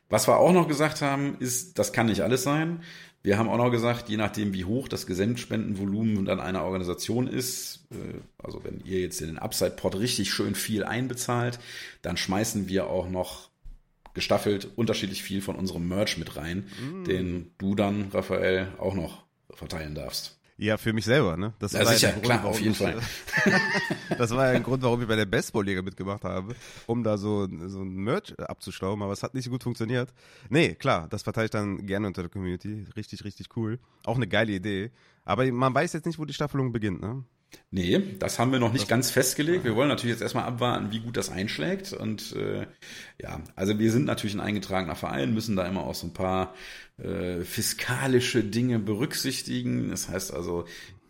Was 0.09 0.27
wir 0.27 0.37
auch 0.37 0.53
noch 0.53 0.67
gesagt 0.67 1.01
haben, 1.01 1.37
ist, 1.39 1.77
das 1.77 1.93
kann 1.93 2.07
nicht 2.07 2.21
alles 2.21 2.43
sein. 2.43 2.83
Wir 3.23 3.37
haben 3.37 3.49
auch 3.49 3.57
noch 3.57 3.69
gesagt, 3.69 4.09
je 4.09 4.17
nachdem, 4.17 4.53
wie 4.53 4.65
hoch 4.65 4.87
das 4.87 5.05
Gesamtspendenvolumen 5.05 6.25
dann 6.25 6.39
einer 6.39 6.63
Organisation 6.63 7.27
ist, 7.27 7.85
äh, 7.91 8.19
also 8.41 8.63
wenn 8.63 8.81
ihr 8.83 8.99
jetzt 8.99 9.21
in 9.21 9.27
den 9.27 9.37
Upside-Pod 9.37 9.99
richtig 9.99 10.31
schön 10.31 10.55
viel 10.55 10.83
einbezahlt, 10.83 11.59
dann 12.01 12.17
schmeißen 12.17 12.67
wir 12.67 12.87
auch 12.87 13.09
noch 13.09 13.49
gestaffelt 14.13 14.69
unterschiedlich 14.75 15.23
viel 15.23 15.41
von 15.41 15.55
unserem 15.55 15.87
Merch 15.87 16.17
mit 16.17 16.35
rein, 16.35 16.67
mm. 16.81 17.03
den 17.05 17.51
du 17.57 17.75
dann, 17.75 18.09
Raphael, 18.11 18.67
auch 18.77 18.95
noch 18.95 19.23
verteilen 19.53 19.95
darfst. 19.95 20.40
Ja, 20.61 20.77
für 20.77 20.93
mich 20.93 21.05
selber, 21.05 21.37
ne? 21.37 21.55
Das 21.57 21.71
ja, 21.71 21.79
war 21.79 21.87
sicher, 21.87 22.09
ja 22.09 22.13
Grund, 22.13 22.25
klar, 22.25 22.45
auf 22.45 22.59
jeden 22.59 22.73
ich, 22.73 22.77
Fall. 22.77 23.01
das 24.17 24.29
war 24.29 24.45
ja 24.45 24.51
ein 24.51 24.61
Grund, 24.61 24.83
warum 24.83 25.01
ich 25.01 25.07
bei 25.07 25.15
der 25.15 25.25
Baseball-Liga 25.25 25.81
mitgemacht 25.81 26.23
habe, 26.23 26.53
um 26.85 27.03
da 27.03 27.17
so, 27.17 27.47
so 27.67 27.81
ein 27.81 27.95
Merch 27.95 28.39
abzuschrauben, 28.39 29.01
aber 29.01 29.11
es 29.11 29.23
hat 29.23 29.33
nicht 29.33 29.45
so 29.45 29.49
gut 29.49 29.63
funktioniert. 29.63 30.13
Nee, 30.51 30.75
klar, 30.75 31.07
das 31.09 31.23
verteile 31.23 31.45
ich 31.45 31.51
dann 31.51 31.87
gerne 31.87 32.05
unter 32.05 32.21
der 32.21 32.29
Community. 32.29 32.85
Richtig, 32.95 33.23
richtig 33.23 33.47
cool. 33.57 33.79
Auch 34.05 34.17
eine 34.17 34.27
geile 34.27 34.51
Idee. 34.51 34.91
Aber 35.25 35.51
man 35.51 35.73
weiß 35.73 35.93
jetzt 35.93 36.05
nicht, 36.05 36.19
wo 36.19 36.25
die 36.25 36.33
Staffelung 36.35 36.71
beginnt, 36.71 37.01
ne? 37.01 37.23
Nee, 37.73 38.01
das 38.19 38.37
haben 38.37 38.51
wir 38.51 38.59
noch 38.59 38.73
nicht 38.73 38.83
das 38.83 38.89
ganz 38.89 39.11
festgelegt. 39.11 39.63
Wir 39.63 39.75
wollen 39.75 39.87
natürlich 39.87 40.15
jetzt 40.15 40.21
erstmal 40.21 40.43
abwarten, 40.43 40.91
wie 40.91 40.99
gut 40.99 41.15
das 41.15 41.29
einschlägt. 41.29 41.93
Und 41.93 42.35
äh, 42.35 42.67
ja, 43.21 43.41
also 43.55 43.79
wir 43.79 43.91
sind 43.91 44.05
natürlich 44.05 44.35
ein 44.35 44.41
eingetragener 44.41 44.95
Verein, 44.95 45.33
müssen 45.33 45.55
da 45.55 45.65
immer 45.65 45.85
auch 45.85 45.95
so 45.95 46.07
ein 46.07 46.13
paar 46.13 46.53
äh, 46.97 47.41
fiskalische 47.41 48.43
Dinge 48.43 48.77
berücksichtigen. 48.79 49.89
Das 49.89 50.09
heißt 50.09 50.33
also, 50.33 50.65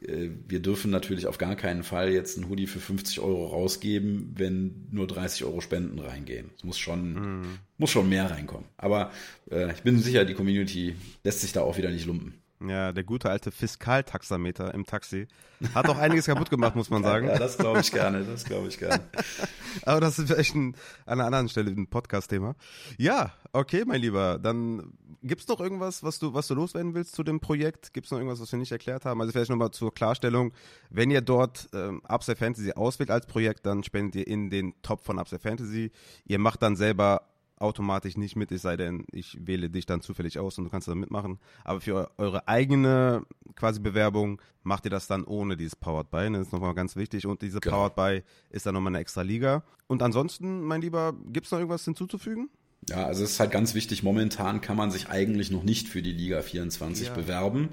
äh, 0.06 0.30
wir 0.48 0.60
dürfen 0.60 0.92
natürlich 0.92 1.28
auf 1.28 1.38
gar 1.38 1.56
keinen 1.56 1.84
Fall 1.84 2.12
jetzt 2.12 2.38
ein 2.38 2.50
Hoodie 2.50 2.68
für 2.68 2.80
50 2.80 3.20
Euro 3.20 3.48
rausgeben, 3.48 4.34
wenn 4.36 4.88
nur 4.92 5.08
30 5.08 5.46
Euro 5.46 5.62
Spenden 5.62 6.00
reingehen. 6.00 6.52
Es 6.58 6.64
muss 6.64 6.78
schon, 6.78 7.42
mm. 7.42 7.60
muss 7.78 7.92
schon 7.92 8.10
mehr 8.10 8.30
reinkommen. 8.30 8.68
Aber 8.78 9.12
äh, 9.50 9.72
ich 9.74 9.82
bin 9.82 10.00
sicher, 10.00 10.26
die 10.26 10.34
Community 10.34 10.96
lässt 11.24 11.42
sich 11.42 11.54
da 11.54 11.62
auch 11.62 11.78
wieder 11.78 11.90
nicht 11.90 12.06
lumpen. 12.06 12.41
Ja, 12.68 12.92
der 12.92 13.04
gute 13.04 13.30
alte 13.30 13.52
Fiskaltaxameter 13.52 14.74
im 14.74 14.86
Taxi. 14.86 15.28
Hat 15.74 15.90
auch 15.90 15.98
einiges 15.98 16.26
kaputt 16.26 16.50
gemacht, 16.50 16.76
muss 16.76 16.90
man 16.90 17.04
sagen. 17.04 17.28
Ja, 17.28 17.38
das 17.38 17.58
glaube 17.58 17.80
ich 17.80 17.92
gerne, 17.92 18.24
das 18.24 18.44
glaube 18.44 18.68
ich 18.68 18.78
gerne. 18.78 19.04
Aber 19.86 20.00
das 20.00 20.20
ist 20.20 20.28
vielleicht 20.28 20.56
ein, 20.56 20.76
an 21.06 21.20
einer 21.20 21.26
anderen 21.26 21.50
Stelle 21.50 21.72
ein 21.72 21.88
Podcast-Thema. 21.88 22.56
Ja, 22.98 23.34
okay, 23.52 23.84
mein 23.86 24.02
Lieber. 24.02 24.38
Dann 24.38 24.94
gibt's 25.24 25.48
noch 25.48 25.60
irgendwas, 25.60 26.04
was 26.04 26.20
du, 26.20 26.34
was 26.34 26.48
du 26.48 26.56
loswerden 26.56 26.94
willst 26.94 27.16
zu 27.16 27.24
dem 27.24 27.40
Projekt? 27.40 27.94
Gibt's 27.94 28.12
noch 28.12 28.18
irgendwas, 28.18 28.42
was 28.42 28.52
wir 28.52 28.60
nicht 28.60 28.72
erklärt 28.72 29.06
haben? 29.06 29.22
Also 29.22 29.32
vielleicht 29.32 29.50
nochmal 29.50 29.72
zur 29.72 29.94
Klarstellung. 29.94 30.54
Wenn 30.90 31.10
ihr 31.12 31.22
dort 31.22 31.70
ähm, 31.74 32.02
Upside 32.06 32.38
Fantasy 32.38 32.74
auswählt 32.74 33.12
als 33.12 33.26
Projekt, 33.26 33.66
dann 33.66 33.84
spendet 33.84 34.16
ihr 34.16 34.28
in 34.28 34.50
den 34.50 34.74
Top 34.82 35.04
von 35.04 35.20
Upside 35.20 35.42
Fantasy. 35.42 35.92
Ihr 36.26 36.40
macht 36.40 36.62
dann 36.62 36.76
selber 36.76 37.31
automatisch 37.62 38.18
nicht 38.18 38.36
mit, 38.36 38.52
es 38.52 38.62
sei 38.62 38.78
denn, 38.78 39.06
ich 39.12 39.38
wähle 39.40 39.70
dich 39.70 39.86
dann 39.86 40.02
zufällig 40.02 40.40
aus 40.40 40.58
und 40.58 40.66
du 40.66 40.70
kannst 40.70 40.88
dann 40.88 41.00
mitmachen. 41.00 41.40
Aber 41.64 41.82
für 41.82 42.12
eure 42.18 42.48
eigene 42.48 43.26
quasi 43.56 43.80
Bewerbung 43.80 44.42
macht 44.64 44.86
ihr 44.86 44.92
das 44.92 45.08
dann 45.08 45.24
ohne 45.24 45.58
dieses 45.58 45.76
Powered 45.76 46.10
By. 46.10 46.30
Das 46.32 46.48
ist 46.48 46.54
nochmal 46.54 46.74
ganz 46.74 46.96
wichtig. 46.96 47.26
Und 47.26 47.42
diese 47.42 47.60
genau. 47.60 47.90
Powered 47.90 47.96
By 47.96 48.24
ist 48.50 48.66
dann 48.66 48.74
nochmal 48.74 48.92
eine 48.92 49.00
extra 49.00 49.22
Liga. 49.22 49.64
Und 49.88 50.02
ansonsten, 50.04 50.62
mein 50.62 50.82
Lieber, 50.82 51.14
gibt 51.28 51.46
es 51.46 51.52
noch 51.52 51.60
irgendwas 51.60 51.86
hinzuzufügen? 51.86 52.50
Ja, 52.90 53.06
also 53.06 53.24
es 53.24 53.32
ist 53.32 53.40
halt 53.40 53.52
ganz 53.52 53.76
wichtig, 53.76 54.02
momentan 54.02 54.60
kann 54.60 54.76
man 54.76 54.90
sich 54.90 55.10
eigentlich 55.10 55.52
noch 55.52 55.64
nicht 55.64 55.88
für 55.88 56.02
die 56.02 56.14
Liga 56.14 56.42
24 56.42 57.08
ja. 57.08 57.14
bewerben. 57.14 57.70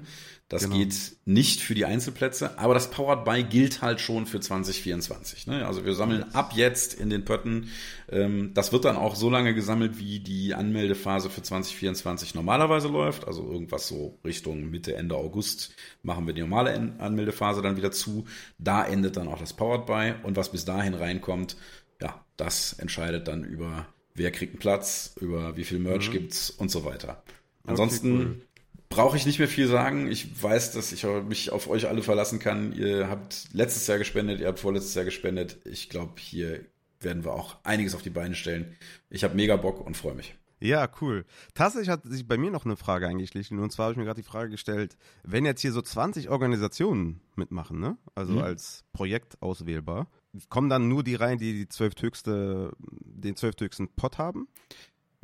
Das 0.49 0.63
genau. 0.63 0.77
geht 0.77 0.95
nicht 1.25 1.61
für 1.61 1.75
die 1.75 1.85
Einzelplätze, 1.85 2.57
aber 2.57 2.73
das 2.73 2.89
Powered 2.89 3.23
by 3.23 3.43
gilt 3.43 3.83
halt 3.83 4.01
schon 4.01 4.25
für 4.25 4.39
2024. 4.39 5.45
Ne? 5.45 5.67
Also 5.67 5.85
wir 5.85 5.93
sammeln 5.93 6.23
ab 6.33 6.53
jetzt 6.55 6.95
in 6.95 7.11
den 7.11 7.23
Pötten. 7.23 7.69
Ähm, 8.09 8.51
das 8.55 8.71
wird 8.71 8.85
dann 8.85 8.97
auch 8.97 9.15
so 9.15 9.29
lange 9.29 9.53
gesammelt, 9.53 9.99
wie 9.99 10.19
die 10.19 10.55
Anmeldephase 10.55 11.29
für 11.29 11.43
2024 11.43 12.33
normalerweise 12.33 12.87
läuft. 12.87 13.27
Also 13.27 13.43
irgendwas 13.43 13.87
so 13.87 14.17
Richtung 14.25 14.71
Mitte, 14.71 14.95
Ende 14.95 15.15
August 15.15 15.75
machen 16.01 16.25
wir 16.25 16.33
die 16.33 16.41
normale 16.41 16.95
Anmeldephase 16.97 17.61
dann 17.61 17.77
wieder 17.77 17.91
zu. 17.91 18.25
Da 18.57 18.83
endet 18.83 19.17
dann 19.17 19.27
auch 19.27 19.39
das 19.39 19.53
Powered 19.53 19.85
by 19.85 20.13
und 20.25 20.35
was 20.35 20.51
bis 20.51 20.65
dahin 20.65 20.95
reinkommt, 20.95 21.57
ja, 22.01 22.25
das 22.37 22.73
entscheidet 22.73 23.27
dann 23.27 23.43
über 23.43 23.85
wer 24.19 24.31
kriegt 24.31 24.53
einen 24.53 24.59
Platz, 24.59 25.15
über 25.19 25.57
wie 25.57 25.63
viel 25.63 25.79
Merch 25.79 26.09
mhm. 26.09 26.13
gibt's 26.13 26.51
und 26.51 26.69
so 26.69 26.85
weiter. 26.85 27.23
Ansonsten 27.65 28.13
okay, 28.13 28.25
cool. 28.25 28.41
brauche 28.89 29.17
ich 29.17 29.25
nicht 29.25 29.39
mehr 29.39 29.47
viel 29.47 29.67
sagen. 29.67 30.11
Ich 30.11 30.43
weiß, 30.43 30.73
dass 30.73 30.91
ich 30.91 31.05
mich 31.27 31.51
auf 31.51 31.69
euch 31.69 31.87
alle 31.87 32.03
verlassen 32.03 32.39
kann. 32.39 32.73
Ihr 32.73 33.09
habt 33.09 33.47
letztes 33.53 33.87
Jahr 33.87 33.97
gespendet, 33.97 34.41
ihr 34.41 34.47
habt 34.47 34.59
vorletztes 34.59 34.93
Jahr 34.93 35.05
gespendet. 35.05 35.57
Ich 35.65 35.89
glaube, 35.89 36.13
hier 36.19 36.65
werden 36.99 37.23
wir 37.23 37.33
auch 37.33 37.55
einiges 37.63 37.95
auf 37.95 38.01
die 38.01 38.09
Beine 38.09 38.35
stellen. 38.35 38.75
Ich 39.09 39.23
habe 39.23 39.35
mega 39.35 39.55
Bock 39.55 39.85
und 39.85 39.95
freue 39.95 40.15
mich. 40.15 40.35
Ja, 40.59 40.89
cool. 40.99 41.25
Tatsächlich 41.53 41.87
hat 41.87 42.03
sich 42.03 42.27
bei 42.27 42.37
mir 42.37 42.51
noch 42.51 42.65
eine 42.65 42.75
Frage 42.75 43.07
eingeschlichen. 43.07 43.59
Und 43.59 43.71
zwar 43.71 43.85
habe 43.85 43.93
ich 43.93 43.97
mir 43.97 44.03
gerade 44.03 44.21
die 44.21 44.27
Frage 44.27 44.49
gestellt, 44.49 44.97
wenn 45.23 45.45
jetzt 45.45 45.61
hier 45.61 45.71
so 45.71 45.81
20 45.81 46.29
Organisationen 46.29 47.21
mitmachen, 47.35 47.79
ne? 47.79 47.97
Also 48.15 48.33
mhm. 48.33 48.39
als 48.39 48.83
Projekt 48.91 49.41
auswählbar, 49.41 50.07
kommen 50.49 50.69
dann 50.69 50.87
nur 50.87 51.03
die 51.03 51.15
rein, 51.15 51.37
die, 51.37 51.53
die 51.53 51.69
zwölfthöchste, 51.69 52.71
den 52.79 53.35
zwölfthöchsten 53.35 53.89
Pot 53.89 54.17
haben? 54.17 54.47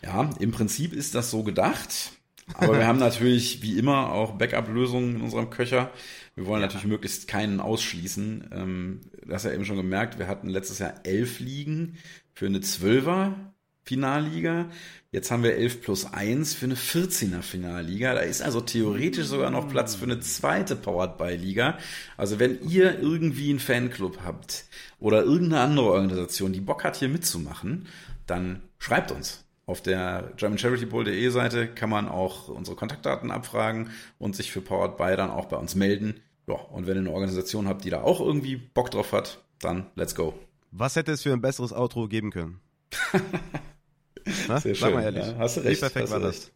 Ja, 0.02 0.30
im 0.40 0.52
Prinzip 0.52 0.94
ist 0.94 1.16
das 1.16 1.32
so 1.32 1.44
gedacht. 1.44 2.12
Aber 2.54 2.78
wir 2.78 2.88
haben 2.88 3.00
natürlich 3.00 3.62
wie 3.62 3.78
immer 3.78 4.12
auch 4.12 4.34
Backup-Lösungen 4.34 5.16
in 5.16 5.22
unserem 5.22 5.50
Köcher. 5.50 5.92
Wir 6.36 6.46
wollen 6.46 6.62
natürlich 6.62 6.86
möglichst 6.86 7.28
keinen 7.28 7.60
ausschließen. 7.60 8.50
Ähm, 8.52 9.02
du 9.26 9.34
hast 9.34 9.46
ja 9.46 9.54
eben 9.54 9.66
schon 9.66 9.78
gemerkt, 9.78 10.20
wir 10.20 10.28
hatten 10.28 10.50
letztes 10.50 10.80
Jahr 10.80 10.94
elf 11.04 11.40
Ligen 11.40 11.98
für 12.34 12.46
eine 12.46 12.62
Zwölfer 12.62 13.36
Finalliga. 13.86 14.70
Jetzt 15.12 15.30
haben 15.30 15.44
wir 15.44 15.56
11 15.56 15.82
plus 15.82 16.12
1 16.12 16.56
für 16.56 16.66
eine 16.66 16.76
14er 16.76 17.42
Finalliga. 17.42 18.16
Da 18.16 18.22
ist 18.22 18.42
also 18.42 18.60
theoretisch 18.60 19.28
sogar 19.28 19.52
noch 19.52 19.70
Platz 19.70 19.96
für 19.96 20.06
eine 20.06 20.20
zweite 20.20 20.76
Powered 20.76 21.18
by 21.18 21.36
Liga. 21.36 21.78
Also 22.18 22.40
wenn 22.40 22.68
ihr 22.68 23.00
irgendwie 23.00 23.52
einen 23.52 23.60
Fanclub 23.60 24.20
habt 24.26 24.66
oder 25.06 25.22
irgendeine 25.22 25.62
andere 25.62 25.92
Organisation, 25.92 26.52
die 26.52 26.62
Bock 26.62 26.84
hat 26.84 26.96
hier 26.96 27.10
mitzumachen, 27.10 27.86
dann 28.26 28.64
schreibt 28.80 29.12
uns. 29.12 29.46
Auf 29.68 29.84
der 29.84 30.32
GermanCharityBowl.de 30.36 31.30
Seite 31.30 31.68
kann 31.68 31.92
man 31.92 32.08
auch 32.08 32.48
unsere 32.48 32.76
Kontaktdaten 32.76 33.30
abfragen 33.30 33.92
und 34.18 34.36
sich 34.36 34.52
für 34.52 34.62
Powered 34.62 34.98
by 34.98 35.16
dann 35.16 35.30
auch 35.30 35.46
bei 35.46 35.58
uns 35.58 35.76
melden. 35.76 36.22
Ja, 36.48 36.56
und 36.56 36.88
wenn 36.88 36.96
ihr 36.96 37.02
eine 37.02 37.12
Organisation 37.12 37.68
habt, 37.68 37.86
die 37.86 37.92
da 37.92 38.02
auch 38.02 38.20
irgendwie 38.20 38.56
Bock 38.56 38.90
drauf 38.90 39.12
hat, 39.12 39.44
dann 39.60 39.86
let's 39.94 40.16
go. 40.16 40.34
Was 40.72 40.96
hätte 40.96 41.12
es 41.12 41.22
für 41.22 41.34
ein 41.34 41.42
besseres 41.42 41.72
Outro 41.72 42.08
geben 42.08 42.32
können? 42.32 42.60
Na? 44.48 44.60
Sehr 44.60 44.76
schön. 44.76 44.76
Sag 44.76 44.94
mal 44.94 45.04
ehrlich. 45.04 45.26
Ja, 45.26 45.38
hast 45.38 45.58
du 45.58 45.62
recht. 45.62 45.78
Wie 45.78 45.80
perfekt 45.80 46.10
war 46.12 46.24
recht. 46.24 46.52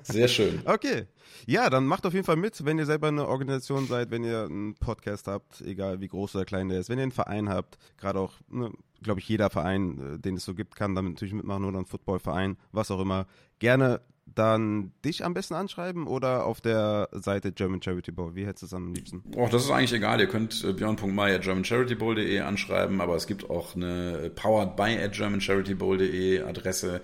das? 0.00 0.06
Sehr 0.14 0.28
schön. 0.28 0.62
okay. 0.66 1.06
Ja, 1.46 1.70
dann 1.70 1.86
macht 1.86 2.04
auf 2.06 2.12
jeden 2.12 2.26
Fall 2.26 2.36
mit, 2.36 2.64
wenn 2.64 2.78
ihr 2.78 2.86
selber 2.86 3.08
eine 3.08 3.26
Organisation 3.26 3.86
seid, 3.86 4.10
wenn 4.10 4.22
ihr 4.22 4.44
einen 4.44 4.74
Podcast 4.74 5.26
habt, 5.26 5.60
egal 5.62 6.00
wie 6.00 6.08
groß 6.08 6.36
oder 6.36 6.44
klein 6.44 6.68
der 6.68 6.80
ist, 6.80 6.90
wenn 6.90 6.98
ihr 6.98 7.04
einen 7.04 7.12
Verein 7.12 7.48
habt, 7.48 7.78
gerade 7.96 8.20
auch, 8.20 8.34
ne, 8.50 8.70
glaube 9.02 9.20
ich, 9.20 9.28
jeder 9.28 9.48
Verein, 9.50 10.16
äh, 10.16 10.18
den 10.18 10.36
es 10.36 10.44
so 10.44 10.54
gibt, 10.54 10.76
kann 10.76 10.94
damit 10.94 11.14
natürlich 11.14 11.34
mitmachen 11.34 11.64
oder 11.64 11.78
ein 11.78 11.86
Footballverein, 11.86 12.56
was 12.72 12.90
auch 12.90 13.00
immer. 13.00 13.26
Gerne 13.58 14.00
dann 14.34 14.92
dich 15.04 15.24
am 15.24 15.34
besten 15.34 15.54
anschreiben 15.54 16.06
oder 16.06 16.46
auf 16.46 16.60
der 16.60 17.08
Seite 17.12 17.52
German 17.52 17.82
Charity 17.82 18.12
Bowl? 18.12 18.34
Wie 18.34 18.46
hättest 18.46 18.62
du 18.62 18.66
es 18.66 18.74
am 18.74 18.92
liebsten? 18.92 19.22
Oh, 19.36 19.48
das 19.50 19.64
ist 19.64 19.70
eigentlich 19.70 19.92
egal. 19.92 20.20
Ihr 20.20 20.28
könnt 20.28 20.64
äh, 20.64 20.72
björn.mai 20.72 21.34
at 21.34 21.42
germancharitybowl.de 21.42 22.40
anschreiben, 22.40 23.00
aber 23.00 23.16
es 23.16 23.26
gibt 23.26 23.48
auch 23.50 23.74
eine 23.74 24.30
powered 24.34 24.76
by 24.76 24.98
at 25.02 25.12
germancharitybowl.de 25.12 26.42
Adresse. 26.42 27.00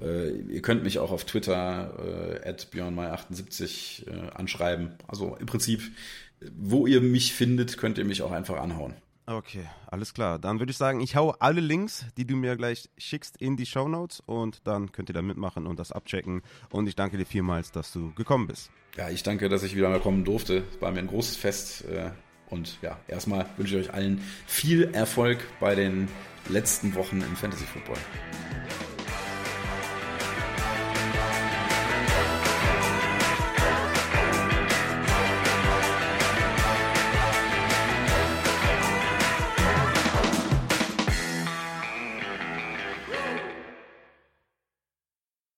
Äh, 0.00 0.30
ihr 0.30 0.62
könnt 0.62 0.82
mich 0.82 0.98
auch 0.98 1.10
auf 1.10 1.24
Twitter 1.24 2.40
äh, 2.44 2.48
at 2.48 2.68
björnmai78 2.72 4.08
äh, 4.08 4.30
anschreiben. 4.34 4.92
Also 5.08 5.36
im 5.38 5.46
Prinzip, 5.46 5.82
wo 6.56 6.86
ihr 6.86 7.00
mich 7.00 7.34
findet, 7.34 7.78
könnt 7.78 7.98
ihr 7.98 8.04
mich 8.04 8.22
auch 8.22 8.32
einfach 8.32 8.60
anhauen. 8.60 8.94
Okay, 9.28 9.66
alles 9.88 10.14
klar. 10.14 10.38
Dann 10.38 10.60
würde 10.60 10.70
ich 10.70 10.76
sagen, 10.76 11.00
ich 11.00 11.16
hau 11.16 11.30
alle 11.40 11.60
Links, 11.60 12.06
die 12.16 12.24
du 12.24 12.36
mir 12.36 12.56
gleich 12.56 12.88
schickst, 12.96 13.36
in 13.38 13.56
die 13.56 13.66
Show 13.66 13.88
Notes 13.88 14.22
und 14.24 14.60
dann 14.68 14.92
könnt 14.92 15.10
ihr 15.10 15.14
da 15.14 15.22
mitmachen 15.22 15.66
und 15.66 15.80
das 15.80 15.90
abchecken. 15.90 16.42
Und 16.70 16.86
ich 16.86 16.94
danke 16.94 17.18
dir 17.18 17.26
vielmals, 17.26 17.72
dass 17.72 17.92
du 17.92 18.12
gekommen 18.14 18.46
bist. 18.46 18.70
Ja, 18.96 19.10
ich 19.10 19.24
danke, 19.24 19.48
dass 19.48 19.64
ich 19.64 19.74
wieder 19.74 19.88
mal 19.88 19.98
kommen 19.98 20.24
durfte. 20.24 20.62
Es 20.72 20.80
war 20.80 20.92
mir 20.92 21.00
ein 21.00 21.08
großes 21.08 21.36
Fest. 21.36 21.84
Äh, 21.86 22.10
und 22.50 22.78
ja, 22.82 23.00
erstmal 23.08 23.46
wünsche 23.56 23.78
ich 23.78 23.88
euch 23.88 23.94
allen 23.94 24.20
viel 24.46 24.84
Erfolg 24.94 25.44
bei 25.58 25.74
den 25.74 26.08
letzten 26.48 26.94
Wochen 26.94 27.20
im 27.20 27.34
Fantasy 27.34 27.64
Football. 27.64 27.98